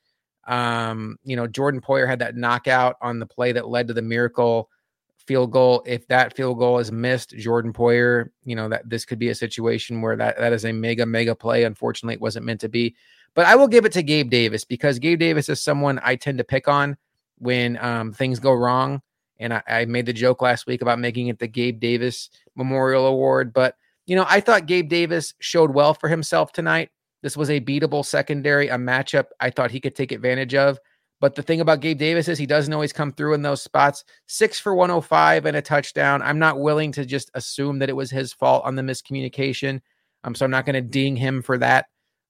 Um, 0.46 1.16
you 1.24 1.34
know, 1.34 1.46
Jordan 1.46 1.80
Poyer 1.80 2.06
had 2.06 2.18
that 2.18 2.36
knockout 2.36 2.96
on 3.00 3.18
the 3.18 3.26
play 3.26 3.52
that 3.52 3.68
led 3.68 3.88
to 3.88 3.94
the 3.94 4.02
miracle 4.02 4.68
field 5.26 5.50
goal. 5.50 5.82
If 5.86 6.06
that 6.08 6.36
field 6.36 6.58
goal 6.58 6.78
is 6.78 6.92
missed, 6.92 7.30
Jordan 7.30 7.72
Poyer, 7.72 8.26
you 8.44 8.54
know, 8.54 8.68
that 8.68 8.86
this 8.88 9.06
could 9.06 9.18
be 9.18 9.30
a 9.30 9.34
situation 9.34 10.02
where 10.02 10.14
that, 10.16 10.36
that 10.36 10.52
is 10.52 10.66
a 10.66 10.72
mega, 10.72 11.06
mega 11.06 11.34
play. 11.34 11.64
Unfortunately, 11.64 12.14
it 12.14 12.20
wasn't 12.20 12.46
meant 12.46 12.60
to 12.60 12.68
be. 12.68 12.94
But 13.36 13.46
I 13.46 13.54
will 13.54 13.68
give 13.68 13.84
it 13.84 13.92
to 13.92 14.02
Gabe 14.02 14.30
Davis 14.30 14.64
because 14.64 14.98
Gabe 14.98 15.20
Davis 15.20 15.50
is 15.50 15.62
someone 15.62 16.00
I 16.02 16.16
tend 16.16 16.38
to 16.38 16.44
pick 16.44 16.68
on 16.68 16.96
when 17.38 17.76
um, 17.84 18.14
things 18.14 18.40
go 18.40 18.52
wrong. 18.52 19.02
And 19.38 19.52
I, 19.52 19.62
I 19.68 19.84
made 19.84 20.06
the 20.06 20.14
joke 20.14 20.40
last 20.40 20.66
week 20.66 20.80
about 20.80 20.98
making 20.98 21.28
it 21.28 21.38
the 21.38 21.46
Gabe 21.46 21.78
Davis 21.78 22.30
Memorial 22.56 23.06
Award. 23.06 23.52
But, 23.52 23.76
you 24.06 24.16
know, 24.16 24.24
I 24.26 24.40
thought 24.40 24.64
Gabe 24.64 24.88
Davis 24.88 25.34
showed 25.38 25.74
well 25.74 25.92
for 25.92 26.08
himself 26.08 26.52
tonight. 26.52 26.88
This 27.22 27.36
was 27.36 27.50
a 27.50 27.60
beatable 27.60 28.06
secondary, 28.06 28.68
a 28.68 28.76
matchup 28.76 29.26
I 29.38 29.50
thought 29.50 29.70
he 29.70 29.80
could 29.80 29.94
take 29.94 30.12
advantage 30.12 30.54
of. 30.54 30.78
But 31.20 31.34
the 31.34 31.42
thing 31.42 31.60
about 31.60 31.80
Gabe 31.80 31.98
Davis 31.98 32.28
is 32.28 32.38
he 32.38 32.46
doesn't 32.46 32.72
always 32.72 32.92
come 32.92 33.12
through 33.12 33.34
in 33.34 33.42
those 33.42 33.60
spots. 33.60 34.04
Six 34.26 34.58
for 34.58 34.74
105 34.74 35.44
and 35.44 35.58
a 35.58 35.62
touchdown. 35.62 36.22
I'm 36.22 36.38
not 36.38 36.60
willing 36.60 36.90
to 36.92 37.04
just 37.04 37.30
assume 37.34 37.80
that 37.80 37.90
it 37.90 37.96
was 37.96 38.10
his 38.10 38.32
fault 38.32 38.64
on 38.64 38.76
the 38.76 38.82
miscommunication. 38.82 39.82
Um, 40.24 40.34
so 40.34 40.46
I'm 40.46 40.50
not 40.50 40.64
going 40.64 40.74
to 40.74 40.80
ding 40.80 41.16
him 41.16 41.42
for 41.42 41.58
that. 41.58 41.86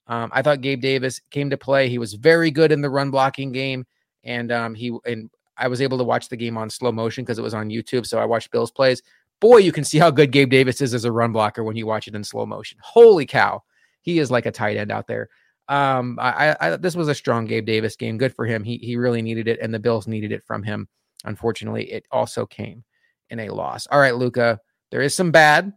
Um, 0.08 0.30
I 0.32 0.42
thought 0.42 0.60
Gabe 0.60 0.80
Davis 0.80 1.20
came 1.30 1.50
to 1.50 1.56
play. 1.56 1.88
He 1.88 1.98
was 1.98 2.14
very 2.14 2.50
good 2.50 2.72
in 2.72 2.80
the 2.80 2.90
run 2.90 3.10
blocking 3.10 3.52
game, 3.52 3.84
and 4.24 4.52
um, 4.52 4.74
he 4.74 4.96
and 5.04 5.30
I 5.56 5.68
was 5.68 5.80
able 5.80 5.98
to 5.98 6.04
watch 6.04 6.28
the 6.28 6.36
game 6.36 6.56
on 6.56 6.70
slow 6.70 6.92
motion 6.92 7.24
because 7.24 7.38
it 7.38 7.42
was 7.42 7.54
on 7.54 7.70
YouTube. 7.70 8.06
So 8.06 8.18
I 8.18 8.24
watched 8.24 8.50
Bills 8.50 8.70
plays. 8.70 9.02
Boy, 9.40 9.58
you 9.58 9.72
can 9.72 9.84
see 9.84 9.98
how 9.98 10.10
good 10.10 10.30
Gabe 10.30 10.50
Davis 10.50 10.80
is 10.80 10.94
as 10.94 11.04
a 11.04 11.12
run 11.12 11.32
blocker 11.32 11.64
when 11.64 11.76
you 11.76 11.86
watch 11.86 12.08
it 12.08 12.14
in 12.14 12.24
slow 12.24 12.46
motion. 12.46 12.78
Holy 12.80 13.26
cow, 13.26 13.62
he 14.00 14.18
is 14.18 14.30
like 14.30 14.46
a 14.46 14.52
tight 14.52 14.76
end 14.76 14.90
out 14.90 15.06
there. 15.06 15.28
Um, 15.68 16.18
I, 16.20 16.56
I 16.60 16.76
this 16.76 16.94
was 16.94 17.08
a 17.08 17.14
strong 17.14 17.44
Gabe 17.46 17.66
Davis 17.66 17.96
game. 17.96 18.18
Good 18.18 18.34
for 18.34 18.46
him. 18.46 18.62
He 18.62 18.78
he 18.78 18.96
really 18.96 19.22
needed 19.22 19.48
it, 19.48 19.58
and 19.60 19.74
the 19.74 19.80
Bills 19.80 20.06
needed 20.06 20.30
it 20.30 20.44
from 20.44 20.62
him. 20.62 20.88
Unfortunately, 21.24 21.90
it 21.90 22.06
also 22.12 22.46
came 22.46 22.84
in 23.30 23.40
a 23.40 23.50
loss. 23.50 23.88
All 23.88 23.98
right, 23.98 24.14
Luka, 24.14 24.60
there 24.90 25.02
is 25.02 25.14
some 25.14 25.32
bad. 25.32 25.72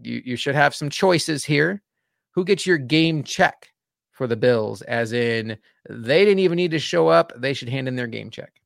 You 0.00 0.22
you 0.24 0.36
should 0.36 0.54
have 0.54 0.74
some 0.74 0.88
choices 0.88 1.44
here. 1.44 1.82
Who 2.30 2.44
gets 2.44 2.66
your 2.66 2.78
game 2.78 3.22
check 3.22 3.73
for 4.14 4.26
the 4.26 4.36
Bills? 4.36 4.80
As 4.82 5.12
in, 5.12 5.58
they 5.88 6.24
didn't 6.24 6.38
even 6.38 6.56
need 6.56 6.70
to 6.70 6.78
show 6.78 7.08
up. 7.08 7.32
They 7.36 7.52
should 7.52 7.68
hand 7.68 7.86
in 7.86 7.96
their 7.96 8.06
game 8.06 8.30
check. 8.30 8.60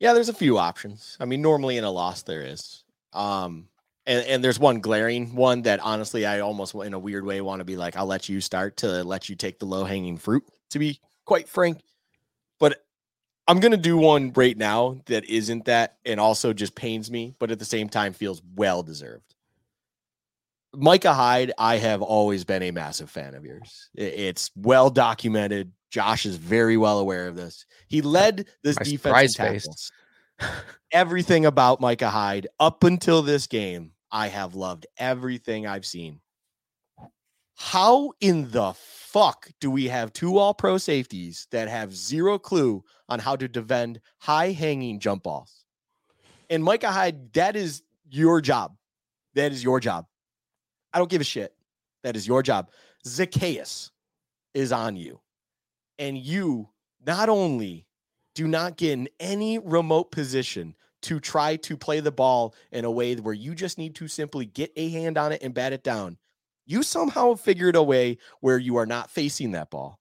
Yeah, 0.00 0.14
there's 0.14 0.28
a 0.28 0.34
few 0.34 0.58
options. 0.58 1.16
I 1.20 1.26
mean, 1.26 1.40
normally 1.40 1.76
in 1.76 1.84
a 1.84 1.90
loss 1.90 2.22
there 2.22 2.42
is. 2.42 2.82
Um, 3.12 3.68
and, 4.06 4.26
and 4.26 4.42
there's 4.42 4.58
one 4.58 4.80
glaring 4.80 5.34
one 5.36 5.62
that 5.62 5.78
honestly 5.80 6.26
I 6.26 6.40
almost 6.40 6.74
in 6.74 6.94
a 6.94 6.98
weird 6.98 7.24
way 7.24 7.40
want 7.40 7.60
to 7.60 7.64
be 7.64 7.76
like, 7.76 7.96
I'll 7.96 8.06
let 8.06 8.28
you 8.28 8.40
start 8.40 8.78
to 8.78 9.04
let 9.04 9.28
you 9.28 9.36
take 9.36 9.60
the 9.60 9.66
low 9.66 9.84
hanging 9.84 10.16
fruit, 10.16 10.42
to 10.70 10.80
be 10.80 10.98
quite 11.24 11.48
frank. 11.48 11.78
But 12.58 12.84
I'm 13.46 13.60
gonna 13.60 13.76
do 13.76 13.96
one 13.96 14.32
right 14.34 14.56
now 14.56 15.00
that 15.06 15.24
isn't 15.26 15.66
that 15.66 15.98
and 16.04 16.18
also 16.18 16.52
just 16.52 16.74
pains 16.74 17.10
me, 17.10 17.34
but 17.38 17.50
at 17.50 17.58
the 17.58 17.64
same 17.64 17.88
time 17.88 18.12
feels 18.12 18.42
well 18.56 18.82
deserved. 18.82 19.34
Micah 20.74 21.12
Hyde, 21.12 21.52
I 21.58 21.76
have 21.76 22.00
always 22.00 22.44
been 22.44 22.62
a 22.62 22.70
massive 22.70 23.10
fan 23.10 23.34
of 23.34 23.44
yours. 23.44 23.90
It's 23.94 24.50
well 24.56 24.90
documented. 24.90 25.72
Josh 25.90 26.24
is 26.24 26.36
very 26.36 26.78
well 26.78 26.98
aware 26.98 27.28
of 27.28 27.36
this. 27.36 27.66
He 27.88 28.00
led 28.00 28.46
this 28.62 28.78
My 28.78 28.84
defense 28.84 29.34
tackles. 29.34 29.92
Everything 30.92 31.44
about 31.44 31.80
Micah 31.80 32.08
Hyde 32.08 32.48
up 32.58 32.84
until 32.84 33.22
this 33.22 33.46
game, 33.46 33.92
I 34.10 34.28
have 34.28 34.54
loved 34.54 34.86
everything 34.98 35.66
I've 35.66 35.86
seen. 35.86 36.20
How 37.56 38.12
in 38.20 38.50
the 38.50 38.72
fuck 38.76 39.50
do 39.60 39.70
we 39.70 39.88
have 39.88 40.12
two 40.12 40.38
all 40.38 40.52
pro 40.52 40.78
safeties 40.78 41.46
that 41.50 41.68
have 41.68 41.94
zero 41.94 42.38
clue 42.38 42.82
on 43.08 43.18
how 43.18 43.36
to 43.36 43.46
defend 43.48 44.00
high 44.18 44.50
hanging 44.52 44.98
jump 44.98 45.22
balls? 45.22 45.64
And 46.50 46.64
Micah 46.64 46.90
Hyde, 46.90 47.32
that 47.34 47.56
is 47.56 47.82
your 48.10 48.40
job. 48.40 48.74
That 49.34 49.52
is 49.52 49.62
your 49.62 49.80
job. 49.80 50.06
I 50.92 50.98
don't 50.98 51.10
give 51.10 51.20
a 51.20 51.24
shit. 51.24 51.54
That 52.02 52.16
is 52.16 52.26
your 52.26 52.42
job. 52.42 52.70
Zaccheaus 53.06 53.90
is 54.54 54.72
on 54.72 54.96
you. 54.96 55.20
And 55.98 56.18
you 56.18 56.68
not 57.04 57.28
only 57.28 57.86
do 58.34 58.48
not 58.48 58.76
get 58.76 58.92
in 58.92 59.08
any 59.20 59.58
remote 59.58 60.10
position 60.10 60.74
to 61.02 61.20
try 61.20 61.56
to 61.56 61.76
play 61.76 62.00
the 62.00 62.12
ball 62.12 62.54
in 62.70 62.84
a 62.84 62.90
way 62.90 63.14
where 63.16 63.34
you 63.34 63.54
just 63.54 63.78
need 63.78 63.94
to 63.96 64.08
simply 64.08 64.46
get 64.46 64.72
a 64.76 64.88
hand 64.88 65.18
on 65.18 65.32
it 65.32 65.42
and 65.42 65.54
bat 65.54 65.72
it 65.72 65.82
down. 65.82 66.16
You 66.64 66.82
somehow 66.82 67.34
figured 67.34 67.76
a 67.76 67.82
way 67.82 68.18
where 68.40 68.58
you 68.58 68.76
are 68.76 68.86
not 68.86 69.10
facing 69.10 69.50
that 69.52 69.70
ball 69.70 69.98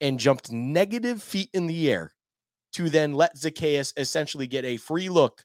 and 0.00 0.20
jumped 0.20 0.52
negative 0.52 1.22
feet 1.22 1.48
in 1.54 1.66
the 1.66 1.90
air 1.90 2.12
to 2.74 2.90
then 2.90 3.14
let 3.14 3.36
Zaccheaus 3.36 3.92
essentially 3.96 4.46
get 4.46 4.64
a 4.64 4.76
free 4.76 5.08
look 5.08 5.44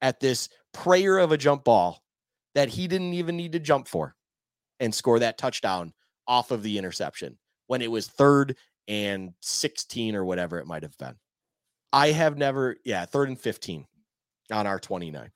at 0.00 0.20
this 0.20 0.48
prayer 0.72 1.18
of 1.18 1.32
a 1.32 1.36
jump 1.36 1.64
ball 1.64 2.02
that 2.54 2.68
he 2.68 2.86
didn't 2.86 3.14
even 3.14 3.36
need 3.36 3.52
to 3.52 3.58
jump 3.58 3.88
for 3.88 4.14
and 4.80 4.94
score 4.94 5.18
that 5.18 5.38
touchdown 5.38 5.92
off 6.26 6.50
of 6.50 6.62
the 6.62 6.78
interception 6.78 7.36
when 7.66 7.82
it 7.82 7.90
was 7.90 8.06
third 8.06 8.56
and 8.88 9.32
16 9.40 10.14
or 10.14 10.24
whatever 10.24 10.58
it 10.58 10.66
might 10.66 10.82
have 10.82 10.96
been. 10.98 11.14
I 11.92 12.08
have 12.08 12.36
never, 12.36 12.76
yeah, 12.84 13.04
third 13.06 13.28
and 13.28 13.38
15 13.38 13.86
on 14.50 14.66
our 14.66 14.80
29. 14.80 15.30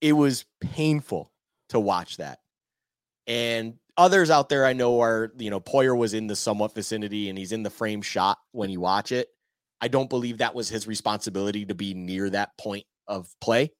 It 0.00 0.12
was 0.12 0.44
painful 0.60 1.30
to 1.70 1.80
watch 1.80 2.16
that. 2.16 2.38
And 3.26 3.74
others 3.96 4.30
out 4.30 4.48
there 4.48 4.64
I 4.64 4.72
know 4.72 5.00
are, 5.00 5.32
you 5.36 5.50
know, 5.50 5.60
Poyer 5.60 5.96
was 5.96 6.14
in 6.14 6.26
the 6.26 6.36
somewhat 6.36 6.74
vicinity 6.74 7.28
and 7.28 7.36
he's 7.36 7.52
in 7.52 7.62
the 7.62 7.70
frame 7.70 8.00
shot 8.00 8.38
when 8.52 8.70
you 8.70 8.80
watch 8.80 9.12
it. 9.12 9.28
I 9.80 9.88
don't 9.88 10.08
believe 10.08 10.38
that 10.38 10.54
was 10.54 10.68
his 10.68 10.86
responsibility 10.86 11.66
to 11.66 11.74
be 11.74 11.94
near 11.94 12.30
that 12.30 12.56
point 12.58 12.86
of 13.06 13.28
play. 13.40 13.72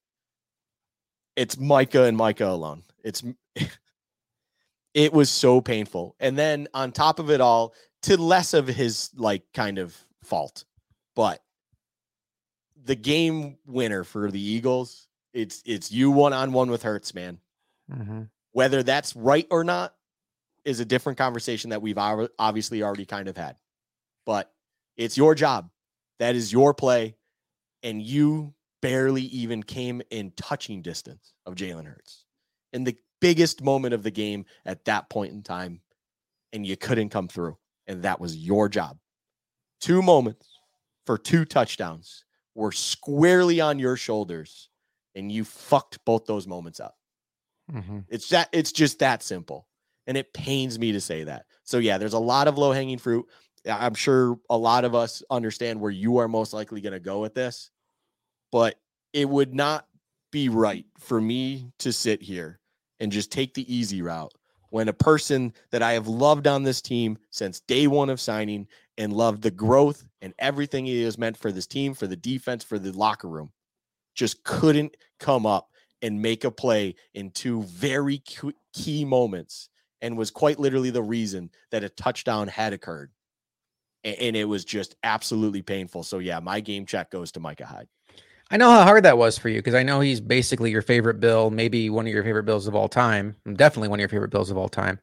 It's 1.36 1.58
Micah 1.58 2.04
and 2.04 2.16
Micah 2.16 2.48
alone. 2.48 2.82
It's 3.04 3.22
it 4.94 5.12
was 5.12 5.30
so 5.30 5.60
painful. 5.60 6.16
And 6.20 6.36
then 6.36 6.68
on 6.74 6.92
top 6.92 7.18
of 7.18 7.30
it 7.30 7.40
all, 7.40 7.74
to 8.02 8.16
less 8.16 8.54
of 8.54 8.66
his 8.66 9.10
like 9.16 9.42
kind 9.54 9.78
of 9.78 9.96
fault. 10.22 10.64
But 11.14 11.42
the 12.84 12.96
game 12.96 13.58
winner 13.66 14.04
for 14.04 14.30
the 14.30 14.40
Eagles, 14.40 15.08
it's 15.32 15.62
it's 15.66 15.92
you 15.92 16.10
one 16.10 16.32
on 16.32 16.52
one 16.52 16.70
with 16.70 16.82
Hurts, 16.82 17.14
man. 17.14 17.38
Mm-hmm. 17.92 18.22
Whether 18.52 18.82
that's 18.82 19.14
right 19.14 19.46
or 19.50 19.64
not 19.64 19.94
is 20.64 20.80
a 20.80 20.84
different 20.84 21.18
conversation 21.18 21.70
that 21.70 21.82
we've 21.82 21.98
obviously 21.98 22.82
already 22.82 23.06
kind 23.06 23.28
of 23.28 23.36
had. 23.36 23.56
But 24.26 24.52
it's 24.96 25.16
your 25.16 25.34
job. 25.34 25.70
That 26.18 26.34
is 26.34 26.52
your 26.52 26.74
play. 26.74 27.16
And 27.82 28.02
you 28.02 28.54
barely 28.82 29.22
even 29.22 29.62
came 29.62 30.02
in 30.10 30.32
touching 30.36 30.82
distance 30.82 31.32
of 31.46 31.54
Jalen 31.54 31.86
Hurts 31.86 32.24
in 32.72 32.84
the 32.84 32.96
biggest 33.20 33.62
moment 33.62 33.94
of 33.94 34.02
the 34.02 34.10
game 34.10 34.44
at 34.64 34.84
that 34.84 35.10
point 35.10 35.32
in 35.32 35.42
time. 35.42 35.80
And 36.52 36.66
you 36.66 36.76
couldn't 36.76 37.10
come 37.10 37.28
through. 37.28 37.58
And 37.86 38.02
that 38.02 38.20
was 38.20 38.36
your 38.36 38.68
job. 38.68 38.98
Two 39.80 40.02
moments 40.02 40.48
for 41.04 41.18
two 41.18 41.44
touchdowns 41.44 42.24
were 42.54 42.72
squarely 42.72 43.60
on 43.60 43.78
your 43.78 43.96
shoulders. 43.96 44.70
And 45.14 45.30
you 45.30 45.44
fucked 45.44 45.98
both 46.04 46.26
those 46.26 46.46
moments 46.46 46.80
up. 46.80 46.96
Mm-hmm. 47.72 48.00
It's 48.08 48.28
that 48.30 48.48
it's 48.52 48.72
just 48.72 49.00
that 49.00 49.22
simple. 49.22 49.66
And 50.06 50.16
it 50.16 50.32
pains 50.32 50.78
me 50.78 50.92
to 50.92 51.00
say 51.00 51.24
that. 51.24 51.44
So 51.64 51.78
yeah, 51.78 51.98
there's 51.98 52.14
a 52.14 52.18
lot 52.18 52.48
of 52.48 52.56
low-hanging 52.56 52.98
fruit. 52.98 53.26
I'm 53.68 53.94
sure 53.94 54.38
a 54.48 54.56
lot 54.56 54.84
of 54.84 54.94
us 54.94 55.22
understand 55.28 55.80
where 55.80 55.90
you 55.90 56.18
are 56.18 56.28
most 56.28 56.54
likely 56.54 56.80
going 56.80 56.94
to 56.94 57.00
go 57.00 57.20
with 57.20 57.34
this. 57.34 57.70
But 58.52 58.76
it 59.12 59.28
would 59.28 59.54
not 59.54 59.86
be 60.30 60.48
right 60.48 60.86
for 60.98 61.20
me 61.20 61.72
to 61.80 61.92
sit 61.92 62.22
here 62.22 62.57
and 63.00 63.12
just 63.12 63.32
take 63.32 63.54
the 63.54 63.72
easy 63.74 64.02
route 64.02 64.32
when 64.70 64.88
a 64.88 64.92
person 64.92 65.52
that 65.70 65.82
I 65.82 65.92
have 65.92 66.08
loved 66.08 66.46
on 66.46 66.62
this 66.62 66.82
team 66.82 67.18
since 67.30 67.60
day 67.60 67.86
one 67.86 68.10
of 68.10 68.20
signing 68.20 68.66
and 68.98 69.12
loved 69.12 69.42
the 69.42 69.50
growth 69.50 70.04
and 70.20 70.34
everything 70.38 70.86
he 70.86 71.02
has 71.02 71.18
meant 71.18 71.36
for 71.36 71.52
this 71.52 71.66
team, 71.66 71.94
for 71.94 72.06
the 72.06 72.16
defense, 72.16 72.64
for 72.64 72.78
the 72.78 72.92
locker 72.92 73.28
room, 73.28 73.50
just 74.14 74.42
couldn't 74.44 74.96
come 75.18 75.46
up 75.46 75.70
and 76.02 76.20
make 76.20 76.44
a 76.44 76.50
play 76.50 76.94
in 77.14 77.30
two 77.30 77.62
very 77.64 78.22
key 78.72 79.04
moments 79.04 79.68
and 80.00 80.16
was 80.16 80.30
quite 80.30 80.58
literally 80.58 80.90
the 80.90 81.02
reason 81.02 81.50
that 81.70 81.84
a 81.84 81.88
touchdown 81.88 82.46
had 82.48 82.72
occurred. 82.72 83.10
And 84.04 84.36
it 84.36 84.44
was 84.44 84.64
just 84.64 84.94
absolutely 85.02 85.62
painful. 85.62 86.04
So, 86.04 86.18
yeah, 86.18 86.38
my 86.38 86.60
game 86.60 86.86
check 86.86 87.10
goes 87.10 87.32
to 87.32 87.40
Micah 87.40 87.66
Hyde. 87.66 87.88
I 88.50 88.56
know 88.56 88.70
how 88.70 88.84
hard 88.84 89.04
that 89.04 89.18
was 89.18 89.36
for 89.36 89.50
you 89.50 89.58
because 89.58 89.74
I 89.74 89.82
know 89.82 90.00
he's 90.00 90.20
basically 90.20 90.70
your 90.70 90.80
favorite 90.82 91.20
bill, 91.20 91.50
maybe 91.50 91.90
one 91.90 92.06
of 92.06 92.12
your 92.12 92.24
favorite 92.24 92.44
bills 92.44 92.66
of 92.66 92.74
all 92.74 92.88
time, 92.88 93.36
definitely 93.54 93.88
one 93.88 93.98
of 93.98 94.00
your 94.00 94.08
favorite 94.08 94.30
bills 94.30 94.50
of 94.50 94.56
all 94.56 94.70
time. 94.70 94.98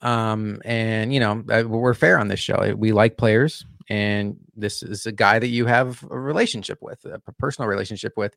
Um, 0.00 0.60
and 0.64 1.12
you 1.12 1.18
know, 1.18 1.44
uh, 1.50 1.64
we're 1.66 1.94
fair 1.94 2.20
on 2.20 2.28
this 2.28 2.38
show. 2.38 2.74
We 2.76 2.92
like 2.92 3.16
players, 3.16 3.66
and 3.88 4.36
this 4.54 4.84
is 4.84 5.06
a 5.06 5.12
guy 5.12 5.40
that 5.40 5.48
you 5.48 5.66
have 5.66 6.04
a 6.08 6.18
relationship 6.18 6.78
with, 6.80 7.04
a 7.04 7.20
personal 7.32 7.68
relationship 7.68 8.12
with, 8.16 8.36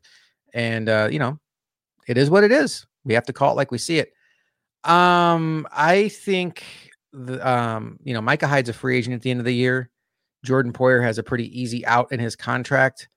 and 0.52 0.88
uh, 0.88 1.08
you 1.10 1.20
know, 1.20 1.38
it 2.08 2.18
is 2.18 2.28
what 2.28 2.42
it 2.42 2.50
is. 2.50 2.84
We 3.04 3.14
have 3.14 3.26
to 3.26 3.32
call 3.32 3.52
it 3.52 3.56
like 3.56 3.70
we 3.70 3.78
see 3.78 4.00
it. 4.00 4.12
Um, 4.82 5.68
I 5.70 6.08
think 6.08 6.64
the 7.12 7.48
um, 7.48 8.00
you 8.02 8.12
know, 8.12 8.20
Micah 8.20 8.48
Hyde's 8.48 8.68
a 8.68 8.72
free 8.72 8.98
agent 8.98 9.14
at 9.14 9.22
the 9.22 9.30
end 9.30 9.38
of 9.38 9.46
the 9.46 9.54
year. 9.54 9.88
Jordan 10.44 10.72
Poyer 10.72 11.00
has 11.00 11.18
a 11.18 11.22
pretty 11.22 11.60
easy 11.60 11.86
out 11.86 12.10
in 12.10 12.18
his 12.18 12.34
contract. 12.34 13.08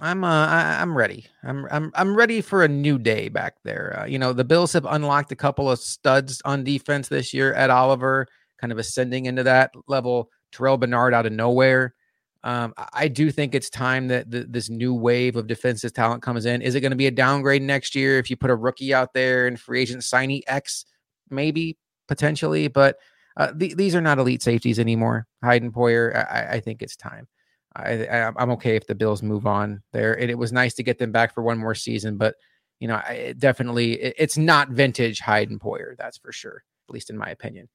I'm 0.00 0.24
uh 0.24 0.46
I, 0.46 0.82
am 0.82 0.96
ready. 0.96 1.26
I'm 1.42 1.66
I'm 1.70 1.92
I'm 1.94 2.14
ready 2.14 2.40
for 2.40 2.64
a 2.64 2.68
new 2.68 2.98
day 2.98 3.28
back 3.28 3.56
there. 3.64 4.00
Uh, 4.00 4.06
you 4.06 4.18
know, 4.18 4.32
the 4.32 4.44
Bills 4.44 4.72
have 4.72 4.86
unlocked 4.86 5.32
a 5.32 5.36
couple 5.36 5.70
of 5.70 5.78
studs 5.78 6.40
on 6.44 6.64
defense 6.64 7.08
this 7.08 7.32
year. 7.32 7.54
Ed 7.54 7.70
Oliver 7.70 8.26
kind 8.60 8.72
of 8.72 8.78
ascending 8.78 9.26
into 9.26 9.42
that 9.44 9.72
level. 9.86 10.30
Terrel 10.52 10.78
Bernard 10.78 11.14
out 11.14 11.26
of 11.26 11.32
nowhere. 11.32 11.94
Um, 12.42 12.72
I 12.94 13.08
do 13.08 13.30
think 13.30 13.54
it's 13.54 13.68
time 13.68 14.08
that 14.08 14.26
this 14.30 14.70
new 14.70 14.94
wave 14.94 15.36
of 15.36 15.46
defensive 15.46 15.92
talent 15.92 16.22
comes 16.22 16.46
in. 16.46 16.62
Is 16.62 16.74
it 16.74 16.80
going 16.80 16.90
to 16.90 16.96
be 16.96 17.06
a 17.06 17.10
downgrade 17.10 17.62
next 17.62 17.94
year 17.94 18.18
if 18.18 18.30
you 18.30 18.36
put 18.36 18.50
a 18.50 18.56
rookie 18.56 18.94
out 18.94 19.12
there 19.12 19.46
and 19.46 19.60
free 19.60 19.82
agent 19.82 20.04
signing 20.04 20.42
X? 20.46 20.86
Maybe 21.28 21.76
potentially, 22.08 22.68
but 22.68 22.96
uh, 23.36 23.52
th- 23.52 23.76
these 23.76 23.94
are 23.94 24.00
not 24.00 24.18
elite 24.18 24.42
safeties 24.42 24.78
anymore. 24.78 25.26
Hyde 25.44 25.62
and 25.62 25.72
Poyer, 25.72 26.16
I, 26.16 26.56
I 26.56 26.60
think 26.60 26.82
it's 26.82 26.96
time. 26.96 27.28
I, 27.76 28.04
I 28.06 28.42
am 28.42 28.50
okay 28.52 28.76
if 28.76 28.86
the 28.86 28.94
Bills 28.94 29.22
move 29.22 29.46
on 29.46 29.82
there. 29.92 30.18
And 30.18 30.30
it 30.30 30.38
was 30.38 30.52
nice 30.52 30.74
to 30.74 30.82
get 30.82 30.98
them 30.98 31.12
back 31.12 31.34
for 31.34 31.42
one 31.42 31.58
more 31.58 31.74
season, 31.74 32.16
but 32.16 32.34
you 32.80 32.88
know, 32.88 32.96
I, 32.96 33.34
definitely 33.38 33.92
it, 34.00 34.14
it's 34.18 34.38
not 34.38 34.70
vintage 34.70 35.20
Hyde 35.20 35.50
and 35.50 35.60
Poyer. 35.60 35.96
That's 35.96 36.18
for 36.18 36.32
sure, 36.32 36.64
at 36.88 36.92
least 36.92 37.10
in 37.10 37.18
my 37.18 37.28
opinion. 37.28 37.68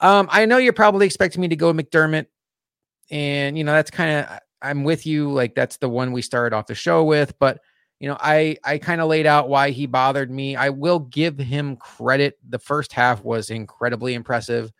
Um, 0.00 0.28
I 0.30 0.46
know 0.46 0.58
you're 0.58 0.72
probably 0.72 1.06
expecting 1.06 1.40
me 1.40 1.48
to 1.48 1.56
go 1.56 1.72
McDermott, 1.72 2.26
and 3.10 3.58
you 3.58 3.64
know 3.64 3.72
that's 3.72 3.90
kind 3.90 4.20
of 4.20 4.38
I'm 4.62 4.84
with 4.84 5.06
you. 5.06 5.32
Like 5.32 5.54
that's 5.54 5.78
the 5.78 5.88
one 5.88 6.12
we 6.12 6.22
started 6.22 6.54
off 6.54 6.66
the 6.66 6.74
show 6.74 7.04
with, 7.04 7.38
but 7.38 7.60
you 7.98 8.08
know, 8.08 8.16
I 8.20 8.56
I 8.64 8.78
kind 8.78 9.00
of 9.00 9.08
laid 9.08 9.26
out 9.26 9.48
why 9.48 9.70
he 9.70 9.86
bothered 9.86 10.30
me. 10.30 10.54
I 10.54 10.70
will 10.70 11.00
give 11.00 11.38
him 11.38 11.76
credit. 11.76 12.38
The 12.48 12.58
first 12.58 12.92
half 12.92 13.24
was 13.24 13.50
incredibly 13.50 14.14
impressive. 14.14 14.70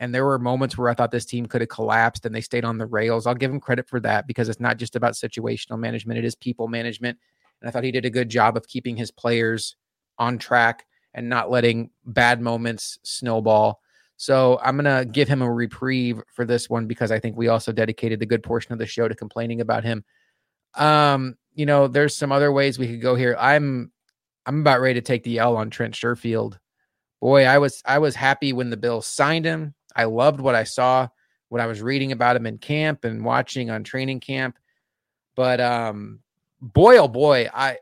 And 0.00 0.14
there 0.14 0.24
were 0.24 0.38
moments 0.38 0.76
where 0.76 0.88
I 0.88 0.94
thought 0.94 1.12
this 1.12 1.24
team 1.24 1.46
could 1.46 1.60
have 1.60 1.68
collapsed 1.68 2.26
and 2.26 2.34
they 2.34 2.40
stayed 2.40 2.64
on 2.64 2.78
the 2.78 2.86
rails. 2.86 3.26
I'll 3.26 3.34
give 3.34 3.50
him 3.50 3.60
credit 3.60 3.88
for 3.88 4.00
that 4.00 4.26
because 4.26 4.48
it's 4.48 4.60
not 4.60 4.76
just 4.76 4.96
about 4.96 5.12
situational 5.12 5.78
management, 5.78 6.18
it 6.18 6.24
is 6.24 6.34
people 6.34 6.68
management. 6.68 7.18
And 7.60 7.68
I 7.68 7.72
thought 7.72 7.84
he 7.84 7.92
did 7.92 8.04
a 8.04 8.10
good 8.10 8.28
job 8.28 8.56
of 8.56 8.66
keeping 8.66 8.96
his 8.96 9.10
players 9.10 9.76
on 10.18 10.38
track 10.38 10.84
and 11.14 11.28
not 11.28 11.50
letting 11.50 11.90
bad 12.04 12.40
moments 12.40 12.98
snowball. 13.04 13.80
So 14.16 14.58
I'm 14.62 14.76
going 14.76 14.84
to 14.84 15.10
give 15.10 15.28
him 15.28 15.42
a 15.42 15.52
reprieve 15.52 16.20
for 16.34 16.44
this 16.44 16.68
one 16.68 16.86
because 16.86 17.10
I 17.10 17.18
think 17.18 17.36
we 17.36 17.48
also 17.48 17.72
dedicated 17.72 18.20
the 18.20 18.26
good 18.26 18.42
portion 18.42 18.72
of 18.72 18.78
the 18.78 18.86
show 18.86 19.08
to 19.08 19.14
complaining 19.14 19.60
about 19.60 19.84
him. 19.84 20.04
Um, 20.74 21.36
you 21.54 21.66
know, 21.66 21.88
there's 21.88 22.16
some 22.16 22.32
other 22.32 22.52
ways 22.52 22.78
we 22.78 22.88
could 22.88 23.00
go 23.00 23.14
here. 23.14 23.36
I'm 23.38 23.92
I'm 24.46 24.60
about 24.60 24.80
ready 24.80 24.94
to 24.94 25.04
take 25.04 25.22
the 25.22 25.38
L 25.38 25.56
on 25.56 25.70
Trent 25.70 25.94
Sherfield. 25.94 26.58
Boy, 27.20 27.44
I 27.44 27.58
was 27.58 27.80
I 27.84 27.98
was 27.98 28.14
happy 28.14 28.52
when 28.52 28.70
the 28.70 28.76
Bills 28.76 29.06
signed 29.06 29.44
him. 29.44 29.74
I 29.94 30.04
loved 30.04 30.40
what 30.40 30.54
I 30.54 30.64
saw 30.64 31.08
when 31.48 31.60
I 31.60 31.66
was 31.66 31.82
reading 31.82 32.12
about 32.12 32.36
him 32.36 32.46
in 32.46 32.58
camp 32.58 33.04
and 33.04 33.24
watching 33.24 33.70
on 33.70 33.84
training 33.84 34.20
camp. 34.20 34.58
But 35.34 35.60
um 35.60 36.20
boy 36.60 36.98
oh 36.98 37.08
boy, 37.08 37.48
I 37.52 37.78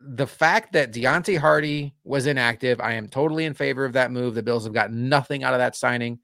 the 0.00 0.26
fact 0.26 0.72
that 0.72 0.92
Deonte 0.92 1.38
Harty 1.38 1.94
was 2.04 2.26
inactive, 2.26 2.80
I 2.80 2.94
am 2.94 3.08
totally 3.08 3.44
in 3.44 3.54
favor 3.54 3.84
of 3.84 3.92
that 3.92 4.10
move. 4.10 4.34
The 4.34 4.42
Bills 4.42 4.64
have 4.64 4.72
got 4.72 4.92
nothing 4.92 5.44
out 5.44 5.52
of 5.52 5.58
that 5.58 5.76
signing. 5.76 6.18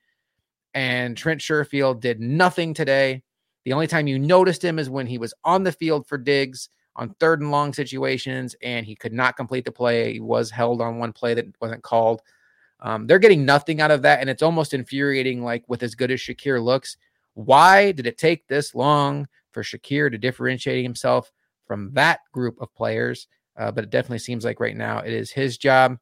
And 0.72 1.16
Trent 1.16 1.40
Sherfield 1.40 2.00
did 2.00 2.20
nothing 2.20 2.72
today. 2.72 3.22
The 3.64 3.72
only 3.72 3.86
time 3.86 4.06
you 4.06 4.18
noticed 4.18 4.64
him 4.64 4.78
is 4.78 4.88
when 4.88 5.06
he 5.06 5.18
was 5.18 5.34
on 5.44 5.62
the 5.62 5.72
field 5.72 6.06
for 6.06 6.18
Diggs 6.18 6.68
on 6.94 7.14
third 7.20 7.40
and 7.40 7.50
long 7.50 7.72
situations, 7.72 8.56
and 8.62 8.86
he 8.86 8.94
could 8.94 9.12
not 9.12 9.36
complete 9.36 9.64
the 9.64 9.72
play. 9.72 10.14
He 10.14 10.20
was 10.20 10.50
held 10.50 10.80
on 10.80 10.98
one 10.98 11.12
play 11.12 11.34
that 11.34 11.46
wasn't 11.60 11.82
called. 11.82 12.22
Um, 12.80 13.06
they're 13.06 13.18
getting 13.18 13.44
nothing 13.44 13.80
out 13.80 13.90
of 13.90 14.02
that, 14.02 14.20
and 14.20 14.28
it's 14.28 14.42
almost 14.42 14.74
infuriating. 14.74 15.42
Like 15.42 15.64
with 15.68 15.82
as 15.82 15.94
good 15.94 16.10
as 16.10 16.20
Shakir 16.20 16.62
looks, 16.62 16.96
why 17.34 17.92
did 17.92 18.06
it 18.06 18.18
take 18.18 18.46
this 18.46 18.74
long 18.74 19.28
for 19.52 19.62
Shakir 19.62 20.10
to 20.10 20.18
differentiate 20.18 20.82
himself 20.82 21.32
from 21.66 21.90
that 21.94 22.20
group 22.32 22.60
of 22.60 22.74
players? 22.74 23.28
Uh, 23.56 23.70
but 23.70 23.84
it 23.84 23.90
definitely 23.90 24.18
seems 24.18 24.44
like 24.44 24.60
right 24.60 24.76
now 24.76 24.98
it 24.98 25.12
is 25.12 25.30
his 25.30 25.56
job. 25.56 25.98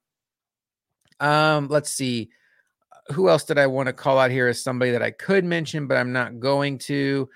Um, 1.21 1.69
let's 1.69 1.91
see. 1.91 2.31
Who 3.13 3.29
else 3.29 3.45
did 3.45 3.59
I 3.59 3.67
want 3.67 3.87
to 3.87 3.93
call 3.93 4.19
out 4.19 4.31
here 4.31 4.49
as 4.49 4.63
somebody 4.63 4.91
that 4.91 5.03
I 5.03 5.13
could 5.13 5.45
mention, 5.45 5.87
but 5.87 5.97
I'm 5.97 6.13
not 6.13 6.41
going 6.41 6.79
to? 6.79 7.29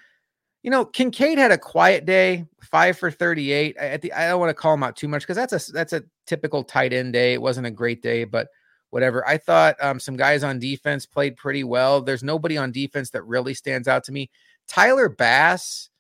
you 0.63 0.71
know, 0.71 0.85
Kincaid 0.85 1.39
had 1.39 1.53
a 1.53 1.59
quiet 1.59 2.05
day, 2.05 2.45
five 2.61 2.99
for 2.99 3.11
38. 3.11 3.77
I, 3.81 4.01
I 4.15 4.29
don't 4.29 4.41
want 4.41 4.51
to 4.51 4.55
call 4.55 4.75
him 4.75 4.83
out 4.83 4.97
too 4.97 5.09
much 5.09 5.23
because 5.23 5.37
that's 5.37 5.69
a 5.69 5.73
that's 5.73 5.93
a 5.93 6.03
typical 6.27 6.65
tight 6.65 6.93
end 6.93 7.13
day. 7.13 7.33
It 7.33 7.43
wasn't 7.43 7.67
a 7.67 7.71
great 7.71 8.03
day, 8.03 8.25
but 8.25 8.49
whatever. 8.91 9.27
I 9.27 9.39
thought 9.39 9.77
um, 9.81 10.01
some 10.01 10.17
guys 10.17 10.45
on 10.45 10.59
defense 10.59 11.07
played 11.07 11.37
pretty 11.37 11.65
well. 11.65 12.01
There's 12.01 12.23
nobody 12.23 12.57
on 12.57 12.73
defense 12.73 13.11
that 13.11 13.23
really 13.25 13.55
stands 13.55 13.89
out 13.89 14.05
to 14.05 14.13
me. 14.13 14.31
Tyler 14.67 15.09
Bass, 15.09 15.91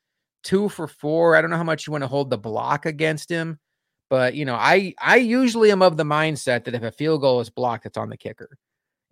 two 0.42 0.68
for 0.68 0.86
four. 0.86 1.36
I 1.36 1.40
don't 1.40 1.50
know 1.50 1.56
how 1.56 1.64
much 1.64 1.86
you 1.86 1.92
want 1.92 2.02
to 2.04 2.08
hold 2.08 2.30
the 2.30 2.38
block 2.38 2.86
against 2.86 3.30
him, 3.30 3.58
but 4.08 4.34
you 4.34 4.44
know, 4.44 4.54
I 4.54 4.94
I 5.00 5.16
usually 5.16 5.70
am 5.70 5.82
of 5.82 5.96
the 5.96 6.04
mindset 6.04 6.64
that 6.64 6.74
if 6.74 6.82
a 6.82 6.90
field 6.90 7.20
goal 7.20 7.40
is 7.40 7.50
blocked, 7.50 7.86
it's 7.86 7.98
on 7.98 8.10
the 8.10 8.16
kicker, 8.16 8.58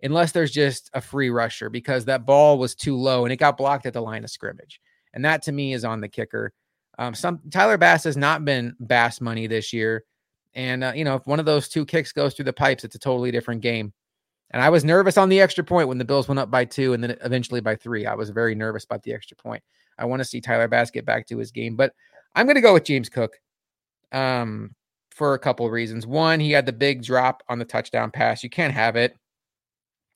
unless 0.01 0.31
there's 0.31 0.51
just 0.51 0.89
a 0.93 1.01
free 1.01 1.29
rusher 1.29 1.69
because 1.69 2.05
that 2.05 2.25
ball 2.25 2.57
was 2.57 2.75
too 2.75 2.95
low 2.95 3.25
and 3.25 3.33
it 3.33 3.37
got 3.37 3.57
blocked 3.57 3.85
at 3.85 3.93
the 3.93 4.01
line 4.01 4.23
of 4.23 4.29
scrimmage 4.29 4.79
and 5.17 5.25
that 5.25 5.41
to 5.41 5.51
me 5.51 5.73
is 5.73 5.83
on 5.83 5.99
the 5.99 6.07
kicker. 6.07 6.53
Um, 6.99 7.15
some 7.15 7.39
Tyler 7.51 7.77
Bass 7.77 8.03
has 8.03 8.15
not 8.15 8.45
been 8.45 8.75
Bass 8.79 9.19
money 9.19 9.47
this 9.47 9.73
year, 9.73 10.03
and 10.57 10.83
uh, 10.83 10.91
you 10.93 11.05
know 11.05 11.15
if 11.15 11.25
one 11.25 11.39
of 11.39 11.45
those 11.45 11.69
two 11.69 11.85
kicks 11.85 12.11
goes 12.11 12.33
through 12.33 12.45
the 12.45 12.53
pipes, 12.53 12.83
it's 12.83 12.95
a 12.95 12.99
totally 12.99 13.31
different 13.31 13.61
game. 13.61 13.93
And 14.51 14.61
I 14.61 14.69
was 14.69 14.83
nervous 14.83 15.17
on 15.17 15.29
the 15.29 15.39
extra 15.39 15.63
point 15.63 15.87
when 15.87 15.97
the 15.97 16.05
Bills 16.05 16.27
went 16.27 16.39
up 16.39 16.49
by 16.49 16.65
two 16.65 16.93
and 16.93 17.03
then 17.03 17.17
eventually 17.21 17.61
by 17.61 17.75
three. 17.75 18.05
I 18.05 18.15
was 18.15 18.29
very 18.29 18.55
nervous 18.55 18.85
about 18.85 19.03
the 19.03 19.13
extra 19.13 19.37
point. 19.37 19.61
I 19.97 20.05
want 20.05 20.21
to 20.21 20.25
see 20.25 20.41
Tyler 20.41 20.67
Bass 20.67 20.89
get 20.89 21.05
back 21.05 21.27
to 21.27 21.37
his 21.37 21.51
game, 21.51 21.75
but 21.75 21.93
I'm 22.33 22.45
going 22.45 22.55
to 22.55 22.61
go 22.61 22.73
with 22.73 22.85
James 22.85 23.09
Cook 23.09 23.39
um, 24.11 24.73
for 25.11 25.33
a 25.33 25.39
couple 25.39 25.65
of 25.65 25.71
reasons. 25.71 26.07
One, 26.07 26.39
he 26.39 26.51
had 26.51 26.65
the 26.65 26.73
big 26.73 27.03
drop 27.03 27.43
on 27.49 27.59
the 27.59 27.65
touchdown 27.65 28.09
pass. 28.09 28.43
You 28.43 28.49
can't 28.49 28.73
have 28.73 28.95
it. 28.95 29.15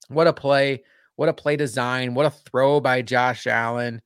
What 0.07 0.27
a 0.27 0.33
play. 0.33 0.83
What 1.17 1.29
a 1.29 1.33
play 1.33 1.55
design. 1.55 2.13
What 2.13 2.25
a 2.25 2.31
throw 2.31 2.79
by 2.79 3.01
Josh 3.01 3.47
Allen. 3.47 4.01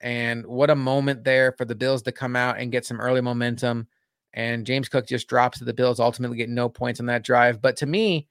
And 0.00 0.46
what 0.46 0.70
a 0.70 0.76
moment 0.76 1.24
there 1.24 1.52
for 1.52 1.64
the 1.64 1.74
Bills 1.74 2.02
to 2.02 2.12
come 2.12 2.36
out 2.36 2.58
and 2.58 2.72
get 2.72 2.86
some 2.86 3.00
early 3.00 3.20
momentum. 3.20 3.88
And 4.34 4.66
James 4.66 4.88
Cook 4.88 5.06
just 5.06 5.28
drops 5.28 5.58
to 5.58 5.64
the 5.64 5.72
Bills, 5.72 6.00
ultimately 6.00 6.36
get 6.36 6.48
no 6.48 6.68
points 6.68 7.00
on 7.00 7.06
that 7.06 7.22
drive. 7.22 7.62
But 7.62 7.76
to 7.78 7.86
me, 7.86 8.28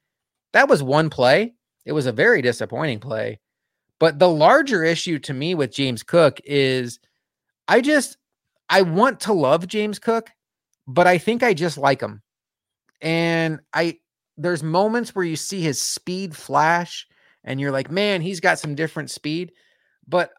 that 0.51 0.67
was 0.67 0.83
one 0.83 1.09
play. 1.09 1.53
It 1.85 1.93
was 1.93 2.05
a 2.05 2.11
very 2.11 2.41
disappointing 2.41 2.99
play. 2.99 3.39
But 3.99 4.19
the 4.19 4.29
larger 4.29 4.83
issue 4.83 5.17
to 5.19 5.33
me 5.33 5.55
with 5.55 5.71
James 5.71 6.03
Cook 6.03 6.41
is 6.43 6.99
I 7.69 7.79
just 7.79 8.17
I 8.69 8.81
want 8.81 9.21
to 9.21 9.33
love 9.33 9.67
James 9.67 9.97
Cook, 9.97 10.29
but 10.87 11.07
I 11.07 11.17
think 11.17 11.41
I 11.41 11.53
just 11.53 11.77
like 11.77 12.01
him. 12.01 12.21
And 13.01 13.61
I 13.73 13.99
there's 14.35 14.63
moments 14.63 15.15
where 15.15 15.25
you 15.25 15.37
see 15.37 15.61
his 15.61 15.81
speed 15.81 16.35
flash 16.35 17.07
and 17.45 17.61
you're 17.61 17.71
like, 17.71 17.89
"Man, 17.89 18.21
he's 18.21 18.41
got 18.41 18.59
some 18.59 18.75
different 18.75 19.09
speed." 19.09 19.53
But 20.05 20.33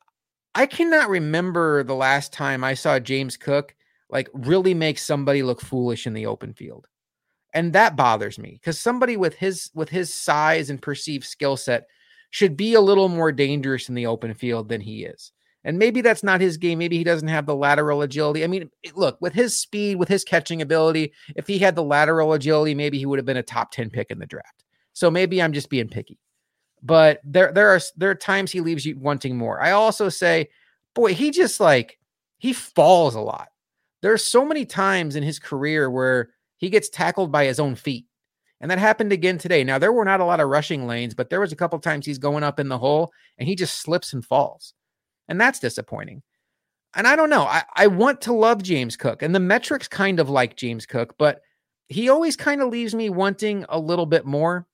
I 0.55 0.66
cannot 0.66 1.09
remember 1.09 1.85
the 1.85 1.95
last 1.95 2.35
time 2.35 2.65
I 2.65 2.74
saw 2.74 2.99
James 2.99 3.39
Cook 3.39 3.74
like 4.15 4.31
really 4.32 4.73
makes 4.73 5.03
somebody 5.03 5.43
look 5.43 5.61
foolish 5.61 6.07
in 6.07 6.15
the 6.15 6.24
open 6.24 6.55
field. 6.55 6.86
And 7.53 7.74
that 7.74 7.97
bothers 7.97 8.39
me 8.39 8.53
because 8.53 8.81
somebody 8.81 9.19
with 9.19 9.35
his 9.35 9.70
with 9.74 9.91
his 9.91 10.12
size 10.12 10.70
and 10.70 10.81
perceived 10.81 11.24
skill 11.24 11.59
set 11.59 11.86
should 12.31 12.57
be 12.57 12.74
a 12.74 12.81
little 12.81 13.09
more 13.09 13.31
dangerous 13.31 13.91
in 13.91 13.95
the 13.95 14.07
open 14.07 14.32
field 14.32 14.70
than 14.70 14.81
he 14.81 15.05
is. 15.05 15.32
And 15.62 15.78
maybe 15.78 16.01
that's 16.01 16.23
not 16.23 16.41
his 16.41 16.57
game. 16.57 16.78
Maybe 16.78 16.99
he 16.99 17.05
doesn't 17.05 17.28
have 17.28 17.47
the 17.47 17.55
lateral 17.55 18.03
agility. 18.03 18.45
I 18.45 18.47
mean, 18.47 18.70
look, 18.95 19.19
with 19.20 19.35
his 19.35 19.59
speed, 19.59 19.97
with 19.97 20.09
his 20.09 20.24
catching 20.24 20.62
ability, 20.62 21.12
if 21.36 21.47
he 21.47 21.59
had 21.59 21.74
the 21.74 21.82
lateral 21.82 22.32
agility, 22.32 22.74
maybe 22.74 22.99
he 22.99 23.07
would 23.07 23.19
have 23.19 23.27
been 23.27 23.36
a 23.36 23.43
top 23.43 23.70
10 23.70 23.91
pick 23.91 24.11
in 24.11 24.19
the 24.19 24.27
draft. 24.27 24.65
So 24.95 25.11
maybe 25.11 25.43
I'm 25.43 25.53
just 25.53 25.70
being 25.70 25.89
picky 25.89 26.19
but 26.85 27.20
there 27.24 27.51
there 27.51 27.70
are 27.70 27.81
there 27.97 28.11
are 28.11 28.15
times 28.15 28.53
he 28.53 28.61
leaves 28.61 28.85
you 28.85 28.97
wanting 28.99 29.36
more. 29.36 29.61
I 29.61 29.73
also 29.73 30.11
say, 30.11 30.51
boy, 30.95 31.15
he 31.15 31.31
just 31.31 31.59
like 31.59 31.99
he 32.39 32.53
falls 32.53 33.15
a 33.15 33.20
lot. 33.20 33.49
There's 34.05 34.22
so 34.22 34.44
many 34.44 34.66
times 34.66 35.16
in 35.16 35.22
his 35.22 35.39
career 35.39 35.90
where 35.90 36.28
he 36.59 36.68
gets 36.68 36.90
tackled 36.90 37.32
by 37.32 37.47
his 37.47 37.59
own 37.59 37.74
feet. 37.74 38.05
And 38.60 38.70
that 38.70 38.78
happened 38.78 39.12
again 39.12 39.39
today. 39.39 39.64
Now 39.64 39.78
there 39.78 39.94
were 39.94 40.05
not 40.05 40.20
a 40.20 40.26
lot 40.26 40.40
of 40.40 40.51
rushing 40.51 40.86
lanes, 40.86 41.14
but 41.14 41.31
there 41.31 41.40
was 41.40 41.52
a 41.52 41.56
couple 41.56 41.78
times 41.78 42.05
he's 42.05 42.18
going 42.18 42.44
up 42.44 42.60
in 42.60 42.68
the 42.68 42.76
hole 42.76 43.12
and 43.39 43.48
he 43.48 43.55
just 43.55 43.78
slips 43.78 44.12
and 44.12 44.22
falls. 44.22 44.74
And 45.26 45.40
that's 45.40 45.59
disappointing. 45.59 46.22
And 46.94 47.06
I 47.06 47.16
don't 47.16 47.31
know. 47.31 47.44
I, 47.44 47.62
I 47.76 47.86
want 47.86 48.20
to 48.20 48.35
love 48.35 48.62
James 48.62 48.94
Cook. 48.94 49.22
And 49.22 49.35
the 49.35 49.40
metrics 49.40 49.89
kind 49.89 50.20
of 50.20 50.28
like 50.28 50.55
James 50.55 50.85
Cook, 50.85 51.14
but 51.18 51.40
he 51.89 52.10
always 52.10 52.36
kind 52.36 52.60
of 52.60 52.68
leaves 52.68 52.94
me 52.94 53.09
wanting 53.09 53.64
a 53.70 53.78
little 53.78 54.05
bit 54.05 54.26
more. 54.26 54.66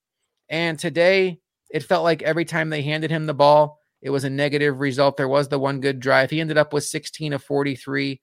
And 0.49 0.77
today 0.77 1.39
it 1.71 1.85
felt 1.85 2.03
like 2.03 2.23
every 2.23 2.45
time 2.45 2.69
they 2.69 2.83
handed 2.83 3.13
him 3.13 3.27
the 3.27 3.35
ball, 3.35 3.79
it 4.03 4.11
was 4.11 4.25
a 4.25 4.31
negative 4.31 4.81
result. 4.81 5.17
There 5.17 5.29
was 5.29 5.47
the 5.47 5.61
one 5.61 5.81
good 5.81 6.01
drive. 6.01 6.31
He 6.31 6.41
ended 6.41 6.59
up 6.59 6.73
with 6.73 6.83
16 6.83 7.33
of 7.33 7.45
43, 7.45 8.21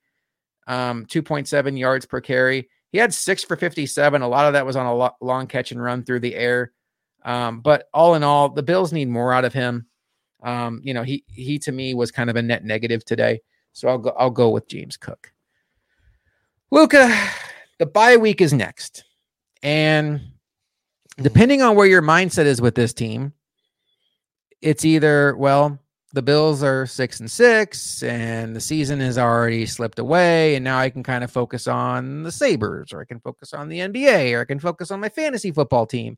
um, 0.68 1.06
2.7 1.06 1.78
yards 1.78 2.06
per 2.06 2.20
carry. 2.20 2.68
He 2.92 2.98
had 2.98 3.12
six 3.12 3.42
for 3.42 3.56
57. 3.56 4.22
A 4.22 4.28
lot 4.28 4.46
of 4.46 4.52
that 4.52 4.64
was 4.64 4.76
on 4.76 4.86
a 4.86 4.94
lo- 4.94 5.16
long 5.20 5.46
catch 5.46 5.72
and 5.72 5.82
run 5.82 6.04
through 6.04 6.20
the 6.20 6.36
air. 6.36 6.72
Um, 7.24 7.60
but 7.60 7.88
all 7.92 8.14
in 8.14 8.22
all, 8.22 8.50
the 8.50 8.62
Bills 8.62 8.92
need 8.92 9.08
more 9.08 9.32
out 9.32 9.44
of 9.44 9.52
him. 9.52 9.86
Um, 10.42 10.80
you 10.84 10.94
know, 10.94 11.02
he 11.02 11.24
he 11.26 11.58
to 11.60 11.72
me 11.72 11.94
was 11.94 12.12
kind 12.12 12.30
of 12.30 12.36
a 12.36 12.42
net 12.42 12.64
negative 12.64 13.04
today. 13.04 13.40
So 13.72 13.88
I'll 13.88 13.98
go 13.98 14.10
I'll 14.10 14.30
go 14.30 14.50
with 14.50 14.68
James 14.68 14.96
Cook. 14.96 15.32
Luka, 16.70 17.12
the 17.78 17.86
bye 17.86 18.16
week 18.16 18.40
is 18.40 18.52
next. 18.52 19.04
And 19.62 20.20
depending 21.16 21.60
on 21.60 21.74
where 21.74 21.86
your 21.86 22.02
mindset 22.02 22.44
is 22.44 22.60
with 22.60 22.76
this 22.76 22.92
team, 22.92 23.32
it's 24.62 24.84
either 24.84 25.36
well 25.36 25.80
the 26.12 26.22
bills 26.22 26.62
are 26.62 26.86
six 26.86 27.20
and 27.20 27.30
six 27.30 28.02
and 28.02 28.56
the 28.56 28.60
season 28.60 28.98
has 29.00 29.18
already 29.18 29.66
slipped 29.66 29.98
away 29.98 30.54
and 30.54 30.64
now 30.64 30.78
i 30.78 30.88
can 30.88 31.02
kind 31.02 31.22
of 31.22 31.30
focus 31.30 31.66
on 31.66 32.22
the 32.22 32.32
sabres 32.32 32.92
or 32.92 33.00
i 33.00 33.04
can 33.04 33.20
focus 33.20 33.52
on 33.52 33.68
the 33.68 33.78
nba 33.80 34.34
or 34.34 34.40
i 34.40 34.44
can 34.44 34.58
focus 34.58 34.90
on 34.90 35.00
my 35.00 35.08
fantasy 35.08 35.50
football 35.50 35.86
team. 35.86 36.16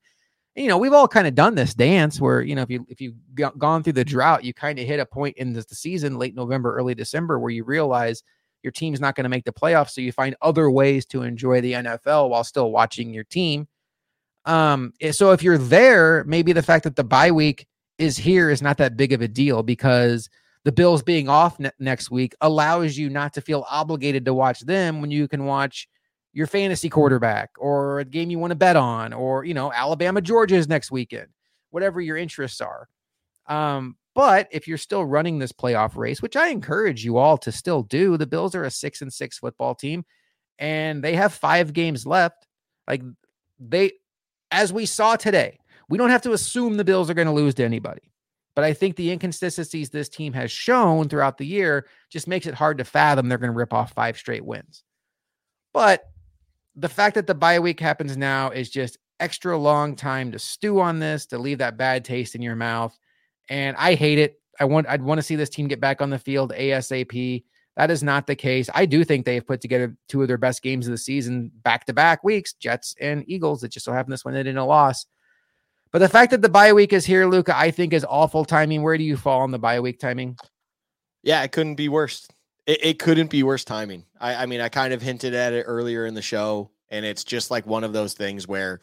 And, 0.56 0.64
you 0.64 0.68
know 0.68 0.78
we've 0.78 0.92
all 0.92 1.08
kind 1.08 1.26
of 1.26 1.34
done 1.34 1.54
this 1.54 1.74
dance 1.74 2.20
where 2.20 2.40
you 2.40 2.54
know 2.54 2.62
if 2.62 2.70
you 2.70 2.86
if 2.88 3.00
you've 3.00 3.16
gone 3.34 3.82
through 3.82 3.94
the 3.94 4.04
drought 4.04 4.44
you 4.44 4.54
kind 4.54 4.78
of 4.78 4.86
hit 4.86 5.00
a 5.00 5.06
point 5.06 5.36
in 5.36 5.52
the, 5.52 5.64
the 5.68 5.74
season 5.74 6.18
late 6.18 6.34
november 6.34 6.74
early 6.74 6.94
december 6.94 7.38
where 7.38 7.50
you 7.50 7.64
realize 7.64 8.22
your 8.62 8.72
team's 8.72 9.00
not 9.00 9.14
going 9.16 9.24
to 9.24 9.30
make 9.30 9.44
the 9.44 9.52
playoffs 9.52 9.90
so 9.90 10.00
you 10.00 10.12
find 10.12 10.36
other 10.42 10.70
ways 10.70 11.06
to 11.06 11.22
enjoy 11.22 11.60
the 11.60 11.72
nfl 11.72 12.28
while 12.28 12.44
still 12.44 12.70
watching 12.70 13.12
your 13.12 13.24
team. 13.24 13.66
Um 14.44 14.92
so 15.12 15.32
if 15.32 15.42
you're 15.42 15.58
there 15.58 16.24
maybe 16.24 16.52
the 16.52 16.62
fact 16.62 16.84
that 16.84 16.96
the 16.96 17.04
bye 17.04 17.30
week 17.30 17.66
is 18.00 18.16
here 18.16 18.48
is 18.50 18.62
not 18.62 18.78
that 18.78 18.96
big 18.96 19.12
of 19.12 19.20
a 19.20 19.28
deal 19.28 19.62
because 19.62 20.30
the 20.64 20.72
Bills 20.72 21.02
being 21.02 21.28
off 21.28 21.60
ne- 21.60 21.70
next 21.78 22.10
week 22.10 22.34
allows 22.40 22.96
you 22.96 23.10
not 23.10 23.34
to 23.34 23.40
feel 23.42 23.66
obligated 23.70 24.24
to 24.24 24.34
watch 24.34 24.60
them 24.60 25.00
when 25.00 25.10
you 25.10 25.28
can 25.28 25.44
watch 25.44 25.86
your 26.32 26.46
fantasy 26.46 26.88
quarterback 26.88 27.50
or 27.58 28.00
a 28.00 28.04
game 28.04 28.30
you 28.30 28.38
want 28.38 28.52
to 28.52 28.56
bet 28.56 28.76
on 28.76 29.12
or 29.12 29.44
you 29.44 29.52
know 29.52 29.72
Alabama 29.72 30.20
Georgia's 30.20 30.68
next 30.68 30.90
weekend 30.90 31.26
whatever 31.70 32.00
your 32.00 32.16
interests 32.16 32.60
are. 32.60 32.88
Um 33.46 33.96
but 34.14 34.48
if 34.50 34.66
you're 34.66 34.78
still 34.78 35.04
running 35.04 35.38
this 35.38 35.52
playoff 35.52 35.94
race 35.96 36.22
which 36.22 36.36
I 36.36 36.48
encourage 36.48 37.04
you 37.04 37.18
all 37.18 37.36
to 37.38 37.52
still 37.52 37.82
do 37.82 38.16
the 38.16 38.26
Bills 38.26 38.54
are 38.54 38.64
a 38.64 38.70
6 38.70 39.02
and 39.02 39.12
6 39.12 39.38
football 39.38 39.74
team 39.74 40.04
and 40.58 41.04
they 41.04 41.14
have 41.16 41.32
5 41.34 41.72
games 41.72 42.06
left. 42.06 42.46
Like 42.88 43.02
they 43.58 43.92
as 44.50 44.72
we 44.72 44.86
saw 44.86 45.16
today 45.16 45.58
we 45.90 45.98
don't 45.98 46.10
have 46.10 46.22
to 46.22 46.32
assume 46.32 46.76
the 46.76 46.84
Bills 46.84 47.10
are 47.10 47.14
going 47.14 47.28
to 47.28 47.32
lose 47.32 47.54
to 47.54 47.64
anybody 47.64 48.10
but 48.54 48.64
I 48.64 48.72
think 48.72 48.96
the 48.96 49.10
inconsistencies 49.10 49.90
this 49.90 50.08
team 50.08 50.32
has 50.32 50.50
shown 50.50 51.08
throughout 51.08 51.38
the 51.38 51.46
year 51.46 51.86
just 52.10 52.28
makes 52.28 52.46
it 52.46 52.54
hard 52.54 52.78
to 52.78 52.84
fathom 52.84 53.28
they're 53.28 53.38
going 53.38 53.52
to 53.52 53.56
rip 53.56 53.72
off 53.72 53.92
five 53.92 54.16
straight 54.16 54.44
wins. 54.44 54.82
But 55.72 56.04
the 56.74 56.88
fact 56.88 57.14
that 57.14 57.26
the 57.26 57.34
bye 57.34 57.60
week 57.60 57.80
happens 57.80 58.16
now 58.16 58.50
is 58.50 58.70
just 58.70 58.98
extra 59.20 59.56
long 59.56 59.94
time 59.94 60.32
to 60.32 60.38
stew 60.38 60.80
on 60.80 60.98
this, 60.98 61.26
to 61.26 61.38
leave 61.38 61.58
that 61.58 61.76
bad 61.76 62.04
taste 62.04 62.34
in 62.34 62.42
your 62.42 62.56
mouth. 62.56 62.96
And 63.48 63.76
I 63.76 63.94
hate 63.94 64.18
it. 64.18 64.40
I 64.58 64.64
want 64.64 64.88
I'd 64.88 65.02
want 65.02 65.18
to 65.18 65.22
see 65.22 65.36
this 65.36 65.48
team 65.48 65.68
get 65.68 65.80
back 65.80 66.02
on 66.02 66.10
the 66.10 66.18
field 66.18 66.52
ASAP. 66.52 67.44
That 67.76 67.90
is 67.90 68.02
not 68.02 68.26
the 68.26 68.36
case. 68.36 68.68
I 68.74 68.84
do 68.84 69.04
think 69.04 69.24
they've 69.24 69.46
put 69.46 69.60
together 69.60 69.96
two 70.08 70.22
of 70.22 70.28
their 70.28 70.36
best 70.36 70.60
games 70.60 70.86
of 70.86 70.90
the 70.90 70.98
season 70.98 71.50
back 71.62 71.86
to 71.86 71.94
back 71.94 72.22
weeks, 72.24 72.52
Jets 72.52 72.94
and 73.00 73.24
Eagles. 73.26 73.62
It 73.64 73.68
just 73.68 73.86
so 73.86 73.92
happened 73.92 74.12
this 74.12 74.24
one 74.24 74.34
they 74.34 74.42
didn't 74.42 74.58
a 74.58 74.66
loss. 74.66 75.06
But 75.92 75.98
the 75.98 76.08
fact 76.08 76.30
that 76.30 76.42
the 76.42 76.48
bye 76.48 76.72
week 76.72 76.92
is 76.92 77.04
here, 77.04 77.26
Luka, 77.26 77.56
I 77.56 77.70
think 77.70 77.92
is 77.92 78.06
awful 78.08 78.44
timing. 78.44 78.82
Where 78.82 78.96
do 78.96 79.04
you 79.04 79.16
fall 79.16 79.40
on 79.40 79.50
the 79.50 79.58
bye 79.58 79.80
week 79.80 79.98
timing? 79.98 80.36
Yeah, 81.22 81.42
it 81.42 81.52
couldn't 81.52 81.74
be 81.74 81.88
worse. 81.88 82.28
It, 82.66 82.84
it 82.84 82.98
couldn't 82.98 83.30
be 83.30 83.42
worse 83.42 83.64
timing. 83.64 84.04
I, 84.20 84.36
I 84.36 84.46
mean, 84.46 84.60
I 84.60 84.68
kind 84.68 84.92
of 84.92 85.02
hinted 85.02 85.34
at 85.34 85.52
it 85.52 85.64
earlier 85.64 86.06
in 86.06 86.14
the 86.14 86.22
show, 86.22 86.70
and 86.90 87.04
it's 87.04 87.24
just 87.24 87.50
like 87.50 87.66
one 87.66 87.84
of 87.84 87.92
those 87.92 88.14
things 88.14 88.46
where 88.46 88.82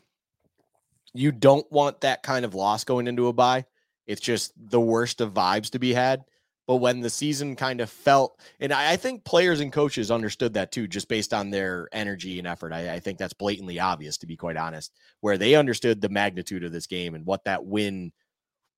you 1.14 1.32
don't 1.32 1.70
want 1.72 2.02
that 2.02 2.24
kind 2.24 2.44
of 2.44 2.54
loss 2.54 2.84
going 2.84 3.08
into 3.08 3.28
a 3.28 3.34
bye. 3.34 3.66
It's 4.06 4.22
just 4.22 4.54
the 4.58 4.80
worst 4.80 5.22
of 5.22 5.34
vibes 5.34 5.72
to 5.72 5.80
be 5.80 5.94
had. 5.94 6.26
But 6.68 6.76
when 6.76 7.00
the 7.00 7.10
season 7.10 7.56
kind 7.56 7.80
of 7.80 7.90
felt, 7.90 8.40
and 8.60 8.74
I, 8.74 8.92
I 8.92 8.98
think 8.98 9.24
players 9.24 9.62
and 9.62 9.72
coaches 9.72 10.12
understood 10.12 10.54
that 10.56 10.72
too, 10.72 10.86
just 10.86 11.08
based 11.08 11.34
on 11.34 11.50
their 11.50 11.88
energy 11.94 12.40
and 12.40 12.48
effort. 12.48 12.74
I, 12.74 12.96
I 12.96 13.00
think 13.00 13.18
that's 13.18 13.34
blatantly 13.34 13.80
obvious, 13.80 14.18
to 14.18 14.28
be 14.28 14.36
quite 14.36 14.58
honest, 14.58 14.92
where 15.22 15.38
they 15.38 15.56
understood 15.56 16.02
the 16.02 16.10
magnitude 16.10 16.66
of 16.66 16.74
this 16.74 16.86
game 16.86 17.16
and 17.16 17.26
what 17.26 17.46
that 17.46 17.66
win 17.66 18.12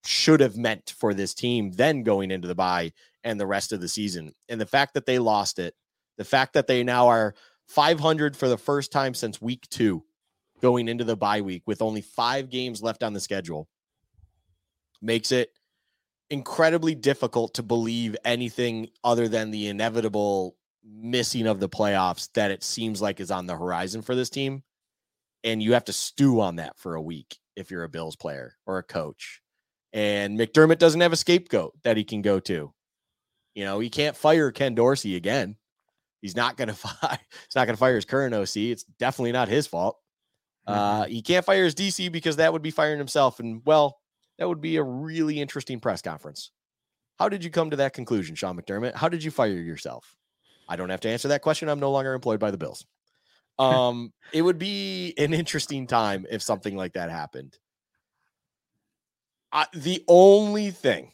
should 0.05 0.39
have 0.39 0.55
meant 0.55 0.93
for 0.97 1.13
this 1.13 1.33
team 1.33 1.71
then 1.71 2.03
going 2.03 2.31
into 2.31 2.47
the 2.47 2.55
bye 2.55 2.91
and 3.23 3.39
the 3.39 3.47
rest 3.47 3.73
of 3.73 3.81
the 3.81 3.87
season. 3.87 4.33
And 4.47 4.61
the 4.61 4.65
fact 4.65 4.93
that 4.93 5.05
they 5.05 5.19
lost 5.19 5.59
it, 5.59 5.73
the 6.17 6.23
fact 6.23 6.53
that 6.53 6.67
they 6.67 6.83
now 6.83 7.07
are 7.07 7.33
500 7.67 8.37
for 8.37 8.47
the 8.47 8.57
first 8.57 8.91
time 8.91 9.13
since 9.13 9.41
week 9.41 9.67
two 9.69 10.03
going 10.61 10.87
into 10.87 11.03
the 11.03 11.15
bye 11.15 11.41
week 11.41 11.63
with 11.65 11.81
only 11.81 12.01
five 12.01 12.49
games 12.49 12.81
left 12.81 13.03
on 13.03 13.13
the 13.13 13.19
schedule 13.19 13.67
makes 15.01 15.31
it 15.31 15.51
incredibly 16.29 16.95
difficult 16.95 17.55
to 17.55 17.63
believe 17.63 18.15
anything 18.23 18.89
other 19.03 19.27
than 19.27 19.51
the 19.51 19.67
inevitable 19.67 20.55
missing 20.83 21.47
of 21.47 21.59
the 21.59 21.69
playoffs 21.69 22.29
that 22.33 22.51
it 22.51 22.63
seems 22.63 23.01
like 23.01 23.19
is 23.19 23.31
on 23.31 23.45
the 23.45 23.57
horizon 23.57 24.01
for 24.01 24.15
this 24.15 24.29
team. 24.29 24.63
And 25.43 25.63
you 25.63 25.73
have 25.73 25.85
to 25.85 25.93
stew 25.93 26.41
on 26.41 26.57
that 26.57 26.77
for 26.77 26.95
a 26.95 27.01
week 27.01 27.37
if 27.55 27.71
you're 27.71 27.83
a 27.83 27.89
Bills 27.89 28.15
player 28.15 28.55
or 28.65 28.77
a 28.77 28.83
coach. 28.83 29.41
And 29.93 30.37
McDermott 30.37 30.77
doesn't 30.77 31.01
have 31.01 31.13
a 31.13 31.17
scapegoat 31.17 31.73
that 31.83 31.97
he 31.97 32.03
can 32.03 32.21
go 32.21 32.39
to. 32.41 32.73
You 33.55 33.65
know, 33.65 33.79
he 33.79 33.89
can't 33.89 34.15
fire 34.15 34.51
Ken 34.51 34.75
Dorsey 34.75 35.15
again. 35.15 35.55
He's 36.21 36.35
not 36.35 36.57
going 36.57 36.67
to 36.69 36.73
fire. 36.73 37.19
He's 37.31 37.55
not 37.55 37.65
going 37.65 37.75
to 37.75 37.79
fire 37.79 37.95
his 37.95 38.05
current 38.05 38.35
OC. 38.35 38.57
It's 38.57 38.83
definitely 38.83 39.31
not 39.31 39.47
his 39.47 39.65
fault. 39.67 39.97
Mm-hmm. 40.67 40.79
Uh, 40.79 41.05
he 41.05 41.21
can't 41.21 41.45
fire 41.45 41.63
his 41.63 41.75
DC 41.75 42.11
because 42.11 42.35
that 42.35 42.53
would 42.53 42.61
be 42.61 42.71
firing 42.71 42.97
himself. 42.97 43.39
And 43.39 43.61
well, 43.65 43.98
that 44.39 44.47
would 44.47 44.61
be 44.61 44.77
a 44.77 44.83
really 44.83 45.39
interesting 45.39 45.79
press 45.79 46.01
conference. 46.01 46.51
How 47.19 47.29
did 47.29 47.43
you 47.43 47.51
come 47.51 47.69
to 47.69 47.75
that 47.75 47.93
conclusion, 47.93 48.35
Sean 48.35 48.57
McDermott? 48.57 48.95
How 48.95 49.09
did 49.09 49.23
you 49.23 49.29
fire 49.29 49.49
yourself? 49.49 50.15
I 50.67 50.77
don't 50.77 50.89
have 50.89 51.01
to 51.01 51.09
answer 51.09 51.27
that 51.27 51.41
question. 51.41 51.67
I'm 51.67 51.79
no 51.79 51.91
longer 51.91 52.13
employed 52.13 52.39
by 52.39 52.49
the 52.49 52.57
Bills. 52.57 52.85
Um, 53.59 54.13
it 54.31 54.41
would 54.41 54.57
be 54.57 55.13
an 55.17 55.33
interesting 55.33 55.85
time 55.85 56.25
if 56.31 56.41
something 56.41 56.77
like 56.77 56.93
that 56.93 57.11
happened. 57.11 57.57
I, 59.51 59.65
the 59.73 60.03
only 60.07 60.71
thing 60.71 61.11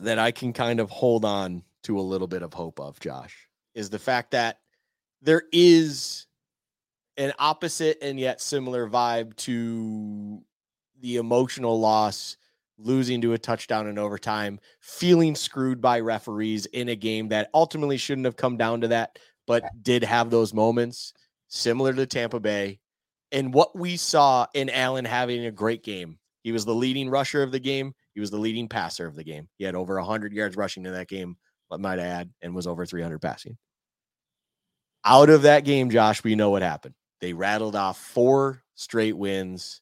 that 0.00 0.18
I 0.18 0.32
can 0.32 0.52
kind 0.52 0.80
of 0.80 0.90
hold 0.90 1.24
on 1.24 1.62
to 1.84 1.98
a 1.98 2.02
little 2.02 2.26
bit 2.26 2.42
of 2.42 2.52
hope 2.52 2.78
of, 2.78 3.00
Josh, 3.00 3.48
is 3.74 3.88
the 3.88 3.98
fact 3.98 4.32
that 4.32 4.58
there 5.22 5.44
is 5.52 6.26
an 7.16 7.32
opposite 7.38 7.98
and 8.02 8.20
yet 8.20 8.42
similar 8.42 8.86
vibe 8.86 9.34
to 9.36 10.42
the 11.00 11.16
emotional 11.16 11.78
loss, 11.78 12.36
losing 12.78 13.20
to 13.22 13.32
a 13.32 13.38
touchdown 13.38 13.86
in 13.86 13.98
overtime, 13.98 14.58
feeling 14.80 15.34
screwed 15.34 15.80
by 15.80 16.00
referees 16.00 16.66
in 16.66 16.88
a 16.88 16.96
game 16.96 17.28
that 17.28 17.50
ultimately 17.54 17.96
shouldn't 17.96 18.24
have 18.26 18.36
come 18.36 18.56
down 18.56 18.80
to 18.82 18.88
that, 18.88 19.18
but 19.46 19.64
did 19.82 20.04
have 20.04 20.30
those 20.30 20.52
moments 20.52 21.12
similar 21.48 21.92
to 21.94 22.06
Tampa 22.06 22.40
Bay. 22.40 22.78
And 23.32 23.52
what 23.52 23.76
we 23.76 23.96
saw 23.96 24.46
in 24.54 24.70
Allen 24.70 25.04
having 25.04 25.46
a 25.46 25.50
great 25.50 25.82
game, 25.82 26.18
he 26.42 26.52
was 26.52 26.64
the 26.64 26.74
leading 26.74 27.08
rusher 27.08 27.42
of 27.42 27.50
the 27.50 27.60
game. 27.60 27.92
He 28.14 28.20
was 28.20 28.30
the 28.30 28.38
leading 28.38 28.68
passer 28.68 29.06
of 29.06 29.16
the 29.16 29.24
game. 29.24 29.48
He 29.58 29.64
had 29.64 29.74
over 29.74 29.96
100 29.96 30.32
yards 30.32 30.56
rushing 30.56 30.86
in 30.86 30.92
that 30.92 31.08
game, 31.08 31.36
I 31.70 31.76
might 31.76 31.98
add, 31.98 32.30
and 32.40 32.54
was 32.54 32.66
over 32.66 32.86
300 32.86 33.20
passing. 33.20 33.56
Out 35.04 35.30
of 35.30 35.42
that 35.42 35.64
game, 35.64 35.90
Josh, 35.90 36.22
we 36.24 36.34
know 36.34 36.50
what 36.50 36.62
happened. 36.62 36.94
They 37.20 37.32
rattled 37.32 37.76
off 37.76 37.98
four 37.98 38.62
straight 38.74 39.16
wins 39.16 39.80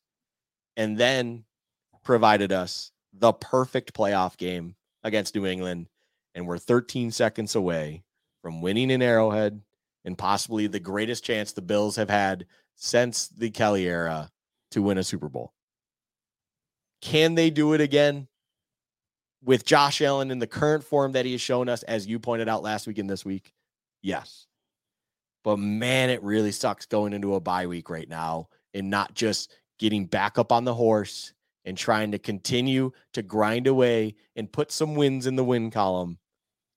and 0.77 0.97
then 0.99 1.45
provided 2.03 2.53
us 2.53 2.93
the 3.13 3.33
perfect 3.33 3.95
playoff 3.95 4.37
game 4.37 4.75
against 5.03 5.35
New 5.35 5.47
England. 5.47 5.89
And 6.35 6.47
we're 6.47 6.59
13 6.59 7.11
seconds 7.11 7.55
away 7.55 8.03
from 8.43 8.61
winning 8.61 8.91
in 8.91 9.03
Arrowhead 9.03 9.61
and 10.05 10.19
possibly 10.19 10.67
the 10.67 10.81
greatest 10.81 11.25
chance 11.25 11.53
the 11.53 11.63
Bills 11.63 11.97
have 11.97 12.11
had 12.11 12.47
since 12.75 13.29
the 13.29 13.51
Kelly 13.51 13.87
era 13.87 14.31
to 14.73 14.83
win 14.83 14.99
a 14.99 15.05
Super 15.05 15.29
Bowl. 15.29 15.53
Can 17.01 17.35
they 17.35 17.51
do 17.51 17.73
it 17.75 17.81
again 17.81 18.29
with 19.45 19.65
Josh 19.65 20.01
Allen 20.01 20.31
in 20.31 20.39
the 20.39 20.47
current 20.47 20.83
form 20.83 21.13
that 21.13 21.25
he 21.25 21.33
has 21.33 21.41
shown 21.41 21.69
us, 21.69 21.83
as 21.85 22.07
you 22.07 22.19
pointed 22.19 22.49
out 22.49 22.63
last 22.63 22.87
week 22.87 22.99
and 22.99 23.09
this 23.09 23.25
week? 23.25 23.53
Yes. 24.03 24.47
But 25.45 25.59
man, 25.59 26.11
it 26.11 26.23
really 26.23 26.53
sucks 26.53 26.87
going 26.87 27.13
into 27.13 27.35
a 27.35 27.41
bye 27.41 27.67
week 27.67 27.91
right 27.91 28.09
now 28.09 28.49
and 28.73 28.91
not 28.91 29.15
just 29.15 29.53
getting 29.79 30.07
back 30.07 30.39
up 30.39 30.53
on 30.53 30.65
the 30.65 30.75
horse 30.75 31.33
and 31.65 31.77
trying 31.77 32.13
to 32.13 32.19
continue 32.19 32.93
to 33.13 33.23
grind 33.23 33.67
away 33.67 34.15
and 34.37 34.53
put 34.53 34.71
some 34.71 34.95
wins 34.95 35.27
in 35.27 35.37
the 35.37 35.45
win 35.45 35.71
column 35.71 36.19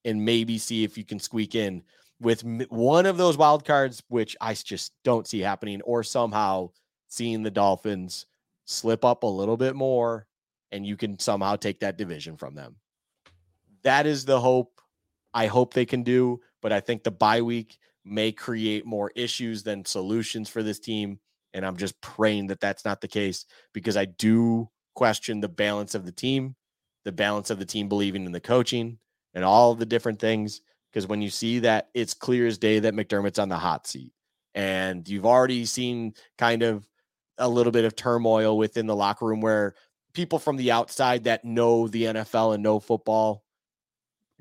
and 0.04 0.24
maybe 0.24 0.58
see 0.58 0.84
if 0.84 0.96
you 0.96 1.04
can 1.04 1.18
squeak 1.18 1.54
in 1.54 1.82
with 2.20 2.42
one 2.70 3.06
of 3.06 3.16
those 3.16 3.36
wild 3.36 3.64
cards, 3.64 4.02
which 4.08 4.36
I 4.40 4.54
just 4.54 4.92
don't 5.04 5.26
see 5.26 5.40
happening, 5.40 5.80
or 5.82 6.02
somehow 6.02 6.70
seeing 7.08 7.42
the 7.42 7.50
Dolphins 7.50 8.26
slip 8.64 9.04
up 9.04 9.22
a 9.22 9.26
little 9.26 9.56
bit 9.56 9.76
more 9.76 10.26
and 10.72 10.86
you 10.86 10.96
can 10.96 11.18
somehow 11.18 11.56
take 11.56 11.80
that 11.80 11.96
division 11.96 12.36
from 12.36 12.54
them. 12.54 12.76
That 13.82 14.06
is 14.06 14.24
the 14.24 14.40
hope 14.40 14.80
I 15.32 15.46
hope 15.46 15.72
they 15.72 15.86
can 15.86 16.02
do, 16.02 16.40
but 16.60 16.72
I 16.72 16.80
think 16.80 17.04
the 17.04 17.10
bye 17.10 17.42
week 17.42 17.78
may 18.04 18.32
create 18.32 18.84
more 18.84 19.12
issues 19.14 19.62
than 19.62 19.84
solutions 19.84 20.48
for 20.48 20.62
this 20.62 20.80
team. 20.80 21.20
And 21.54 21.64
I'm 21.64 21.76
just 21.76 22.00
praying 22.00 22.48
that 22.48 22.60
that's 22.60 22.84
not 22.84 23.00
the 23.00 23.08
case 23.08 23.46
because 23.72 23.96
I 23.96 24.04
do 24.04 24.68
question 24.94 25.40
the 25.40 25.48
balance 25.48 25.94
of 25.94 26.04
the 26.04 26.12
team, 26.12 26.56
the 27.04 27.12
balance 27.12 27.50
of 27.50 27.58
the 27.58 27.64
team 27.64 27.88
believing 27.88 28.26
in 28.26 28.32
the 28.32 28.40
coaching 28.40 28.98
and 29.34 29.44
all 29.44 29.74
the 29.74 29.86
different 29.86 30.18
things. 30.18 30.60
Because 30.92 31.06
when 31.06 31.22
you 31.22 31.30
see 31.30 31.60
that, 31.60 31.88
it's 31.94 32.14
clear 32.14 32.46
as 32.46 32.58
day 32.58 32.78
that 32.80 32.94
McDermott's 32.94 33.38
on 33.38 33.48
the 33.48 33.58
hot 33.58 33.86
seat. 33.86 34.12
And 34.54 35.08
you've 35.08 35.26
already 35.26 35.64
seen 35.64 36.14
kind 36.38 36.62
of 36.62 36.86
a 37.38 37.48
little 37.48 37.72
bit 37.72 37.84
of 37.84 37.94
turmoil 37.94 38.58
within 38.58 38.86
the 38.86 38.96
locker 38.96 39.26
room 39.26 39.40
where 39.40 39.74
people 40.14 40.38
from 40.38 40.56
the 40.56 40.72
outside 40.72 41.24
that 41.24 41.44
know 41.44 41.86
the 41.86 42.04
NFL 42.04 42.54
and 42.54 42.62
know 42.62 42.80
football 42.80 43.44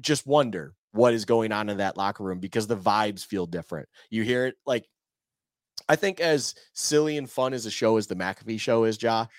just 0.01 0.25
wonder 0.25 0.73
what 0.91 1.13
is 1.13 1.25
going 1.25 1.51
on 1.51 1.69
in 1.69 1.77
that 1.77 1.97
locker 1.97 2.23
room 2.23 2.39
because 2.39 2.67
the 2.67 2.77
vibes 2.77 3.25
feel 3.25 3.45
different. 3.45 3.87
You 4.09 4.23
hear 4.23 4.47
it 4.47 4.55
like 4.65 4.87
I 5.89 5.95
think 5.95 6.19
as 6.19 6.55
silly 6.73 7.17
and 7.17 7.29
fun 7.29 7.53
as 7.53 7.65
a 7.65 7.71
show 7.71 7.97
as 7.97 8.07
the 8.07 8.15
McAfee 8.15 8.59
show 8.59 8.83
is, 8.83 8.97
Josh, 8.97 9.29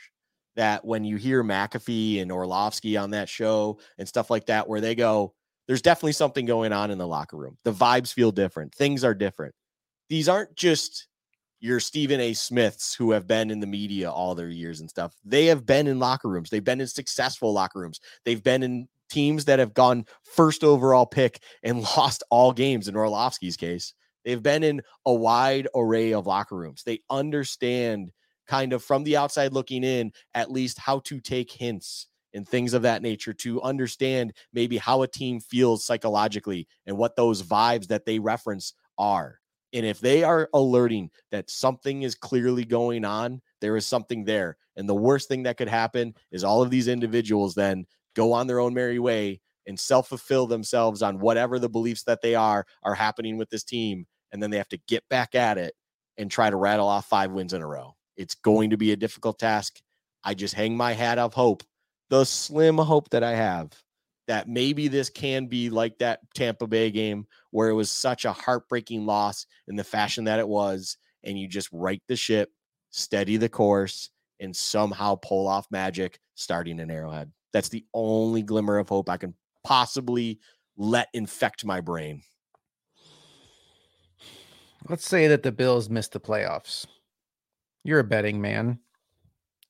that 0.56 0.84
when 0.84 1.04
you 1.04 1.16
hear 1.16 1.44
McAfee 1.44 2.20
and 2.20 2.32
Orlovsky 2.32 2.96
on 2.96 3.10
that 3.10 3.28
show 3.28 3.78
and 3.98 4.08
stuff 4.08 4.30
like 4.30 4.46
that, 4.46 4.68
where 4.68 4.80
they 4.80 4.94
go, 4.94 5.34
there's 5.66 5.82
definitely 5.82 6.12
something 6.12 6.46
going 6.46 6.72
on 6.72 6.90
in 6.90 6.98
the 6.98 7.06
locker 7.06 7.36
room. 7.36 7.58
The 7.64 7.72
vibes 7.72 8.12
feel 8.12 8.32
different. 8.32 8.74
Things 8.74 9.04
are 9.04 9.14
different. 9.14 9.54
These 10.08 10.28
aren't 10.28 10.56
just 10.56 11.06
your 11.60 11.80
Stephen 11.80 12.20
A. 12.20 12.32
Smiths 12.32 12.94
who 12.94 13.10
have 13.10 13.26
been 13.26 13.50
in 13.50 13.60
the 13.60 13.66
media 13.66 14.10
all 14.10 14.34
their 14.34 14.48
years 14.48 14.80
and 14.80 14.88
stuff. 14.88 15.14
They 15.24 15.46
have 15.46 15.66
been 15.66 15.86
in 15.86 15.98
locker 15.98 16.28
rooms. 16.28 16.50
They've 16.50 16.64
been 16.64 16.80
in 16.80 16.86
successful 16.86 17.52
locker 17.52 17.80
rooms. 17.80 18.00
They've 18.24 18.42
been 18.42 18.62
in 18.62 18.88
teams 19.10 19.44
that 19.46 19.58
have 19.58 19.74
gone 19.74 20.06
first 20.22 20.64
overall 20.64 21.06
pick 21.06 21.40
and 21.62 21.82
lost 21.96 22.22
all 22.30 22.52
games 22.52 22.88
in 22.88 22.96
Orlovsky's 22.96 23.56
case. 23.56 23.94
They've 24.28 24.42
been 24.42 24.62
in 24.62 24.82
a 25.06 25.14
wide 25.14 25.68
array 25.74 26.12
of 26.12 26.26
locker 26.26 26.54
rooms. 26.54 26.82
They 26.82 27.00
understand 27.08 28.12
kind 28.46 28.74
of 28.74 28.84
from 28.84 29.04
the 29.04 29.16
outside 29.16 29.54
looking 29.54 29.82
in 29.82 30.12
at 30.34 30.50
least 30.50 30.78
how 30.78 30.98
to 31.06 31.18
take 31.18 31.50
hints 31.50 32.08
and 32.34 32.46
things 32.46 32.74
of 32.74 32.82
that 32.82 33.00
nature 33.00 33.32
to 33.32 33.62
understand 33.62 34.34
maybe 34.52 34.76
how 34.76 35.00
a 35.00 35.08
team 35.08 35.40
feels 35.40 35.86
psychologically 35.86 36.68
and 36.84 36.98
what 36.98 37.16
those 37.16 37.42
vibes 37.42 37.86
that 37.86 38.04
they 38.04 38.18
reference 38.18 38.74
are. 38.98 39.40
And 39.72 39.86
if 39.86 39.98
they 39.98 40.24
are 40.24 40.50
alerting 40.52 41.08
that 41.30 41.48
something 41.48 42.02
is 42.02 42.14
clearly 42.14 42.66
going 42.66 43.06
on, 43.06 43.40
there 43.62 43.78
is 43.78 43.86
something 43.86 44.24
there. 44.24 44.58
And 44.76 44.86
the 44.86 44.94
worst 44.94 45.28
thing 45.28 45.44
that 45.44 45.56
could 45.56 45.68
happen 45.68 46.12
is 46.32 46.44
all 46.44 46.60
of 46.60 46.68
these 46.68 46.88
individuals 46.88 47.54
then 47.54 47.86
go 48.14 48.34
on 48.34 48.46
their 48.46 48.60
own 48.60 48.74
merry 48.74 48.98
way 48.98 49.40
and 49.66 49.80
self 49.80 50.08
fulfill 50.08 50.46
themselves 50.46 51.00
on 51.00 51.18
whatever 51.18 51.58
the 51.58 51.70
beliefs 51.70 52.02
that 52.02 52.20
they 52.20 52.34
are 52.34 52.66
are 52.82 52.94
happening 52.94 53.38
with 53.38 53.48
this 53.48 53.64
team. 53.64 54.06
And 54.32 54.42
then 54.42 54.50
they 54.50 54.58
have 54.58 54.68
to 54.68 54.80
get 54.88 55.08
back 55.08 55.34
at 55.34 55.58
it 55.58 55.74
and 56.16 56.30
try 56.30 56.50
to 56.50 56.56
rattle 56.56 56.88
off 56.88 57.08
five 57.08 57.30
wins 57.30 57.52
in 57.52 57.62
a 57.62 57.66
row. 57.66 57.94
It's 58.16 58.34
going 58.34 58.70
to 58.70 58.76
be 58.76 58.92
a 58.92 58.96
difficult 58.96 59.38
task. 59.38 59.80
I 60.24 60.34
just 60.34 60.54
hang 60.54 60.76
my 60.76 60.92
hat 60.92 61.18
of 61.18 61.34
hope, 61.34 61.62
the 62.10 62.24
slim 62.24 62.78
hope 62.78 63.10
that 63.10 63.22
I 63.22 63.32
have 63.32 63.70
that 64.28 64.46
maybe 64.46 64.88
this 64.88 65.08
can 65.08 65.46
be 65.46 65.70
like 65.70 65.98
that 65.98 66.20
Tampa 66.34 66.66
Bay 66.66 66.90
game 66.90 67.26
where 67.50 67.70
it 67.70 67.74
was 67.74 67.90
such 67.90 68.26
a 68.26 68.32
heartbreaking 68.32 69.06
loss 69.06 69.46
in 69.66 69.74
the 69.74 69.82
fashion 69.82 70.24
that 70.24 70.38
it 70.38 70.46
was. 70.46 70.98
And 71.24 71.38
you 71.38 71.48
just 71.48 71.70
right 71.72 72.02
the 72.06 72.14
ship, 72.14 72.50
steady 72.90 73.38
the 73.38 73.48
course, 73.48 74.10
and 74.38 74.54
somehow 74.54 75.16
pull 75.16 75.48
off 75.48 75.66
magic 75.70 76.20
starting 76.34 76.78
an 76.78 76.90
arrowhead. 76.90 77.32
That's 77.52 77.70
the 77.70 77.84
only 77.94 78.42
glimmer 78.42 78.78
of 78.78 78.88
hope 78.88 79.08
I 79.08 79.16
can 79.16 79.34
possibly 79.64 80.38
let 80.76 81.08
infect 81.14 81.64
my 81.64 81.80
brain. 81.80 82.22
Let's 84.88 85.06
say 85.06 85.28
that 85.28 85.42
the 85.42 85.52
Bills 85.52 85.90
missed 85.90 86.12
the 86.12 86.20
playoffs. 86.20 86.86
You're 87.84 88.00
a 88.00 88.04
betting 88.04 88.40
man. 88.40 88.78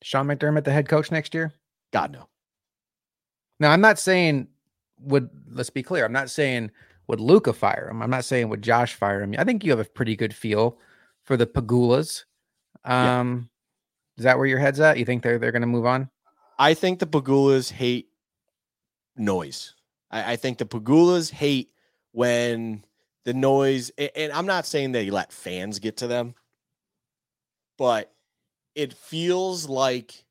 Sean 0.01 0.27
McDermott, 0.27 0.63
the 0.63 0.71
head 0.71 0.87
coach 0.87 1.11
next 1.11 1.33
year? 1.33 1.53
God, 1.91 2.13
no. 2.13 2.27
Now, 3.59 3.71
I'm 3.71 3.81
not 3.81 3.99
saying 3.99 4.47
would, 5.01 5.29
let's 5.51 5.69
be 5.69 5.83
clear, 5.83 6.05
I'm 6.05 6.13
not 6.13 6.29
saying 6.29 6.71
would 7.07 7.19
Luka 7.19 7.53
fire 7.53 7.89
him. 7.89 8.01
I'm 8.01 8.09
not 8.09 8.23
saying 8.23 8.49
would 8.49 8.61
Josh 8.61 8.93
fire 8.93 9.21
him. 9.21 9.35
I 9.37 9.43
think 9.43 9.63
you 9.63 9.71
have 9.71 9.79
a 9.79 9.85
pretty 9.85 10.15
good 10.15 10.33
feel 10.33 10.77
for 11.23 11.35
the 11.35 11.47
Pagulas. 11.47 12.23
Um, 12.85 13.49
yeah. 14.15 14.19
Is 14.19 14.23
that 14.23 14.37
where 14.37 14.47
your 14.47 14.59
head's 14.59 14.79
at? 14.79 14.97
You 14.97 15.05
think 15.05 15.23
they're 15.23 15.39
they're 15.39 15.51
going 15.51 15.61
to 15.61 15.67
move 15.67 15.85
on? 15.85 16.09
I 16.57 16.73
think 16.73 16.99
the 16.99 17.07
Pagulas 17.07 17.71
hate 17.71 18.09
noise. 19.17 19.75
I, 20.11 20.33
I 20.33 20.35
think 20.35 20.57
the 20.57 20.65
Pagulas 20.65 21.31
hate 21.31 21.71
when 22.11 22.83
the 23.29 23.33
noise, 23.35 23.91
and, 24.15 24.31
I'm 24.31 24.47
not 24.47 24.65
saying 24.65 24.91
they 24.91 25.11
let 25.11 25.31
fans 25.31 25.77
get 25.77 25.97
to 25.97 26.07
them, 26.07 26.33
but 27.77 28.11
it 28.73 28.91
feels 28.91 29.69
like 29.69 30.25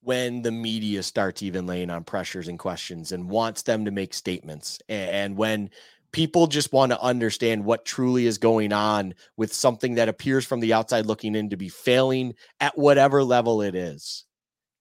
when 0.00 0.40
the 0.40 0.50
media 0.50 1.02
starts 1.02 1.42
even 1.42 1.66
laying 1.66 1.90
on 1.90 2.04
pressures 2.04 2.48
and 2.48 2.58
questions 2.58 3.12
and 3.12 3.28
wants 3.28 3.62
them 3.62 3.84
to 3.84 3.90
make 3.90 4.14
statements 4.14 4.78
and, 4.88 5.36
when 5.36 5.68
people 6.10 6.46
just 6.46 6.72
want 6.72 6.90
to 6.90 7.00
understand 7.02 7.66
what 7.66 7.84
truly 7.84 8.24
is 8.24 8.38
going 8.38 8.72
on 8.72 9.12
with 9.36 9.52
something 9.52 9.96
that 9.96 10.08
appears 10.08 10.46
from 10.46 10.60
the 10.60 10.72
outside 10.72 11.04
looking 11.04 11.34
in 11.34 11.50
to 11.50 11.56
be 11.58 11.68
failing 11.68 12.32
at 12.60 12.78
whatever 12.78 13.22
level 13.22 13.60
it 13.60 13.74
is 13.74 14.24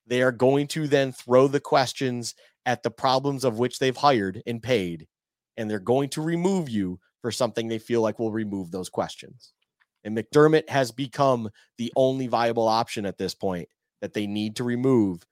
they 0.05 0.21
are 0.21 0.31
going 0.31 0.67
to 0.67 0.87
then 0.87 1.11
throw 1.11 1.49
the 1.49 1.59
questions 1.59 2.33
at 2.65 2.81
the 2.81 2.89
problems 2.89 3.43
of 3.43 3.59
which 3.59 3.77
they've 3.77 3.97
hired 3.97 4.41
and 4.47 4.63
paid 4.63 5.05
and 5.57 5.69
they're 5.69 5.79
going 5.79 6.07
to 6.07 6.21
remove 6.21 6.69
you 6.69 6.97
for 7.27 7.31
something 7.33 7.67
they 7.67 7.77
feel 7.77 8.01
like 8.01 8.19
will 8.19 8.31
remove 8.31 8.71
those 8.71 8.87
questions 8.87 9.51
and 10.05 10.17
McDermott 10.17 10.69
has 10.69 10.93
become 10.93 11.49
the 11.77 11.91
only 11.97 12.27
viable 12.27 12.69
option 12.69 13.05
at 13.05 13.17
this 13.17 13.35
point 13.35 13.67
that 13.99 14.13
they 14.13 14.25
need 14.25 14.55
to 14.55 14.63
remove 14.63 15.25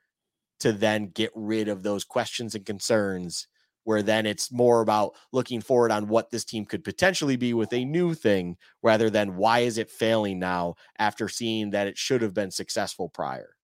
to 0.59 0.73
then 0.73 1.07
get 1.07 1.31
rid 1.34 1.69
of 1.69 1.84
those 1.84 2.03
questions 2.03 2.53
and 2.53 2.65
concerns 2.65 3.47
where 3.85 4.01
then 4.01 4.26
it's 4.26 4.51
more 4.51 4.81
about 4.81 5.13
looking 5.31 5.61
forward 5.61 5.89
on 5.89 6.09
what 6.09 6.31
this 6.31 6.43
team 6.43 6.65
could 6.65 6.84
potentially 6.84 7.38
be 7.38 7.53
with 7.53 7.72
a 7.72 7.85
new 7.85 8.13
thing 8.13 8.57
rather 8.84 9.09
than 9.09 9.38
why 9.38 9.59
is 9.59 9.77
it 9.77 9.89
failing 9.89 10.38
now 10.38 10.76
after 10.99 11.30
seeing 11.30 11.69
that 11.69 11.88
it 11.88 11.97
should 11.97 12.22
have 12.22 12.34
been 12.34 12.51
successful 12.51 13.07
prior. 13.07 13.55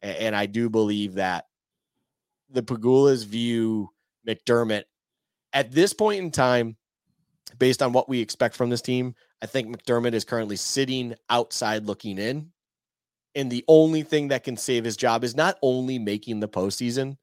And 0.00 0.36
I 0.36 0.46
do 0.46 0.70
believe 0.70 1.14
that 1.14 1.46
the 2.48 2.62
Pagulas 2.62 3.26
view 3.26 3.88
McDermott 4.24 4.84
at 5.52 5.72
this 5.72 5.92
point 5.92 6.20
in 6.20 6.30
time, 6.30 6.76
based 7.60 7.82
on 7.82 7.92
what 7.92 8.08
we 8.08 8.18
expect 8.20 8.56
from 8.56 8.70
this 8.70 8.82
team, 8.82 9.14
I 9.40 9.46
think 9.46 9.68
McDermott 9.68 10.14
is 10.14 10.24
currently 10.24 10.56
sitting 10.56 11.14
outside 11.28 11.86
looking 11.86 12.18
in. 12.18 12.50
And 13.36 13.52
the 13.52 13.64
only 13.68 14.02
thing 14.02 14.28
that 14.28 14.42
can 14.42 14.56
save 14.56 14.84
his 14.84 14.96
job 14.96 15.22
is 15.22 15.36
not 15.36 15.56
only 15.62 16.00
making 16.00 16.40
the 16.40 16.48
postseason, 16.48 17.16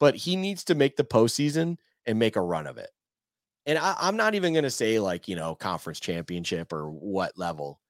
but 0.00 0.14
he 0.14 0.36
needs 0.36 0.64
to 0.64 0.74
make 0.74 0.96
the 0.96 1.04
postseason 1.04 1.76
and 2.06 2.18
make 2.18 2.36
a 2.36 2.40
run 2.40 2.66
of 2.66 2.78
it. 2.78 2.88
And 3.66 3.78
I, 3.78 4.08
am 4.08 4.16
not 4.16 4.34
even 4.34 4.54
going 4.54 4.64
to 4.64 4.70
say 4.70 4.98
like, 4.98 5.28
you 5.28 5.36
know, 5.36 5.54
conference 5.54 6.00
championship 6.00 6.72
or 6.72 6.88
what 6.88 7.36
level. 7.36 7.80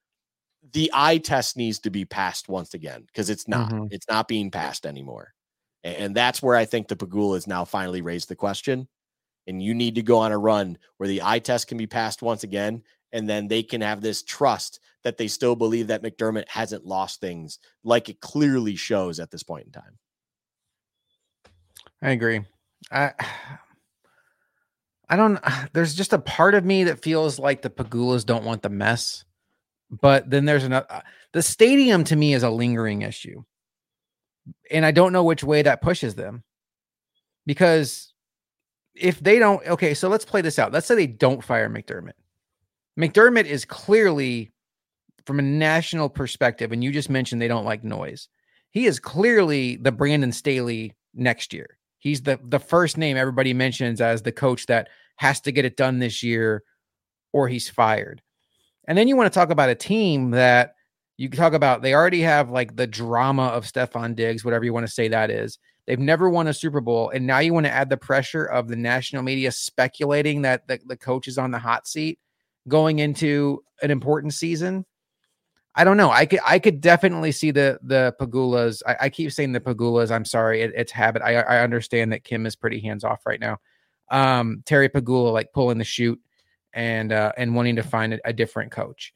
The 0.73 0.90
eye 0.94 1.19
test 1.19 1.56
needs 1.56 1.78
to 1.81 1.90
be 1.90 2.05
passed 2.05 2.48
once 2.48 2.74
again 2.74 3.05
because 3.06 3.28
it's 3.28 3.47
not. 3.47 3.70
Mm-hmm. 3.70 3.86
It's 3.90 4.09
not 4.09 4.27
being 4.27 4.51
passed 4.51 4.86
anymore. 4.86 5.35
And, 5.82 5.97
and 5.97 6.15
that's 6.15 6.43
where 6.43 6.56
I 6.56 6.65
think 6.65 6.89
the 6.89 6.97
Pegula 6.97 7.35
has 7.35 7.47
now 7.47 7.65
finally 7.65 8.01
raised 8.01 8.28
the 8.28 8.36
question. 8.36 8.89
And 9.46 9.62
you 9.62 9.74
need 9.74 9.96
to 9.96 10.02
go 10.02 10.18
on 10.18 10.32
a 10.32 10.38
run 10.38 10.78
where 10.96 11.08
the 11.08 11.22
eye 11.22 11.38
test 11.38 11.68
can 11.68 11.76
be 11.76 11.86
passed 11.86 12.22
once 12.22 12.44
again 12.44 12.82
and 13.12 13.28
then 13.28 13.46
they 13.46 13.62
can 13.62 13.80
have 13.80 14.00
this 14.00 14.22
trust 14.22 14.80
that 15.04 15.18
they 15.18 15.28
still 15.28 15.54
believe 15.54 15.86
that 15.86 16.02
McDermott 16.02 16.48
hasn't 16.48 16.86
lost 16.86 17.20
things 17.20 17.58
like 17.84 18.08
it 18.08 18.20
clearly 18.20 18.74
shows 18.74 19.20
at 19.20 19.30
this 19.30 19.42
point 19.42 19.66
in 19.66 19.72
time. 19.72 19.98
I 22.02 22.10
agree. 22.10 22.42
I 22.90 23.12
I 25.08 25.16
don't 25.16 25.38
there's 25.72 25.94
just 25.94 26.12
a 26.12 26.18
part 26.18 26.54
of 26.54 26.64
me 26.64 26.84
that 26.84 27.02
feels 27.02 27.38
like 27.38 27.62
the 27.62 27.70
Pagulas 27.70 28.26
don't 28.26 28.44
want 28.44 28.62
the 28.62 28.68
mess. 28.68 29.24
But 29.90 30.28
then 30.28 30.44
there's 30.44 30.64
another 30.64 30.86
uh, 30.90 31.00
the 31.32 31.42
stadium 31.42 32.04
to 32.04 32.16
me 32.16 32.34
is 32.34 32.42
a 32.42 32.50
lingering 32.50 33.02
issue. 33.02 33.44
And 34.70 34.84
I 34.84 34.90
don't 34.90 35.12
know 35.12 35.24
which 35.24 35.44
way 35.44 35.62
that 35.62 35.82
pushes 35.82 36.14
them. 36.14 36.42
Because 37.46 38.13
if 38.94 39.20
they 39.20 39.38
don't 39.38 39.66
okay, 39.66 39.94
so 39.94 40.08
let's 40.08 40.24
play 40.24 40.40
this 40.40 40.58
out. 40.58 40.72
Let's 40.72 40.86
say 40.86 40.94
they 40.94 41.06
don't 41.06 41.42
fire 41.42 41.68
McDermott 41.68 42.12
McDermott 42.98 43.46
is 43.46 43.64
clearly, 43.64 44.52
from 45.26 45.38
a 45.38 45.42
national 45.42 46.08
perspective, 46.08 46.72
and 46.72 46.84
you 46.84 46.92
just 46.92 47.10
mentioned 47.10 47.40
they 47.40 47.48
don't 47.48 47.64
like 47.64 47.82
noise. 47.82 48.28
He 48.70 48.86
is 48.86 49.00
clearly 49.00 49.76
the 49.76 49.92
Brandon 49.92 50.32
Staley 50.32 50.94
next 51.14 51.52
year. 51.52 51.78
He's 51.98 52.22
the 52.22 52.38
the 52.44 52.58
first 52.58 52.96
name 52.98 53.16
everybody 53.16 53.54
mentions 53.54 54.00
as 54.00 54.22
the 54.22 54.32
coach 54.32 54.66
that 54.66 54.88
has 55.16 55.40
to 55.42 55.52
get 55.52 55.64
it 55.64 55.76
done 55.76 55.98
this 55.98 56.22
year, 56.22 56.62
or 57.32 57.48
he's 57.48 57.68
fired. 57.68 58.20
And 58.86 58.98
then 58.98 59.08
you 59.08 59.16
want 59.16 59.32
to 59.32 59.38
talk 59.38 59.50
about 59.50 59.70
a 59.70 59.74
team 59.74 60.30
that 60.32 60.74
you 61.16 61.28
talk 61.30 61.54
about. 61.54 61.82
They 61.82 61.94
already 61.94 62.20
have 62.20 62.50
like 62.50 62.76
the 62.76 62.86
drama 62.86 63.46
of 63.46 63.64
Stefon 63.64 64.14
Diggs, 64.14 64.44
whatever 64.44 64.64
you 64.64 64.74
want 64.74 64.86
to 64.86 64.92
say 64.92 65.08
that 65.08 65.30
is. 65.30 65.58
They've 65.86 65.98
never 65.98 66.31
won 66.31 66.47
a 66.47 66.55
Super 66.55 66.81
Bowl, 66.81 67.11
and 67.11 67.27
now 67.27 67.40
you 67.40 67.52
want 67.52 67.66
to 67.66 67.73
add 67.73 67.90
the 67.90 67.97
pressure 67.97 68.47
of 68.47 68.69
the 68.69 68.77
national 68.77 69.23
media 69.23 69.52
speculating 69.52 70.43
that 70.43 70.66
the, 70.66 70.81
the 70.86 70.97
coach 70.97 71.28
is 71.28 71.36
on 71.36 71.51
the 71.51 71.59
hot 71.59 71.86
seat 71.86 72.19
going 72.69 73.01
into 73.01 73.62
an 73.82 73.90
important 73.90 74.32
season. 74.32 74.86
I 75.74 75.85
don't 75.85 75.97
know. 75.97 76.11
I 76.11 76.24
could 76.24 76.39
I 76.47 76.59
could 76.59 76.81
definitely 76.81 77.32
see 77.32 77.51
the 77.51 77.78
the 77.82 78.15
Pegulas. 78.20 78.81
I, 78.86 78.97
I 79.02 79.09
keep 79.09 79.32
saying 79.32 79.52
the 79.52 79.61
Pagulas. 79.61 80.11
I'm 80.11 80.24
sorry, 80.24 80.62
it, 80.62 80.73
it's 80.74 80.93
habit. 80.93 81.23
I 81.23 81.35
I 81.35 81.62
understand 81.62 82.12
that 82.12 82.24
Kim 82.24 82.47
is 82.47 82.56
pretty 82.56 82.81
hands 82.81 83.05
off 83.05 83.27
right 83.27 83.40
now. 83.40 83.59
Um, 84.11 84.62
Terry 84.66 84.89
Pagula 84.89 85.32
like 85.32 85.52
pulling 85.52 85.78
the 85.78 85.85
chute 85.85 86.20
and 86.73 87.12
uh, 87.12 87.32
and 87.36 87.55
wanting 87.55 87.77
to 87.77 87.82
find 87.82 88.15
a, 88.15 88.20
a 88.24 88.32
different 88.32 88.70
coach. 88.70 89.12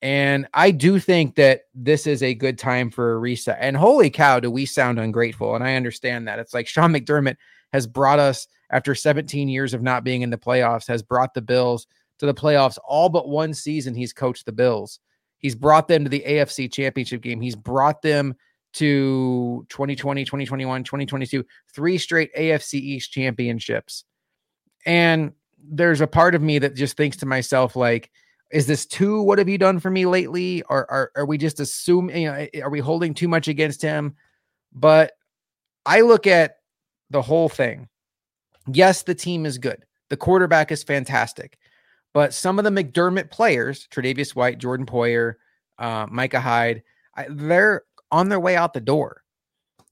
And 0.00 0.46
I 0.54 0.70
do 0.70 1.00
think 1.00 1.34
that 1.36 1.62
this 1.74 2.06
is 2.06 2.22
a 2.22 2.34
good 2.34 2.56
time 2.58 2.90
for 2.90 3.12
a 3.12 3.18
reset. 3.18 3.58
And 3.60 3.76
holy 3.76 4.10
cow, 4.10 4.38
do 4.38 4.50
we 4.50 4.64
sound 4.64 5.00
ungrateful? 5.00 5.54
And 5.54 5.64
I 5.64 5.74
understand 5.74 6.28
that. 6.28 6.38
It's 6.38 6.54
like 6.54 6.68
Sean 6.68 6.92
McDermott 6.92 7.36
has 7.72 7.86
brought 7.86 8.20
us 8.20 8.46
after 8.70 8.94
17 8.94 9.48
years 9.48 9.74
of 9.74 9.82
not 9.82 10.04
being 10.04 10.22
in 10.22 10.30
the 10.30 10.38
playoffs, 10.38 10.86
has 10.86 11.02
brought 11.02 11.34
the 11.34 11.42
Bills 11.42 11.86
to 12.18 12.26
the 12.26 12.34
playoffs 12.34 12.78
all 12.86 13.08
but 13.08 13.28
one 13.28 13.54
season 13.54 13.94
he's 13.94 14.12
coached 14.12 14.46
the 14.46 14.52
Bills. 14.52 15.00
He's 15.38 15.54
brought 15.54 15.88
them 15.88 16.04
to 16.04 16.10
the 16.10 16.24
AFC 16.26 16.72
championship 16.72 17.20
game. 17.20 17.40
He's 17.40 17.56
brought 17.56 18.02
them 18.02 18.34
to 18.74 19.64
2020, 19.68 20.24
2021, 20.24 20.84
2022, 20.84 21.44
three 21.72 21.98
straight 21.98 22.34
AFC 22.34 22.74
East 22.74 23.12
championships. 23.12 24.04
And 24.84 25.32
there's 25.60 26.00
a 26.00 26.06
part 26.06 26.34
of 26.34 26.42
me 26.42 26.58
that 26.60 26.76
just 26.76 26.96
thinks 26.96 27.16
to 27.18 27.26
myself, 27.26 27.76
like, 27.76 28.10
is 28.50 28.66
this 28.66 28.86
too 28.86 29.22
what 29.22 29.38
have 29.38 29.48
you 29.48 29.58
done 29.58 29.78
for 29.78 29.90
me 29.90 30.06
lately? 30.06 30.62
Or 30.68 30.90
are, 30.90 31.10
are 31.16 31.26
we 31.26 31.38
just 31.38 31.60
assuming 31.60 32.22
you 32.22 32.30
know 32.30 32.46
are 32.62 32.70
we 32.70 32.80
holding 32.80 33.14
too 33.14 33.28
much 33.28 33.48
against 33.48 33.82
him? 33.82 34.14
But 34.72 35.12
i 35.86 36.00
look 36.00 36.26
at 36.26 36.56
the 37.10 37.22
whole 37.22 37.48
thing. 37.48 37.88
Yes 38.72 39.02
the 39.02 39.14
team 39.14 39.46
is 39.46 39.58
good. 39.58 39.84
The 40.08 40.16
quarterback 40.16 40.72
is 40.72 40.82
fantastic. 40.82 41.58
But 42.14 42.32
some 42.34 42.58
of 42.58 42.64
the 42.64 42.70
mcdermott 42.70 43.30
players 43.30 43.86
Tre'Davious 43.88 44.34
White 44.34 44.58
jordan 44.58 44.86
poyer 44.86 45.34
uh, 45.78 46.06
micah 46.10 46.40
hyde 46.40 46.82
I, 47.14 47.26
they're 47.28 47.82
on 48.10 48.28
their 48.28 48.40
way 48.40 48.56
out 48.56 48.72
the 48.72 48.80
door. 48.80 49.22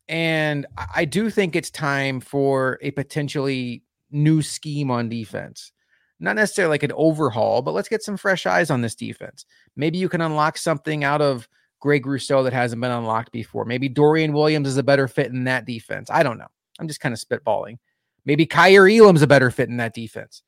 And 0.09 0.67
I 0.95 1.05
do 1.05 1.31
think 1.31 1.57
it's 1.57 1.71
time 1.71 2.21
for 2.21 2.79
a 2.81 2.93
potentially 2.93 3.83
new 4.11 4.41
scheme 4.41 4.91
on 4.91 5.09
defense 5.09 5.73
not 6.19 6.37
necessarily 6.37 6.71
like 6.71 6.83
an 6.83 6.93
overhaul, 6.95 7.63
but 7.63 7.73
let's 7.73 7.89
get 7.89 8.03
some 8.03 8.17
fresh 8.17 8.47
eyes 8.47 8.71
on 8.71 8.81
this 8.81 8.95
defense. 8.95 9.45
Maybe 9.77 9.99
you 9.99 10.09
can 10.09 10.21
unlock 10.21 10.57
something 10.57 11.05
out 11.05 11.21
of 11.21 11.49
Greg 11.81 12.07
Rousseau 12.07 12.43
that 12.43 12.53
hasn't 12.53 12.81
been 12.81 12.91
unlocked 12.91 13.33
before. 13.33 13.65
Maybe 13.65 13.89
Dorian 13.89 14.33
Williams 14.33 14.69
is 14.69 14.79
a 14.79 14.83
better 14.83 15.09
fit 15.09 15.29
in 15.29 15.45
that 15.45 15.67
defense. 15.67 16.11
I 16.11 16.23
don't 16.23 16.39
know. 16.39 16.47
I'm 16.79 16.89
just 16.89 17.01
kind 17.01 17.13
of 17.13 17.21
spitballing. 17.21 17.79
Maybe 18.25 18.47
Kaiir 18.47 18.89
Elam's 18.89 19.23
a 19.23 19.27
better 19.27 19.51
fit 19.51 19.69
in 19.69 19.77
that 19.77 19.95
defense. 19.95 20.43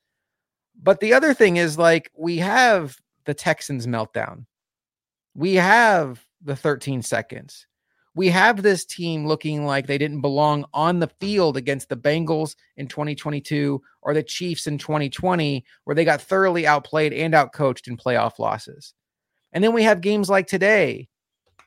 But 0.80 1.00
the 1.00 1.12
other 1.12 1.34
thing 1.34 1.56
is 1.56 1.78
like 1.78 2.10
we 2.16 2.38
have 2.38 2.96
the 3.24 3.34
Texans 3.34 3.86
meltdown. 3.86 4.46
We 5.34 5.54
have 5.54 6.24
the 6.42 6.56
13 6.56 7.02
seconds 7.02 7.66
we 8.14 8.28
have 8.28 8.62
this 8.62 8.84
team 8.84 9.26
looking 9.26 9.64
like 9.64 9.86
they 9.86 9.98
didn't 9.98 10.20
belong 10.20 10.64
on 10.74 10.98
the 10.98 11.10
field 11.20 11.56
against 11.56 11.88
the 11.88 11.96
Bengals 11.96 12.56
in 12.76 12.88
2022 12.88 13.80
or 14.02 14.14
the 14.14 14.22
Chiefs 14.22 14.66
in 14.66 14.78
2020, 14.78 15.64
where 15.84 15.94
they 15.94 16.04
got 16.04 16.20
thoroughly 16.20 16.66
outplayed 16.66 17.12
and 17.12 17.34
outcoached 17.34 17.86
in 17.86 17.96
playoff 17.96 18.38
losses. 18.38 18.94
And 19.52 19.62
then 19.62 19.72
we 19.72 19.82
have 19.84 20.00
games 20.00 20.28
like 20.28 20.46
today, 20.46 21.08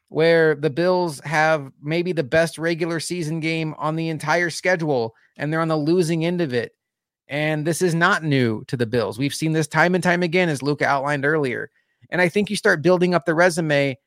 where 0.10 0.56
the 0.56 0.70
Bills 0.70 1.22
have 1.22 1.72
maybe 1.82 2.12
the 2.12 2.24
best 2.24 2.58
regular 2.58 3.00
season 3.00 3.40
game 3.40 3.74
on 3.78 3.96
the 3.96 4.10
entire 4.10 4.50
schedule, 4.50 5.16
and 5.38 5.52
they're 5.52 5.62
on 5.62 5.70
the 5.70 5.78
losing 5.78 6.26
end 6.26 6.42
of 6.42 6.54
it. 6.54 6.74
And 7.28 7.66
this 7.66 7.82
is 7.82 7.96
not 7.96 8.24
new 8.24 8.66
to 8.66 8.76
the 8.76 8.86
Bills. 8.86 9.18
We've 9.18 9.34
seen 9.34 9.54
this 9.54 9.68
time 9.68 9.96
and 9.96 10.04
time 10.04 10.22
again, 10.22 10.50
as 10.50 10.62
Luka 10.62 10.86
outlined 10.86 11.24
earlier. 11.24 11.72
And 12.10 12.20
I 12.20 12.28
think 12.28 12.50
you 12.50 12.58
start 12.58 12.82
building 12.82 13.16
up 13.16 13.26
the 13.26 13.34
resume 13.34 13.98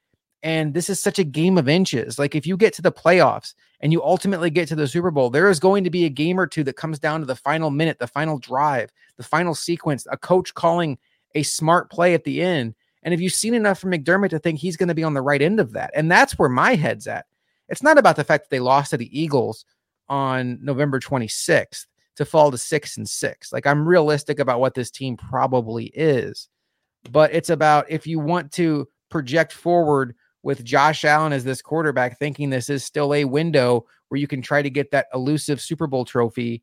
and 0.44 0.74
this 0.74 0.90
is 0.90 1.00
such 1.00 1.18
a 1.18 1.24
game 1.24 1.56
of 1.56 1.70
inches. 1.70 2.18
Like 2.18 2.34
if 2.34 2.46
you 2.46 2.58
get 2.58 2.74
to 2.74 2.82
the 2.82 2.92
playoffs 2.92 3.54
and 3.80 3.92
you 3.92 4.04
ultimately 4.04 4.50
get 4.50 4.68
to 4.68 4.76
the 4.76 4.86
Super 4.86 5.10
Bowl, 5.10 5.30
there 5.30 5.48
is 5.48 5.58
going 5.58 5.84
to 5.84 5.90
be 5.90 6.04
a 6.04 6.10
game 6.10 6.38
or 6.38 6.46
two 6.46 6.62
that 6.64 6.76
comes 6.76 6.98
down 6.98 7.20
to 7.20 7.26
the 7.26 7.34
final 7.34 7.70
minute, 7.70 7.98
the 7.98 8.06
final 8.06 8.38
drive, 8.38 8.90
the 9.16 9.22
final 9.22 9.54
sequence, 9.54 10.06
a 10.10 10.18
coach 10.18 10.52
calling 10.52 10.98
a 11.34 11.42
smart 11.42 11.90
play 11.90 12.12
at 12.12 12.24
the 12.24 12.42
end. 12.42 12.74
And 13.02 13.14
if 13.14 13.22
you've 13.22 13.32
seen 13.32 13.54
enough 13.54 13.78
from 13.78 13.92
McDermott 13.92 14.30
to 14.30 14.38
think 14.38 14.58
he's 14.58 14.76
going 14.76 14.90
to 14.90 14.94
be 14.94 15.02
on 15.02 15.14
the 15.14 15.22
right 15.22 15.40
end 15.40 15.60
of 15.60 15.72
that, 15.72 15.90
and 15.94 16.10
that's 16.10 16.38
where 16.38 16.50
my 16.50 16.74
head's 16.74 17.06
at. 17.06 17.24
It's 17.70 17.82
not 17.82 17.96
about 17.96 18.16
the 18.16 18.24
fact 18.24 18.44
that 18.44 18.50
they 18.50 18.60
lost 18.60 18.90
to 18.90 18.98
the 18.98 19.18
Eagles 19.18 19.64
on 20.10 20.58
November 20.62 21.00
26th 21.00 21.86
to 22.16 22.24
fall 22.26 22.50
to 22.50 22.58
six 22.58 22.98
and 22.98 23.08
six. 23.08 23.50
Like 23.50 23.66
I'm 23.66 23.88
realistic 23.88 24.38
about 24.38 24.60
what 24.60 24.74
this 24.74 24.90
team 24.90 25.16
probably 25.16 25.86
is, 25.86 26.50
but 27.10 27.32
it's 27.32 27.48
about 27.48 27.86
if 27.88 28.06
you 28.06 28.20
want 28.20 28.52
to 28.52 28.86
project 29.08 29.52
forward 29.52 30.14
with 30.44 30.62
Josh 30.62 31.04
Allen 31.04 31.32
as 31.32 31.42
this 31.42 31.62
quarterback, 31.62 32.18
thinking 32.18 32.50
this 32.50 32.68
is 32.68 32.84
still 32.84 33.14
a 33.14 33.24
window 33.24 33.86
where 34.08 34.20
you 34.20 34.26
can 34.26 34.42
try 34.42 34.62
to 34.62 34.70
get 34.70 34.90
that 34.90 35.06
elusive 35.14 35.60
Super 35.60 35.86
Bowl 35.86 36.04
trophy. 36.04 36.62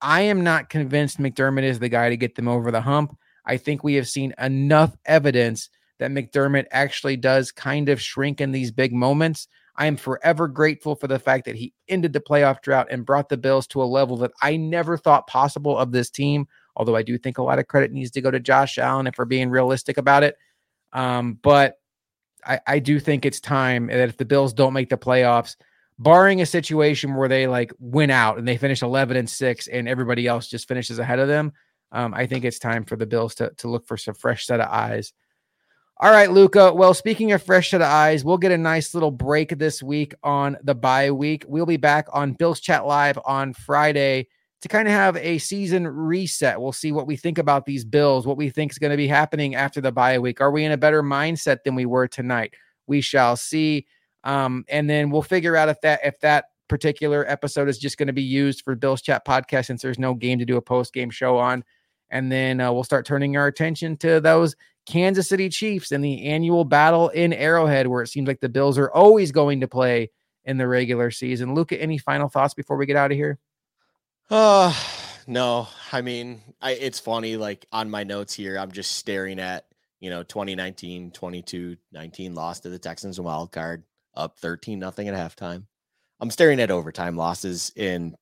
I 0.00 0.22
am 0.22 0.44
not 0.44 0.70
convinced 0.70 1.18
McDermott 1.18 1.64
is 1.64 1.80
the 1.80 1.88
guy 1.88 2.08
to 2.08 2.16
get 2.16 2.36
them 2.36 2.48
over 2.48 2.70
the 2.70 2.80
hump. 2.80 3.18
I 3.44 3.56
think 3.56 3.82
we 3.82 3.94
have 3.94 4.08
seen 4.08 4.32
enough 4.38 4.96
evidence 5.04 5.68
that 5.98 6.12
McDermott 6.12 6.66
actually 6.70 7.16
does 7.16 7.50
kind 7.50 7.88
of 7.88 8.00
shrink 8.00 8.40
in 8.40 8.52
these 8.52 8.70
big 8.70 8.92
moments. 8.92 9.48
I 9.76 9.86
am 9.86 9.96
forever 9.96 10.46
grateful 10.46 10.94
for 10.94 11.08
the 11.08 11.18
fact 11.18 11.46
that 11.46 11.56
he 11.56 11.74
ended 11.88 12.12
the 12.12 12.20
playoff 12.20 12.62
drought 12.62 12.86
and 12.90 13.04
brought 13.04 13.28
the 13.28 13.36
Bills 13.36 13.66
to 13.68 13.82
a 13.82 13.84
level 13.84 14.16
that 14.18 14.30
I 14.40 14.56
never 14.56 14.96
thought 14.96 15.26
possible 15.26 15.76
of 15.76 15.90
this 15.90 16.10
team. 16.10 16.46
Although 16.76 16.96
I 16.96 17.02
do 17.02 17.18
think 17.18 17.38
a 17.38 17.42
lot 17.42 17.58
of 17.58 17.66
credit 17.66 17.90
needs 17.90 18.12
to 18.12 18.20
go 18.20 18.30
to 18.30 18.38
Josh 18.38 18.78
Allen 18.78 19.08
if 19.08 19.18
we're 19.18 19.24
being 19.24 19.50
realistic 19.50 19.98
about 19.98 20.22
it. 20.22 20.36
Um, 20.92 21.38
but 21.42 21.78
I, 22.46 22.60
I 22.66 22.78
do 22.78 23.00
think 23.00 23.24
it's 23.24 23.40
time 23.40 23.86
that 23.86 24.08
if 24.08 24.16
the 24.16 24.24
Bills 24.24 24.52
don't 24.52 24.72
make 24.72 24.90
the 24.90 24.96
playoffs, 24.96 25.56
barring 25.98 26.40
a 26.40 26.46
situation 26.46 27.14
where 27.14 27.28
they 27.28 27.46
like 27.46 27.72
win 27.78 28.10
out 28.10 28.38
and 28.38 28.46
they 28.46 28.56
finish 28.56 28.82
11 28.82 29.16
and 29.16 29.30
6 29.30 29.66
and 29.68 29.88
everybody 29.88 30.26
else 30.26 30.48
just 30.48 30.66
finishes 30.66 30.98
ahead 30.98 31.18
of 31.20 31.28
them 31.28 31.52
um, 31.92 32.12
i 32.14 32.26
think 32.26 32.44
it's 32.44 32.58
time 32.58 32.84
for 32.84 32.96
the 32.96 33.06
bills 33.06 33.36
to, 33.36 33.50
to 33.58 33.68
look 33.68 33.86
for 33.86 33.96
some 33.96 34.14
fresh 34.14 34.46
set 34.46 34.60
of 34.60 34.68
eyes. 34.68 35.12
All 36.00 36.10
right 36.10 36.30
Luka. 36.30 36.72
well 36.74 36.94
speaking 36.94 37.30
of 37.30 37.42
fresh 37.42 37.70
set 37.70 37.80
of 37.80 37.86
eyes 37.86 38.24
we'll 38.24 38.38
get 38.38 38.50
a 38.50 38.58
nice 38.58 38.92
little 38.92 39.12
break 39.12 39.56
this 39.56 39.82
week 39.82 40.14
on 40.22 40.56
the 40.64 40.74
bye 40.74 41.12
week. 41.12 41.44
We'll 41.46 41.66
be 41.66 41.76
back 41.76 42.08
on 42.12 42.32
bills 42.32 42.58
chat 42.58 42.86
live 42.86 43.18
on 43.24 43.52
friday 43.52 44.26
to 44.64 44.68
kind 44.68 44.88
of 44.88 44.94
have 44.94 45.18
a 45.18 45.36
season 45.36 45.86
reset. 45.86 46.58
We'll 46.58 46.72
see 46.72 46.90
what 46.90 47.06
we 47.06 47.16
think 47.16 47.36
about 47.36 47.66
these 47.66 47.84
bills, 47.84 48.26
what 48.26 48.38
we 48.38 48.48
think 48.48 48.72
is 48.72 48.78
going 48.78 48.92
to 48.92 48.96
be 48.96 49.06
happening 49.06 49.54
after 49.54 49.82
the 49.82 49.92
bye 49.92 50.18
week. 50.18 50.40
Are 50.40 50.50
we 50.50 50.64
in 50.64 50.72
a 50.72 50.78
better 50.78 51.02
mindset 51.02 51.64
than 51.64 51.74
we 51.74 51.84
were 51.84 52.08
tonight? 52.08 52.54
We 52.86 53.02
shall 53.02 53.36
see. 53.36 53.86
Um, 54.24 54.64
and 54.70 54.88
then 54.88 55.10
we'll 55.10 55.20
figure 55.20 55.54
out 55.54 55.68
if 55.68 55.82
that 55.82 56.00
if 56.02 56.18
that 56.20 56.46
particular 56.68 57.26
episode 57.28 57.68
is 57.68 57.76
just 57.76 57.98
going 57.98 58.06
to 58.06 58.14
be 58.14 58.22
used 58.22 58.62
for 58.62 58.74
Bill's 58.74 59.02
Chat 59.02 59.26
podcast 59.26 59.66
since 59.66 59.82
there's 59.82 59.98
no 59.98 60.14
game 60.14 60.38
to 60.38 60.46
do 60.46 60.56
a 60.56 60.62
post 60.62 60.94
game 60.94 61.10
show 61.10 61.36
on. 61.36 61.62
And 62.08 62.32
then 62.32 62.58
uh, 62.58 62.72
we'll 62.72 62.84
start 62.84 63.04
turning 63.04 63.36
our 63.36 63.46
attention 63.46 63.98
to 63.98 64.18
those 64.18 64.56
Kansas 64.86 65.28
City 65.28 65.50
Chiefs 65.50 65.92
and 65.92 66.02
the 66.02 66.24
annual 66.24 66.64
battle 66.64 67.10
in 67.10 67.34
Arrowhead, 67.34 67.86
where 67.86 68.00
it 68.00 68.08
seems 68.08 68.26
like 68.26 68.40
the 68.40 68.48
Bills 68.48 68.78
are 68.78 68.90
always 68.90 69.30
going 69.30 69.60
to 69.60 69.68
play 69.68 70.10
in 70.46 70.56
the 70.56 70.66
regular 70.66 71.10
season. 71.10 71.54
Luka, 71.54 71.78
any 71.78 71.98
final 71.98 72.30
thoughts 72.30 72.54
before 72.54 72.78
we 72.78 72.86
get 72.86 72.96
out 72.96 73.12
of 73.12 73.18
here? 73.18 73.38
Uh 74.30 74.74
no. 75.26 75.68
I 75.92 76.00
mean, 76.02 76.40
I 76.60 76.72
it's 76.72 76.98
funny 76.98 77.36
like 77.36 77.66
on 77.72 77.90
my 77.90 78.04
notes 78.04 78.34
here 78.34 78.58
I'm 78.58 78.72
just 78.72 78.92
staring 78.96 79.38
at, 79.38 79.66
you 80.00 80.10
know, 80.10 80.22
2019, 80.22 81.10
22, 81.10 81.76
19 81.92 82.34
loss 82.34 82.60
to 82.60 82.70
the 82.70 82.78
Texans 82.78 83.18
in 83.18 83.24
wild 83.24 83.52
card, 83.52 83.84
up 84.14 84.38
13 84.38 84.78
nothing 84.78 85.08
at 85.08 85.14
halftime. 85.14 85.64
I'm 86.20 86.30
staring 86.30 86.60
at 86.60 86.70
overtime 86.70 87.16
losses 87.16 87.72
in 87.76 88.16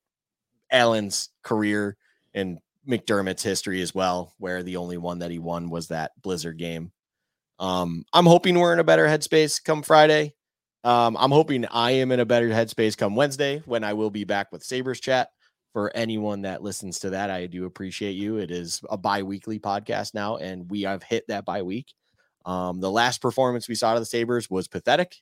Allen's 0.70 1.28
career 1.42 1.96
and 2.34 2.58
McDermott's 2.88 3.42
history 3.42 3.80
as 3.80 3.94
well, 3.94 4.34
where 4.38 4.62
the 4.62 4.76
only 4.76 4.96
one 4.96 5.20
that 5.20 5.30
he 5.30 5.38
won 5.38 5.70
was 5.70 5.88
that 5.88 6.12
Blizzard 6.20 6.58
game. 6.58 6.90
Um, 7.60 8.04
I'm 8.12 8.26
hoping 8.26 8.58
we're 8.58 8.72
in 8.72 8.80
a 8.80 8.84
better 8.84 9.06
headspace 9.06 9.62
come 9.62 9.82
Friday. 9.82 10.34
Um, 10.82 11.16
I'm 11.20 11.30
hoping 11.30 11.64
I 11.66 11.92
am 11.92 12.10
in 12.10 12.18
a 12.18 12.24
better 12.24 12.48
headspace 12.48 12.96
come 12.98 13.14
Wednesday 13.14 13.62
when 13.66 13.84
I 13.84 13.92
will 13.92 14.10
be 14.10 14.24
back 14.24 14.50
with 14.50 14.64
Sabres 14.64 14.98
chat 14.98 15.28
for 15.72 15.90
anyone 15.94 16.42
that 16.42 16.62
listens 16.62 16.98
to 17.00 17.10
that. 17.10 17.30
I 17.30 17.46
do 17.46 17.64
appreciate 17.64 18.12
you. 18.12 18.36
It 18.36 18.50
is 18.50 18.82
a 18.90 18.96
bi-weekly 18.96 19.58
podcast 19.58 20.14
now, 20.14 20.36
and 20.36 20.70
we 20.70 20.82
have 20.82 21.02
hit 21.02 21.26
that 21.28 21.44
bye 21.44 21.62
week. 21.62 21.94
Um, 22.44 22.80
the 22.80 22.90
last 22.90 23.22
performance 23.22 23.68
we 23.68 23.74
saw 23.74 23.94
of 23.94 24.00
the 24.00 24.06
Sabres 24.06 24.50
was 24.50 24.68
pathetic, 24.68 25.16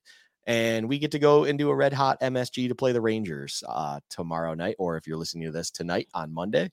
and 0.47 0.89
we 0.89 0.99
get 0.99 1.13
to 1.13 1.19
go 1.19 1.45
into 1.45 1.71
a 1.71 1.75
red 1.75 1.93
hot 1.93 2.21
MSG 2.21 2.69
to 2.69 2.75
play 2.75 2.93
the 2.93 3.01
Rangers 3.01 3.63
uh, 3.69 4.01
tomorrow 4.09 4.55
night, 4.55 4.77
or 4.79 4.97
if 4.97 5.07
you're 5.07 5.19
listening 5.19 5.45
to 5.45 5.53
this 5.53 5.71
tonight 5.71 6.09
on 6.15 6.33
Monday. 6.33 6.71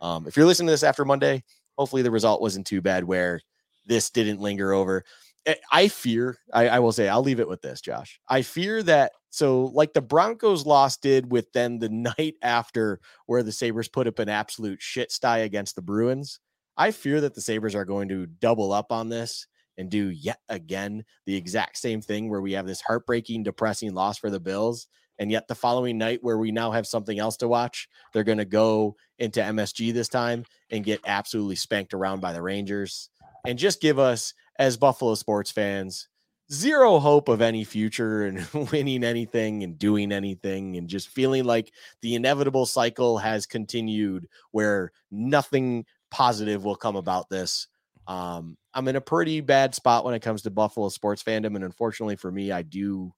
Um, 0.00 0.26
if 0.26 0.36
you're 0.36 0.46
listening 0.46 0.66
to 0.66 0.72
this 0.72 0.82
after 0.82 1.04
Monday, 1.04 1.44
hopefully 1.78 2.02
the 2.02 2.10
result 2.10 2.42
wasn't 2.42 2.66
too 2.66 2.82
bad 2.82 3.04
where 3.04 3.40
this 3.86 4.10
didn't 4.10 4.40
linger 4.40 4.72
over. 4.72 5.04
Eh, 5.46 5.54
I 5.70 5.88
fear, 5.88 6.38
I, 6.52 6.68
I 6.68 6.78
will 6.80 6.92
say, 6.92 7.08
I'll 7.08 7.22
leave 7.22 7.40
it 7.40 7.48
with 7.48 7.62
this, 7.62 7.80
Josh. 7.80 8.20
I 8.28 8.42
fear 8.42 8.82
that 8.82 9.12
so, 9.34 9.64
like 9.74 9.94
the 9.94 10.00
Broncos 10.00 10.64
loss 10.64 10.96
did 10.96 11.32
with 11.32 11.50
then 11.52 11.80
the 11.80 11.88
night 12.18 12.36
after, 12.40 13.00
where 13.26 13.42
the 13.42 13.50
Sabres 13.50 13.88
put 13.88 14.06
up 14.06 14.20
an 14.20 14.28
absolute 14.28 14.80
shit 14.80 15.10
sty 15.10 15.38
against 15.38 15.74
the 15.74 15.82
Bruins, 15.82 16.38
I 16.76 16.92
fear 16.92 17.20
that 17.20 17.34
the 17.34 17.40
Sabres 17.40 17.74
are 17.74 17.84
going 17.84 18.08
to 18.10 18.26
double 18.26 18.72
up 18.72 18.92
on 18.92 19.08
this 19.08 19.48
and 19.76 19.90
do 19.90 20.10
yet 20.10 20.38
again 20.48 21.04
the 21.26 21.34
exact 21.34 21.78
same 21.78 22.00
thing 22.00 22.30
where 22.30 22.42
we 22.42 22.52
have 22.52 22.64
this 22.64 22.80
heartbreaking, 22.80 23.42
depressing 23.42 23.92
loss 23.92 24.18
for 24.18 24.30
the 24.30 24.38
Bills. 24.38 24.86
And 25.18 25.32
yet, 25.32 25.48
the 25.48 25.56
following 25.56 25.98
night, 25.98 26.20
where 26.22 26.38
we 26.38 26.52
now 26.52 26.70
have 26.70 26.86
something 26.86 27.18
else 27.18 27.36
to 27.38 27.48
watch, 27.48 27.88
they're 28.12 28.22
going 28.22 28.38
to 28.38 28.44
go 28.44 28.94
into 29.18 29.40
MSG 29.40 29.92
this 29.92 30.08
time 30.08 30.44
and 30.70 30.84
get 30.84 31.00
absolutely 31.06 31.56
spanked 31.56 31.92
around 31.92 32.20
by 32.20 32.32
the 32.32 32.42
Rangers 32.42 33.10
and 33.44 33.58
just 33.58 33.80
give 33.80 33.98
us, 33.98 34.32
as 34.60 34.76
Buffalo 34.76 35.16
sports 35.16 35.50
fans, 35.50 36.06
zero 36.54 36.98
hope 36.98 37.28
of 37.28 37.42
any 37.42 37.64
future 37.64 38.24
and 38.24 38.46
winning 38.72 39.04
anything 39.04 39.62
and 39.62 39.78
doing 39.78 40.12
anything 40.12 40.76
and 40.76 40.88
just 40.88 41.08
feeling 41.08 41.44
like 41.44 41.72
the 42.00 42.14
inevitable 42.14 42.66
cycle 42.66 43.18
has 43.18 43.46
continued 43.46 44.28
where 44.52 44.92
nothing 45.10 45.84
positive 46.10 46.64
will 46.64 46.76
come 46.76 46.96
about 46.96 47.28
this. 47.28 47.66
Um, 48.06 48.56
I'm 48.72 48.88
in 48.88 48.96
a 48.96 49.00
pretty 49.00 49.40
bad 49.40 49.74
spot 49.74 50.04
when 50.04 50.14
it 50.14 50.20
comes 50.20 50.42
to 50.42 50.50
Buffalo 50.50 50.88
sports 50.88 51.22
fandom. 51.22 51.56
And 51.56 51.64
unfortunately 51.64 52.16
for 52.16 52.30
me, 52.30 52.52
I 52.52 52.62
do 52.62 53.12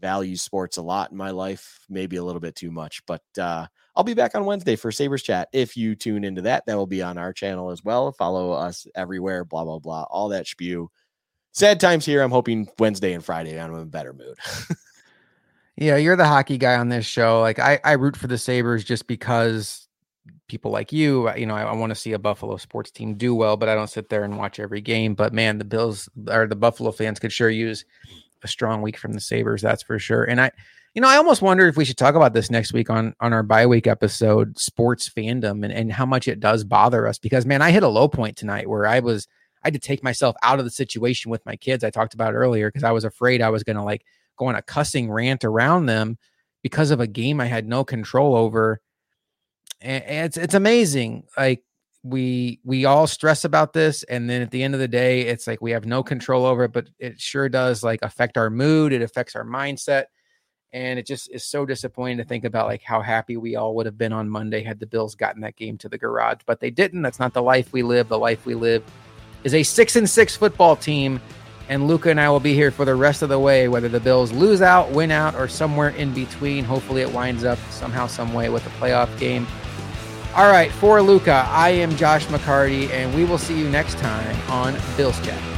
value 0.00 0.36
sports 0.36 0.76
a 0.76 0.82
lot 0.82 1.12
in 1.12 1.16
my 1.16 1.30
life, 1.30 1.86
maybe 1.88 2.16
a 2.16 2.24
little 2.24 2.40
bit 2.40 2.56
too 2.56 2.72
much, 2.72 3.06
but 3.06 3.22
uh, 3.40 3.66
I'll 3.94 4.02
be 4.02 4.14
back 4.14 4.34
on 4.34 4.44
Wednesday 4.44 4.74
for 4.74 4.90
Sabres 4.90 5.22
Chat. 5.22 5.48
If 5.52 5.76
you 5.76 5.94
tune 5.94 6.24
into 6.24 6.42
that, 6.42 6.66
that 6.66 6.76
will 6.76 6.88
be 6.88 7.02
on 7.02 7.18
our 7.18 7.32
channel 7.32 7.70
as 7.70 7.84
well. 7.84 8.10
Follow 8.10 8.50
us 8.50 8.86
everywhere, 8.96 9.44
blah, 9.44 9.64
blah, 9.64 9.78
blah, 9.78 10.02
all 10.10 10.28
that 10.30 10.48
spew. 10.48 10.90
Sad 11.52 11.80
times 11.80 12.06
here. 12.06 12.22
I'm 12.22 12.30
hoping 12.30 12.68
Wednesday 12.78 13.12
and 13.12 13.24
Friday 13.24 13.60
I'm 13.60 13.74
in 13.74 13.80
a 13.80 13.84
better 13.84 14.14
mood. 14.14 14.36
yeah, 15.76 15.96
you're 15.96 16.16
the 16.16 16.26
hockey 16.26 16.56
guy 16.56 16.76
on 16.76 16.88
this 16.88 17.04
show. 17.04 17.40
Like 17.40 17.58
I, 17.58 17.78
I 17.84 17.92
root 17.92 18.16
for 18.16 18.26
the 18.26 18.38
Sabres 18.38 18.84
just 18.84 19.06
because 19.06 19.86
people 20.48 20.70
like 20.70 20.92
you, 20.92 21.28
uh, 21.28 21.34
you 21.34 21.46
know, 21.46 21.54
I, 21.54 21.64
I 21.64 21.74
want 21.74 21.90
to 21.90 21.94
see 21.94 22.12
a 22.12 22.18
Buffalo 22.18 22.56
sports 22.56 22.90
team 22.90 23.14
do 23.14 23.34
well, 23.34 23.58
but 23.58 23.68
I 23.68 23.74
don't 23.74 23.90
sit 23.90 24.08
there 24.08 24.24
and 24.24 24.38
watch 24.38 24.58
every 24.58 24.80
game. 24.80 25.14
But 25.14 25.34
man, 25.34 25.58
the 25.58 25.64
Bills 25.64 26.08
or 26.28 26.46
the 26.46 26.56
Buffalo 26.56 26.90
fans 26.90 27.18
could 27.18 27.32
sure 27.32 27.50
use 27.50 27.84
a 28.42 28.48
strong 28.48 28.80
week 28.80 28.96
from 28.96 29.12
the 29.12 29.20
Sabres, 29.20 29.62
that's 29.62 29.82
for 29.82 29.98
sure. 29.98 30.24
And 30.24 30.40
I, 30.40 30.50
you 30.94 31.02
know, 31.02 31.08
I 31.08 31.16
almost 31.16 31.42
wonder 31.42 31.66
if 31.68 31.76
we 31.76 31.84
should 31.84 31.96
talk 31.96 32.14
about 32.14 32.34
this 32.34 32.50
next 32.50 32.72
week 32.72 32.90
on 32.90 33.14
on 33.20 33.32
our 33.32 33.42
bye 33.42 33.66
week 33.66 33.86
episode, 33.86 34.58
sports 34.58 35.08
fandom, 35.08 35.64
and, 35.64 35.72
and 35.72 35.92
how 35.92 36.06
much 36.06 36.28
it 36.28 36.40
does 36.40 36.64
bother 36.64 37.06
us. 37.06 37.18
Because 37.18 37.46
man, 37.46 37.62
I 37.62 37.70
hit 37.70 37.82
a 37.82 37.88
low 37.88 38.08
point 38.08 38.36
tonight 38.36 38.68
where 38.68 38.86
I 38.86 39.00
was 39.00 39.28
I 39.62 39.68
had 39.68 39.74
to 39.74 39.80
take 39.80 40.02
myself 40.02 40.36
out 40.42 40.58
of 40.58 40.64
the 40.64 40.70
situation 40.70 41.30
with 41.30 41.44
my 41.46 41.56
kids. 41.56 41.84
I 41.84 41.90
talked 41.90 42.14
about 42.14 42.34
earlier 42.34 42.68
because 42.68 42.84
I 42.84 42.92
was 42.92 43.04
afraid 43.04 43.42
I 43.42 43.50
was 43.50 43.62
going 43.62 43.76
to 43.76 43.82
like 43.82 44.04
go 44.36 44.46
on 44.46 44.54
a 44.54 44.62
cussing 44.62 45.10
rant 45.10 45.44
around 45.44 45.86
them 45.86 46.18
because 46.62 46.90
of 46.90 47.00
a 47.00 47.06
game 47.06 47.40
I 47.40 47.46
had 47.46 47.66
no 47.66 47.84
control 47.84 48.34
over. 48.34 48.80
And, 49.80 50.04
it's 50.04 50.36
it's 50.36 50.54
amazing. 50.54 51.24
Like 51.36 51.62
we 52.02 52.60
we 52.64 52.84
all 52.84 53.06
stress 53.06 53.44
about 53.44 53.72
this 53.72 54.02
and 54.04 54.28
then 54.28 54.42
at 54.42 54.50
the 54.50 54.62
end 54.62 54.74
of 54.74 54.80
the 54.80 54.88
day 54.88 55.20
it's 55.20 55.46
like 55.46 55.62
we 55.62 55.70
have 55.70 55.86
no 55.86 56.02
control 56.02 56.44
over 56.44 56.64
it 56.64 56.72
but 56.72 56.88
it 56.98 57.20
sure 57.20 57.48
does 57.48 57.84
like 57.84 58.00
affect 58.02 58.36
our 58.36 58.50
mood 58.50 58.92
it 58.92 59.02
affects 59.02 59.36
our 59.36 59.44
mindset 59.44 60.06
and 60.72 60.98
it 60.98 61.06
just 61.06 61.30
is 61.30 61.44
so 61.44 61.66
disappointing 61.66 62.16
to 62.16 62.24
think 62.24 62.44
about 62.44 62.66
like 62.66 62.82
how 62.82 63.00
happy 63.00 63.36
we 63.36 63.56
all 63.56 63.74
would 63.74 63.86
have 63.86 63.98
been 63.98 64.12
on 64.12 64.28
Monday 64.28 64.62
had 64.62 64.80
the 64.80 64.86
Bills 64.86 65.14
gotten 65.14 65.42
that 65.42 65.56
game 65.56 65.76
to 65.78 65.88
the 65.88 65.98
garage, 65.98 66.38
but 66.46 66.60
they 66.60 66.70
didn't. 66.70 67.02
That's 67.02 67.18
not 67.18 67.34
the 67.34 67.42
life 67.42 67.72
we 67.72 67.82
live. 67.82 68.08
The 68.08 68.18
life 68.18 68.46
we 68.46 68.54
live 68.54 68.82
is 69.44 69.54
a 69.54 69.62
six 69.62 69.96
and 69.96 70.08
six 70.08 70.36
football 70.36 70.76
team. 70.76 71.20
And 71.68 71.86
Luka 71.86 72.10
and 72.10 72.20
I 72.20 72.28
will 72.28 72.40
be 72.40 72.54
here 72.54 72.70
for 72.70 72.84
the 72.84 72.94
rest 72.94 73.22
of 73.22 73.28
the 73.28 73.38
way, 73.38 73.68
whether 73.68 73.88
the 73.88 74.00
Bills 74.00 74.32
lose 74.32 74.60
out, 74.60 74.90
win 74.90 75.10
out, 75.10 75.34
or 75.34 75.48
somewhere 75.48 75.90
in 75.90 76.12
between. 76.12 76.64
Hopefully, 76.64 77.02
it 77.02 77.12
winds 77.12 77.44
up 77.44 77.58
somehow, 77.70 78.06
some 78.06 78.34
way 78.34 78.48
with 78.48 78.66
a 78.66 78.70
playoff 78.70 79.16
game. 79.18 79.46
All 80.34 80.50
right, 80.50 80.72
for 80.72 81.00
Luka, 81.02 81.44
I 81.48 81.70
am 81.70 81.94
Josh 81.96 82.26
McCarty, 82.26 82.90
and 82.90 83.14
we 83.14 83.24
will 83.24 83.38
see 83.38 83.58
you 83.58 83.68
next 83.68 83.98
time 83.98 84.36
on 84.50 84.76
Bills 84.96 85.20
Chat. 85.24 85.51